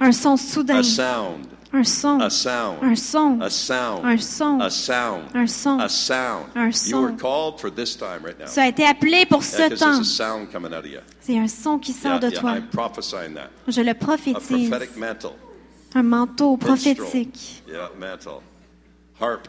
Un 0.00 0.12
son 0.12 0.36
soudain. 0.36 0.78
A 0.78 0.82
sound. 0.82 1.46
Un 1.76 1.82
son. 1.82 2.20
A 2.20 2.30
sound. 2.30 2.78
Un 2.84 2.94
son. 2.94 3.40
A 3.42 3.50
sound. 3.50 4.04
Un 4.04 4.16
son. 4.18 4.60
A 4.60 4.70
sound. 4.70 5.24
Un 5.34 5.46
son. 5.48 5.80
A 5.80 5.88
sound. 5.88 6.46
Un 6.54 6.66
You 6.66 6.72
son. 6.72 7.02
were 7.02 7.12
called 7.16 7.58
for 7.60 7.68
this 7.68 7.96
time 7.96 8.22
right 8.24 8.38
now. 8.38 8.46
Tu 8.46 8.60
as 8.60 8.68
été 8.68 8.84
appelé 8.86 9.26
pour 9.26 9.42
ce 9.42 9.58
Yeah, 9.58 9.68
temps. 9.70 9.96
there's 9.96 9.98
a 9.98 10.04
sound 10.04 10.52
coming 10.52 10.72
out 10.72 10.84
of 10.84 10.86
you. 10.86 11.00
C'est 11.20 11.36
un 11.36 11.48
son 11.48 11.80
qui 11.80 11.92
sort 11.92 12.12
Yeah, 12.12 12.18
de 12.20 12.30
yeah, 12.30 12.40
toi. 12.40 12.50
I'm 12.52 12.68
prophesying 12.68 13.34
that. 13.34 13.50
Je 13.66 13.80
le 13.82 13.90
A 13.90 13.94
prophétise. 13.94 14.68
prophetic 14.68 14.96
mantle. 14.96 15.32
Un 15.96 16.02
manteau 16.04 16.56
prophétique. 16.56 17.64
Yeah, 17.66 17.88
mantle. 17.98 18.40
Harp 19.20 19.48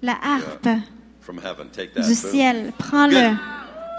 La 0.00 0.14
harpe 0.22 0.68
from 1.20 1.36
heaven. 1.36 1.68
Take 1.70 1.92
that. 1.92 2.06
du 2.06 2.14
ciel. 2.14 2.72
Prends-le. 2.78 3.36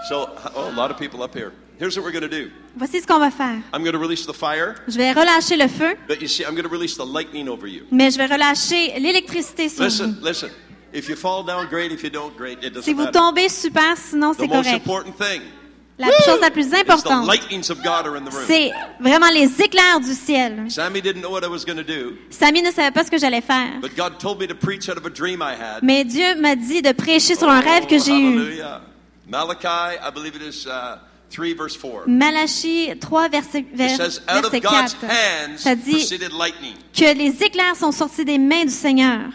So, 0.08 0.28
oh, 0.56 0.68
a 0.68 0.74
lot 0.74 0.90
of 0.90 0.98
people 0.98 1.22
up 1.22 1.32
here. 1.34 1.52
Here's 1.78 1.96
what 1.96 2.04
we're 2.04 2.12
going 2.12 2.28
to 2.28 2.28
do. 2.28 2.50
Voici 2.76 3.00
ce 3.00 3.06
qu'on 3.06 3.18
va 3.20 3.30
faire. 3.30 3.58
I'm 3.72 3.82
going 3.84 3.92
to 3.92 3.98
release 4.00 4.26
the 4.26 4.32
fire, 4.34 4.74
Je 4.88 4.96
vais 4.96 5.12
relâcher 5.12 5.56
le 5.56 5.68
feu, 5.68 5.96
but 6.08 6.20
you 6.20 6.26
see, 6.28 6.42
I'm 6.44 6.54
going 6.54 6.64
to 6.64 6.68
release 6.68 6.96
the 6.96 7.04
lightning 7.06 7.48
over 7.48 7.68
you. 7.68 7.84
mais 7.92 8.10
je 8.10 8.18
vais 8.18 8.26
relâcher 8.26 8.98
l'électricité 8.98 9.68
sur 9.68 9.78
vous. 9.78 9.84
Listen, 9.84 10.16
listen. 10.22 10.50
If 10.92 11.08
you 11.08 11.16
fall 11.16 11.44
down, 11.44 11.66
great. 11.68 11.92
If 11.92 12.02
you 12.02 12.10
don't, 12.10 12.36
great. 12.36 12.58
It 12.64 12.70
doesn't 12.72 12.82
Si 12.84 12.94
vous 12.94 13.04
matter. 13.04 13.12
tombez, 13.18 13.48
super, 13.48 13.96
sinon 13.96 14.32
The 14.32 14.38
c'est 14.40 14.46
most 14.48 14.64
correct. 14.64 14.74
important 14.86 15.12
thing 15.18 15.42
La 16.00 16.06
chose 16.24 16.40
la 16.40 16.50
plus 16.50 16.72
importante, 16.72 17.26
lightnings 17.26 17.70
of 17.70 17.78
God 17.82 18.06
are 18.06 18.16
in 18.16 18.24
the 18.24 18.32
room. 18.32 18.44
c'est 18.46 18.70
vraiment 19.00 19.30
les 19.32 19.60
éclairs 19.60 19.98
du 20.00 20.14
ciel. 20.14 20.64
Sammy 20.70 21.00
didn't 21.02 21.20
know 21.20 21.30
what 21.30 21.42
I 21.44 21.48
was 21.48 21.64
going 21.64 21.76
to 21.76 21.82
do, 21.84 22.16
Samy 22.30 22.62
ne 22.62 22.70
savait 22.70 22.92
pas 22.92 23.04
ce 23.04 23.10
que 23.10 23.18
j'allais 23.18 23.40
faire, 23.40 23.80
but 23.82 23.96
God 23.96 24.18
told 24.20 24.40
me 24.40 24.46
to 24.46 24.54
preach 24.54 24.88
out 24.88 24.96
of 24.96 25.04
a 25.06 25.10
dream 25.10 25.42
I 25.42 25.54
had. 25.54 25.82
mais 25.82 26.04
Dieu 26.04 26.36
m'a 26.40 26.54
dit 26.54 26.82
de 26.82 26.92
prêcher 26.92 27.34
sur 27.34 27.48
un 27.48 27.58
rêve 27.60 27.86
que 27.86 27.96
Oh, 27.96 28.04
j'ai 28.04 28.16
eu. 28.16 28.60
Malachi, 29.28 29.66
I 30.00 30.10
believe 30.14 30.36
it 30.36 30.42
is 30.42 30.66
uh, 30.66 30.98
3 31.30 31.54
verse 31.54 31.76
4. 31.76 32.06
Malachie 32.06 32.94
3, 32.98 33.28
verset, 33.28 33.64
vers- 33.74 33.96
says, 33.96 34.20
out 34.28 34.44
of 34.44 34.50
verset 34.50 34.60
God's 34.62 34.94
4. 34.94 35.10
hands 35.10 35.58
Ça 35.58 35.74
dit 35.74 36.08
que 36.94 37.14
les 37.14 37.42
éclairs 37.42 37.76
sont 37.76 37.92
sortis 37.92 38.24
des 38.24 38.38
mains 38.38 38.64
du 38.64 38.70
Seigneur, 38.70 39.30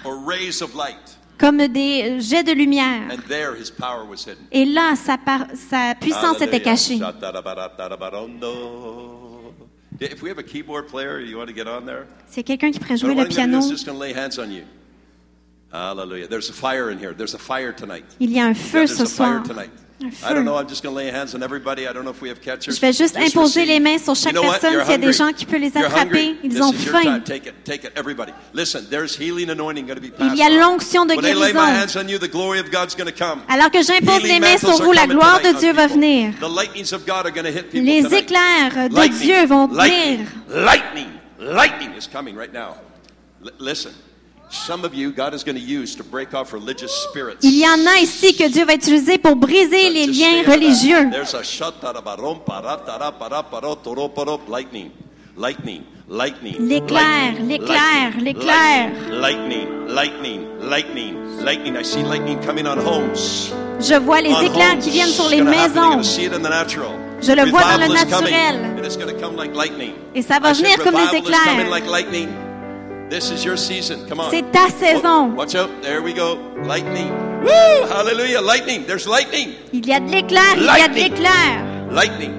comme 1.38 1.68
des 1.68 2.20
jets 2.20 2.44
de 2.44 2.52
lumière. 2.54 3.10
and 3.12 3.20
there 3.28 3.56
his 3.56 3.70
power 3.70 4.06
was 4.06 4.26
hidden. 4.26 4.48
Et 4.52 4.66
là, 4.66 4.96
sa, 4.96 5.18
par- 5.18 5.48
sa 5.56 5.96
puissance 5.96 6.42
était 6.42 6.62
cachée. 6.62 6.98
Shatarabaratarabarondo. 7.00 9.54
If 10.00 10.22
we 10.22 10.30
have 10.30 10.40
a 10.40 10.44
keyboard 10.44 10.88
player, 10.88 11.20
you 11.20 11.38
want 11.38 11.48
to 11.48 11.54
get 11.54 11.68
on 11.68 11.86
there? 11.86 12.08
C'est 12.28 12.44
quelqu'un 12.44 12.72
qui 12.72 12.80
pourrait 12.80 12.98
jouer 12.98 13.16
le 13.16 13.26
piano. 13.26 13.60
is 13.60 13.70
just 13.70 13.86
going 13.86 13.98
to 13.98 14.02
lay 14.02 14.14
hands 14.14 14.38
on 14.40 14.52
you. 14.52 14.64
Hallelujah. 15.72 16.28
There's 16.28 16.50
a 16.50 16.54
fire 16.54 16.90
in 16.92 17.00
here. 17.00 17.14
There's 17.14 17.34
a 17.34 17.40
fire 17.40 17.72
tonight. 17.74 18.06
Il 18.20 18.32
y 18.32 18.40
a 18.40 18.46
un 18.46 18.54
feu 18.54 18.86
ce 18.88 19.04
a 19.04 19.06
fire 19.06 19.08
soir. 19.08 19.44
tonight. 19.44 19.72
Un 20.02 20.08
I 20.08 20.34
don't 20.34 20.38
feu. 20.40 20.44
know. 20.44 20.58
I'm 20.58 20.68
just 20.68 20.82
going 20.84 20.94
to 20.96 20.98
lay 21.02 21.12
hands 21.12 21.34
on 21.36 21.44
everybody. 21.44 21.88
I 21.88 21.94
don't 21.94 22.04
know 22.04 22.12
if 22.12 22.22
we 22.22 22.28
have 22.30 22.42
catchers. 22.42 22.76
Je 22.76 22.82
vais 22.82 22.92
juste 22.92 23.16
Just 23.16 23.36
imposer 23.36 23.62
receive. 23.62 23.68
les 23.68 23.80
mains 23.80 24.00
sur 24.00 24.16
chaque 24.16 24.34
You 24.34 24.42
know 24.42 24.48
what? 24.50 24.60
personne. 24.60 24.82
S'il 24.82 24.92
y 24.92 24.94
a 24.96 24.98
des 24.98 25.14
gens 25.14 25.32
qui 25.32 25.46
peuvent 25.46 25.62
les 25.62 25.78
attraper, 25.78 26.36
ils 26.44 26.50
This 26.50 26.62
ont 26.62 26.74
faim. 26.74 27.04
time. 27.04 27.24
Take 27.24 27.48
it. 27.48 27.54
Take 27.64 27.86
it. 27.86 27.92
Everybody. 27.96 28.34
Listen, 28.54 28.86
there's 28.90 29.16
healing 29.16 29.50
anointing 29.50 29.86
going 29.86 29.96
to 29.96 30.02
be 30.02 30.10
passed 30.10 30.34
Il 30.34 30.40
y 30.40 30.42
a 30.44 30.48
on. 30.48 30.60
l'onction 30.72 31.06
de 31.06 31.14
lay 31.14 31.34
my 31.36 31.52
guérison. 31.52 31.60
hands 31.60 31.96
on 31.96 32.10
you, 32.10 32.18
the 32.18 32.28
glory 32.28 32.60
of 32.60 32.70
God's 32.72 32.96
going 32.96 33.08
to 33.10 33.16
come. 33.18 33.42
Alors 33.48 33.70
que 33.72 33.82
j'impose 33.84 34.24
les 34.24 34.40
mains 34.40 34.58
sur 34.58 34.78
vous, 34.84 34.92
la 34.94 35.06
gloire 35.08 35.40
de 35.42 35.58
Dieu 35.60 35.72
va 35.74 35.88
venir. 35.88 36.34
The 36.42 36.50
lightnings 36.50 36.92
of 36.92 37.06
God 37.06 37.26
are 37.28 37.32
going 37.32 37.46
to 37.46 37.52
hit 37.52 37.70
people 37.72 37.86
Les 37.86 38.04
éclairs 38.14 38.90
de 38.90 38.96
Lightning, 38.96 39.20
Dieu 39.22 39.46
vont 39.46 39.68
lightning, 39.72 40.26
venir. 40.50 40.66
lightning, 40.66 41.08
lightning 41.40 41.92
is 41.98 42.08
coming 42.12 42.36
right 42.36 42.52
now. 42.52 42.76
L- 43.46 43.52
listen, 43.60 43.92
some 44.54 44.86
of 44.86 44.94
you, 44.94 45.12
God 45.12 45.34
is 45.34 45.44
going 45.44 45.56
to 45.58 45.62
use 45.62 45.96
to 45.96 46.04
break 46.04 46.34
off 46.34 46.54
religious 46.54 46.92
spirits. 46.92 47.44
Il 47.44 47.58
y 47.58 47.66
en 47.66 47.86
a 47.88 48.00
ici 48.00 48.36
que 48.36 48.48
Dieu 48.48 48.66
va 48.66 48.76
utiliser 48.76 49.18
pour 49.18 49.36
briser 49.36 49.90
les 49.90 50.08
liens 50.08 50.44
religieux. 50.48 51.10
Lightning, 55.36 55.82
lightning. 56.08 56.56
L'éclair, 56.60 57.34
l'éclair, 57.42 58.12
lightning, 58.12 58.24
l'éclair. 58.24 58.92
Lightning, 59.10 59.88
lightning, 59.88 60.46
lightning, 60.62 61.16
lightning. 61.44 61.76
I 61.76 61.84
see 61.84 62.04
lightning 62.04 62.40
coming 62.46 62.68
on 62.68 62.78
homes. 62.78 63.52
Je 63.80 63.96
vois 63.96 64.22
les 64.22 64.32
on 64.32 64.42
éclairs 64.42 64.74
homes. 64.74 64.80
qui 64.80 64.92
viennent 64.92 65.08
sur 65.08 65.28
les 65.30 65.42
maisons. 65.42 66.04
Je 66.04 67.32
le 67.32 67.50
vois 67.50 67.62
dans 67.62 67.78
le 67.78 67.88
coming, 67.88 67.96
naturel. 67.96 68.56
and 68.78 68.86
it's 68.86 68.96
gonna 68.96 69.14
come 69.14 69.36
like 69.36 69.56
lightning. 69.56 69.94
Et 70.14 70.22
ça 70.22 70.38
va 70.40 70.54
venir 70.54 70.78
comme 70.84 70.94
des 70.94 71.18
éclairs. 71.18 72.53
This 73.14 73.30
is 73.30 73.46
your 73.46 73.58
season. 73.58 74.08
Come 74.10 74.22
on. 74.22 74.32
C'est 74.32 74.42
ta 74.52 74.70
saison. 74.72 75.36
Watch 75.36 75.54
out. 75.54 75.70
There 75.84 76.02
we 76.02 76.14
go. 76.16 76.36
Lightning. 76.66 77.12
Woo! 77.44 77.86
Hallelujah. 77.88 78.42
Lightning. 78.42 78.88
There's 78.88 79.06
lightning. 79.06 79.54
Il 79.72 79.86
y 79.86 79.94
a 79.94 80.00
de 80.00 80.10
l'éclair, 80.10 80.56
il 80.58 80.64
y 80.64 80.68
a 80.68 80.88
de 80.88 80.96
Lightning. 80.96 81.12
l'éclair. 81.12 81.92
Lightning. 81.92 82.32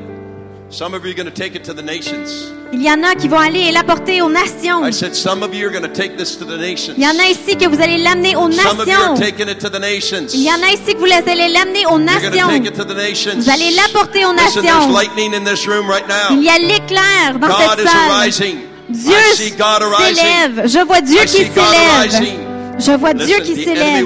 Some 0.71 0.93
of 0.95 1.05
you 1.05 1.13
are 1.13 1.15
going 1.15 1.31
to 1.31 1.31
take 1.31 1.55
it 1.55 1.63
to 1.67 1.75
the 1.75 1.81
nations. 1.85 2.51
Il 2.73 2.83
y 2.83 2.91
en 2.91 3.05
a 3.05 3.15
qui 3.15 3.29
vont 3.29 3.39
aller 3.39 3.69
et 3.69 3.71
l'apporter 3.71 4.21
aux 4.21 4.29
nations. 4.29 4.85
I 4.85 4.91
said, 4.93 5.15
some 5.15 5.45
of 5.45 5.55
you 5.55 5.65
are 5.69 5.71
going 5.71 5.85
to 5.89 5.95
take 5.95 6.17
this 6.17 6.37
to 6.39 6.45
the 6.45 6.59
nations. 6.59 6.97
Il 6.97 7.05
y 7.05 7.07
en 7.07 7.17
a 7.21 7.29
ici 7.29 7.57
que 7.57 7.69
vous 7.69 7.81
allez 7.81 7.99
l'amener 7.99 8.35
aux 8.35 8.51
Some 8.51 8.81
of 8.81 8.89
you 8.89 8.95
are 8.95 9.11
nations. 9.13 9.21
taking 9.21 9.49
it 9.49 9.61
to 9.61 9.71
the 9.71 9.79
nations. 9.79 10.35
Il 10.35 10.43
y 10.43 10.51
en 10.51 10.61
a 10.61 10.73
ici 10.73 10.93
que 10.95 10.99
vous 10.99 11.05
allez 11.31 11.51
l'amener 11.53 11.87
aux 11.87 12.01
You're 12.01 12.19
going 12.21 12.31
to 12.33 12.35
nations. 12.35 12.49
take 12.49 12.67
it 12.67 12.75
to 12.75 12.85
the 12.85 12.97
nations. 12.97 13.45
Vous 13.45 13.49
allez 13.51 13.71
l'apporter 13.77 14.25
aux 14.27 14.33
Listen, 14.33 14.65
there's 14.65 14.89
nations. 14.89 14.93
lightning 14.93 15.35
in 15.35 15.45
this 15.45 15.69
room 15.69 15.87
right 15.89 16.09
now. 16.09 16.33
Il 16.35 16.43
y 16.43 16.49
a 16.49 16.59
l'éclair 16.59 17.39
dans 17.39 17.47
God 17.47 17.79
cette 17.79 17.87
is 17.87 17.89
salle. 17.89 18.11
arising. 18.11 18.74
Dieu 18.89 19.13
s'élève. 19.35 20.67
Je 20.67 20.85
vois 20.85 21.01
Dieu 21.01 21.21
qui 21.21 21.45
s'élève. 21.47 22.45
Je 22.79 22.93
vois 22.93 23.15
Dieu 23.15 23.37
qui 23.43 23.63
s'élève. 23.63 24.05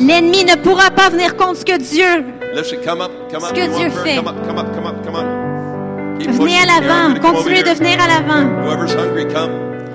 L'ennemi 0.00 0.44
ne 0.44 0.54
pourra 0.56 0.90
pas 0.90 1.10
venir 1.10 1.36
contre 1.36 1.58
ce 1.58 1.64
que 1.64 1.78
Dieu. 1.78 2.24
Ce 2.54 2.74
que 2.74 2.80
fait. 4.04 4.20
Venez 6.26 6.56
à 6.58 6.66
l'avant. 6.66 7.14
Continuez 7.20 7.62
de 7.62 7.70
venir 7.70 7.98
à 8.00 8.08
l'avant. 8.08 8.44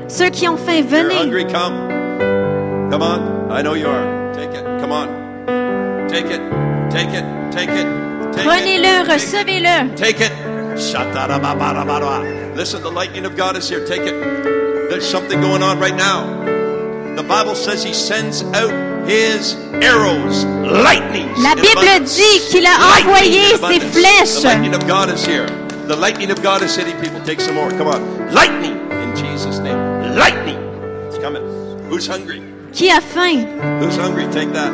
Ceux 0.07 0.29
qui 0.29 0.47
ont 0.47 0.57
faim, 0.57 0.81
venez. 0.87 1.45
come. 1.51 3.01
On. 3.01 3.51
I 3.51 3.61
know 3.61 3.73
you 3.73 3.87
are. 3.87 4.31
Take 4.33 4.53
it. 4.53 4.63
Come 4.79 4.91
on. 4.91 5.07
Take 6.07 6.29
it. 6.29 6.41
Take 6.91 7.13
it. 7.13 7.25
Take 7.51 7.69
it. 7.69 7.87
Take 8.31 8.45
Prenez-le, 8.45 9.11
recevez-le. 9.11 9.95
Take 9.95 10.21
it. 10.21 10.31
Listen, 12.55 12.83
the 12.83 12.91
lightning 12.91 13.25
of 13.25 13.35
God 13.35 13.57
is 13.57 13.67
here. 13.67 13.85
Take 13.85 14.01
it. 14.01 14.13
There's 14.89 15.09
something 15.09 15.41
going 15.41 15.63
on 15.63 15.79
right 15.79 15.95
now. 15.95 16.43
The 17.15 17.23
Bible 17.23 17.55
says 17.55 17.83
He 17.83 17.93
sends 17.93 18.43
out 18.53 19.07
His 19.07 19.55
arrows, 19.81 20.45
lightning. 20.45 21.27
La 21.41 21.55
Bible 21.55 22.05
dit 22.05 22.39
qu'il 22.51 22.65
a 22.65 22.77
envoyé 22.99 23.57
ses 23.57 23.79
flèches. 23.79 24.41
The 24.41 24.47
lightning 24.49 24.75
of 24.75 24.87
God 24.87 25.09
is 25.09 25.25
here. 25.25 25.47
The 25.87 25.95
lightning 25.95 26.29
of 26.29 26.41
God 26.43 26.61
is 26.61 26.75
hitting 26.75 26.95
people. 27.01 27.19
Take 27.21 27.41
some 27.41 27.55
more. 27.55 27.71
Come 27.71 27.87
on. 27.87 28.33
Lightning 28.33 28.77
in 28.91 29.15
Jesus' 29.15 29.57
name. 29.57 30.15
Lightning. 30.15 30.57
It's 31.07 31.17
coming. 31.17 31.43
Who's 31.89 32.05
hungry? 32.07 32.41
Qui 32.71 32.89
a 32.89 33.01
faim? 33.01 33.47
Who's 33.79 33.97
hungry? 33.97 34.25
Take 34.31 34.53
that. 34.53 34.71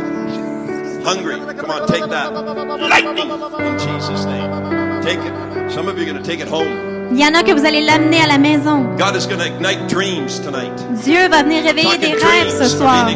Hungry. 1.03 1.35
Come 1.55 1.71
on, 1.71 1.87
take 1.87 2.07
that. 2.09 2.33
Lightning 2.33 3.29
in 3.29 3.79
Jesus' 3.79 4.25
name. 4.25 5.01
Take 5.01 5.19
it. 5.19 5.71
Some 5.71 5.87
of 5.87 5.97
you 5.97 6.03
are 6.03 6.11
going 6.11 6.21
to 6.21 6.29
take 6.29 6.41
it 6.41 6.47
home. 6.47 6.98
Il 7.11 7.19
y 7.19 7.25
en 7.25 7.33
a 7.33 7.41
que 7.43 7.51
vous 7.51 7.65
allez 7.65 7.81
l'amener 7.81 8.21
à 8.21 8.27
la 8.27 8.37
maison. 8.37 8.85
God 8.97 9.15
is 9.15 9.25
going 9.25 9.39
to 9.39 9.47
ignite 9.47 9.87
dreams 9.87 10.39
tonight. 10.39 10.71
Dieu 11.03 11.27
va 11.29 11.41
venir 11.43 11.63
réveiller 11.63 11.97
des 11.97 12.13
rêves 12.13 12.55
ce 12.61 12.69
soir. 12.69 13.07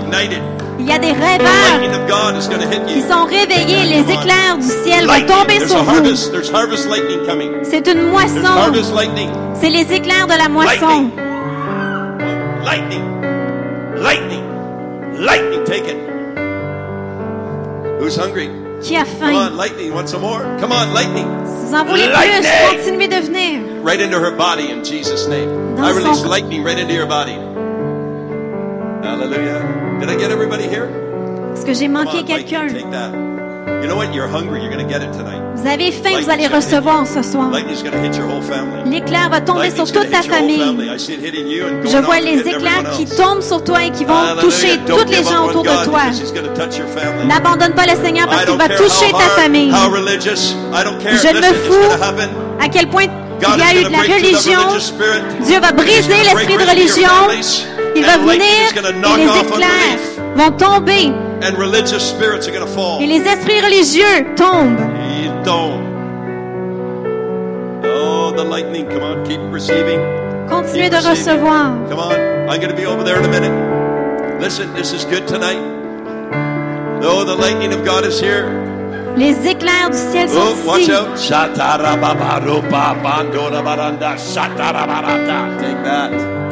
Il 0.79 0.87
y 0.87 0.91
a 0.91 0.97
des 0.97 1.11
rêveurs 1.11 1.79
qui 2.87 3.01
sont 3.01 3.25
réveillés. 3.25 3.85
Les 3.85 4.11
éclairs 4.11 4.57
du 4.57 4.67
ciel 4.67 5.05
vont 5.05 5.13
tomber 5.27 5.59
There's 5.59 5.71
sur 5.71 5.83
vous. 5.83 6.15
C'est 7.63 7.87
une 7.87 8.01
moisson. 8.09 8.73
C'est 9.61 9.69
les 9.69 9.93
éclairs 9.93 10.27
de 10.27 10.37
la 10.37 10.49
moisson. 10.49 11.11
Lightning. 12.63 13.03
Lightning. 14.01 14.01
Lightning. 14.01 14.43
Lightning. 15.19 15.63
Take 15.65 15.87
it. 15.87 15.97
Who's 17.99 18.17
hungry? 18.17 18.62
Qui 18.83 18.97
a 18.97 19.05
Come 19.05 19.35
on, 19.35 19.55
lightning. 19.57 19.93
Want 19.93 20.09
some 20.09 20.21
more? 20.21 20.41
Come 20.59 20.71
on, 20.73 20.93
lightning. 20.93 21.25
Si 21.45 21.67
vous 21.67 21.73
en 21.73 21.85
voulez 21.85 22.03
plus, 22.03 22.13
Lightning. 22.13 22.77
continuez 22.77 23.07
de 23.07 23.21
venir. 23.21 23.81
Right 23.81 23.99
into 24.01 24.19
her 24.19 24.31
body 24.35 24.69
in 24.71 24.83
Jesus' 24.83 25.27
name. 25.27 25.75
Dans 25.77 25.85
I 25.87 25.91
release 25.91 26.19
corps. 26.21 26.27
lightning 26.29 26.63
right 26.63 26.77
into 26.77 26.93
your 26.93 27.07
body. 27.07 27.37
Hallelujah. 29.03 29.61
Did 29.99 30.09
I 30.09 30.15
get 30.17 30.31
everybody 30.31 30.67
here? 30.67 30.89
Est-ce 31.53 31.65
que 31.65 31.73
j'ai 31.73 31.87
manqué 31.87 32.23
quelqu'un? 32.23 32.67
Vous 35.55 35.67
avez 35.69 35.91
faim, 35.91 36.21
vous 36.21 36.29
allez 36.29 36.47
recevoir 36.47 37.05
ce 37.07 37.21
soir. 37.21 37.49
L'éclair 38.85 39.29
va 39.29 39.41
tomber 39.41 39.71
sur 39.71 39.91
toute 39.91 40.09
ta 40.09 40.21
famille. 40.21 40.61
Je 41.83 41.97
vois 42.03 42.19
les 42.19 42.39
éclairs 42.39 42.91
qui 42.95 43.05
tombent 43.05 43.41
sur 43.41 43.63
toi 43.63 43.85
et 43.85 43.91
qui 43.91 44.05
vont 44.05 44.13
toucher 44.41 44.79
toutes 44.85 45.09
les 45.09 45.23
gens 45.23 45.47
autour 45.47 45.63
de 45.63 45.85
toi. 45.85 46.01
N'abandonne 47.25 47.73
pas 47.73 47.85
le 47.85 48.03
Seigneur 48.03 48.27
parce 48.27 48.45
qu'il 48.45 48.57
va 48.57 48.69
toucher 48.69 49.11
ta 49.11 49.41
famille. 49.41 49.71
Je 49.71 51.27
ne 51.33 51.39
me 51.39 51.53
fous 51.53 51.91
à 52.59 52.67
quel 52.69 52.87
point 52.87 53.03
il 53.03 53.59
y 53.59 53.63
a 53.63 53.81
eu 53.81 53.83
de 53.85 53.89
la 53.89 53.99
religion. 53.99 54.59
Dieu 55.45 55.59
va 55.59 55.71
briser 55.71 56.13
l'esprit 56.23 56.57
de 56.57 56.69
religion. 56.69 57.09
Il 57.95 58.05
va 58.05 58.17
venir 58.17 58.39
et 58.73 59.17
les 59.17 59.39
éclairs 59.39 59.99
vont 60.35 60.51
tomber 60.51 61.11
And 61.43 61.57
religious 61.57 62.07
spirits 62.09 62.47
are 62.47 62.51
going 62.51 62.65
to 62.65 62.71
fall. 62.73 63.01
et 63.01 63.07
les 63.07 63.21
esprits 63.27 63.61
religieux 63.61 64.33
tombent. 64.35 64.79
You 65.21 65.29
don't. 65.43 65.83
Oh, 67.85 68.31
the 68.35 68.43
lightning. 68.43 68.87
Come 68.87 69.03
on, 69.03 69.25
keep 69.25 69.39
receiving. 69.51 69.99
Continuez 70.47 70.89
Keep 70.89 70.91
de 70.91 71.09
receiving. 71.09 71.43
recevoir. 71.43 71.89
Come 71.89 71.99
on. 71.99 72.13
I'm 72.49 72.59
going 72.61 72.69
to 72.69 72.75
be 72.75 72.85
over 72.85 73.03
there 73.03 73.17
in 73.19 73.25
a 73.25 73.29
minute. 73.29 74.39
Listen, 74.39 74.73
this 74.73 74.93
is 74.93 75.03
good 75.05 75.27
tonight. 75.27 75.59
Oh, 77.03 77.23
the 77.25 77.35
lightning 77.35 77.73
of 77.73 77.83
God 77.83 78.05
is 78.05 78.19
here. 78.21 78.47
Les 79.17 79.33
éclairs 79.45 79.89
du 79.91 79.97
ciel 79.97 80.29
sont 80.29 80.39
Oh, 80.39 80.65
watch 80.65 80.81
ici. 80.81 80.91
out. 80.91 81.17
Take 85.59 85.83
that. 85.83 86.42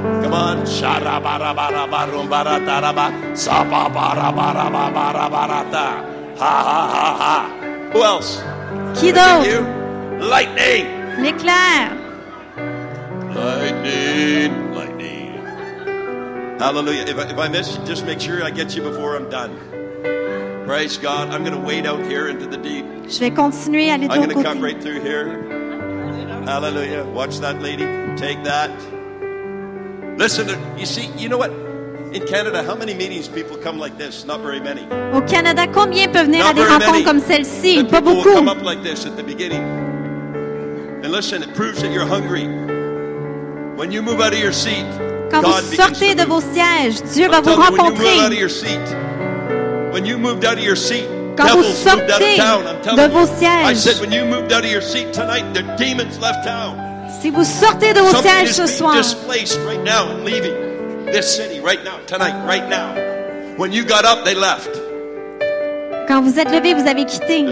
Come 0.00 0.32
on. 0.32 0.66
Ha 6.38 6.62
ha 6.64 6.80
ha 6.88 7.14
ha. 7.20 7.90
Who 7.92 8.02
else? 8.02 8.40
Qui 8.98 9.12
d'autre? 9.12 9.60
Lightning. 10.20 10.86
L'éclair. 11.20 11.92
Lightning. 13.34 14.72
Lightning. 14.72 15.36
Hallelujah. 16.58 17.04
If 17.06 17.18
I, 17.18 17.30
if 17.30 17.38
I 17.38 17.48
miss, 17.48 17.76
just 17.84 18.06
make 18.06 18.20
sure 18.20 18.42
I 18.42 18.50
get 18.50 18.74
you 18.74 18.82
before 18.82 19.16
I'm 19.16 19.28
done. 19.28 19.54
Praise 20.66 20.96
God. 20.96 21.28
I'm 21.28 21.44
going 21.44 21.52
to 21.54 21.60
wade 21.60 21.84
out 21.84 22.00
here 22.06 22.28
into 22.28 22.46
the 22.46 22.56
deep. 22.56 22.86
Je 23.06 23.18
vais 23.18 23.30
continuer 23.30 23.90
à 23.90 23.94
aller 23.94 24.08
de 24.08 24.12
I'm 24.14 24.22
going 24.22 24.34
to 24.34 24.42
come 24.42 24.62
right 24.62 24.80
through 24.80 25.00
here. 25.02 25.42
Hallelujah. 26.46 27.04
Watch 27.04 27.38
that 27.40 27.60
lady. 27.60 27.84
Take 28.16 28.42
that. 28.44 28.70
Listen, 30.20 30.46
to, 30.48 30.58
you 30.78 30.84
see, 30.84 31.08
you 31.16 31.30
know 31.30 31.38
what? 31.38 31.50
In 32.12 32.26
Canada, 32.26 32.62
how 32.62 32.74
many 32.74 32.92
meetings 32.92 33.26
people 33.26 33.56
come 33.56 33.78
like 33.78 33.96
this? 33.96 34.26
Not 34.26 34.40
very 34.42 34.60
many. 34.60 34.82
Au 35.14 35.22
Canada, 35.22 35.66
combien 35.72 36.08
peuvent 36.12 36.26
venir 36.26 36.44
à 36.44 36.52
des 36.52 36.60
rencontres 36.62 36.92
many. 36.92 37.04
comme 37.04 37.20
celle-ci? 37.20 37.78
And 37.78 37.88
Pas 37.88 38.02
people 38.02 38.16
will 38.16 38.24
beaucoup. 38.24 38.34
come 38.34 38.48
up 38.48 38.62
like 38.62 38.82
this 38.82 39.06
at 39.06 39.16
the 39.16 39.22
beginning. 39.22 39.62
And 41.02 41.10
listen, 41.10 41.42
it 41.42 41.54
proves 41.54 41.80
that 41.80 41.90
you're 41.90 42.04
hungry. 42.06 42.44
When 43.78 43.90
you 43.90 44.02
move 44.02 44.20
out 44.20 44.34
of 44.34 44.38
your 44.38 44.52
seat, 44.52 44.84
Quand 45.30 45.40
God 45.40 45.62
vous 45.64 45.74
sortez 45.74 46.14
de 46.14 46.26
vos 46.26 46.42
sièges, 46.42 47.02
Dieu 47.14 47.26
va 47.30 47.40
vous 47.40 47.54
telling 47.56 47.78
when 47.78 47.86
you 47.86 47.92
move 47.92 48.00
out 48.20 48.26
of 48.26 48.30
rencontrer. 48.30 48.38
your 48.38 48.50
seat, 48.50 49.92
when 49.94 50.04
you 50.04 50.18
moved 50.18 50.44
out 50.44 50.58
of 50.58 50.62
your 50.62 50.76
seat, 50.76 51.06
Quand 51.38 51.48
vous 51.56 51.62
devils 51.62 51.86
moved 51.86 52.10
out 52.10 52.20
of 52.20 52.82
sortez 52.84 52.96
de 52.96 53.08
vos 53.08 53.40
you. 53.40 53.48
I 53.48 53.72
said, 53.72 53.98
when 54.02 54.12
you 54.12 54.26
moved 54.26 54.52
out 54.52 54.64
of 54.66 54.70
your 54.70 54.82
seat 54.82 55.14
tonight, 55.14 55.54
the 55.54 55.62
demons 55.78 56.18
left 56.18 56.44
town. 56.44 56.89
Si 57.20 57.30
vous 57.30 57.44
sortez 57.44 57.92
de 57.92 58.00
vos 58.00 58.16
sièges 58.22 58.52
ce 58.52 58.66
soir, 58.66 58.94
right 59.66 59.84
now 59.84 60.10
and 60.10 60.24
leaving 60.24 60.54
this 61.12 61.36
city 61.36 61.60
right 61.60 61.84
now, 61.84 61.98
tonight, 62.06 62.34
right 62.46 62.66
now. 62.68 62.94
When 63.58 63.72
you 63.72 63.84
got 63.84 64.06
up, 64.06 64.24
they 64.24 64.34
left. 64.34 64.70
quand 66.08 66.22
vous 66.22 66.40
êtes 66.40 66.50
levé, 66.50 66.72
vous 66.72 66.88
avez 66.88 67.04
quitté. 67.04 67.44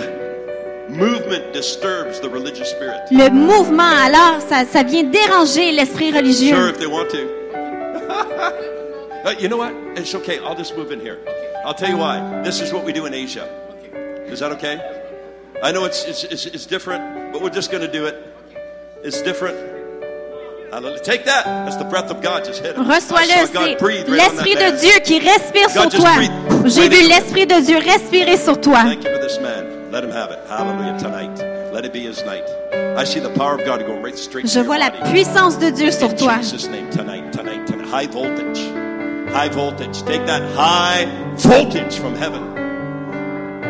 Movement 0.89 1.53
disturbs 1.53 2.19
the 2.21 2.31
religious 2.31 2.71
spirit. 2.71 2.99
Le 3.11 3.29
mouvement, 3.29 3.93
alors, 4.05 4.41
ça, 4.41 4.65
ça 4.65 4.83
vient 4.83 5.05
déranger 5.05 5.71
l'esprit 5.73 6.13
Sure, 6.13 6.19
religieux. 6.19 6.69
if 6.71 6.79
they 6.79 6.87
want 6.87 7.09
to. 7.11 7.29
Uh, 9.25 9.35
you 9.39 9.49
know 9.49 9.59
what? 9.59 9.73
It's 9.97 10.15
okay. 10.15 10.39
I'll 10.39 10.55
just 10.57 10.77
move 10.77 10.93
in 10.93 11.01
here. 11.01 11.19
I'll 11.67 11.75
tell 11.75 11.91
you 11.91 11.99
why. 11.99 12.41
This 12.45 12.61
is 12.61 12.73
what 12.73 12.85
we 12.85 12.93
do 12.93 13.05
in 13.05 13.13
Asia. 13.13 13.47
Is 14.29 14.39
that 14.39 14.53
okay? 14.53 14.81
I 15.61 15.73
know 15.73 15.85
it's, 15.85 16.05
it's, 16.05 16.23
it's, 16.25 16.47
it's 16.47 16.67
different, 16.67 17.33
but 17.33 17.43
we're 17.43 17.51
just 17.51 17.71
going 17.73 17.83
to 17.85 17.91
do 17.91 18.07
it. 18.07 18.28
It's 19.03 19.23
different. 19.23 19.57
Take 21.03 21.25
that. 21.25 21.45
That's 21.45 21.77
the 21.77 21.85
breath 21.85 22.11
of 22.11 22.21
God. 22.21 22.45
Just 22.45 22.63
hit 22.63 22.77
it. 22.77 22.79
Reçois-le, 22.79 23.47
c'est 23.47 24.11
l'Esprit 24.11 24.55
de 24.55 24.79
Dieu 24.79 25.01
qui 25.03 25.19
respire 25.19 25.71
sur 25.71 25.89
toi. 25.89 26.11
J'ai 26.67 26.89
vu 26.89 27.09
l'Esprit 27.09 27.47
de 27.47 27.61
Dieu 27.65 27.79
respirer 27.79 28.37
sur 28.37 28.61
toi. 28.61 28.83
Thank 28.83 29.05
you 29.05 29.11
for 29.11 29.21
this 29.21 29.39
man. 29.41 29.91
Let 29.91 30.05
him 30.05 30.11
have 30.11 30.31
it. 30.31 30.39
Hallelujah. 30.49 30.99
Tonight. 30.99 31.59
Let 31.73 31.85
it 31.85 31.93
be 31.93 32.01
his 32.01 32.23
night. 32.25 32.45
I 32.99 33.05
see 33.05 33.21
the 33.21 33.31
power 33.31 33.55
of 33.55 33.65
God 33.65 33.87
going 33.87 34.03
right 34.03 34.19
straight 34.19 34.47
Je 34.47 34.61
vois 34.61 34.79
la 34.79 34.91
puissance 34.91 35.59
de 35.59 35.71
Dieu 35.71 35.91
sur 35.91 36.11
In 36.11 36.17
toi. 36.17 36.39
Jesus' 36.39 36.69
name, 36.69 36.91
tonight, 36.91 37.33
tonight, 37.33 37.67
tonight. 37.67 37.89
High 37.89 38.07
voltage. 38.09 38.59
High 39.33 39.49
voltage. 39.49 40.03
Take 40.03 40.27
that 40.27 40.43
high 40.57 41.07
voltage 41.37 41.99
from 41.99 42.17
heaven. 42.17 42.43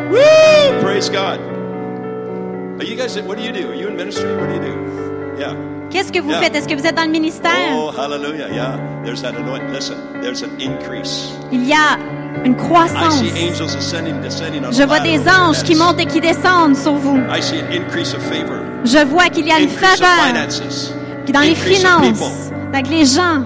Woo! 0.09 0.81
Praise 0.81 1.09
God. 1.09 1.39
Are 2.79 2.85
you 2.85 2.95
guys, 2.95 3.19
what 3.21 3.37
do 3.37 3.43
you 3.43 3.51
do? 3.51 3.69
Are 3.69 3.75
you 3.75 3.87
in 3.87 3.95
ministry? 3.95 4.35
What 4.35 4.47
do 4.47 4.55
you 4.55 4.61
do? 4.61 4.98
Yeah. 5.39 5.55
Qu'est-ce 5.89 6.11
que 6.11 6.19
vous 6.19 6.29
Yeah. 6.29 6.41
faites? 6.41 6.55
Est-ce 6.55 6.67
que 6.67 6.75
vous 6.75 6.85
êtes 6.85 6.95
dans 6.95 7.05
le 7.05 7.11
ministère? 7.11 7.51
Oh, 7.73 7.91
hallelujah. 7.97 8.49
Yeah. 8.51 8.77
There's 9.05 9.21
that 9.21 9.35
anointing. 9.39 9.71
Listen, 9.73 9.95
there's 10.21 10.43
an 10.43 10.49
increase. 10.59 11.31
Il 11.51 11.65
y 11.65 11.73
a 11.73 11.97
une 12.43 12.53
I 12.53 12.57
croissance. 12.57 13.23
Je 13.23 14.83
vois 14.83 14.99
des 14.99 15.19
anges 15.29 15.63
qui 15.63 15.75
montent 15.75 15.99
et 15.99 16.05
qui 16.05 16.19
descendent 16.19 16.75
sur 16.75 16.93
vous. 16.93 17.17
I 17.33 17.41
see 17.41 17.59
an 17.59 17.71
increase 17.71 18.13
of 18.13 18.21
favor. 18.23 18.59
Je 18.83 18.99
vois 19.05 19.29
qu'il 19.29 19.47
y 19.47 19.51
a 19.51 19.59
une 19.59 19.69
faveur 19.69 20.09
dans 21.31 21.41
les 21.41 21.55
finances, 21.55 22.51
avec 22.73 22.89
les 22.89 23.05
gens. 23.05 23.43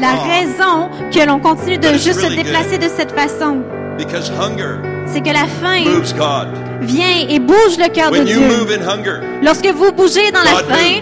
La 0.00 0.12
raison 0.12 0.88
que 1.12 1.26
l'on 1.26 1.38
continue 1.40 1.78
de 1.78 1.88
juste 1.94 2.20
se 2.20 2.34
déplacer 2.34 2.78
de 2.78 2.88
cette 2.88 3.12
façon, 3.12 3.62
because 3.98 4.30
hunger 4.30 4.78
c'est 5.12 5.20
que 5.20 5.32
la 5.32 5.46
faim 5.46 5.84
vient 6.80 7.26
et 7.28 7.38
bouge 7.38 7.76
le 7.78 7.88
cœur 7.88 8.10
de 8.10 8.18
Dieu. 8.20 8.40
Lorsque 9.42 9.66
vous 9.66 9.92
bougez 9.92 10.30
dans 10.30 10.42
la 10.42 10.62
faim. 10.62 11.00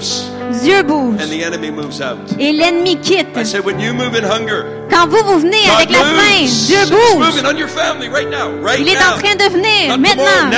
Dieu 0.62 0.82
bouge 0.82 1.20
and 1.20 1.28
the 1.28 1.42
enemy 1.44 1.70
moves 1.70 2.00
out. 2.00 2.16
et 2.38 2.52
l'ennemi 2.52 2.96
quitte. 2.96 3.36
I 3.36 3.44
said, 3.44 3.64
when 3.64 3.78
you 3.78 3.92
move 3.92 4.14
in 4.14 4.24
hunger, 4.24 4.64
Quand 4.90 5.06
vous, 5.06 5.22
vous 5.24 5.40
venez 5.40 5.68
avec 5.70 5.90
la 5.90 5.98
faim. 5.98 6.46
Dieu 6.66 6.78
bouge. 6.88 7.34
Il 8.78 8.88
est 8.88 8.96
en 8.96 9.18
train 9.18 9.36
de 9.36 9.44
venir 9.52 9.98
maintenant. 9.98 10.50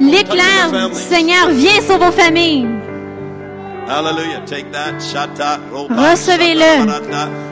L'éclair 0.00 0.88
du. 0.88 0.94
Seigneur 0.94 1.48
vient 1.50 1.82
sur 1.86 1.98
vos 1.98 2.12
familles. 2.12 2.66
Recevez-le. 5.90 7.45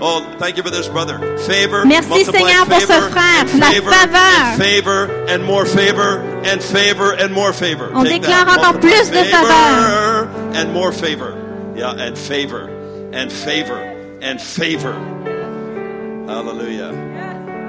Oh, 0.00 0.36
thank 0.38 0.56
you 0.56 0.62
for 0.62 0.70
this, 0.70 0.88
brother. 0.88 1.18
Favor. 1.38 1.84
Merci, 1.84 2.24
Seigneur, 2.24 2.66
pour 2.66 2.80
ce 2.80 2.86
frère, 2.86 3.44
la 3.58 3.70
favor, 3.70 3.90
faveur. 3.90 4.52
And 4.52 4.58
favor, 4.58 5.26
and 5.28 5.44
more 5.44 5.66
favor, 5.66 6.20
and 6.44 6.62
favor, 6.62 7.12
and 7.12 7.32
more 7.32 7.52
favor. 7.52 7.92
On 7.94 8.04
Take 8.04 8.22
déclare 8.22 8.46
that. 8.46 8.58
encore 8.58 8.80
plus 8.80 9.10
de 9.10 9.24
faveur. 9.24 10.28
And 10.54 10.72
more 10.72 10.92
favor. 10.92 11.34
Yeah, 11.76 11.90
and 11.92 12.16
favor, 12.16 12.68
and 13.12 13.32
favor, 13.32 13.78
and 14.22 14.40
favor. 14.40 14.94
Hallelujah. 16.28 16.92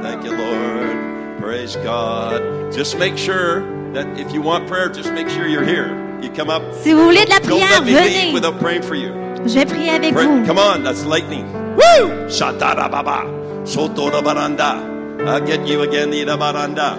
Thank 0.01 0.23
you, 0.23 0.37
Lord. 0.37 1.39
Praise 1.39 1.75
God. 1.77 2.71
Just 2.71 2.97
make 2.99 3.17
sure 3.17 3.61
that 3.93 4.07
if 4.19 4.31
you 4.31 4.41
want 4.41 4.67
prayer, 4.67 4.89
just 4.89 5.11
make 5.13 5.29
sure 5.29 5.47
you're 5.47 5.65
here. 5.65 6.19
You 6.21 6.29
come 6.29 6.49
up. 6.49 6.61
Si 6.83 6.93
vous 6.93 7.03
voulez 7.05 7.25
de 7.25 7.31
la 7.31 7.39
prière, 7.39 7.83
venez. 7.83 8.33
without 8.33 8.59
praying 8.59 8.83
for 8.83 8.95
you. 8.95 9.24
Je 9.45 9.53
vais 9.53 9.65
prier 9.65 9.89
avec 9.91 10.13
Pray- 10.13 10.25
vous. 10.25 10.45
Come 10.45 10.57
on, 10.57 10.83
that's 10.83 11.05
lightning. 11.05 11.45
Woo! 11.75 12.27
Shatarababa. 12.29 13.25
Sotorabaranda. 13.65 14.93
I'll 15.27 15.41
get 15.41 15.65
you 15.67 15.81
again, 15.81 16.11
Irabaranda. 16.11 16.97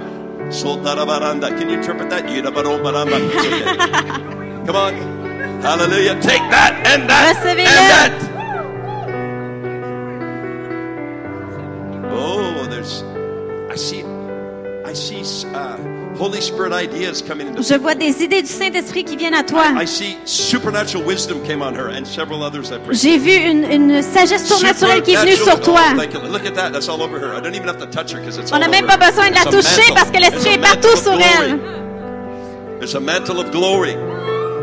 Sotarabaranda. 0.50 1.48
Can 1.58 1.68
you 1.70 1.76
interpret 1.78 2.10
that? 2.10 2.24
Irabarobaramba. 2.26 3.18
It's 3.18 3.46
okay. 3.46 4.66
Come 4.66 4.76
on. 4.76 4.94
Hallelujah. 5.62 6.14
Take 6.20 6.42
that 6.50 6.74
and 6.86 7.08
that 7.08 7.36
and 7.46 7.58
that. 7.58 8.12
Oh, 12.12 12.66
there's. 12.70 13.02
I 13.70 13.76
see. 13.76 14.02
I 14.84 14.92
see 14.92 15.22
uh, 15.54 15.76
Holy 16.18 16.40
Spirit 16.40 16.72
ideas 16.72 17.22
coming 17.22 17.48
into. 17.48 17.62
Je 17.62 17.74
vois 17.78 17.94
des 17.94 18.22
idées 18.22 18.42
du 18.42 18.48
Saint-Esprit 18.48 19.04
qui 19.04 19.16
viennent 19.16 19.34
à 19.34 19.42
toi. 19.44 19.64
I 19.80 19.86
see 19.86 20.16
supernatural 20.24 21.04
wisdom 21.04 21.42
came 21.46 21.62
on 21.62 21.74
her 21.74 21.88
and 21.88 22.04
several 22.06 22.42
others 22.42 22.70
I 22.72 22.78
prayed. 22.78 22.98
J'ai 23.00 23.18
vu 23.18 23.32
une, 23.34 23.64
une 23.70 24.02
sagesse 24.02 24.46
surnaturelle 24.46 25.02
qui 25.02 25.12
est 25.12 25.16
venue 25.16 25.36
sur 25.36 25.60
toi. 25.60 25.80
Oh, 25.94 25.96
thank 25.98 26.12
you. 26.14 26.20
Look 26.20 26.46
at 26.46 26.54
that. 26.54 26.70
That's 26.72 26.88
all 26.88 27.02
over 27.02 27.18
her. 27.18 27.34
I 27.34 27.40
don't 27.40 27.54
even 27.54 27.68
have 27.68 27.78
to 27.78 27.86
touch 27.86 28.12
her 28.12 28.18
because 28.20 28.38
it's 28.38 28.50
On 28.52 28.56
all 28.56 28.60
n'a 28.60 28.68
même 28.68 28.84
over 28.84 28.96
pas 28.98 29.06
her. 29.06 29.10
besoin 29.12 29.30
de 29.30 29.34
la 29.34 29.42
It's 29.42 29.46
a 29.46 29.50
toucher 29.50 29.80
mantle. 29.90 29.94
parce 29.94 30.10
que 30.10 30.18
l'Esprit 30.20 30.50
a 30.50 30.54
est 30.54 30.58
partout 30.58 30.96
sur 30.96 31.12
of 31.12 31.20
elle. 31.20 31.56
glory. 31.58 31.60
There's 32.80 32.94
a 32.94 33.00
mantle 33.00 33.40
of 33.40 33.50
glory. 33.52 33.94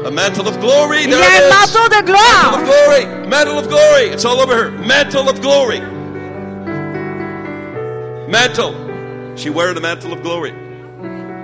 A 0.06 0.12
mantle 0.12 0.48
of 0.48 0.60
glory. 0.60 1.04
Il 1.06 1.10
y 1.10 1.12
There 1.14 1.22
a 1.22 1.38
it 1.38 1.44
un 1.44 1.48
is. 1.48 1.54
manteau 1.54 1.88
de 1.90 2.12
Mantle 2.12 2.56
of 2.56 2.66
glory. 2.66 3.06
Mantle 3.30 3.58
of 3.60 3.68
glory. 3.70 4.10
It's 4.12 4.26
all 4.26 4.40
over 4.42 4.54
her. 4.56 4.72
Mantle 4.86 5.30
of 5.30 5.40
glory. 5.42 5.82
Mantle. 8.28 8.74
She 9.36 9.50
wearing 9.50 9.78
a 9.78 9.82
mantle 9.82 10.12
of 10.14 10.22
glory. 10.22 10.54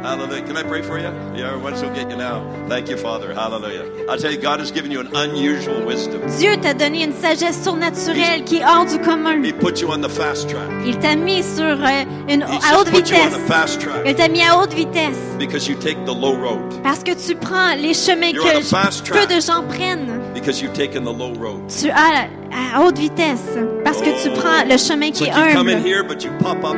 Hallelujah. 0.01 0.43
Can 0.43 0.55
I 0.55 0.63
pray 0.63 0.81
for 0.81 0.97
you? 0.97 1.11
Yeah, 1.35 1.55
will 1.55 1.71
get 1.93 2.09
you 2.09 2.15
now? 2.15 2.41
Thank 2.69 2.89
you, 2.89 2.97
Father. 2.97 3.33
Hallelujah. 3.33 3.85
I 4.09 4.17
tell 4.17 4.31
you, 4.31 4.37
God 4.37 4.59
has 4.59 4.71
given 4.71 4.91
you 4.91 5.01
an 5.01 5.13
unusual 5.13 5.85
wisdom. 5.85 6.21
Dieu 6.39 6.55
t'a 6.61 6.73
donné 6.73 7.03
une 7.03 7.13
sagesse 7.13 7.61
surnaturelle 7.63 8.43
qui 8.45 8.57
est 8.57 8.65
hors 8.65 8.85
du 8.85 8.97
commun. 8.99 9.43
He 9.43 9.51
put 9.51 9.81
you 9.81 9.91
on 9.91 10.01
the 10.01 10.09
fast 10.09 10.49
track. 10.49 10.69
Il 10.85 10.97
t'a 10.99 11.15
mis 11.15 11.43
sur 11.43 11.63
euh, 11.63 12.05
une, 12.29 12.43
à 12.43 12.79
haute 12.79 12.87
just 12.87 12.91
put 12.91 13.11
you 13.11 13.17
on 13.17 13.25
vitesse. 13.25 13.37
the 13.37 13.47
fast 13.47 13.81
track 13.81 14.01
Il 14.05 14.15
t'a 14.15 14.29
mis 14.29 14.41
à 14.41 14.57
haute 14.57 14.73
vitesse. 14.73 15.17
because 15.37 15.67
you 15.67 15.75
take 15.75 15.97
the 16.05 16.13
low 16.13 16.35
road. 16.35 16.81
Parce 16.81 17.03
que 17.03 17.11
tu 17.13 17.35
prends 17.35 17.75
les 17.75 17.93
chemins 17.93 18.31
You're 18.31 18.45
que 18.45 19.11
peu 19.11 19.27
de 19.27 19.41
gens 19.41 19.63
prennent. 19.63 20.21
Because 20.33 20.61
you've 20.61 20.73
taken 20.73 21.03
the 21.03 21.11
low 21.11 21.33
road. 21.33 21.67
Tu 21.67 21.89
as 21.89 22.29
à 22.51 22.81
haute 22.81 22.97
vitesse. 22.97 23.57
Parce 23.83 23.99
que 23.99 24.21
tu 24.21 24.29
prends 24.31 24.63
le 24.69 24.77
chemin 24.77 25.11
qui 25.11 25.25
est 25.25 25.31
humble. 25.31 25.71
here, 25.85 26.01
up 26.01 26.63
up. 26.63 26.75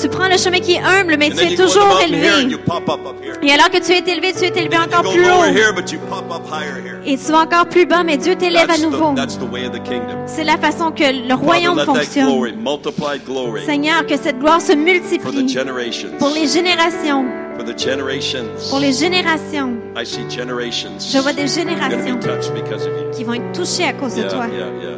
Tu 0.00 0.08
prends 0.08 0.28
le 0.28 0.36
chemin 0.36 0.60
qui 0.60 0.74
est 0.74 0.82
humble, 0.82 1.16
mais 1.18 1.32
And 1.32 1.36
tu 1.36 1.52
es 1.52 1.56
toujours 1.56 2.00
élevé. 2.02 2.56
Et 3.42 3.52
alors 3.52 3.70
que 3.70 3.78
tu 3.78 3.92
es 3.92 3.98
élevé, 3.98 4.32
tu 4.32 4.44
es 4.44 4.58
élevé 4.58 4.76
And 4.76 4.84
encore 4.84 5.12
plus 5.12 5.24
haut. 5.24 5.44
here. 5.44 5.74
Et 7.04 7.16
tu 7.16 7.32
vas 7.32 7.40
encore 7.40 7.66
plus 7.66 7.86
bas, 7.86 8.02
mais 8.04 8.16
Dieu 8.16 8.36
t'élève 8.36 8.70
à 8.70 8.78
nouveau. 8.78 9.14
C'est 10.26 10.44
la 10.44 10.56
façon 10.58 10.92
que 10.92 11.28
le 11.28 11.34
royaume 11.34 11.80
fonctionne. 11.80 12.26
glory, 12.26 12.52
multiplied 12.52 13.24
glory, 13.24 13.64
Seigneur, 13.64 14.06
que 14.06 14.16
cette 14.16 14.38
gloire 14.38 14.60
se 14.60 14.72
multiplie 14.72 15.18
pour 16.18 16.30
les 16.30 16.46
générations. 16.46 17.24
For 17.56 17.64
the 17.64 17.74
generations. 17.76 18.70
Pour 18.70 18.80
les 18.80 18.92
générations. 18.92 19.76
I 19.96 20.04
see 20.04 20.24
generations. 20.30 20.98
Je 21.12 21.18
vois 21.18 21.32
des 21.32 21.46
générations 21.46 22.16
be 22.16 22.20
touched 22.20 22.54
because 22.54 22.86
of 22.86 22.92
you. 22.92 23.10
qui 23.12 23.24
vont 23.24 23.34
être 23.34 23.52
touchées 23.52 23.84
à 23.84 23.92
cause 23.92 24.14
de 24.14 24.22
toi. 24.22 24.46
yeah, 24.48 24.66
yeah. 24.82 24.96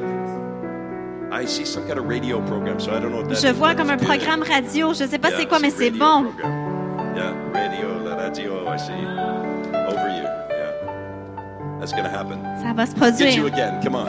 I 1.33 1.47
see 1.47 1.65
some 1.65 1.87
kind 1.89 1.99
of 1.99 2.07
radio 2.07 2.41
program, 2.43 2.79
so 2.79 2.91
I 2.93 3.01
don't 3.01 3.11
know 3.11 3.23
what 3.23 3.29
that 3.31 3.41
Je 3.41 3.49
is, 3.49 3.53
vois 3.53 3.75
comme 3.75 3.91
un 3.91 3.97
programme 3.97 4.43
radio. 4.43 4.93
Je 4.95 5.05
ne 5.05 5.09
sais 5.09 5.19
pas 5.19 5.31
c'est 5.37 5.47
quoi, 5.47 5.59
mais 5.61 5.71
c'est 5.71 5.91
bon. 5.91 6.25
program. 6.25 7.17
Yeah, 7.17 7.33
radio, 7.53 7.89
la 8.05 8.17
radio, 8.17 8.53
I 8.69 8.77
see. 8.79 8.93
Over 8.93 10.09
you, 10.11 10.25
yeah. 10.51 11.81
That's 11.81 11.93
going 11.93 12.05
to 12.05 12.11
happen. 12.11 12.39
Ça 12.63 12.73
va 12.75 12.87
se 12.87 12.93
Get 13.19 13.35
you 13.35 13.43
produire. 13.43 13.47
again, 13.47 13.81
come 13.83 13.95
on. 13.97 14.07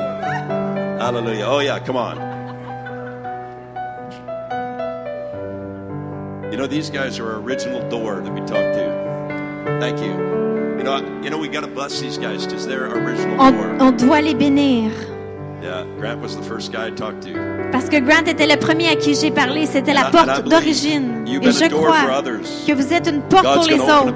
Hallelujah. 0.99 1.45
Oh, 1.49 1.59
yeah, 1.59 1.79
come 1.79 1.95
on. 1.97 2.32
You 6.53 6.59
know, 6.59 6.67
these 6.67 6.91
guys 6.91 7.17
are 7.17 7.27
our 7.34 7.39
original 7.41 7.81
door 7.89 8.21
that 8.21 8.31
we 8.31 8.39
talked 8.41 8.75
to. 8.77 9.77
Thank 9.81 9.97
you. 9.99 10.11
You 10.77 10.84
know, 10.84 10.97
you 11.23 11.31
know, 11.31 11.39
we 11.39 11.47
got 11.47 11.61
to 11.61 11.67
bless 11.67 11.99
these 11.99 12.19
guys 12.19 12.45
because 12.45 12.67
they're 12.67 12.88
our 12.88 12.99
original 12.99 13.41
On, 13.41 13.51
door. 13.53 13.75
on 13.81 13.91
doit 13.97 14.21
les 14.21 14.35
bénir. 14.35 14.91
Yeah, 15.63 15.84
Grant 15.97 16.21
was 16.21 16.35
the 16.38 16.43
first 16.43 16.71
guy 16.71 16.85
I 16.89 16.91
talked 16.91 17.23
to. 17.23 17.34
Parce 17.71 17.89
que 17.89 17.97
Grant 17.99 18.27
était 18.27 18.45
le 18.45 18.57
premier 18.57 18.89
à 18.89 18.95
qui 18.95 19.15
j'ai 19.15 19.31
parlé. 19.31 19.65
C'était 19.65 19.93
la 19.95 20.11
porte 20.11 20.43
d'origine. 20.47 21.25
Et 21.25 21.41
je 21.51 21.69
crois 21.69 22.21
que 22.67 22.73
vous 22.73 22.93
êtes 22.93 23.07
une 23.09 23.21
porte 23.23 23.45
pour 23.55 23.65
les 23.65 23.80
autres. 23.80 24.13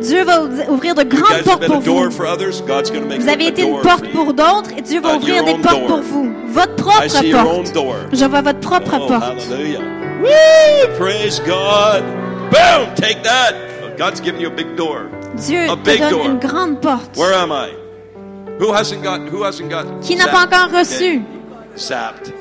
Dieu 0.00 0.24
va 0.24 0.42
ouvrir 0.68 0.96
de 0.96 1.04
grandes 1.04 1.42
portes 1.44 1.66
pour 1.66 1.78
vous. 1.82 2.10
Vous 3.20 3.28
avez 3.28 3.46
été 3.46 3.62
une 3.62 3.80
porte 3.80 4.10
pour 4.10 4.34
d'autres 4.34 4.72
et 4.76 4.82
Dieu 4.82 5.00
va 5.00 5.12
Uh, 5.12 5.16
ouvrir 5.18 5.44
des 5.44 5.54
portes 5.54 5.86
pour 5.86 6.00
vous. 6.00 6.32
Votre 6.48 6.74
propre 6.74 7.30
porte. 7.30 7.72
Je 8.12 8.24
vois 8.24 8.42
votre 8.42 8.58
propre 8.58 8.98
Oh, 9.00 9.06
porte. 9.06 9.22
hallelujah. 9.52 9.78
Woo! 10.24 10.96
Praise 10.96 11.38
God. 11.40 12.02
Boom! 12.50 12.94
Take 12.96 13.22
that. 13.24 13.96
God's 13.98 14.20
giving 14.20 14.40
you 14.40 14.48
a 14.48 14.54
big 14.54 14.76
door. 14.76 15.10
Dieu 15.46 15.70
A 15.70 15.76
te 15.76 15.82
big 15.84 16.00
donne 16.00 16.10
door. 16.12 16.24
une 16.30 16.38
grande 16.40 16.80
porte. 16.80 17.16
Where 17.16 17.34
am 17.34 17.52
I? 17.52 17.70
Who 18.58 18.72
hasn't 18.72 19.02
got? 19.02 19.20
Who 19.28 19.42
hasn't 19.42 19.68
got? 19.70 19.84
Qui 20.02 20.14
n'a 20.16 20.28
pas 20.28 20.44
encore 20.46 20.70
reçu? 20.70 21.20
Okay. 21.20 21.76
Zapped. 21.76 22.32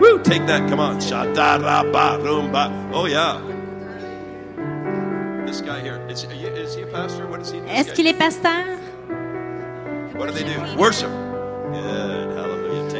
Woo! 0.00 0.18
Take 0.22 0.46
that. 0.46 0.68
Come 0.68 0.78
on. 0.80 0.98
Oh 2.92 3.06
yeah. 3.06 3.40
This 5.46 5.60
guy 5.62 5.80
here. 5.80 5.98
Is, 6.08 6.24
you- 6.24 6.48
is 6.48 6.74
he 6.76 6.82
a 6.82 6.86
pastor? 6.86 7.26
What 7.26 7.40
is 7.40 7.50
he? 7.50 7.58
Est-ce 7.66 7.92
qu'il 7.94 8.06
est 8.06 8.18
pasteur? 8.18 8.64
What 10.14 10.26
do 10.28 10.32
they 10.34 10.44
do? 10.44 10.60
Worship. 10.76 11.10
Good. 11.72 12.27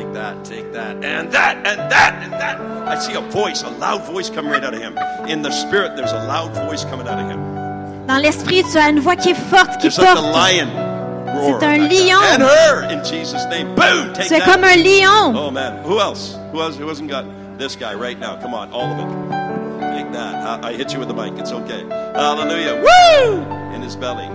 Take 0.08 0.14
that, 0.14 0.44
take 0.44 0.72
that, 0.72 1.04
and 1.04 1.30
that, 1.32 1.56
and 1.66 1.92
that, 1.92 2.22
and 2.22 2.32
that. 2.32 2.58
I 2.88 2.98
see 2.98 3.12
a 3.12 3.20
voice, 3.20 3.62
a 3.62 3.68
loud 3.68 4.06
voice 4.06 4.30
coming 4.30 4.50
right 4.50 4.64
out 4.64 4.72
of 4.72 4.80
him. 4.80 4.96
In 5.28 5.42
the 5.42 5.50
spirit, 5.50 5.96
there's 5.96 6.12
a 6.12 6.24
loud 6.26 6.54
voice 6.54 6.82
coming 6.84 7.06
out 7.06 7.18
of 7.18 7.28
him. 7.28 7.38
Dans 8.06 8.18
l'esprit, 8.18 8.64
tu 8.72 8.78
as 8.78 8.88
une 8.88 9.00
voix 9.00 9.16
qui 9.16 9.32
est 9.32 9.34
forte, 9.50 9.78
qui 9.78 9.88
It's 9.88 9.98
like 9.98 10.16
the 10.16 10.22
lion 10.22 10.70
roar. 11.36 11.60
C'est 11.60 11.66
un 11.66 11.88
lion. 11.88 12.20
And 12.22 12.42
her, 12.42 12.84
in 12.84 13.04
Jesus' 13.04 13.44
name. 13.50 13.74
Boom! 13.74 14.14
Take 14.14 14.24
es 14.24 14.28
that. 14.30 14.44
comme 14.46 14.64
un 14.64 14.82
lion. 14.82 15.36
Oh 15.36 15.50
man, 15.50 15.84
who 15.84 16.00
else? 16.00 16.38
Who 16.52 16.62
else? 16.62 16.78
Who 16.78 16.88
hasn't 16.88 17.10
got 17.10 17.26
this 17.58 17.76
guy 17.76 17.92
right 17.92 18.18
now? 18.18 18.40
Come 18.40 18.54
on, 18.54 18.72
all 18.72 18.90
of 18.90 18.98
it. 18.98 19.92
Take 19.94 20.10
that. 20.12 20.64
I, 20.64 20.70
I 20.70 20.72
hit 20.72 20.90
you 20.94 21.00
with 21.00 21.08
the 21.08 21.14
mic. 21.14 21.38
It's 21.38 21.52
okay. 21.52 21.84
Hallelujah. 22.14 22.82
Woo! 22.82 23.42
In 23.74 23.82
his 23.82 23.94
belly, 23.94 24.28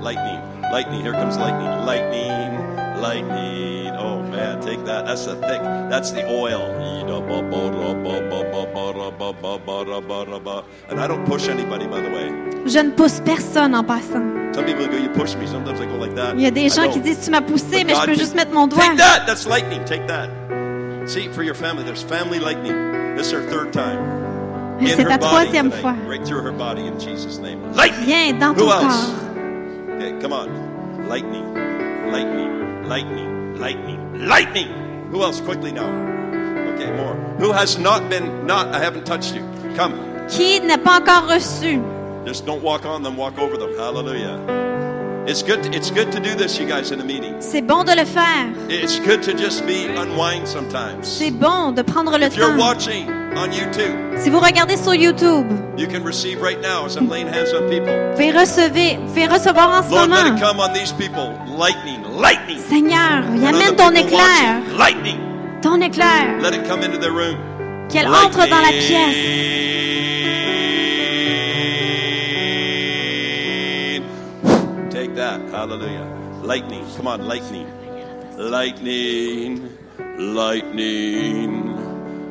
lightning, 0.00 0.40
lightning. 0.70 1.00
Here 1.02 1.14
comes 1.14 1.36
lightning, 1.36 1.84
lightning, 1.84 2.69
lightning. 3.00 3.92
Oh 3.98 4.22
man, 4.22 4.60
take 4.60 4.84
that. 4.84 5.06
That's 5.06 5.26
the 5.26 5.36
thick. 5.36 5.62
That's 5.90 6.12
the 6.12 6.24
oil. 6.28 6.62
And 10.88 11.00
I 11.00 11.06
don't 11.06 11.24
push 11.26 11.48
anybody, 11.48 11.86
by 11.86 12.00
the 12.00 12.10
way. 12.10 12.32
Je 12.66 12.78
ne 12.78 12.90
pousse 12.90 13.20
personne 13.20 13.74
en 13.74 13.84
passant. 13.84 14.54
Some 14.54 14.64
people 14.64 14.86
go, 14.86 14.96
you 14.96 15.08
push 15.10 15.34
me. 15.36 15.46
Sometimes 15.46 15.80
I 15.80 15.86
go 15.86 15.96
like 15.96 16.14
that. 16.16 16.34
Il 16.36 16.42
y 16.42 16.46
a 16.46 16.50
des 16.50 16.68
gens 16.68 16.88
qui 16.90 17.00
disent 17.00 17.24
tu 17.24 17.30
m'as 17.30 17.40
poussé, 17.40 17.84
mais 17.84 17.94
je 17.94 18.04
peux 18.04 18.14
juste 18.14 18.34
mettre 18.34 18.52
mon 18.52 18.66
doigt. 18.66 18.82
Take 18.82 18.96
that. 18.98 19.24
That's 19.26 19.46
lightning. 19.46 19.84
Take 19.84 20.06
that. 20.08 20.28
See, 21.06 21.28
for 21.28 21.42
your 21.42 21.54
family, 21.54 21.84
there's 21.84 22.02
family 22.02 22.38
lightning. 22.38 23.16
This 23.16 23.28
is 23.28 23.32
her 23.32 23.42
third 23.48 23.72
time. 23.72 23.98
C'est 24.84 25.02
her 25.02 25.08
ta 25.08 25.18
troisième 25.18 25.70
fois. 25.70 25.94
Right 26.08 26.24
through 26.24 26.42
her 26.42 26.52
body 26.52 26.86
in 26.86 26.98
Jesus' 26.98 27.38
name. 27.38 27.58
Lightning. 27.74 28.06
Viens 28.06 28.32
dans 28.38 28.54
Who 28.54 28.60
ton 28.66 28.70
else? 28.70 28.82
corps. 28.82 29.96
Okay, 29.96 30.12
come 30.20 30.32
on. 30.32 30.48
Lightning. 31.08 31.44
Lightning. 32.10 32.69
Lightning. 32.90 33.54
Lightning. 33.54 34.26
Lightning. 34.26 34.68
Who 35.12 35.22
else? 35.22 35.40
Quickly 35.40 35.70
now. 35.70 35.86
Okay, 36.74 36.90
more. 36.90 37.14
Who 37.38 37.52
has 37.52 37.78
not 37.78 38.10
been, 38.10 38.44
not, 38.46 38.74
I 38.74 38.80
haven't 38.80 39.06
touched 39.06 39.32
you. 39.32 39.42
Come. 39.76 39.94
Qui 40.26 40.58
n'a 40.58 40.76
pas 40.76 40.98
encore 40.98 41.28
reçu? 41.28 41.80
Just 42.26 42.46
don't 42.46 42.64
walk 42.64 42.84
on 42.84 43.04
them, 43.04 43.16
walk 43.16 43.38
over 43.38 43.56
them. 43.56 43.76
Hallelujah. 43.76 44.89
It's 45.26 45.42
good, 45.42 45.62
to, 45.62 45.70
it's 45.76 45.90
good 45.90 46.10
to 46.12 46.18
do 46.18 46.34
this, 46.34 46.58
you 46.58 46.66
guys, 46.66 46.90
in 46.92 47.00
a 47.00 47.04
meeting. 47.04 47.34
C'est 47.40 47.62
bon 47.62 47.84
de 47.84 47.92
le 47.92 48.04
faire. 48.04 48.48
It's 48.68 48.98
good 49.00 49.22
to 49.22 49.32
just 49.36 49.64
be 49.66 49.86
unwind 49.86 50.46
sometimes. 50.48 51.02
C'est 51.04 51.30
bon 51.30 51.72
de 51.72 51.82
prendre 51.82 52.16
le 52.18 52.26
If 52.26 52.36
you're 52.36 52.48
temps. 52.50 52.58
watching 52.58 53.06
on 53.36 53.52
YouTube, 53.52 53.94
Si 54.18 54.28
vous 54.30 54.40
regardez 54.40 54.76
sur 54.76 54.94
YouTube, 54.94 55.46
you 55.76 55.86
can 55.86 56.02
receive 56.04 56.40
right 56.42 56.60
now 56.60 56.84
as 56.86 56.96
I'm 56.96 57.08
laying 57.08 57.28
hands 57.28 57.52
on 57.54 57.68
people. 57.68 57.92
vous 57.92 58.12
pouvez 58.16 58.32
recevoir, 58.32 58.98
vous 58.98 59.06
pouvez 59.06 59.26
recevoir 59.26 59.68
en 59.78 59.82
ce 59.82 59.90
Lord, 59.90 60.08
let 60.08 60.24
moment. 60.24 60.36
it 60.36 60.40
come 60.42 60.58
on 60.58 60.72
these 60.72 60.92
people. 60.92 61.30
Lightning, 61.56 62.00
lightning. 62.18 62.58
Seigneur, 62.68 63.22
y 63.36 63.46
amène 63.46 63.76
ton 63.76 63.90
éclair, 63.90 64.62
watching, 64.64 64.78
Lightning. 64.78 65.18
ton 65.62 65.80
éclair, 65.80 66.38
Let 66.42 66.54
it 66.56 66.66
come 66.66 66.82
into 66.82 66.98
their 66.98 67.12
room. 67.12 67.36
qu'elle 67.88 68.08
entre 68.08 68.48
dans 68.48 68.60
la 68.62 68.70
pièce. 68.72 69.14
Hallelujah. 75.60 76.08
Lightning. 76.42 76.86
Come 76.96 77.06
on, 77.06 77.28
lightning. 77.28 77.68
Lightning. 78.38 79.68
Lightning. 80.16 81.76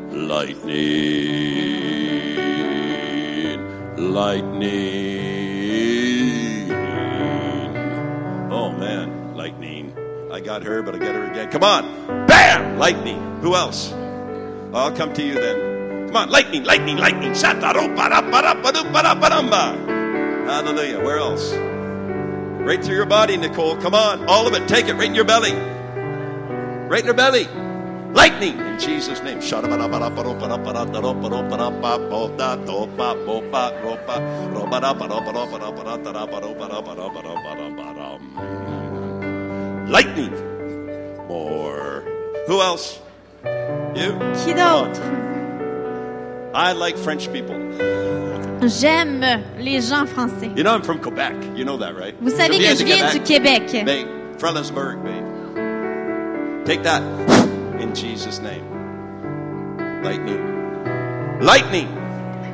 Lightning. 0.10 0.80
Lightning. 3.98 4.72
Oh, 8.52 8.72
man. 8.72 9.36
Lightning. 9.36 9.94
I 10.32 10.40
got 10.40 10.64
her, 10.64 10.82
but 10.82 10.96
I 10.96 10.98
got 10.98 11.14
her 11.14 11.30
again. 11.30 11.52
Come 11.52 11.64
on. 11.64 12.26
Bam! 12.26 12.80
Lightning. 12.80 13.22
Who 13.42 13.54
else? 13.54 13.94
I'll 14.74 14.92
come 14.92 15.14
to 15.14 15.22
you 15.22 15.36
then. 15.36 16.08
Come 16.08 16.16
on. 16.16 16.32
Lightning, 16.32 16.64
lightning, 16.64 16.98
lightning. 16.98 17.36
Hallelujah. 20.50 21.00
Where 21.04 21.20
else? 21.20 21.69
Right 22.60 22.84
through 22.84 22.96
your 22.96 23.06
body, 23.06 23.38
Nicole. 23.38 23.78
Come 23.78 23.96
on. 23.96 24.26
All 24.28 24.46
of 24.46 24.54
it. 24.54 24.68
Take 24.68 24.88
it 24.88 24.94
right 24.94 25.08
in 25.08 25.16
your 25.16 25.26
belly. 25.26 25.54
Right 25.54 27.00
in 27.00 27.06
your 27.06 27.14
belly. 27.16 27.48
Lightning 28.14 28.60
in 28.60 28.80
Jesus' 28.80 29.22
name. 29.22 29.40
Lightning. 39.90 41.28
More. 41.28 42.04
Who 42.48 42.62
else? 42.62 43.00
You? 43.96 45.29
I 46.54 46.72
like 46.74 46.98
French 46.98 47.32
people. 47.32 47.56
J'aime 48.68 49.24
les 49.60 49.82
gens 49.82 50.06
français. 50.06 50.52
You 50.56 50.64
know 50.64 50.74
I'm 50.74 50.82
from 50.82 51.00
Quebec. 51.00 51.34
You 51.56 51.64
know 51.64 51.78
that, 51.78 51.96
right? 51.96 52.16
Vous 52.22 52.32
savez 52.32 52.56
Je 52.60 52.70
que 52.74 52.76
je 52.80 52.84
viens 52.84 53.12
du 53.14 53.20
Québec. 53.22 53.72
Babe, 53.86 54.08
Frelinsburg, 54.38 55.04
babe. 55.04 56.66
Take 56.66 56.84
that 56.84 57.02
in 57.80 57.94
Jesus' 57.96 58.40
name. 58.42 58.66
Lightning. 60.04 61.40
Lightning. 61.42 61.88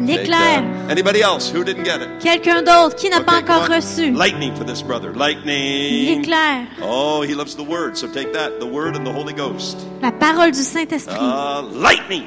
L'éclair. 0.01 0.61
Anybody 0.89 1.21
else 1.21 1.49
who 1.49 1.63
didn't 1.63 1.85
get 1.85 2.01
it? 2.01 2.09
Quelqu'un 2.21 2.61
d'autre 2.61 2.95
qui 2.97 3.09
n'a 3.09 3.21
pas 3.21 3.39
Okay, 3.39 3.53
encore 3.53 3.67
reçu. 3.69 4.11
Lightning 4.13 4.53
for 4.55 4.65
this 4.65 4.81
brother. 4.81 5.13
Lightning. 5.13 6.05
L'éclair. 6.19 6.67
Oh, 6.83 7.21
he 7.21 7.33
loves 7.33 7.55
the 7.55 7.63
word. 7.63 7.95
So 7.97 8.07
take 8.07 8.33
that. 8.33 8.59
The 8.59 8.67
word 8.67 8.95
and 8.95 9.05
the 9.05 9.11
Holy 9.13 9.33
Ghost. 9.33 9.77
La 10.01 10.11
parole 10.11 10.51
du 10.51 10.61
Saint-Esprit. 10.63 11.15
Uh, 11.17 11.61
lightning. 11.73 12.25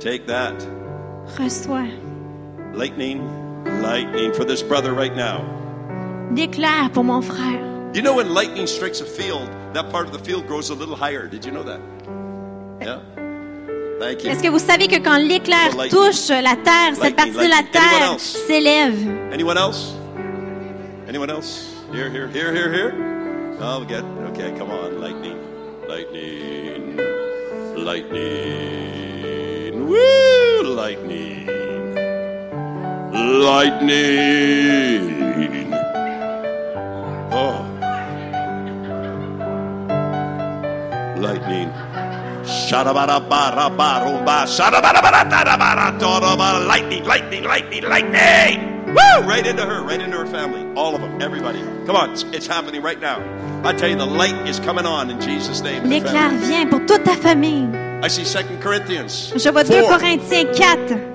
Take 0.00 0.26
that. 0.28 0.54
Reçois. 1.36 1.90
Lightning. 2.74 3.20
Lightning 3.82 4.32
for 4.32 4.44
this 4.44 4.62
brother 4.62 4.94
right 4.94 5.14
now. 5.14 5.44
L'éclair 6.34 6.90
pour 6.92 7.04
mon 7.04 7.20
frère. 7.20 7.94
You 7.94 8.00
know 8.02 8.14
when 8.14 8.32
lightning 8.32 8.66
strikes 8.66 9.02
a 9.02 9.04
field, 9.04 9.48
that 9.74 9.90
part 9.90 10.06
of 10.06 10.12
the 10.12 10.18
field 10.18 10.46
grows 10.46 10.70
a 10.70 10.74
little 10.74 10.96
higher. 10.96 11.26
Did 11.26 11.44
you 11.44 11.50
know 11.50 11.62
that? 11.64 11.80
Yeah. 12.80 13.00
Thank 13.98 14.24
you. 14.24 14.30
Est-ce 14.30 14.42
que 14.42 14.48
vous 14.48 14.58
savez 14.58 14.86
que 14.88 14.96
quand 15.00 15.18
l'éclair 15.18 15.70
touche 15.90 16.30
la 16.30 16.56
terre, 16.56 16.94
cette 16.94 17.16
Lightning, 17.18 17.34
partie 17.34 17.46
de 17.46 17.48
la. 17.50 17.56
Anyone 17.56 17.70
terre 17.72 18.02
else? 18.12 18.38
s'élève? 18.46 19.32
Anyone 19.32 19.58
else? 19.58 19.94
Anyone 21.08 21.30
else? 21.30 21.74
Here, 21.92 22.08
here, 22.08 22.28
here, 22.28 22.52
here, 22.54 22.72
here. 22.72 22.94
Oh, 23.60 23.80
we 23.80 23.86
get 23.86 24.02
okay. 24.30 24.54
Come 24.56 24.70
on, 24.70 24.98
lightning, 25.00 25.36
lightning, 25.86 26.96
lightning. 27.76 29.39
Woo, 29.90 30.62
lightning, 30.62 31.46
lightning. 33.42 33.82
Oh, 37.32 37.66
lightning. 41.18 41.72
Lightning, 46.68 47.04
lightning, 47.04 47.42
lightning, 47.42 47.82
lightning. 47.82 48.94
Woo! 48.94 49.26
Right 49.26 49.44
into 49.44 49.66
her, 49.66 49.82
right 49.82 50.00
into 50.00 50.16
her 50.18 50.26
family. 50.26 50.62
All 50.80 50.94
of 50.94 51.00
them, 51.00 51.20
everybody. 51.20 51.58
Come 51.86 51.96
on, 51.96 52.12
it's, 52.12 52.22
it's 52.32 52.46
happening 52.46 52.80
right 52.80 53.00
now. 53.00 53.18
I 53.64 53.72
tell 53.72 53.88
you, 53.88 53.96
the 53.96 54.06
light 54.06 54.48
is 54.48 54.60
coming 54.60 54.86
on 54.86 55.10
in 55.10 55.20
Jesus' 55.20 55.62
name. 55.62 55.82
L'éclair 55.82 56.30
vient 56.30 56.70
pour 56.70 56.86
toute 56.86 57.02
ta 57.02 57.16
famille. 57.16 57.89
I 58.02 58.08
see 58.08 58.24
Second 58.24 58.62
Corinthians. 58.62 59.32
Je 59.36 59.50
vois 59.50 59.64
2 59.64 59.82
4. 59.82 59.98
Corinthiens 59.98 60.46
4. 60.54 61.10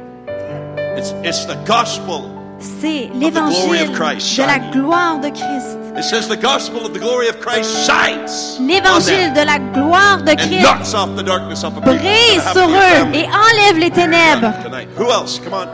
It's, 0.97 1.13
it's 1.23 1.45
the 1.45 1.57
gospel. 1.65 2.31
C'est 2.59 3.09
l'évangile 3.13 3.81
of 3.81 3.91
Christ 3.93 4.37
de 4.37 4.43
la 4.43 4.59
gloire 4.71 5.19
de 5.19 5.29
Christ. 5.29 5.77
It 5.97 6.03
says 6.03 6.27
the 6.27 6.37
gospel 6.37 6.85
of 6.85 6.93
the 6.93 6.99
glory 6.99 7.27
of 7.27 7.39
Christ 7.39 7.85
shines. 7.85 8.57
on 8.59 8.67
L'évangile 8.67 9.33
de 9.33 9.45
la 9.45 9.59
gloire 9.59 10.23
de 10.23 10.35
Christ 10.35 10.61
knocks 10.61 10.93
off 10.93 11.15
the 11.15 11.23
darkness 11.23 11.63
off 11.63 11.75
of 11.75 11.83
people. 11.83 11.97
brille 11.97 12.39
sur 12.53 12.69
eux 12.69 13.13
et 13.13 13.25
enlève 13.25 13.77
les 13.77 13.91
ténèbres. 13.91 14.53
Who 14.97 15.11
else? 15.11 15.39
Come 15.39 15.53
on. 15.53 15.67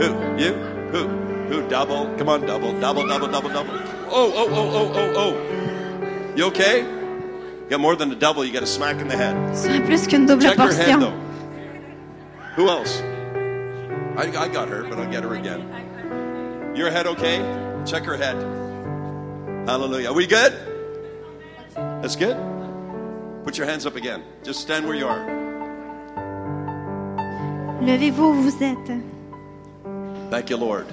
Who? 0.00 0.38
You? 0.38 0.54
Who? 0.92 1.08
Who? 1.50 1.68
Double? 1.68 2.08
Come 2.16 2.28
on, 2.28 2.40
double, 2.46 2.72
double, 2.80 3.06
double, 3.06 3.28
double, 3.28 3.48
double. 3.50 3.70
Oh, 4.10 4.32
oh, 4.34 4.48
oh, 4.50 4.70
oh, 4.72 4.92
oh, 4.94 5.12
oh. 5.16 6.36
You 6.36 6.46
okay? 6.46 6.84
You 7.74 7.78
got 7.78 7.82
more 7.82 7.96
than 7.96 8.12
a 8.12 8.14
double. 8.14 8.44
You 8.44 8.52
got 8.52 8.62
a 8.62 8.68
smack 8.68 9.00
in 9.00 9.08
the 9.08 9.16
head. 9.16 9.34
C'est 9.52 9.80
plus 9.84 10.06
qu'une 10.06 10.26
double 10.26 10.42
Check 10.42 10.58
her 10.58 10.72
head, 10.72 11.00
though. 11.00 11.18
Who 12.54 12.68
else? 12.68 13.00
I, 14.16 14.30
I 14.38 14.46
got 14.46 14.68
her, 14.68 14.84
but 14.84 14.96
I'll 14.96 15.10
get 15.10 15.24
her 15.24 15.34
again. 15.34 16.72
Your 16.76 16.88
head 16.92 17.08
okay? 17.08 17.38
Check 17.84 18.04
her 18.04 18.16
head. 18.16 18.36
Hallelujah. 19.66 20.10
Are 20.10 20.14
we 20.14 20.28
good? 20.28 20.52
That's 21.74 22.14
good? 22.14 22.36
Put 23.42 23.58
your 23.58 23.66
hands 23.66 23.86
up 23.86 23.96
again. 23.96 24.22
Just 24.44 24.60
stand 24.60 24.86
where 24.86 24.94
you 24.94 25.08
are. 25.08 25.26
Levez-vous 27.82 28.22
où 28.22 28.34
vous 28.34 28.62
êtes. 28.62 29.02
Thank 30.30 30.48
you, 30.48 30.58
Lord. 30.58 30.86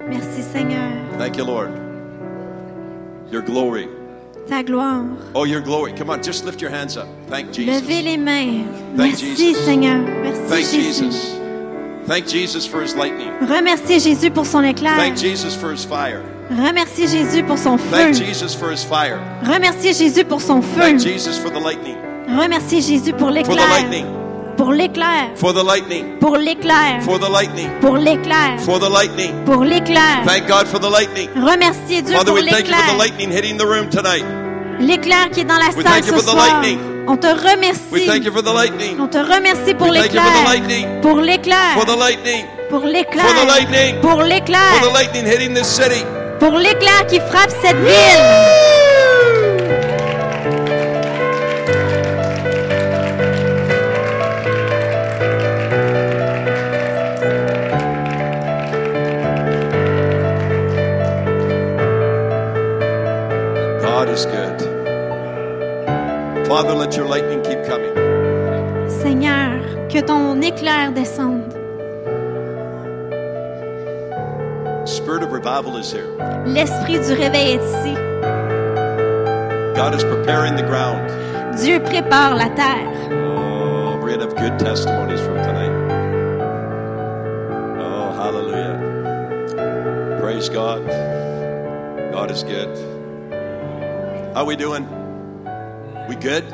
Merci 0.00 0.40
Seigneur. 0.40 0.90
Thank 1.18 1.36
you, 1.36 1.44
Lord. 1.44 1.70
Your 3.30 3.42
glory. 3.42 3.97
Ta 4.48 4.62
gloire. 4.62 5.04
Oh, 5.34 5.44
your 5.44 5.60
glory. 5.60 5.92
Come 5.92 6.10
on, 6.10 6.22
just 6.22 6.44
lift 6.44 6.60
your 6.62 6.70
hands 6.70 6.96
up. 6.96 7.06
Thank 7.28 7.48
Levez 7.50 7.54
Jesus. 7.54 8.04
les 8.04 8.16
mains. 8.16 8.64
Thank 8.96 9.12
Merci 9.20 9.36
Jesus. 9.36 9.64
Seigneur. 9.64 9.98
Merci 9.98 10.40
Thank 10.48 10.66
Jésus. 10.66 11.04
Jesus. 11.04 11.34
Thank 12.06 12.26
Jesus 12.26 12.66
for 12.66 12.80
his 12.80 12.94
lightning. 12.96 13.28
Remerciez 13.42 14.00
Jésus 14.00 14.30
pour 14.30 14.46
son 14.46 14.62
éclair. 14.64 14.96
Thank 14.96 15.18
Jesus 15.18 15.54
for 15.54 15.70
his 15.70 15.84
fire. 15.84 16.22
Remerciez 16.50 17.06
Jésus 17.06 17.42
pour 17.44 17.58
son 17.58 17.76
feu. 17.76 17.90
Thank 17.90 18.14
Jesus 18.14 18.54
for 18.54 18.70
his 18.72 18.82
fire. 18.82 19.18
Remerciez 19.42 19.92
Jésus 19.92 20.24
pour 20.24 20.40
son 20.40 20.62
feu. 20.62 20.80
Thank 20.80 21.00
Jesus 21.00 21.38
for 21.38 21.50
the 21.50 21.60
lightning. 21.60 21.96
Remerciez 22.26 22.80
Jésus 22.80 23.12
pour 23.12 23.28
For 23.28 23.44
the 23.44 23.48
l'éclair. 23.50 23.68
lightning. 23.68 24.06
Pour 24.68 24.74
l'éclair. 24.76 25.30
For 25.34 25.54
the 25.54 25.64
lightning. 25.64 26.18
Pour 26.20 26.36
l'éclair. 26.36 27.00
For 27.00 27.18
the 27.18 27.30
lightning. 27.30 27.70
Pour 27.80 27.96
l'éclair. 27.96 28.58
For 28.60 28.78
the 28.78 28.90
lightning. 28.90 29.32
Pour 29.46 29.64
l'éclair. 29.64 30.20
Thank 30.26 30.46
God 30.46 30.66
for 30.68 30.78
the 30.78 30.90
lightning. 30.90 31.30
Remerciez 31.36 32.02
Dieu 32.02 32.14
Father, 32.14 32.32
pour 32.32 32.34
we 32.34 32.50
thank 32.50 32.68
you 32.68 32.74
for 32.74 32.82
the 32.84 32.92
l'éclair. 32.92 32.98
lightning 32.98 33.30
hitting 33.32 33.56
the 33.56 33.64
room 33.64 33.88
tonight. 33.88 34.26
L'éclair 34.78 35.30
qui 35.32 35.40
est 35.40 35.44
dans 35.44 35.56
la 35.56 35.68
We 35.74 35.76
salle 35.76 35.84
thank 35.84 36.06
you 36.06 36.12
ce 36.12 36.20
for 36.20 36.22
the 36.22 36.36
soir. 36.36 36.46
lightning. 36.60 36.78
On 37.08 37.16
te 37.16 37.26
We 37.28 37.50
remercie. 37.50 38.06
thank 38.06 38.24
you 38.26 38.30
for 38.30 38.42
the 38.42 38.52
lightning. 38.52 39.00
On 39.00 39.08
te 39.08 39.16
remercie 39.16 39.72
pour 39.72 39.88
We 39.88 40.02
l'éclair. 40.02 40.24
lightning. 40.44 41.00
Pour 41.00 41.16
l'éclair. 41.22 41.72
For 41.72 41.86
the 41.86 41.96
lightning. 41.98 42.44
Pour 42.68 42.80
l'éclair. 42.84 43.24
For 43.24 43.34
the 43.40 43.46
lightning. 43.48 44.00
Pour 44.02 44.10
For 44.10 44.24
the 44.24 44.28
l'éclair. 44.28 44.92
lightning 44.92 45.24
hitting 45.24 45.54
this 45.54 45.66
city. 45.66 46.04
Pour 46.38 46.52
l'éclair 46.58 47.06
qui 47.08 47.20
frappe 47.20 47.52
cette 47.62 47.74
ville. 47.80 48.77
Father, 66.48 66.74
let 66.74 66.96
your 66.96 67.06
lightning 67.06 67.42
keep 67.42 67.62
coming. 67.64 67.94
Seigneur, 68.88 69.60
que 69.90 70.00
ton 70.00 70.40
éclair 70.40 70.94
descende. 70.94 71.52
Spirit 74.88 75.22
of 75.22 75.30
revival 75.30 75.76
is 75.76 75.92
here. 75.92 76.08
L'esprit 76.46 77.00
du 77.00 77.12
réveil 77.12 77.58
est 77.58 77.62
ici. 77.62 77.94
God 79.76 79.94
is 79.94 80.02
preparing 80.04 80.56
the 80.56 80.62
ground. 80.62 81.06
Dieu 81.60 81.80
prépare 81.80 82.34
la 82.34 82.48
terre. 82.56 82.88
Oh, 83.12 83.98
we're 84.00 84.16
going 84.16 84.20
to 84.20 84.26
have 84.28 84.34
good 84.34 84.58
testimonies 84.58 85.20
from 85.20 85.36
tonight. 85.44 85.70
Oh, 87.78 88.10
hallelujah. 88.14 88.78
Praise 90.18 90.48
God. 90.48 90.86
God 92.10 92.30
is 92.30 92.42
good. 92.42 92.74
How 94.34 94.46
we 94.46 94.56
doing? 94.56 94.97
We 96.08 96.16
good? 96.16 96.44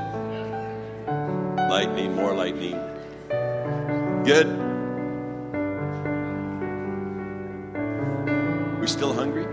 Lightning, 1.71 2.15
more 2.17 2.35
lightning. 2.35 2.77
Good? 4.25 4.49
We 8.81 8.87
still 8.89 9.13
hungry? 9.15 9.47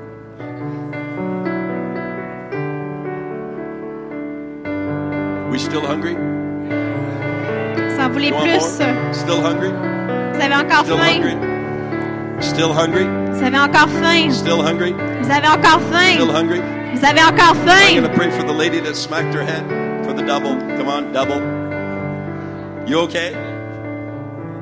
We 5.51 5.59
still 5.59 5.81
hungry? 5.85 6.15
Ça 7.95 8.05
en 8.07 8.09
voulait 8.11 8.29
You 8.29 8.35
want 8.35 8.45
plus. 8.49 8.79
more? 8.79 8.87
Euh, 8.87 9.13
still 9.13 9.41
hungry? 9.41 9.71
Vous 10.33 10.41
avez 10.41 10.55
encore 10.55 10.85
Still 10.85 10.97
faim. 10.97 11.21
hungry? 11.21 12.41
Still 12.41 12.73
hungry? 12.73 13.05
Vous 13.33 13.43
avez 13.43 13.57
encore 13.59 13.89
faim. 13.89 14.31
Still 14.31 14.61
hungry? 14.61 14.93
Vous 15.21 15.29
avez 15.29 15.47
encore 15.47 15.81
Still 16.15 16.31
hungry? 16.31 16.61
Vous 16.95 17.03
avez 17.05 17.21
encore 17.21 17.55
I'm 17.55 17.67
faim. 17.67 18.01
going 18.01 18.11
to 18.11 18.17
pray 18.17 18.31
for 18.31 18.43
the 18.43 18.53
lady 18.53 18.79
that 18.79 18.95
smacked 18.95 19.33
her 19.33 19.43
head 19.43 19.63
for 20.11 20.19
the 20.19 20.27
double. 20.27 20.55
Come 20.77 20.87
on, 20.87 21.13
double. 21.13 21.39
You 22.87 22.99
okay? 23.01 23.33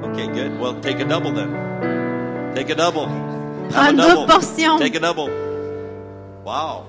Okay, 0.03 0.27
good. 0.27 0.59
Well, 0.59 0.79
take 0.81 0.99
a 0.99 1.05
double 1.05 1.31
then. 1.31 2.53
Take 2.55 2.69
a 2.69 2.75
double. 2.75 3.07
Have 3.71 3.93
a 3.93 3.97
double. 3.97 4.77
Take 4.77 4.95
a 4.95 4.99
double. 4.99 5.29
Wow. 6.43 6.85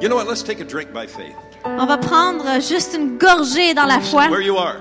You 0.00 0.08
know 0.08 0.16
what? 0.16 0.26
Let's 0.26 0.42
take 0.42 0.60
a 0.60 0.64
drink 0.64 0.92
by 0.92 1.06
faith. 1.06 1.36
On 1.64 1.86
va 1.86 1.98
prendre 1.98 2.60
juste 2.60 2.94
une 2.94 3.18
gorgée 3.18 3.74
dans 3.74 3.86
la 3.86 4.00
foi 4.00 4.28
Where 4.30 4.40
you 4.40 4.56
are. 4.56 4.80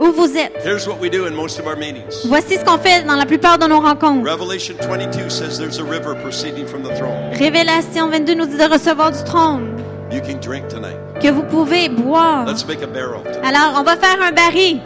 où 0.00 0.12
vous 0.12 0.36
êtes. 0.36 0.52
Here's 0.62 0.86
what 0.86 0.98
we 1.00 1.08
do 1.08 1.26
in 1.26 1.34
most 1.34 1.58
of 1.58 1.66
our 1.66 1.76
meetings. 1.76 2.26
Voici 2.26 2.58
ce 2.58 2.64
qu'on 2.64 2.78
fait 2.78 3.04
dans 3.04 3.16
la 3.16 3.26
plupart 3.26 3.58
de 3.58 3.66
nos 3.66 3.80
rencontres. 3.80 4.24
Revelation 4.24 4.74
22 4.80 5.30
says 5.30 5.58
there's 5.58 5.78
a 5.78 5.84
river 5.84 6.14
proceeding 6.14 6.66
from 6.66 6.82
the 6.82 6.94
throne. 6.96 7.32
Révélation 7.34 8.10
22 8.10 8.34
nous 8.34 8.46
dit 8.46 8.56
de 8.58 8.70
recevoir 8.70 9.12
du 9.12 9.22
trône, 9.24 9.76
You 10.10 10.20
can 10.20 10.40
drink 10.40 10.68
tonight. 10.68 11.07
Que 11.20 11.28
vous 11.28 11.42
pouvez 11.42 11.88
boire. 11.88 12.44
Let's 12.46 12.66
make 12.66 12.82
a 12.82 12.86
barrel. 12.86 13.22
Alors, 13.44 13.80
on 13.80 13.82
va 13.82 13.96
faire 13.96 14.16
un 14.22 14.32
baril. 14.32 14.80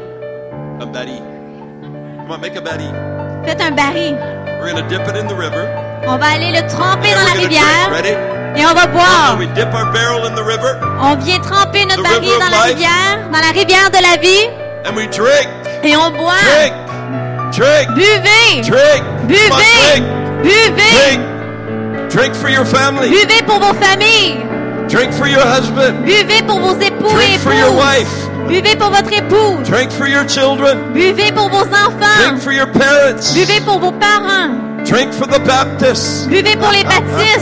A 0.80 0.86
betty. 0.86 1.18
Come 2.18 2.30
on, 2.30 2.38
make 2.38 2.56
a 2.56 2.60
betty. 2.60 2.88
Faites 3.44 3.60
un 3.60 3.72
baril. 3.72 4.16
We're 4.60 4.74
to 4.74 4.82
dip 4.88 5.06
it 5.08 5.16
in 5.16 5.26
the 5.26 5.36
river. 5.36 5.68
On 6.06 6.16
va 6.16 6.26
aller 6.34 6.52
le 6.52 6.66
tremper 6.68 7.10
dans 7.10 7.24
la 7.24 7.34
gonna 7.34 7.42
rivière. 7.42 7.90
Ready? 7.90 8.32
et 8.56 8.66
on 8.66 8.74
va 8.74 8.86
boire. 8.86 9.36
We 9.38 9.46
dip 9.54 9.72
our 9.72 9.90
barrel 9.92 10.26
in 10.26 10.34
the 10.34 10.44
river 10.44 10.78
On 11.00 11.16
vient 11.16 11.38
tremper 11.40 11.84
notre 11.86 12.02
baril 12.02 12.30
dans 12.38 12.50
la 12.50 12.66
life. 12.66 12.74
rivière, 12.74 13.30
dans 13.32 13.40
la 13.40 13.52
rivière 13.52 13.90
de 13.90 14.02
la 14.02 14.20
vie, 14.20 14.48
and 14.84 14.96
we 14.96 15.06
drink. 15.08 15.48
et 15.82 15.96
on 15.96 16.10
boit. 16.10 16.42
Drink. 16.44 16.74
Drink. 17.52 17.88
Buvez. 17.94 18.62
Drink. 18.62 19.04
Buvez. 19.26 19.48
drink. 19.48 20.04
Buvez. 20.42 20.92
Drink. 20.92 22.10
Drink 22.10 22.34
for 22.34 22.50
your 22.50 22.66
family. 22.66 23.10
Buvez 23.10 23.42
pour 23.46 23.58
vos 23.58 23.74
familles. 23.74 24.51
Drink 24.92 25.12
for 25.14 25.26
your 25.26 25.40
husband. 25.40 26.04
Buvez 26.04 26.42
pour 26.46 26.60
vos 26.60 26.78
époux 26.78 27.08
et 27.08 27.14
Drink 27.14 27.40
for 27.40 27.54
your 27.54 27.74
wife. 27.74 28.28
Buvez 28.46 28.76
pour 28.76 28.90
votre 28.90 29.10
épouse. 29.10 29.66
Drink 29.66 29.90
for 29.90 30.06
your 30.06 30.28
children. 30.28 30.92
Buvez 30.92 31.32
pour 31.32 31.48
vos 31.48 31.64
enfants. 31.64 32.18
Drink 32.18 32.42
for 32.42 32.52
your 32.52 32.66
parents. 32.66 33.32
Buvez 33.32 33.62
pour 33.64 33.78
vos 33.78 33.92
parents. 33.92 34.84
Drink 34.84 35.14
for 35.14 35.26
the 35.26 35.40
Baptists. 35.46 36.28
Buvez 36.28 36.56
pour 36.56 36.70
les 36.72 36.84
baptistes. 36.84 37.40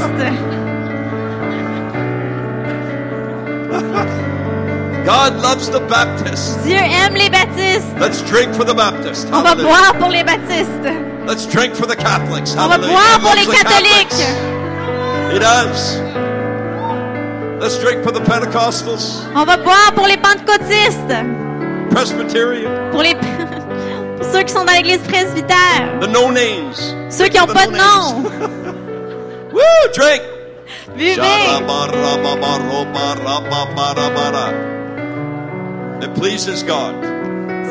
God 5.04 5.42
loves 5.42 5.68
the 5.70 5.80
Baptists. 5.88 6.56
Dieu 6.64 6.76
aime 6.76 7.14
les 7.14 7.30
baptistes. 7.30 7.98
Let's 7.98 8.22
drink 8.30 8.54
for 8.54 8.64
the 8.64 8.74
Baptists. 8.76 9.26
On 9.32 9.42
va 9.42 9.56
boire 9.56 9.94
pour 9.98 10.10
les 10.10 10.22
baptistes. 10.22 10.86
Let's 11.26 11.48
drink 11.48 11.74
for 11.74 11.88
the 11.88 11.96
Catholics. 11.96 12.54
On 12.56 12.68
va 12.68 12.78
boire 12.78 13.18
pour 13.20 13.34
les 13.34 13.44
catholiques. 13.46 14.08
Catholics. 14.08 15.32
He 15.32 15.40
does. 15.40 16.00
Let's 17.60 17.78
drink 17.78 18.02
for 18.02 18.10
the 18.10 18.20
Pentecostals, 18.20 19.22
On 19.34 19.44
va 19.44 19.58
boire 19.58 19.92
pour 19.94 20.06
les 20.06 20.16
pentecôtistes. 20.16 21.12
Presbyterian, 21.90 22.90
Pour 22.90 23.02
les 23.02 23.14
pour 24.16 24.24
ceux 24.32 24.42
qui 24.44 24.52
sont 24.52 24.64
dans 24.64 24.72
l'église 24.72 25.00
presbytère. 25.06 26.00
the 26.00 26.08
no 26.08 26.32
names. 26.32 26.74
Ceux 27.10 27.28
qui 27.28 27.38
n'ont 27.38 27.46
pas 27.46 27.66
de 27.66 27.72
no 27.72 27.78
nom. 27.78 28.22
Woo! 29.52 29.60
Drink. 29.94 30.22
Buvez. 30.96 31.20
It 36.02 36.14
pleases 36.14 36.62
God 36.62 36.94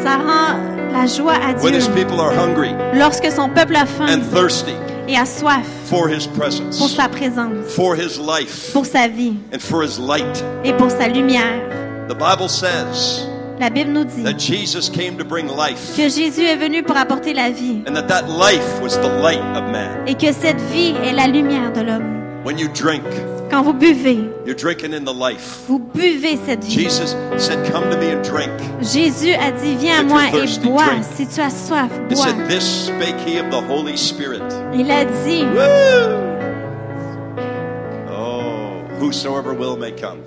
Ça 0.03 0.17
rend 0.17 0.59
la 0.93 1.07
joie 1.07 1.33
à 1.33 1.53
when 1.63 1.73
Dieu 1.73 1.79
His 1.81 1.87
people 1.89 2.19
are 2.21 2.31
hungry 2.31 2.73
lorsque 2.93 3.31
son 3.31 3.49
peuple 3.49 3.75
a 3.75 3.85
faim 3.85 4.07
and 4.07 4.21
thirsty 4.31 4.75
et 5.09 5.17
a 5.17 5.25
soif 5.25 5.65
for 5.85 6.07
His 6.07 6.27
pour 6.27 6.37
presence, 6.37 6.95
sa 6.95 7.09
présence, 7.09 7.73
for 7.75 7.95
His 7.95 8.19
life, 8.19 8.71
pour 8.73 8.85
sa 8.85 9.07
vie 9.07 9.33
and 9.53 9.59
for 9.59 9.83
His 9.83 9.99
light. 9.99 10.43
et 10.63 10.73
pour 10.73 10.89
sa 10.91 11.07
lumière. 11.07 11.61
The 12.07 12.15
Bible 12.15 12.47
says 12.49 13.25
La 13.59 13.69
Bible 13.69 13.91
nous 13.91 14.05
dit 14.05 14.23
that 14.23 14.37
Jesus 14.39 14.89
came 14.89 15.17
to 15.17 15.25
bring 15.25 15.47
life, 15.47 15.95
que 15.97 16.07
Jésus 16.07 16.43
est 16.45 16.55
venu 16.55 16.83
pour 16.83 16.95
apporter 16.95 17.33
la 17.33 17.49
vie 17.49 17.83
and 17.87 17.93
that 17.93 18.07
that 18.07 18.29
life 18.29 18.79
was 18.81 18.97
the 18.99 19.09
light 19.21 19.41
of 19.55 19.69
man. 19.71 20.07
et 20.07 20.13
que 20.15 20.31
cette 20.31 20.61
vie 20.71 20.93
est 21.03 21.11
la 21.13 21.27
lumière 21.27 21.73
de 21.73 21.81
l'homme. 21.81 22.15
When 22.45 22.57
you 22.57 22.67
drink, 22.69 23.03
Quand 23.49 23.63
vous 23.63 23.73
buvez, 23.73 24.29
you're 24.45 24.53
drinking 24.55 24.93
in 24.93 25.03
the 25.05 25.13
life. 25.13 25.61
vous 25.67 25.79
buvez 25.79 26.37
cette 26.45 26.63
vie. 26.63 26.71
Jesus 26.87 27.15
said, 27.37 27.57
Come 27.71 27.89
to 27.89 27.97
me 27.97 28.11
and 28.11 28.21
drink. 28.23 28.51
Jésus 28.81 29.33
a 29.33 29.51
dit, 29.51 29.75
viens 29.75 30.01
à 30.01 30.03
If 30.03 30.07
moi 30.07 30.21
you're 30.31 30.43
et 30.43 30.59
bois. 30.69 30.85
drink. 30.85 31.03
Si 31.15 31.25
tu 31.25 31.41
as 31.41 31.49
soif, 31.49 31.89
It 32.09 32.15
bois. 32.15 32.23
said, 32.25 32.47
This 32.47 32.85
spake 32.87 33.19
he 33.25 33.39
of 33.39 33.49
the 33.49 33.59
Holy 33.67 33.97
Spirit. 33.97 34.43
Il 34.73 34.91
a 34.91 35.03
dit, 35.25 35.45
Woo! 35.45 36.29
Oh, 38.11 38.83
whosoever 38.99 39.53
will 39.53 39.77
may 39.77 39.91
come. 39.93 40.19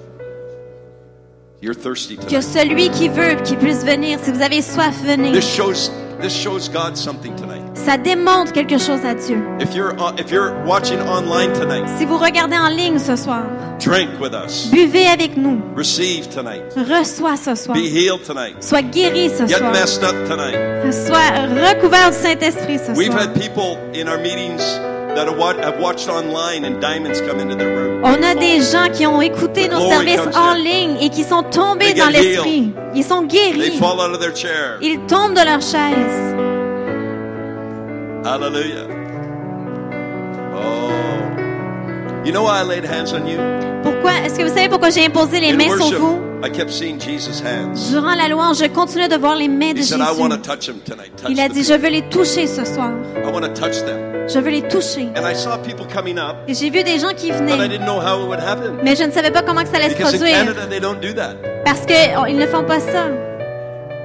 You're 1.61 1.75
thirsty 1.75 2.17
que 2.17 2.41
celui 2.41 2.91
qui 2.91 3.09
veut, 3.09 3.37
qui 3.45 3.55
puisse 3.55 3.85
venir, 3.85 4.19
si 4.21 4.33
vous 4.33 4.43
avez 4.43 4.63
soif, 4.63 5.01
venez. 5.05 5.31
This 5.31 5.47
shows 5.49 5.93
this 6.21 6.33
shows 6.35 6.69
God 6.69 6.97
something 6.97 7.37
tonight. 7.37 7.62
Ça 7.75 7.97
démontre 7.97 8.53
quelque 8.53 8.79
chose 8.79 9.01
à 9.05 9.15
Dieu. 9.15 9.39
If 9.61 9.75
you're 9.75 9.93
uh, 9.99 10.13
if 10.19 10.31
you're 10.31 10.53
watching 10.67 11.01
online 11.01 11.53
tonight, 11.53 11.85
Si 11.99 12.05
vous 12.05 12.19
regardez 12.19 12.57
en 12.57 12.69
ligne 12.69 12.99
ce 12.99 13.17
soir, 13.17 13.45
drink 13.83 14.09
with 14.21 14.33
us. 14.35 14.69
buvez 14.71 15.07
avec 15.09 15.37
nous. 15.37 15.59
Receive 15.77 16.29
tonight. 16.29 16.63
Reçois 16.77 17.37
ce 17.37 17.55
soir. 17.55 17.75
Be 17.77 17.81
healed 17.87 18.23
tonight. 18.27 18.57
Sois 18.63 18.83
guéri 18.83 19.31
ce 19.31 19.47
Get 19.47 19.59
soir. 19.59 19.73
messed 19.73 20.05
up 20.05 20.15
tonight. 20.29 20.93
Sois 20.93 21.31
recouvert 21.71 22.11
du 22.11 22.17
Saint-Esprit 22.17 22.79
ce 22.79 22.93
We've 22.93 23.11
soir. 23.11 23.23
had 23.23 23.35
people 23.35 23.79
in 23.95 24.07
our 24.07 24.19
meetings 24.19 24.63
that 25.17 25.27
have 25.27 25.39
wa- 25.39 25.55
have 25.63 25.81
watched 25.81 26.09
online 26.11 26.65
and 26.67 26.79
diamonds 26.81 27.21
come 27.23 27.41
into 27.41 27.57
their 27.57 27.75
room. 27.75 28.03
On 28.05 28.23
a 28.23 28.35
des 28.35 28.61
gens 28.61 28.91
qui 28.93 29.07
ont 29.07 29.21
écouté 29.23 29.69
nos 29.69 29.81
services 29.89 30.21
en 30.37 30.55
ligne 30.55 30.97
et 31.01 31.09
qui 31.09 31.25
sont 31.25 31.43
tombés 31.43 31.95
dans 31.95 32.11
l'esprit. 32.11 32.73
Ils 32.95 33.03
sont 33.05 33.27
They 33.27 33.53
guéris. 33.55 33.79
fall 33.79 33.99
out 33.99 34.15
of 34.15 34.21
their 34.21 34.37
chair. 34.37 34.77
Ils 34.83 34.99
tombent 35.09 35.35
de 35.35 35.45
leur 35.45 35.61
chaise. 35.63 36.37
Hallelujah. 38.25 38.87
Oh. 40.55 40.91
You 42.25 42.33
know 42.33 42.45
why 42.45 42.61
I 42.61 42.63
laid 42.63 42.85
hands 42.85 43.13
on 43.13 43.27
you? 43.27 43.39
Pourquoi? 43.83 44.13
Est-ce 44.25 44.39
que 44.39 44.45
vous 44.45 44.55
savez 44.55 44.69
pourquoi 44.69 44.91
j'ai 44.91 45.05
imposé 45.07 45.41
les 45.41 45.53
In 45.53 45.57
mains 45.57 45.77
sur 45.77 45.99
vous? 45.99 46.21
I 46.45 46.51
kept 46.51 46.71
seeing 46.71 46.99
Jesus' 47.01 47.41
hands. 47.41 47.91
Durant 47.91 48.15
la 48.15 48.29
louange, 48.29 48.59
je 48.59 48.67
continuais 48.67 49.09
de 49.09 49.17
voir 49.17 49.35
les 49.37 49.49
mains 49.49 49.73
de 49.75 49.79
He 49.81 49.85
said, 49.85 50.01
I 50.01 50.13
want 50.17 50.31
to 50.31 50.37
Jésus. 50.37 50.43
touch 50.43 50.69
him 50.69 50.81
tonight. 50.85 51.17
Touch 51.17 51.31
Il 51.31 51.41
a 51.41 51.49
dit, 51.49 51.63
je 51.65 51.75
veux 51.75 51.89
les 51.89 52.03
toucher 52.09 52.47
ce 52.47 52.65
soir. 52.65 52.91
people. 53.15 53.29
I 53.29 53.33
want 53.33 53.43
to 53.43 53.49
touch 53.61 53.85
them. 53.85 54.29
Je 54.29 54.39
veux 54.39 54.51
les 54.51 54.63
toucher. 54.63 55.09
And 55.17 55.27
I 55.29 55.35
saw 55.35 55.57
people 55.59 55.87
coming 55.93 56.19
up, 56.19 56.37
Et 56.49 56.55
j'ai 56.55 56.71
vu 56.71 56.83
des 56.85 56.99
gens 57.01 57.13
qui 57.17 57.31
but 57.33 57.41
I 57.49 57.53
venaient, 57.57 57.69
didn't 57.69 57.85
know 57.87 57.99
how 58.01 58.23
it 58.23 58.29
would 58.29 58.41
happen. 58.41 58.75
mais 58.85 58.95
je 58.97 59.03
ne 59.05 59.11
savais 59.11 59.31
pas 59.33 59.43
comment 59.43 59.63
que 59.63 59.69
ça 59.69 59.77
allait 59.77 59.91
se 59.91 60.01
in 60.01 60.07
produire. 60.07 60.37
Canada, 60.39 60.67
they 60.69 60.81
don't 60.81 61.01
do 61.01 61.13
that. 61.15 61.35
Parce 61.65 61.85
qu'ils 61.87 62.37
ne 62.37 62.47
font 62.47 62.65
pas 62.65 62.79
ça. 62.81 63.07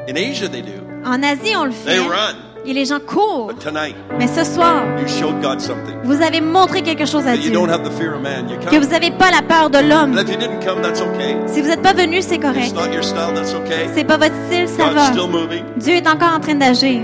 In 0.09 0.15
Asia, 0.15 0.47
they 0.47 0.61
do. 0.63 0.71
En 1.05 1.21
Asie, 1.23 1.55
on 1.55 1.65
le 1.65 1.71
They 1.85 1.97
fait. 1.97 1.99
run. 1.99 2.35
Et 2.69 2.73
les 2.73 2.83
gens 2.83 2.99
courent. 2.99 3.47
But 3.47 3.59
tonight, 3.59 3.95
Mais 4.19 4.27
ce 4.27 4.43
soir, 4.43 4.83
you 4.99 5.07
showed 5.07 5.41
God 5.41 5.61
something. 5.61 5.95
vous 6.03 6.21
avez 6.21 6.41
montré 6.41 6.81
quelque 6.81 7.05
chose 7.05 7.25
à 7.25 7.37
Dieu. 7.37 7.49
don't 7.51 7.69
have 7.69 7.83
the 7.83 7.91
fear 7.97 8.13
of 8.13 8.21
man. 8.21 8.49
You 8.49 8.57
Que 8.59 8.75
vous 8.77 8.89
n'avez 8.91 9.11
pas 9.11 9.31
la 9.31 9.41
peur 9.41 9.69
de 9.69 9.77
l'homme. 9.79 10.13
if 10.17 10.29
you 10.29 10.35
didn't 10.37 10.59
come, 10.65 10.81
that's 10.81 10.99
okay. 11.01 11.37
Si 11.47 11.61
vous 11.61 11.69
n'êtes 11.69 11.81
pas 11.81 11.93
venu, 11.93 12.21
c'est 12.21 12.39
correct. 12.39 12.75
okay. 12.75 13.87
C'est 13.95 14.03
pas 14.03 14.17
votre 14.17 14.35
style, 14.47 14.67
ça 14.67 14.83
God's 14.83 14.95
va. 14.95 15.05
still 15.13 15.29
moving. 15.29 15.63
Dieu 15.77 15.95
est 15.95 16.07
encore 16.09 16.33
en 16.35 16.41
train 16.41 16.55
d'agir. 16.55 17.03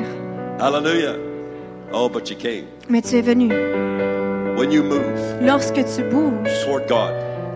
Hallelujah. 0.59 1.15
Oh, 1.93 2.09
but 2.09 2.29
you 2.29 2.35
came. 2.35 2.65
Mais 2.89 3.01
tu 3.01 3.15
es 3.15 3.21
venu. 3.21 3.49
When 4.57 4.69
you 4.71 4.83
move 4.83 5.01
Lorsque 5.41 5.75
tu 5.75 6.03
bouges 6.11 6.65
toward 6.65 6.87
God, 6.89 7.13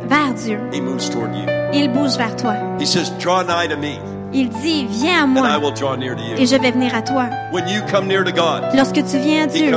vers 0.07 0.33
Dieu, 0.33 0.59
He 0.71 0.79
moves 0.79 1.09
toward 1.09 1.35
you. 1.35 1.43
il 1.73 1.91
bouge 1.91 2.15
vers 2.17 2.35
toi. 2.37 2.53
He 2.79 2.85
says, 2.85 3.11
Draw 3.19 3.43
nigh 3.43 3.67
to 3.67 3.75
me, 3.77 3.99
Il 4.33 4.49
dit, 4.49 4.85
viens 4.89 5.23
à 5.23 5.27
moi 5.27 5.59
et 6.37 6.45
je 6.45 6.55
vais 6.55 6.71
venir 6.71 6.93
à 6.93 7.01
toi. 7.01 7.29
When 7.53 7.67
you 7.67 7.81
come 7.89 8.07
near 8.07 8.23
to 8.23 8.31
God, 8.31 8.75
Lorsque 8.75 8.95
tu 8.95 9.17
viens 9.19 9.43
à 9.43 9.47
Dieu, 9.47 9.71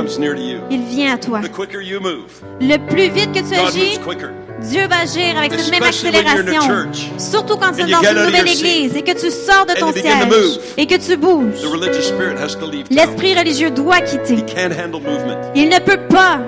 il 0.69 0.83
vient 0.83 1.13
à 1.13 1.17
toi. 1.17 1.39
Le 1.41 2.77
plus 2.89 3.09
vite 3.09 3.31
que 3.31 3.39
tu 3.39 3.55
agis. 3.55 3.99
Dieu 4.61 4.87
va 4.87 4.99
agir 5.01 5.37
avec 5.37 5.53
cette 5.53 5.71
même 5.71 5.83
accélération. 5.83 6.61
Surtout 7.17 7.57
quand 7.57 7.71
tu 7.71 7.81
es 7.81 7.91
dans 7.91 8.01
une 8.01 8.25
nouvelle 8.25 8.47
église 8.47 8.95
et 8.95 9.01
que 9.01 9.19
tu 9.19 9.31
sors 9.31 9.65
de 9.65 9.73
ton 9.79 9.91
siège 9.91 10.59
et 10.77 10.85
que 10.85 10.95
tu 10.95 11.17
bouges. 11.17 11.63
L'esprit 12.91 13.37
religieux 13.37 13.71
doit 13.71 14.01
quitter. 14.01 14.43
Il 15.55 15.69
ne 15.69 15.79
peut 15.79 15.99
pas 16.09 16.39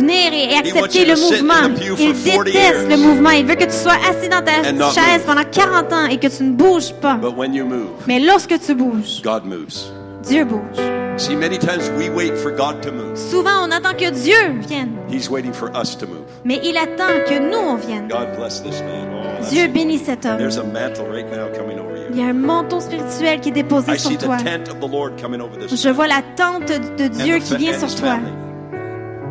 Venir 0.00 0.32
et 0.32 0.56
accepter 0.56 1.04
le 1.04 1.14
mouvement. 1.14 1.74
Il 1.80 1.86
for 1.86 2.12
40 2.24 2.44
déteste 2.44 2.88
le 2.90 2.96
mouvement. 2.96 3.30
Il 3.30 3.46
veut 3.46 3.54
que 3.54 3.64
tu 3.64 3.72
sois 3.72 3.92
assis 4.08 4.28
dans 4.28 4.42
ta 4.42 4.62
chaise 4.92 5.22
pendant 5.26 5.44
40 5.44 5.92
ans 5.92 6.06
et 6.06 6.18
que 6.18 6.26
tu 6.28 6.42
ne 6.42 6.52
bouges 6.52 6.92
pas. 6.94 7.18
Mais 8.06 8.18
lorsque 8.20 8.58
tu 8.60 8.74
bouges, 8.74 9.20
God 9.22 9.44
moves. 9.44 9.74
Dieu 10.22 10.44
bouge. 10.44 10.60
See, 11.16 11.36
many 11.36 11.58
times 11.58 11.90
we 11.98 12.08
wait 12.08 12.34
for 12.38 12.50
God 12.50 12.80
to 12.82 12.90
move. 12.92 13.14
Souvent, 13.14 13.64
on 13.66 13.70
attend 13.70 13.92
que 13.94 14.10
Dieu 14.10 14.54
vienne, 14.66 14.92
He's 15.10 15.28
waiting 15.28 15.52
for 15.52 15.70
us 15.76 15.94
to 15.98 16.06
move. 16.06 16.24
mais 16.44 16.58
il 16.64 16.78
attend 16.78 17.12
que 17.28 17.38
nous, 17.38 17.58
on 17.58 17.76
vienne. 17.76 18.08
God 18.08 18.28
bless 18.38 18.62
this 18.62 18.80
man. 18.80 19.06
Oh, 19.12 19.44
Dieu 19.50 19.66
bénit 19.68 19.98
cet 19.98 20.24
homme. 20.24 20.38
there's 20.38 20.56
a 20.56 20.62
mantle 20.64 21.04
right 21.12 21.26
now 21.30 21.48
coming 21.54 21.78
over 21.78 21.90
Il 22.12 22.18
y 22.18 22.22
a 22.22 22.26
un 22.28 22.32
menton 22.32 22.80
spirituel 22.80 23.40
qui 23.40 23.50
est 23.50 23.52
déposé 23.52 23.92
I 23.92 23.98
see 23.98 24.08
sur 24.12 24.18
the 24.18 24.24
toi. 24.24 24.36
tent 24.38 24.70
of 24.70 24.80
the 24.80 24.90
Lord 24.90 25.20
coming 25.20 25.40
over 25.42 25.58
this 25.58 25.82
Je 25.82 25.90
vois 25.90 26.08
la 26.08 26.22
tente 26.36 26.68
de 26.68 27.08
Dieu 27.08 27.36
qui 27.38 27.56
vient 27.56 27.78
sur 27.78 27.94
toi. 27.94 28.12
family. 28.12 28.32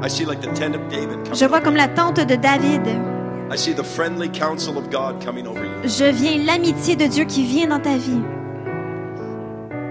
Je 0.01 1.45
vois 1.45 1.61
comme 1.61 1.75
la 1.75 1.87
tente 1.87 2.19
de 2.25 2.35
David. 2.35 2.81
I 3.51 3.57
see 3.57 3.73
the 3.73 3.83
friendly 3.83 4.29
counsel 4.29 4.77
of 4.77 4.89
God 4.89 5.23
coming 5.23 5.47
over 5.47 5.65
you. 5.65 5.71
Je 5.83 6.05
viens 6.05 6.37
l'amitié 6.45 6.95
de 6.95 7.07
Dieu 7.07 7.25
qui 7.25 7.43
vient 7.43 7.67
dans 7.67 7.79
ta 7.81 7.97
vie. 7.97 8.21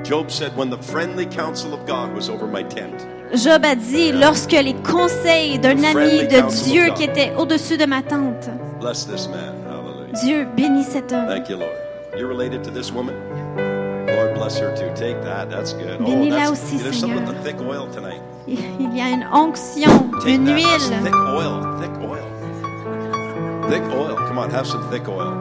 Job 0.04 0.30
said, 0.30 0.56
When 0.56 0.70
the 0.70 0.80
friendly 0.80 1.26
counsel 1.26 1.74
of 1.74 1.84
God 1.86 2.14
was 2.14 2.30
over 2.30 2.46
my 2.46 2.62
tent, 2.62 3.06
Job 3.34 3.64
a 3.64 3.74
dit, 3.74 4.12
lorsque 4.12 4.52
les 4.52 4.74
conseils 4.74 5.58
d'un 5.58 5.82
ami 5.84 6.26
de 6.26 6.64
Dieu 6.64 6.92
qui 6.94 7.04
était 7.04 7.32
au-dessus 7.36 7.76
de 7.76 7.84
ma 7.84 8.00
tente, 8.00 8.48
bless 8.80 9.04
this 9.04 9.28
man. 9.28 9.54
Hallelujah. 9.68 10.20
Dieu 10.22 10.46
bénit 10.56 10.84
cet 10.84 11.12
homme. 11.12 11.26
Thank 11.26 11.50
you, 11.50 11.56
Lord. 11.58 11.74
You're 12.16 12.28
related 12.28 12.62
to 12.62 12.70
this 12.70 12.90
woman? 12.90 13.14
Lord 14.06 14.34
bless 14.34 14.58
her 14.58 14.74
too. 14.74 14.88
Take 14.94 15.20
that. 15.22 15.50
That's 15.50 15.74
good. 15.74 15.98
Oh, 16.00 16.04
Bénis-la 16.04 16.50
aussi, 16.50 16.78
Seigneur. 16.78 17.20
Il 18.48 18.96
y 18.96 19.00
a 19.02 19.10
une 19.10 19.24
onction, 19.30 19.90
Take 20.20 20.34
une 20.36 20.44
that. 20.46 20.56
That's 20.56 20.88
huile. 20.88 21.02
thick 21.04 21.14
oil. 21.14 21.78
Thick 21.80 21.92
oil. 22.00 22.24
Thick 23.68 23.82
oil. 23.94 24.16
Come 24.26 24.38
on, 24.38 24.50
have 24.50 24.66
some 24.66 24.88
thick 24.90 25.06
oil. 25.06 25.34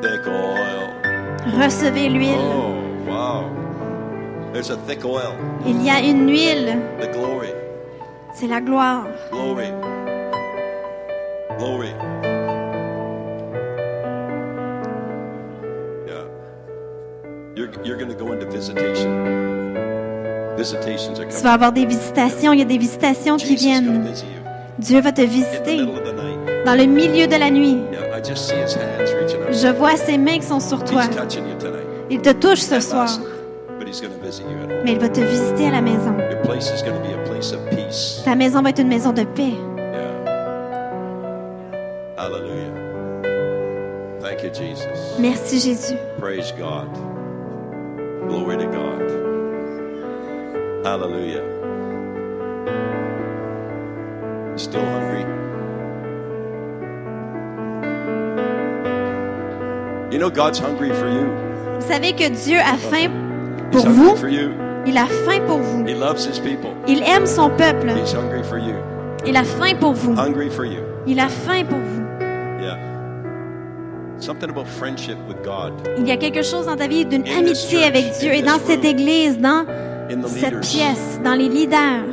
Thick 0.00 0.26
oil. 0.28 0.90
Recevez 1.58 2.08
l'huile. 2.08 2.38
Oh, 2.38 3.10
wow. 3.10 3.50
There's 4.52 4.70
a 4.70 4.76
thick 4.86 5.04
oil. 5.04 5.34
Il 5.66 5.82
y 5.84 5.90
a 5.90 5.98
une 6.00 6.28
huile. 6.28 6.80
The 7.00 7.08
glory. 7.12 7.52
C'est 8.34 8.46
la 8.46 8.60
gloire. 8.60 9.06
Glory. 9.32 9.72
Glory. 11.58 11.90
Yeah. 16.06 16.24
You're, 17.56 17.70
you're 17.84 17.96
going 17.96 18.08
to 18.10 18.14
go 18.14 18.32
into 18.32 18.46
visitation. 18.46 19.53
Tu 20.56 21.42
vas 21.42 21.52
avoir 21.52 21.72
des 21.72 21.86
visitations. 21.86 22.52
Il 22.52 22.58
y 22.58 22.62
a 22.62 22.66
des 22.66 22.78
visitations 22.78 23.36
qui 23.36 23.56
viennent. 23.56 24.04
Dieu 24.78 25.00
va 25.00 25.12
te 25.12 25.22
visiter 25.22 25.78
dans 26.66 26.74
le 26.74 26.84
milieu 26.84 27.26
de 27.26 27.36
la 27.36 27.50
nuit. 27.50 27.78
Je 29.50 29.68
vois 29.68 29.96
ses 29.96 30.18
mains 30.18 30.38
qui 30.38 30.46
sont 30.46 30.60
sur 30.60 30.84
toi. 30.84 31.02
Il 32.10 32.20
te 32.20 32.30
touche 32.30 32.60
ce 32.60 32.80
soir, 32.80 33.08
mais 34.84 34.92
il 34.92 34.98
va 34.98 35.08
te 35.08 35.20
visiter 35.20 35.68
à 35.68 35.72
la 35.72 35.80
maison. 35.80 36.14
Ta 38.24 38.34
maison 38.34 38.62
va 38.62 38.70
être 38.70 38.80
une 38.80 38.88
maison 38.88 39.12
de 39.12 39.24
paix. 39.24 39.54
Jesus. 44.54 45.18
Merci 45.18 45.60
Jésus. 45.60 45.96
Praise 46.18 46.52
God. 46.52 46.88
Glory 48.28 48.56
to 48.58 48.66
God. 48.66 49.33
Hallelujah. 50.84 51.42
Still 54.56 54.84
hungry? 54.84 55.24
You 60.12 60.18
know, 60.18 60.30
God's 60.30 60.58
hungry 60.58 60.90
for 60.90 61.08
you. 61.08 61.26
Vous 61.80 61.86
savez 61.88 62.12
que 62.12 62.28
Dieu 62.28 62.58
a 62.60 62.76
faim 62.76 63.10
He's 63.72 63.82
pour 63.82 63.90
hungry 63.90 64.10
vous. 64.10 64.16
for 64.16 64.28
you. 64.28 64.50
Il 64.86 64.98
a 64.98 65.06
faim 65.24 65.46
pour 65.46 65.58
vous. 65.58 65.86
He 65.86 65.94
loves 65.94 66.24
his 66.26 66.38
people. 66.38 66.74
Il 66.86 67.02
aime 67.02 67.26
son 67.26 67.48
peuple. 67.56 67.88
He's 67.88 68.12
hungry 68.12 68.42
for 68.44 68.58
you. 68.58 68.76
Il 69.26 69.36
a 69.36 69.42
faim 69.44 69.78
pour 69.80 69.94
vous. 69.94 70.14
Hungry 70.14 70.50
for 70.50 70.66
you. 70.66 70.82
Il 71.06 71.18
a 71.18 71.28
faim 71.28 71.64
pour 71.66 71.78
vous. 71.78 72.02
Yeah. 72.62 72.76
Something 74.18 74.50
about 74.50 74.66
friendship 74.68 75.16
with 75.26 75.42
God 75.42 75.72
Il 75.96 76.06
y 76.06 76.12
a 76.12 76.18
quelque 76.18 76.42
chose 76.42 76.66
dans 76.66 76.76
ta 76.76 76.86
vie 76.86 77.06
d'une 77.06 77.26
amitié 77.26 77.78
church, 77.80 77.88
avec 77.88 78.12
Dieu 78.20 78.34
et 78.34 78.42
dans 78.42 78.58
cette 78.64 78.84
église, 78.84 79.38
dans 79.38 79.64
cette 80.28 80.60
pièce, 80.60 81.20
dans 81.24 81.34
les 81.34 81.48
leaders. 81.48 82.04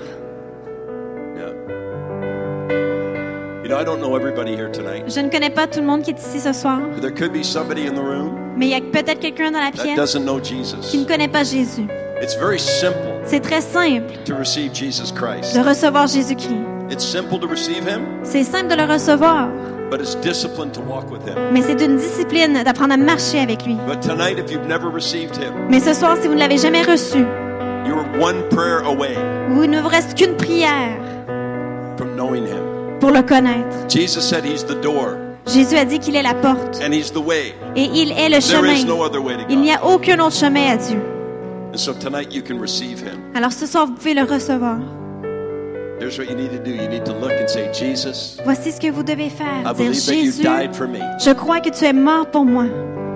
Je 5.07 5.19
ne 5.21 5.29
connais 5.29 5.49
pas 5.49 5.67
tout 5.67 5.79
le 5.79 5.85
monde 5.85 6.01
qui 6.01 6.11
est 6.11 6.19
ici 6.19 6.39
ce 6.39 6.51
soir, 6.53 6.79
But 6.93 7.01
there 7.01 7.11
could 7.13 7.31
be 7.31 7.43
somebody 7.43 7.87
in 7.87 7.93
the 7.93 7.99
room 8.03 8.37
mais 8.57 8.65
il 8.67 8.71
y 8.71 8.75
a 8.75 8.81
peut-être 8.81 9.19
quelqu'un 9.19 9.49
dans 9.51 9.59
la 9.61 9.71
pièce 9.71 9.95
doesn't 9.95 10.23
know 10.23 10.39
qui 10.39 10.55
ne 10.55 10.63
Jesus. 10.63 11.05
connaît 11.07 11.29
pas 11.29 11.43
Jésus. 11.43 11.87
It's 12.21 12.35
very 12.37 12.59
simple 12.59 12.97
C'est 13.23 13.39
très 13.39 13.61
simple 13.61 14.11
to 14.25 14.35
receive 14.35 14.73
Jesus 14.75 15.11
Christ. 15.13 15.55
de 15.55 15.61
recevoir 15.67 16.07
Jésus-Christ. 16.07 16.59
It's 16.91 17.05
simple 17.05 17.39
to 17.39 17.47
receive 17.47 17.87
Him, 17.87 18.01
C'est 18.23 18.43
simple 18.43 18.67
de 18.67 18.75
le 18.75 18.83
recevoir, 18.91 19.47
but 19.89 20.01
it's 20.01 20.15
discipline 20.17 20.71
to 20.71 20.81
walk 20.81 21.09
with 21.09 21.25
Him. 21.25 21.35
mais 21.53 21.61
c'est 21.61 21.81
une 21.81 21.95
discipline 21.95 22.61
d'apprendre 22.63 22.93
à 22.93 22.97
marcher 22.97 23.39
avec 23.39 23.65
lui. 23.65 23.77
But 23.87 24.01
tonight, 24.01 24.37
if 24.37 24.51
you've 24.51 24.67
never 24.67 24.89
received 24.93 25.37
Him, 25.37 25.53
Mais 25.69 25.79
ce 25.79 25.93
soir, 25.93 26.17
si 26.21 26.27
vous 26.27 26.33
ne 26.35 26.39
l'avez 26.39 26.57
jamais 26.57 26.81
reçu, 26.83 27.25
one 28.19 28.41
prayer 28.49 28.79
away 28.85 29.15
vous 29.49 29.65
ne 29.67 29.79
vous 29.81 29.87
reste 29.87 30.15
qu'une 30.17 30.35
prière 30.35 30.97
from 31.97 32.15
knowing 32.15 32.45
Him. 32.45 32.99
pour 32.99 33.11
le 33.11 33.21
connaître. 33.23 33.89
Jesus 33.89 34.21
said 34.21 34.45
He's 34.45 34.63
the 34.65 34.79
door 34.81 35.17
Jésus 35.47 35.75
a 35.75 35.85
dit 35.85 35.97
qu'il 35.99 36.15
est 36.15 36.21
la 36.23 36.35
porte 36.35 36.79
and 36.85 36.91
He's 36.93 37.11
the 37.11 37.17
way. 37.17 37.53
et 37.75 37.83
il 37.93 38.11
est 38.11 38.29
le 38.29 38.39
There 38.39 38.65
is 38.65 38.81
chemin. 38.81 38.85
no 38.85 39.03
other 39.03 39.19
way 39.21 39.35
to 39.35 39.43
Il 39.49 39.59
n'y 39.61 39.71
a 39.73 39.83
aucun 39.85 40.19
autre 40.19 40.35
chemin 40.35 40.71
à 40.73 40.77
Dieu. 40.77 40.99
And 41.73 41.77
so 41.77 41.93
tonight, 41.93 42.31
you 42.33 42.41
can 42.43 42.59
receive 42.59 42.99
Him. 43.01 43.19
Alors 43.33 43.51
ce 43.53 43.65
soir, 43.65 43.87
vous 43.87 43.93
pouvez 43.93 44.13
le 44.13 44.23
recevoir. 44.23 44.77
Here's 45.99 46.17
what 46.17 46.25
you 46.29 46.35
need 46.35 46.51
to 46.51 46.57
do 46.59 46.71
you 46.71 46.87
need 46.89 47.05
to 47.05 47.13
look 47.13 47.31
and 47.31 47.47
say, 47.47 47.71
Jesus, 47.73 48.37
Voici 48.43 48.71
ce 48.71 48.79
que 48.79 48.91
vous 48.91 49.03
devez 49.03 49.27
I 49.27 49.29
faire. 49.29 49.63
Dire 49.63 49.73
believe 49.75 50.05
that 50.05 50.13
you 50.15 50.25
Jésus, 50.31 50.41
died 50.43 50.75
for 50.75 50.87
me. 50.87 50.99
je 51.23 51.31
crois 51.31 51.59
que 51.59 51.69
tu 51.69 51.85
es 51.85 51.93
mort 51.93 52.25
pour 52.31 52.43
moi. 52.45 52.65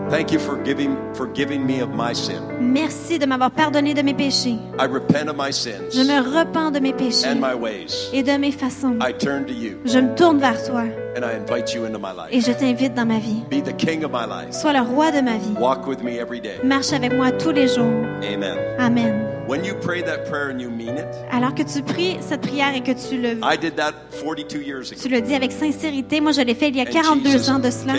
Thank 0.10 0.32
you 0.32 0.40
for 0.40 0.56
giving, 0.64 0.96
forgiving 1.16 1.66
me 1.66 1.82
of 1.82 1.90
my 1.90 2.14
sin. 2.14 2.40
Merci 2.62 3.18
de 3.18 3.26
m'avoir 3.26 3.50
pardonné 3.52 3.94
de 3.94 4.02
mes 4.04 4.14
péchés. 4.14 4.58
I 4.80 4.86
repent 4.86 5.28
of 5.30 5.36
my 5.36 5.48
Je 5.52 5.54
sins 5.54 6.04
me 6.08 6.20
repens 6.40 6.72
de 6.72 6.80
mes 6.80 6.94
péchés 6.94 7.28
and 7.28 7.40
my 7.42 7.54
ways. 7.56 8.10
et 8.14 8.22
de 8.24 8.38
mes 8.38 8.52
façons. 8.52 8.98
I 9.02 9.12
turn 9.14 9.46
to 9.46 9.54
you 9.54 9.80
Je 9.86 9.98
me 10.00 10.16
tourne 10.16 10.40
vers 10.40 10.64
toi 10.64 10.84
and 11.18 11.24
I 11.26 11.34
invite 11.36 11.74
you 11.74 11.86
into 11.86 11.98
my 12.00 12.12
et 12.32 12.36
life. 12.36 12.46
je 12.46 12.52
t'invite 12.52 12.94
dans 12.94 13.06
ma 13.06 13.18
vie. 13.20 13.44
Be 13.50 13.64
the 13.64 13.76
king 13.76 14.04
of 14.06 14.12
my 14.12 14.26
life. 14.28 14.52
Sois 14.54 14.74
le 14.74 14.82
roi 14.82 15.12
de 15.12 15.22
ma 15.22 15.38
vie. 15.38 15.56
Walk 15.60 15.88
with 15.88 16.04
me 16.04 16.20
every 16.20 16.40
day. 16.40 16.60
Marche 16.64 16.94
avec 16.94 17.12
moi 17.14 17.32
tous 17.32 17.52
les 17.52 17.68
jours. 17.68 18.06
Amen. 18.24 18.58
Amen. 18.80 19.35
When 19.48 19.64
you 19.64 19.76
pray 19.76 20.02
that 20.02 20.26
prayer 20.28 20.50
and 20.50 20.60
you 20.60 20.72
mean 20.72 20.98
it, 20.98 21.06
Alors 21.32 21.54
que 21.54 21.62
tu 21.62 21.84
pries 21.84 22.18
cette 22.20 22.42
prière 22.42 22.74
et 22.76 22.82
que 22.82 22.92
tu 22.94 23.22
le, 23.22 23.34
I 23.44 23.56
did 23.60 23.76
that 23.76 23.94
42 24.24 24.60
years 24.64 24.90
tu 24.90 25.08
ago. 25.08 25.16
le 25.16 25.22
dis 25.22 25.36
avec 25.36 25.52
sincérité, 25.52 26.20
moi 26.20 26.32
je 26.32 26.42
l'ai 26.42 26.56
fait 26.56 26.70
il 26.70 26.76
y 26.78 26.80
a 26.80 26.84
And 26.84 26.92
42 26.92 27.30
Jesus 27.30 27.50
ans 27.52 27.60
de 27.60 27.70
cela. 27.70 27.94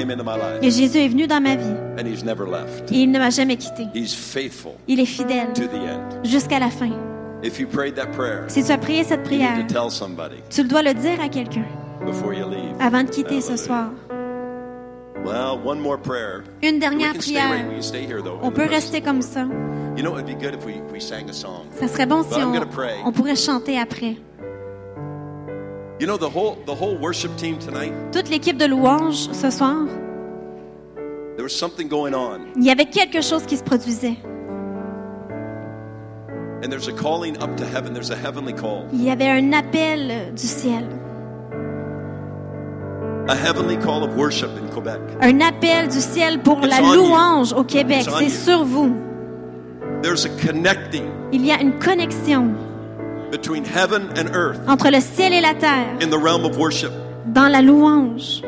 Et 0.60 0.70
Jésus 0.72 0.98
est 0.98 1.08
venu 1.08 1.28
dans 1.28 1.40
ma 1.40 1.54
vie 1.54 1.72
and 2.00 2.04
he's 2.06 2.24
never 2.24 2.44
left. 2.50 2.90
et 2.90 2.96
il 3.02 3.12
ne 3.12 3.18
m'a 3.20 3.30
jamais 3.30 3.56
quitté. 3.56 3.84
He's 3.94 4.12
faithful 4.12 4.72
Il 4.88 4.98
est 4.98 5.04
fidèle 5.06 5.52
to 5.54 5.62
the 5.62 5.74
end. 5.76 6.24
jusqu'à 6.24 6.58
la 6.58 6.68
fin. 6.70 6.90
If 7.44 7.60
you 7.60 7.68
prayed 7.68 7.94
that 7.94 8.06
prayer, 8.06 8.44
Si 8.48 8.64
tu 8.64 8.72
as 8.72 8.78
prié 8.78 9.04
cette 9.04 9.22
prière, 9.22 9.64
to 9.68 9.72
tell 9.72 9.90
somebody 9.90 10.36
tu 10.50 10.62
le 10.62 10.68
dois 10.68 10.82
le 10.82 10.94
dire 10.94 11.20
à 11.22 11.28
quelqu'un 11.28 11.64
before 12.04 12.34
you 12.34 12.48
leave. 12.48 12.74
avant 12.80 13.04
de 13.04 13.08
quitter 13.10 13.40
ce 13.40 13.56
soir. 13.56 13.90
Une 16.62 16.78
dernière 16.78 17.14
prière. 17.14 17.50
On 18.42 18.50
peut 18.50 18.66
rester 18.68 19.00
comme 19.00 19.22
ça. 19.22 19.46
You 19.96 20.02
know, 20.02 20.18
it'd 20.18 20.26
be 20.26 20.34
good 20.34 20.54
if 20.54 20.66
we, 20.66 20.74
if 20.76 20.92
we 20.92 21.00
sang 21.00 21.28
a 21.30 21.32
song. 21.32 21.64
Ça 21.80 21.88
serait 21.88 22.04
bon 22.04 22.22
si 22.22 22.38
on, 22.38 22.52
on 23.06 23.12
pourrait 23.12 23.34
chanter 23.34 23.78
après. 23.78 24.16
You 25.98 26.06
know, 26.06 26.18
the 26.18 26.28
whole 26.28 26.56
the 26.66 26.74
whole 26.78 26.98
worship 27.00 27.34
team 27.36 27.56
tonight. 27.58 27.92
Toute 28.12 28.28
l'équipe 28.28 28.58
de 28.58 28.66
louanges 28.66 29.30
ce 29.32 29.50
soir, 29.50 29.86
There 31.36 31.44
was 31.44 31.50
something 31.54 31.88
going 31.88 32.12
on, 32.12 32.40
il 32.56 32.64
y 32.64 32.70
avait 32.70 32.84
quelque 32.84 33.22
chose 33.22 33.44
qui 33.46 33.56
se 33.56 33.62
produisait. 33.62 34.16
and 36.62 36.70
there's 36.70 36.88
a 36.88 36.92
calling 36.92 37.36
up 37.42 37.56
to 37.56 37.64
heaven. 37.66 37.94
There's 37.94 38.10
a 38.10 38.16
heavenly 38.16 38.52
call, 38.52 38.86
Il 38.92 39.02
y 39.02 39.10
avait 39.10 39.28
un 39.30 39.52
appel 39.54 40.34
du 40.34 40.46
ciel. 40.46 40.84
Un 45.20 45.40
appel 45.40 45.88
du 45.88 46.00
ciel 46.00 46.40
pour 46.42 46.58
It's 46.58 46.68
la 46.68 46.80
louange 46.80 47.52
au 47.52 47.64
Québec. 47.64 48.06
C'est 48.18 48.28
sur 48.28 48.64
vous. 48.64 48.94
There's 50.02 50.24
a 50.26 50.28
connecting 50.28 51.04
Il 51.32 51.44
y 51.44 51.50
a 51.50 51.60
une 51.60 51.78
connexion 51.78 52.54
between 53.32 53.64
heaven 53.64 54.08
and 54.16 54.34
earth 54.34 54.60
entre 54.68 54.90
le 54.90 55.00
ciel 55.00 55.32
et 55.32 55.40
la 55.40 55.54
terre 55.54 55.96
in 56.00 56.10
the 56.10 56.18
realm 56.18 56.44
of 56.44 56.56
worship, 56.56 56.92
dans 57.26 57.48
la 57.48 57.60
louange. 57.62 58.42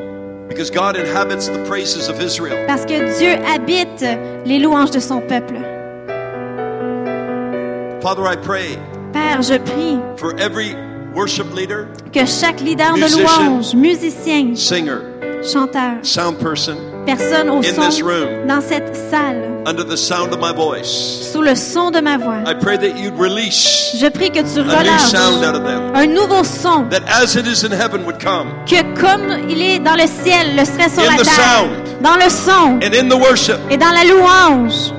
because 0.48 0.70
God 0.70 0.96
inhabits 0.96 1.48
the 1.48 1.64
praises 1.66 2.08
of 2.08 2.20
Israel. 2.20 2.64
Parce 2.66 2.84
que 2.84 3.18
Dieu 3.18 3.34
habite 3.46 4.04
les 4.46 4.58
louanges 4.58 4.90
de 4.90 5.00
son 5.00 5.20
peuple. 5.20 5.56
Father, 8.00 8.24
I 8.26 8.36
pray 8.36 8.78
Père, 9.12 9.42
je 9.42 9.58
prie 9.58 9.98
for 10.16 10.38
every 10.38 10.74
worship 11.18 11.52
leader, 11.52 11.88
que 12.12 12.24
chaque 12.26 12.60
leader 12.60 12.94
de 12.94 13.08
louange, 13.20 13.74
musicien, 13.74 14.54
singer, 14.54 15.00
chanteur, 15.42 15.98
sound 16.02 16.38
person, 16.38 16.76
personne 17.06 17.50
au 17.50 17.56
In 17.56 17.62
this 17.62 17.74
son 17.98 18.04
room. 18.06 18.46
dans 18.46 18.60
cette 18.60 18.94
salle, 19.10 19.42
under 19.66 19.82
the 19.84 19.96
sound 19.96 20.32
of 20.32 20.38
my 20.40 20.52
voice, 20.54 20.86
sous 21.32 21.42
le 21.42 21.56
son 21.56 21.90
de 21.90 22.00
ma 22.00 22.16
voix, 22.18 22.38
I 22.46 22.54
pray 22.54 22.78
that 22.78 22.96
you'd 22.96 23.18
release 23.18 23.96
je 23.98 24.06
prie 24.08 24.30
que 24.30 24.42
tu 24.42 24.60
relâches 24.60 25.12
un 25.94 26.06
nouveau 26.06 26.44
son, 26.44 26.84
that 26.88 27.02
as 27.08 27.34
it 27.36 27.46
is 27.48 27.64
in 27.64 27.72
heaven 27.72 28.04
would 28.04 28.20
come, 28.22 28.46
que 28.64 28.80
comme 29.00 29.38
il 29.48 29.60
est 29.60 29.80
dans 29.80 29.96
le 29.96 30.06
ciel, 30.06 30.54
le 30.56 30.64
serait 30.64 30.88
sur 30.88 31.02
In 31.02 31.16
la 31.16 31.24
terre, 31.24 31.34
sound. 31.34 32.00
dans 32.00 32.14
le 32.14 32.30
son 32.30 32.78
and 32.80 32.94
in 32.94 33.08
the 33.08 33.20
worship. 33.20 33.58
et 33.70 33.76
dans 33.76 33.90
la 33.90 34.04
louange. 34.04 34.92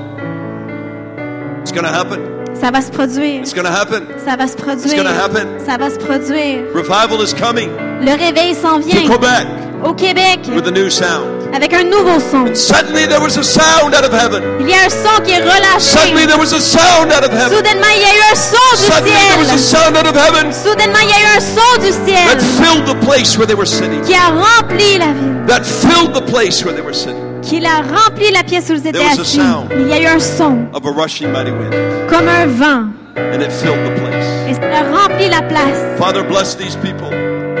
It's 1.62 1.72
going 1.72 1.84
to 1.84 1.90
happen. 1.92 2.20
Ça 2.60 2.70
va 2.70 2.82
se 2.82 2.90
produire. 2.90 3.40
It's 3.40 3.54
happen. 3.56 4.02
Ça 4.24 4.36
va 4.36 4.46
se 4.46 4.54
produire. 4.56 4.96
gonna 4.96 5.24
happen. 5.24 5.46
Ça 5.66 5.78
va 5.78 5.88
se 5.88 5.96
produire. 5.96 6.64
Revival 6.74 7.22
is 7.24 7.32
coming. 7.32 7.70
Le 8.02 8.12
réveil 8.12 8.54
s'en 8.54 8.80
to 8.80 8.86
vient 8.86 9.08
Quebec 9.08 9.46
au 9.82 9.94
Québec 9.94 10.40
with 10.54 10.66
a 10.66 10.70
new 10.70 10.90
sound. 10.90 11.24
avec 11.54 11.72
un 11.72 11.84
nouveau 11.84 12.20
son. 12.20 12.54
Suddenly 12.54 13.06
there 13.06 13.20
was 13.20 13.38
a 13.38 13.42
sound 13.42 13.94
out 13.94 14.04
of 14.04 14.12
heaven. 14.12 14.42
Il 14.60 14.68
y 14.68 14.74
a 14.74 14.84
un 14.84 14.90
son 14.90 15.22
qui 15.22 15.32
est 15.32 15.40
Suddenly 15.80 16.24
relâché. 16.24 16.26
there 16.26 16.38
was 16.38 16.52
a 16.52 16.60
sound 16.60 17.10
out 17.12 17.24
of 17.24 17.32
heaven. 17.32 17.56
Soudainement, 17.56 17.88
il 17.96 18.02
y 18.02 18.04
a 18.04 18.14
eu 18.14 18.22
un 18.30 18.36
son 18.36 18.76
du 18.76 18.84
Suddenly 18.84 19.10
there 19.10 19.38
was 19.38 19.52
a 19.54 19.58
ciel. 19.58 19.80
sound 19.80 19.96
out 19.96 20.06
of 20.06 20.16
heaven 20.16 20.52
Soudainement, 20.52 21.00
il 21.02 21.08
y 21.08 21.12
a 21.12 21.20
eu 21.20 21.36
un 21.36 21.40
son 21.40 21.80
du 21.80 21.92
ciel 22.04 22.26
that 22.28 22.40
filled 22.40 22.84
the 22.86 23.06
place 23.06 23.38
where 23.38 23.46
they 23.46 23.56
were 23.56 23.66
sitting. 23.66 24.02
qui 24.02 24.12
a 24.14 24.28
rempli 24.36 24.98
la 24.98 25.12
ville, 25.12 25.46
That 25.46 25.64
filled 25.64 26.12
the 26.14 26.20
place 26.30 26.62
where 26.62 26.74
they 26.74 26.84
were 26.84 26.94
sitting. 26.94 27.40
qui 27.40 27.64
a 27.64 27.80
rempli 27.80 28.30
la 28.32 28.42
pièce 28.42 28.68
où 28.68 28.74
ils 28.74 28.86
étaient 28.86 28.98
assis. 29.00 29.40
Il 29.76 29.88
y 29.88 29.92
a 29.94 30.00
eu 30.02 30.06
un 30.06 30.20
son 30.20 30.66
Of 30.74 30.84
a 30.84 30.90
rushing 30.90 31.32
mighty 31.32 31.50
wind. 31.52 31.99
Comme 32.10 32.28
un 32.28 32.46
vent 32.46 32.86
And 33.16 33.42
it 33.42 33.52
filled 33.52 33.78
the 33.84 33.94
place. 34.00 34.26
et 34.48 34.54
ça 34.54 34.60
a 34.80 34.82
rempli 34.92 35.28
la 35.28 35.42
place. 35.42 35.78
Father, 35.98 36.22
bless 36.22 36.54
these 36.56 36.76
people. 36.76 37.08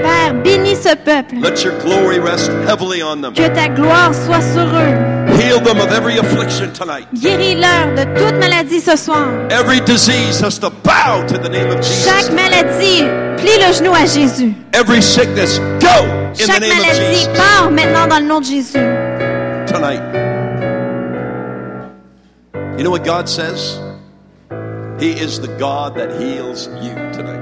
Père, 0.02 0.32
bénis 0.42 0.76
ce 0.76 0.94
peuple. 0.96 1.36
Let 1.42 1.62
your 1.62 1.74
glory 1.84 2.18
rest 2.18 2.50
heavily 2.66 3.02
on 3.02 3.20
them. 3.20 3.34
Que 3.34 3.48
ta 3.48 3.68
gloire 3.68 4.12
soit 4.14 4.40
sur 4.40 4.62
eux. 4.64 5.38
Heal 5.38 5.60
them 5.62 5.78
of 5.78 5.92
every 5.92 6.18
affliction 6.18 6.70
tonight. 6.72 7.06
Guéris-leur 7.14 7.94
de 7.96 8.04
toute 8.18 8.38
maladie 8.40 8.80
ce 8.80 8.96
soir. 8.96 9.26
Every 9.50 9.80
disease 9.80 10.40
has 10.42 10.58
to 10.60 10.70
bow 10.70 11.22
to 11.28 11.36
the 11.38 11.48
name 11.50 11.70
of 11.70 11.84
Chaque 11.84 12.30
Jesus. 12.30 12.32
maladie, 12.32 13.04
plie 13.36 13.58
le 13.58 13.72
genou 13.74 13.92
à 13.94 14.06
Jésus. 14.06 14.54
Every 14.72 15.02
sickness, 15.02 15.58
go 15.80 15.88
in 15.88 16.32
the 16.32 16.38
Chaque 16.46 16.60
name 16.60 16.70
of 16.72 16.78
maladie 16.78 17.14
Jesus 17.16 17.28
part 17.36 17.70
maintenant 17.70 18.06
dans 18.08 18.18
le 18.20 18.26
nom 18.26 18.40
de 18.40 18.46
Jésus. 18.46 18.78
tonight. 19.66 20.00
You 22.78 22.84
know 22.84 22.90
what 22.90 23.04
God 23.04 23.28
says? 23.28 23.78
He 25.00 25.12
is 25.18 25.40
the 25.40 25.48
God 25.58 25.94
that 25.96 26.10
heals 26.20 26.68
you 26.82 26.92
tonight. 27.12 27.40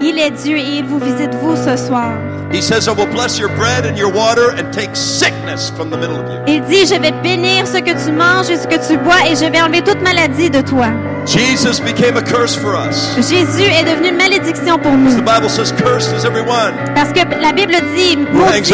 Il 0.00 0.18
est 0.18 0.32
Dieu 0.42 0.56
et 0.58 0.78
il 0.78 0.84
vous 0.84 0.98
visite 0.98 1.34
vous 1.40 1.54
ce 1.56 1.76
soir. 1.76 2.10
He 2.52 2.60
says, 2.60 2.88
I 2.88 2.92
will 2.92 3.06
bless 3.06 3.38
your 3.38 3.48
bread 3.56 3.86
and 3.86 3.96
your 3.96 4.10
water 4.12 4.50
and 4.50 4.72
take 4.72 4.94
sickness 4.94 5.70
from 5.70 5.90
the 5.90 5.96
middle 5.96 6.16
of 6.16 6.28
you. 6.28 6.40
Il 6.48 6.62
dit, 6.64 6.84
je 6.86 6.98
vais 7.00 7.12
bénir 7.22 7.66
ce 7.66 7.78
que 7.78 7.92
tu 8.04 8.12
manges 8.12 8.50
et 8.50 8.56
ce 8.56 8.66
que 8.66 8.76
tu 8.86 8.98
bois 8.98 9.24
et 9.30 9.36
je 9.36 9.50
vais 9.50 9.60
enlever 9.60 9.82
toute 9.82 10.02
maladie 10.02 10.50
de 10.50 10.60
toi. 10.60 10.88
Jesus 11.26 11.80
became 11.80 12.16
a 12.16 12.22
curse 12.22 12.54
for 12.56 12.74
us. 12.74 13.14
Jésus 13.16 13.62
est 13.70 13.84
devenu 13.84 14.08
une 14.10 14.16
malédiction 14.16 14.78
pour 14.78 14.92
nous. 14.92 15.14
The 15.16 15.24
Bible 15.24 15.48
says, 15.48 15.72
Cursed 15.72 16.12
is 16.12 16.24
everyone 16.24 16.74
Parce 16.94 17.12
que 17.12 17.20
la 17.40 17.52
Bible 17.52 17.74
dit, 17.96 18.16
maudits 18.32 18.64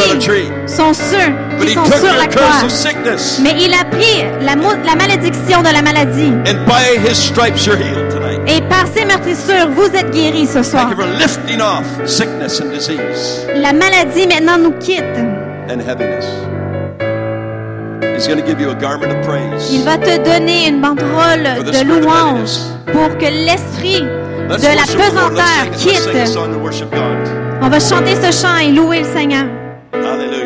sont 0.67 0.93
ceux 0.93 1.33
But 1.59 1.67
qui 1.67 1.73
he 1.73 1.75
sont 1.75 1.85
sur 1.87 2.17
la 2.17 2.27
curse 2.27 2.45
croix. 2.45 2.65
of 2.65 2.71
sickness. 2.71 3.41
Mais 3.43 3.55
il 3.59 3.73
a 3.73 3.85
pris 3.85 4.25
la, 4.41 4.55
la 4.55 4.95
malédiction 4.97 5.63
de 5.63 5.73
la 5.73 5.83
maladie. 5.83 6.33
And 6.47 6.67
by 6.67 6.99
his 6.99 7.17
stripes 7.17 7.65
you're 7.65 7.77
healed. 7.77 8.02
Et 8.47 8.60
par 8.62 8.86
ses 8.93 9.05
meurtrissures, 9.05 9.69
vous 9.70 9.86
êtes 9.97 10.10
guéris 10.10 10.47
ce 10.47 10.62
soir. 10.62 10.89
Thank 10.89 10.98
you 10.98 11.05
for 11.05 11.12
lifting 11.19 11.60
off 11.60 11.85
sickness 12.06 12.60
and 12.60 12.70
disease 12.73 13.47
La 13.55 13.73
maladie 13.73 14.27
maintenant 14.27 14.59
nous 14.59 14.73
quitte. 14.78 15.05
and 15.70 15.81
heaviness. 15.81 16.27
He's 18.16 18.27
going 18.27 18.39
to 18.40 18.47
give 18.47 18.60
you 18.60 18.70
a 18.70 18.74
garment 18.74 19.10
of 19.12 19.20
praise. 19.27 19.73
Il 19.73 19.85
va 19.85 19.97
te 19.97 20.16
donner 20.19 20.69
une 20.69 20.81
banderole 20.81 21.64
de 21.64 21.85
louange 21.85 22.59
pour 22.93 23.16
que 23.19 23.24
l'esprit 23.27 24.02
de 24.02 24.77
la 24.77 24.82
pesanteur 24.82 25.70
quitte. 25.77 26.10
On 27.62 27.69
va 27.69 27.81
chanter 27.81 28.14
ce 28.16 28.31
chant 28.32 28.59
et 28.59 28.69
louer 28.73 29.01
le 29.01 29.06
Seigneur. 29.06 29.44
Hallelujah. 29.93 30.41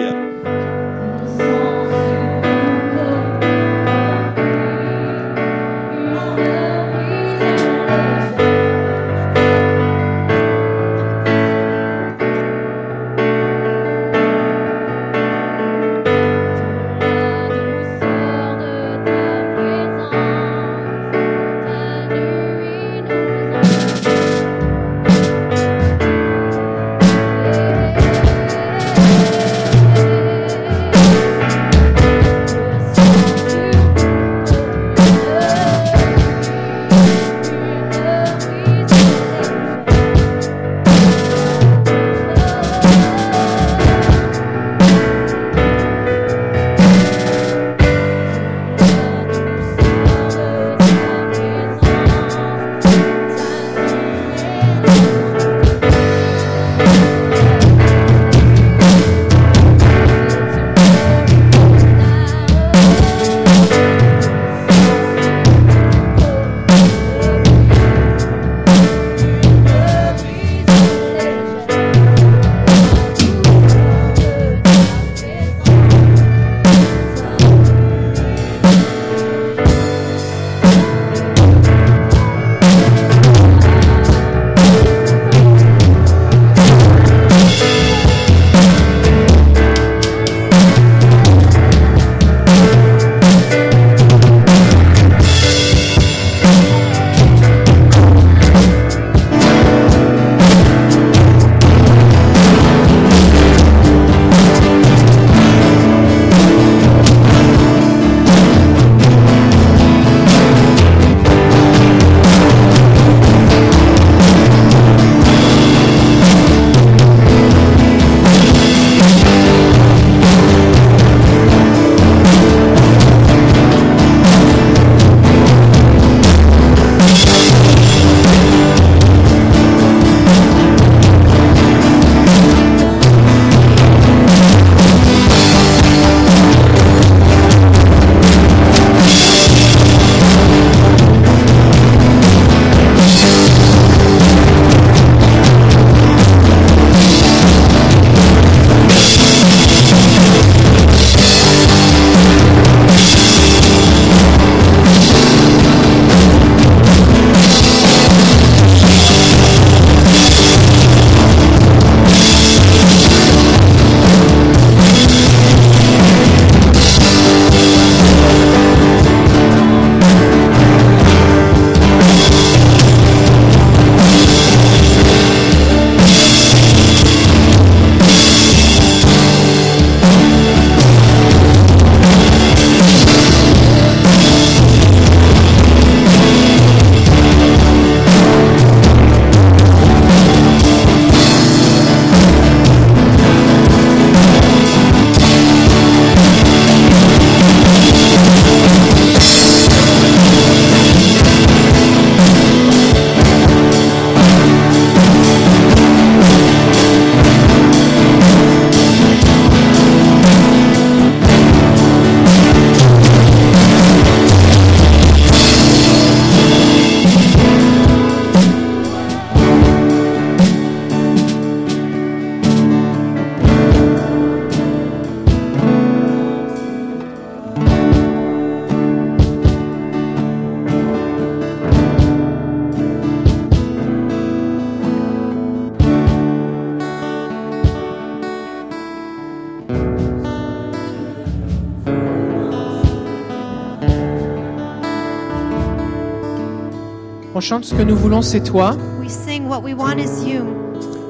Chante 247.46 247.64
ce 247.64 247.74
que 247.76 247.82
nous 247.82 247.94
voulons, 247.94 248.22
c'est 248.22 248.40
toi. 248.40 248.76
We 249.00 249.08
sing 249.08 249.46
what 249.48 249.60
we 249.62 249.72
want 249.72 249.98
is 249.98 250.28
you. 250.28 250.42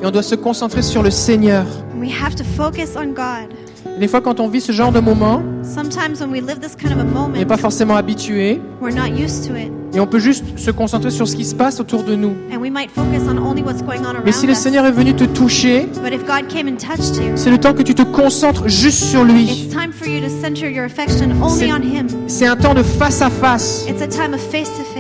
Et 0.03 0.07
on 0.07 0.11
doit 0.11 0.23
se 0.23 0.35
concentrer 0.35 0.83
sur 0.83 1.03
le 1.03 1.11
Seigneur. 1.11 1.65
We 1.99 2.11
have 2.13 2.35
to 2.35 2.45
focus 2.45 2.91
on 2.95 3.07
God. 3.15 3.49
Et 3.97 4.01
des 4.01 4.09
fois, 4.09 4.21
quand 4.21 4.39
on 4.41 4.49
vit 4.49 4.61
ce 4.61 4.73
genre 4.73 4.93
de 4.93 5.01
moment, 5.01 5.41
Sometimes 5.63 6.21
when 6.21 6.31
we 6.31 6.41
live 6.43 6.59
this 6.61 6.77
kind 6.77 6.93
of 6.93 6.99
a 6.99 7.01
on 7.01 7.05
n'est 7.29 7.39
moment, 7.39 7.45
pas 7.49 7.57
forcément 7.57 7.97
habitué. 7.97 8.61
we're 8.83 8.95
not 8.95 9.09
used 9.19 9.49
to 9.49 9.55
it. 9.57 9.73
Et 9.95 10.01
on 10.01 10.07
peut 10.07 10.19
juste 10.19 10.45
se 10.59 10.71
concentrer 10.71 11.11
sur 11.11 11.27
ce 11.27 11.35
qui 11.35 11.45
se 11.47 11.55
passe 11.55 11.81
autour 11.81 12.03
de 12.03 12.15
nous. 12.15 12.35
And 12.53 12.59
we 12.61 12.71
might 12.71 12.91
focus 12.91 13.23
on 13.31 13.39
only 13.39 13.63
what's 13.63 13.83
going 13.83 14.01
on 14.05 14.13
Mais 14.25 14.33
si 14.33 14.41
around 14.41 14.47
le 14.49 14.53
us. 14.53 14.59
Seigneur 14.59 14.85
est 14.85 14.93
venu 14.93 15.15
te 15.15 15.25
toucher, 15.25 15.89
But 16.05 16.13
if 16.13 16.27
God 16.27 16.49
came 16.49 16.69
and 16.69 16.77
touched 16.77 17.17
you, 17.17 17.33
c'est 17.37 17.51
le 17.51 17.57
temps 17.59 17.73
que 17.73 17.83
tu 17.83 17.95
te 17.95 18.03
concentres 18.03 18.69
juste 18.69 19.03
sur 19.05 19.25
lui. 19.25 19.45
it's 19.45 19.75
time 19.75 19.93
for 19.93 20.07
you 20.07 20.21
to 20.21 20.29
center 20.43 20.71
your 20.71 20.85
affection 20.85 21.31
only 21.43 21.59
C'est- 21.61 21.73
on 21.73 21.83
Him. 21.83 22.07
C'est 22.27 22.47
un 22.47 22.57
temps 22.57 22.75
de 22.75 22.83
face 22.83 23.23
à 23.23 23.31
face, 23.31 23.87
It's 23.89 24.03
a 24.03 24.07
time 24.09 24.35
of 24.35 24.41
face 24.41 24.69
to 24.69 24.85
face, 24.95 24.96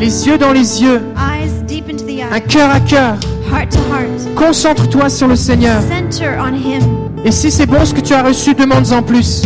les 0.00 0.26
yeux 0.26 0.38
dans 0.38 0.52
les 0.52 0.82
yeux, 0.82 1.00
eyes 1.16 1.50
deep 1.66 1.88
into 1.90 2.04
the 2.04 2.22
un 2.32 2.40
cœur 2.40 2.70
à 2.70 2.80
cœur. 2.80 3.16
heart 3.50 3.70
to 3.70 3.78
heart. 3.90 4.34
Concentre-toi 4.36 5.08
sur 5.08 5.28
le 5.28 5.36
Seigneur. 5.36 5.80
Center 5.82 6.38
on 6.40 6.54
Him. 6.54 6.82
Et 7.24 7.32
si 7.32 7.50
c'est 7.50 7.66
bon 7.66 7.84
ce 7.84 7.92
que 7.92 8.00
tu 8.00 8.14
as 8.14 8.22
reçu, 8.22 8.54
plus. 8.54 9.42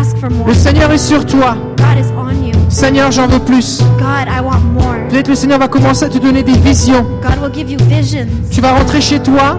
Ask 0.00 0.16
for 0.18 0.30
more. 0.30 0.46
Le 0.46 0.54
Seigneur 0.54 0.90
est 0.90 0.98
sur 0.98 1.24
toi. 1.24 1.56
God 1.76 1.98
is 1.98 2.12
on 2.16 2.44
you. 2.44 2.52
Seigneur, 2.68 3.10
j'en 3.10 3.26
veux 3.26 3.38
plus. 3.38 3.80
God, 3.98 4.28
I 4.28 4.40
want 4.40 4.60
more. 4.74 5.08
Peut-être 5.08 5.28
le 5.28 5.34
Seigneur 5.34 5.58
va 5.58 5.68
commencer 5.68 6.04
à 6.04 6.08
te 6.08 6.18
donner 6.18 6.42
des 6.42 6.58
visions. 6.58 7.06
God 7.22 7.42
will 7.42 7.54
give 7.54 7.70
you 7.70 7.78
visions. 7.88 8.26
Tu 8.50 8.60
vas 8.60 8.72
rentrer 8.72 9.00
chez 9.00 9.20
toi 9.20 9.58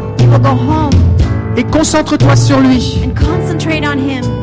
et 1.57 1.63
concentre-toi 1.63 2.35
sur 2.35 2.59
lui. 2.59 2.99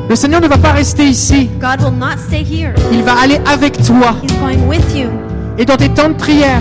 Le 0.08 0.14
Seigneur 0.14 0.40
ne 0.40 0.46
va 0.48 0.56
pas 0.58 0.72
rester 0.72 1.04
ici. 1.04 1.50
God 1.60 1.82
will 1.82 1.98
not 1.98 2.16
stay 2.28 2.42
here. 2.44 2.72
Il 2.92 3.02
va 3.02 3.14
aller 3.22 3.40
avec 3.52 3.82
toi. 3.84 4.14
He's 4.22 4.32
going 4.38 4.66
with 4.68 4.94
you. 4.96 5.08
Et 5.58 5.64
dans 5.64 5.76
tes 5.76 5.88
temps 5.88 6.08
de 6.10 6.14
prière, 6.14 6.60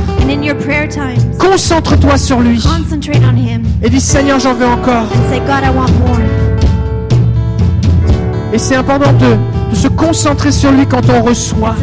concentre-toi 1.37 2.17
sur 2.17 2.39
lui. 2.39 2.59
concentrate 2.61 3.21
on 3.29 3.35
Him 3.37 3.63
Et 3.83 3.89
dis 3.89 3.99
Seigneur, 3.99 4.39
j'en 4.39 4.53
veux 4.53 4.65
encore. 4.65 5.03
and 5.13 5.29
say, 5.29 5.39
God, 5.39 5.63
I 5.63 5.69
want 5.75 5.91
more. 5.99 6.19
Et 8.53 8.57
c'est 8.57 8.75
important 8.77 9.11
de, 9.13 9.35
de 9.71 9.75
se 9.75 9.89
concentrer 9.89 10.51
sur 10.51 10.71
lui 10.71 10.85
quand 10.87 11.01
on 11.09 11.21
reçoit. 11.23 11.75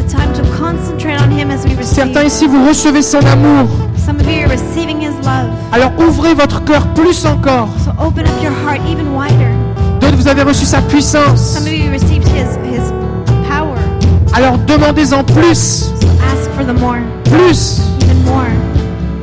Certains 1.83 2.23
ici, 2.23 2.47
vous 2.47 2.67
recevez 2.67 3.03
son 3.03 3.19
amour. 3.19 3.69
Some 4.05 4.17
of 4.17 4.27
you 4.27 4.45
are 4.45 4.51
receiving 4.51 5.01
His 5.01 5.15
love. 5.23 5.51
Alors 5.71 5.93
ouvrez 5.99 6.35
votre 6.35 6.65
cœur 6.65 6.87
plus 6.95 7.25
encore. 7.27 7.69
So 7.85 7.91
open 8.05 8.25
up 8.27 8.43
your 8.43 8.53
heart 8.67 8.81
even 8.91 9.15
wider. 9.15 9.42
Vous 10.23 10.29
avez 10.29 10.43
reçu 10.43 10.65
sa 10.65 10.81
puissance. 10.81 11.41
Some 11.41 11.65
of 11.67 11.73
you 11.73 11.91
received 11.91 12.25
His 12.29 12.47
His 12.65 12.93
power. 13.49 13.75
Alors 14.33 14.57
demandez-en 14.59 15.25
plus. 15.25 15.91
So 16.01 16.07
ask 16.33 16.49
for 16.57 16.65
the 16.65 16.79
more, 16.79 16.99
Plus. 17.25 17.81
even 18.03 18.23
more. 18.25 18.47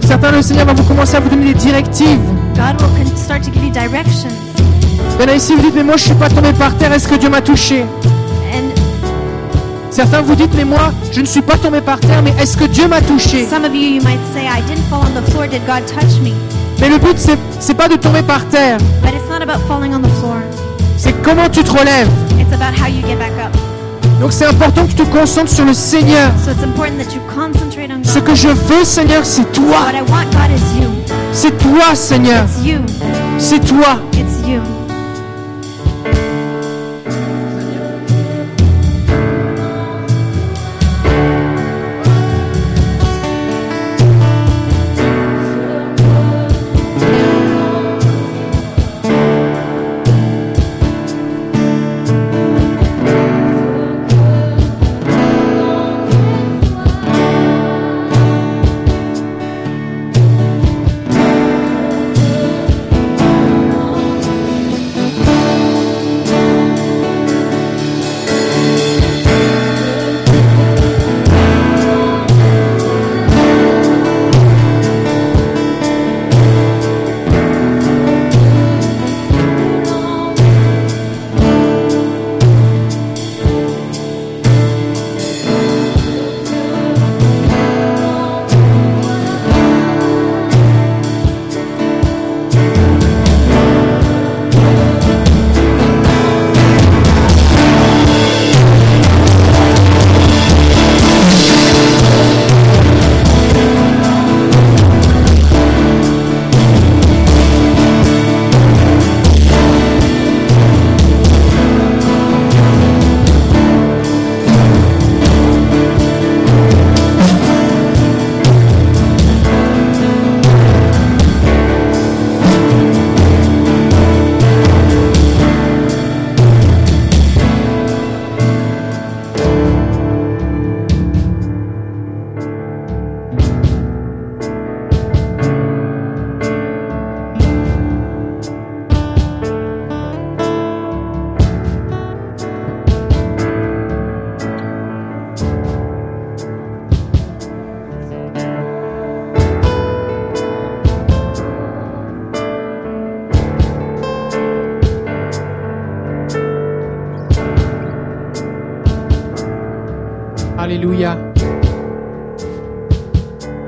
Certains, 0.01 0.31
le 0.31 0.41
Seigneur 0.41 0.65
va 0.65 0.73
vous 0.73 0.83
commencer 0.83 1.15
à 1.15 1.21
vous 1.21 1.29
donner 1.29 1.53
des 1.53 1.59
directives. 1.59 2.19
God 2.55 2.81
will 2.81 3.05
con- 3.05 3.15
start 3.15 3.43
to 3.43 3.51
give 3.53 3.63
you 3.63 3.71
directions. 3.71 4.27
Il 5.17 5.21
y 5.21 5.25
en 5.25 5.31
a 5.31 5.35
ici, 5.37 5.53
vous 5.55 5.61
dites, 5.61 5.75
mais 5.75 5.83
moi 5.85 5.95
je 5.95 6.03
suis 6.03 6.13
pas 6.15 6.27
tombé 6.27 6.51
par 6.51 6.75
terre, 6.75 6.91
est-ce 6.91 7.07
que 7.07 7.15
Dieu 7.15 7.29
m'a 7.29 7.39
touché? 7.41 7.85
And 8.53 8.65
Certains 9.91 10.21
vous 10.21 10.35
dites, 10.35 10.53
mais 10.57 10.65
moi 10.65 10.91
je 11.13 11.21
ne 11.21 11.25
suis 11.25 11.41
pas 11.41 11.55
tombé 11.55 11.79
par 11.79 12.01
terre, 12.01 12.21
mais 12.21 12.33
est-ce 12.43 12.57
que 12.57 12.65
Dieu 12.65 12.89
m'a 12.89 12.99
touché? 12.99 13.45
some 13.49 13.63
of 13.63 13.73
you, 13.73 13.95
you 13.95 14.01
might 14.03 14.19
say, 14.33 14.43
I 14.47 14.61
didn't 14.67 14.83
fall 14.89 14.99
on 14.99 15.13
the 15.17 15.25
floor. 15.31 15.47
Did 15.47 15.61
God 15.65 15.85
touch 15.87 16.19
me? 16.21 16.33
Mais 16.81 16.89
le 16.89 16.97
but, 16.97 17.17
c'est, 17.17 17.37
c'est 17.61 17.73
pas 17.73 17.87
de 17.87 17.95
tomber 17.95 18.21
par 18.21 18.43
terre, 18.49 18.77
But 19.01 19.13
it's 19.13 19.29
not 19.29 19.41
about 19.41 19.61
falling 19.65 19.93
on 19.95 20.01
the 20.01 20.11
floor. 20.19 20.41
Comment 21.23 21.49
tu 21.49 21.63
te 21.63 21.71
relèves. 21.71 22.09
It's 22.39 22.53
about 22.53 22.73
how 22.77 22.87
you 22.87 23.01
get 23.07 23.17
back 23.17 23.33
up. 23.39 23.55
Donc 24.19 24.33
c'est 24.33 24.45
important 24.45 24.85
que 24.85 24.91
tu 24.91 24.95
te 24.95 25.03
concentres 25.03 25.51
sur 25.51 25.65
le 25.65 25.73
Seigneur. 25.73 26.31
So 26.43 26.51
it's 26.51 26.63
important 26.63 26.97
that 26.97 27.13
you 27.13 27.21
concentrate 27.33 27.89
on 27.91 28.03
Ce 28.03 28.19
que 28.19 28.35
je 28.35 28.49
veux, 28.49 28.83
Seigneur, 28.83 29.25
c'est 29.25 29.49
toi. 29.51 29.87
C'est 31.31 31.57
toi, 31.57 31.95
Seigneur. 31.95 32.45
C'est 33.37 33.59
toi. 33.59 33.99
It's 34.13 34.47
you. 34.47 34.78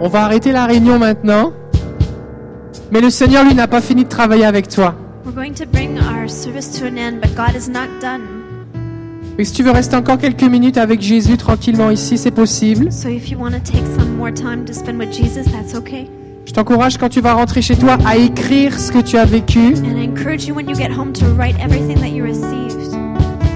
On 0.04 0.08
va 0.08 0.24
arrêter 0.24 0.52
la 0.52 0.66
réunion 0.66 0.98
maintenant. 0.98 1.54
Mais 2.92 3.02
le 3.02 3.12
Seigneur, 3.12 3.44
lui, 3.46 3.54
n'a 3.54 3.68
pas 3.68 3.82
fini 3.82 4.04
de 4.04 4.10
travailler 4.10 4.46
avec 4.46 4.68
toi. 4.68 4.96
Et 9.38 9.46
si 9.46 9.54
tu 9.54 9.62
veux 9.62 9.70
rester 9.70 9.96
encore 9.96 10.18
quelques 10.18 10.42
minutes 10.42 10.80
avec 10.80 11.02
Jésus 11.02 11.38
tranquillement 11.38 11.92
ici, 11.92 12.18
c'est 12.18 12.32
possible. 12.32 12.92
So 12.92 13.10
if 13.10 13.30
you 13.30 13.38
want 13.38 13.52
to 13.52 13.60
take 13.60 13.86
some 13.96 14.18
more 14.18 14.34
time 14.34 14.66
to 14.66 14.74
spend 14.74 14.98
with 14.98 15.14
Jesus, 15.14 15.44
that's 15.52 15.76
okay. 15.76 16.10
Je 16.46 16.54
t'encourage 16.54 16.98
quand 16.98 17.10
tu 17.10 17.22
vas 17.22 17.34
rentrer 17.34 17.62
chez 17.62 17.76
toi 17.76 18.00
à 18.04 18.18
écrire 18.18 18.80
ce 18.80 18.92
que 18.92 19.02
tu 19.02 19.18
as 19.18 19.26
vécu. 19.26 19.74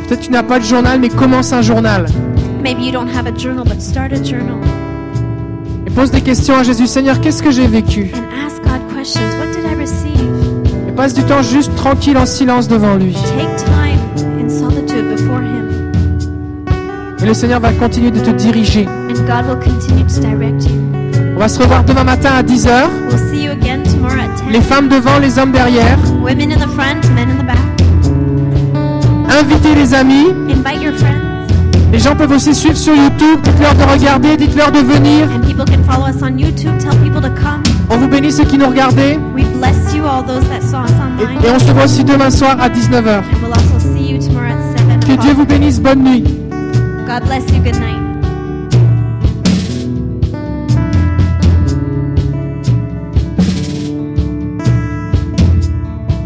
Peut-être 0.08 0.22
tu 0.22 0.32
n'as 0.32 0.44
pas 0.44 0.60
de 0.60 0.64
journal, 0.64 1.00
mais 1.00 1.10
commence 1.10 1.52
un 1.54 1.64
journal. 1.64 2.06
Maybe 2.62 2.84
you 2.84 2.92
don't 2.92 3.10
have 3.10 3.26
a 3.26 3.36
journal, 3.36 3.66
but 3.66 3.82
start 3.82 4.14
a 4.14 4.24
journal 4.24 4.75
pose 5.96 6.12
des 6.12 6.22
questions 6.22 6.58
à 6.58 6.64
Jésus. 6.64 6.88
Seigneur, 6.88 7.22
qu'est-ce 7.22 7.42
que 7.42 7.52
j'ai 7.52 7.68
vécu? 7.68 8.12
And 8.14 8.26
ask 8.46 8.62
God 8.64 8.82
questions. 8.96 9.22
What 9.40 9.48
did 9.54 9.64
I 9.66 9.76
receive? 9.80 10.30
Et 10.90 10.92
passe 10.92 11.14
du 11.14 11.24
temps 11.24 11.42
juste 11.42 11.74
tranquille 11.76 12.18
en 12.18 12.26
silence 12.26 12.68
devant 12.68 12.96
lui. 12.96 13.14
Take 13.14 13.56
time 13.64 14.00
in 14.44 14.50
solitude 14.50 15.10
before 15.16 15.42
Him. 15.42 15.92
Et 17.22 17.26
le 17.26 17.34
Seigneur 17.34 17.60
va 17.62 17.72
continuer 17.72 18.12
de 18.12 18.20
te 18.20 18.30
diriger. 18.32 18.86
and 18.88 19.14
God 19.26 19.48
will 19.48 19.58
continue 19.64 20.04
to 20.06 20.20
direct 20.20 20.64
you. 20.66 20.82
On 21.36 21.40
va 21.40 21.48
se 21.48 21.60
revoir 21.60 21.84
demain 21.84 22.04
matin 22.04 22.30
à 22.38 22.44
10h. 22.44 22.70
We'll 23.10 23.18
see 23.30 23.44
you 23.44 23.52
again 23.52 23.84
tomorrow 23.84 24.20
at 24.20 24.44
10. 24.44 24.52
Les 24.52 24.62
femmes 24.62 24.90
devant, 24.90 25.18
les 25.20 25.40
hommes 25.40 25.52
derrière. 25.52 25.98
Women 26.22 26.52
in 26.52 26.58
the 26.58 26.70
front, 26.70 27.02
men 27.16 27.30
in 27.30 27.38
the 27.38 27.46
back. 27.46 27.58
Invitez 29.30 29.76
les 29.76 29.94
amis. 29.94 30.28
Invite 30.50 30.82
your 30.82 30.94
friends, 30.94 31.25
Les 31.96 32.02
gens 32.02 32.14
peuvent 32.14 32.32
aussi 32.34 32.54
suivre 32.54 32.76
sur 32.76 32.94
YouTube. 32.94 33.40
Dites-leur 33.42 33.74
de 33.74 33.84
regarder, 33.98 34.36
dites-leur 34.36 34.70
de 34.70 34.80
venir. 34.80 35.30
and 35.32 35.40
people 35.48 35.64
can 35.64 35.82
follow 35.90 36.08
us 36.10 36.22
on 36.22 36.38
YouTube. 36.38 36.78
Tell 36.78 36.92
people 37.02 37.22
to 37.22 37.30
come. 37.42 37.64
On 37.90 37.96
vous 37.96 38.10
bénit 38.10 38.34
ceux 38.34 38.44
qui 38.44 38.58
nous 38.58 38.68
regardaient. 38.68 39.18
We 39.34 39.46
bless 39.46 39.94
you, 39.96 40.04
all 40.04 40.22
those 40.22 40.44
that 40.50 40.62
saw 40.62 40.84
us 40.84 40.92
Et, 40.92 41.24
online. 41.24 41.40
et 41.46 41.50
on 41.56 41.58
se 41.60 41.72
voit 41.72 41.86
aussi 41.86 42.04
demain 42.04 42.30
soir 42.30 42.58
à 42.60 42.68
19h. 42.68 43.20
And 43.20 43.42
we'll 43.42 43.54
also 43.54 43.80
see 43.80 44.12
you 44.12 44.20
tomorrow 44.20 44.50
at 44.52 44.78
7 44.78 45.06
Que 45.08 45.22
Dieu 45.22 45.32
vous 45.36 45.46
bénisse. 45.46 45.80
Bonne 45.80 46.04
nuit. 46.04 46.24
God 47.08 47.24
bless 47.28 47.50
you. 47.54 47.62
Good 47.64 47.80
night. 47.80 48.05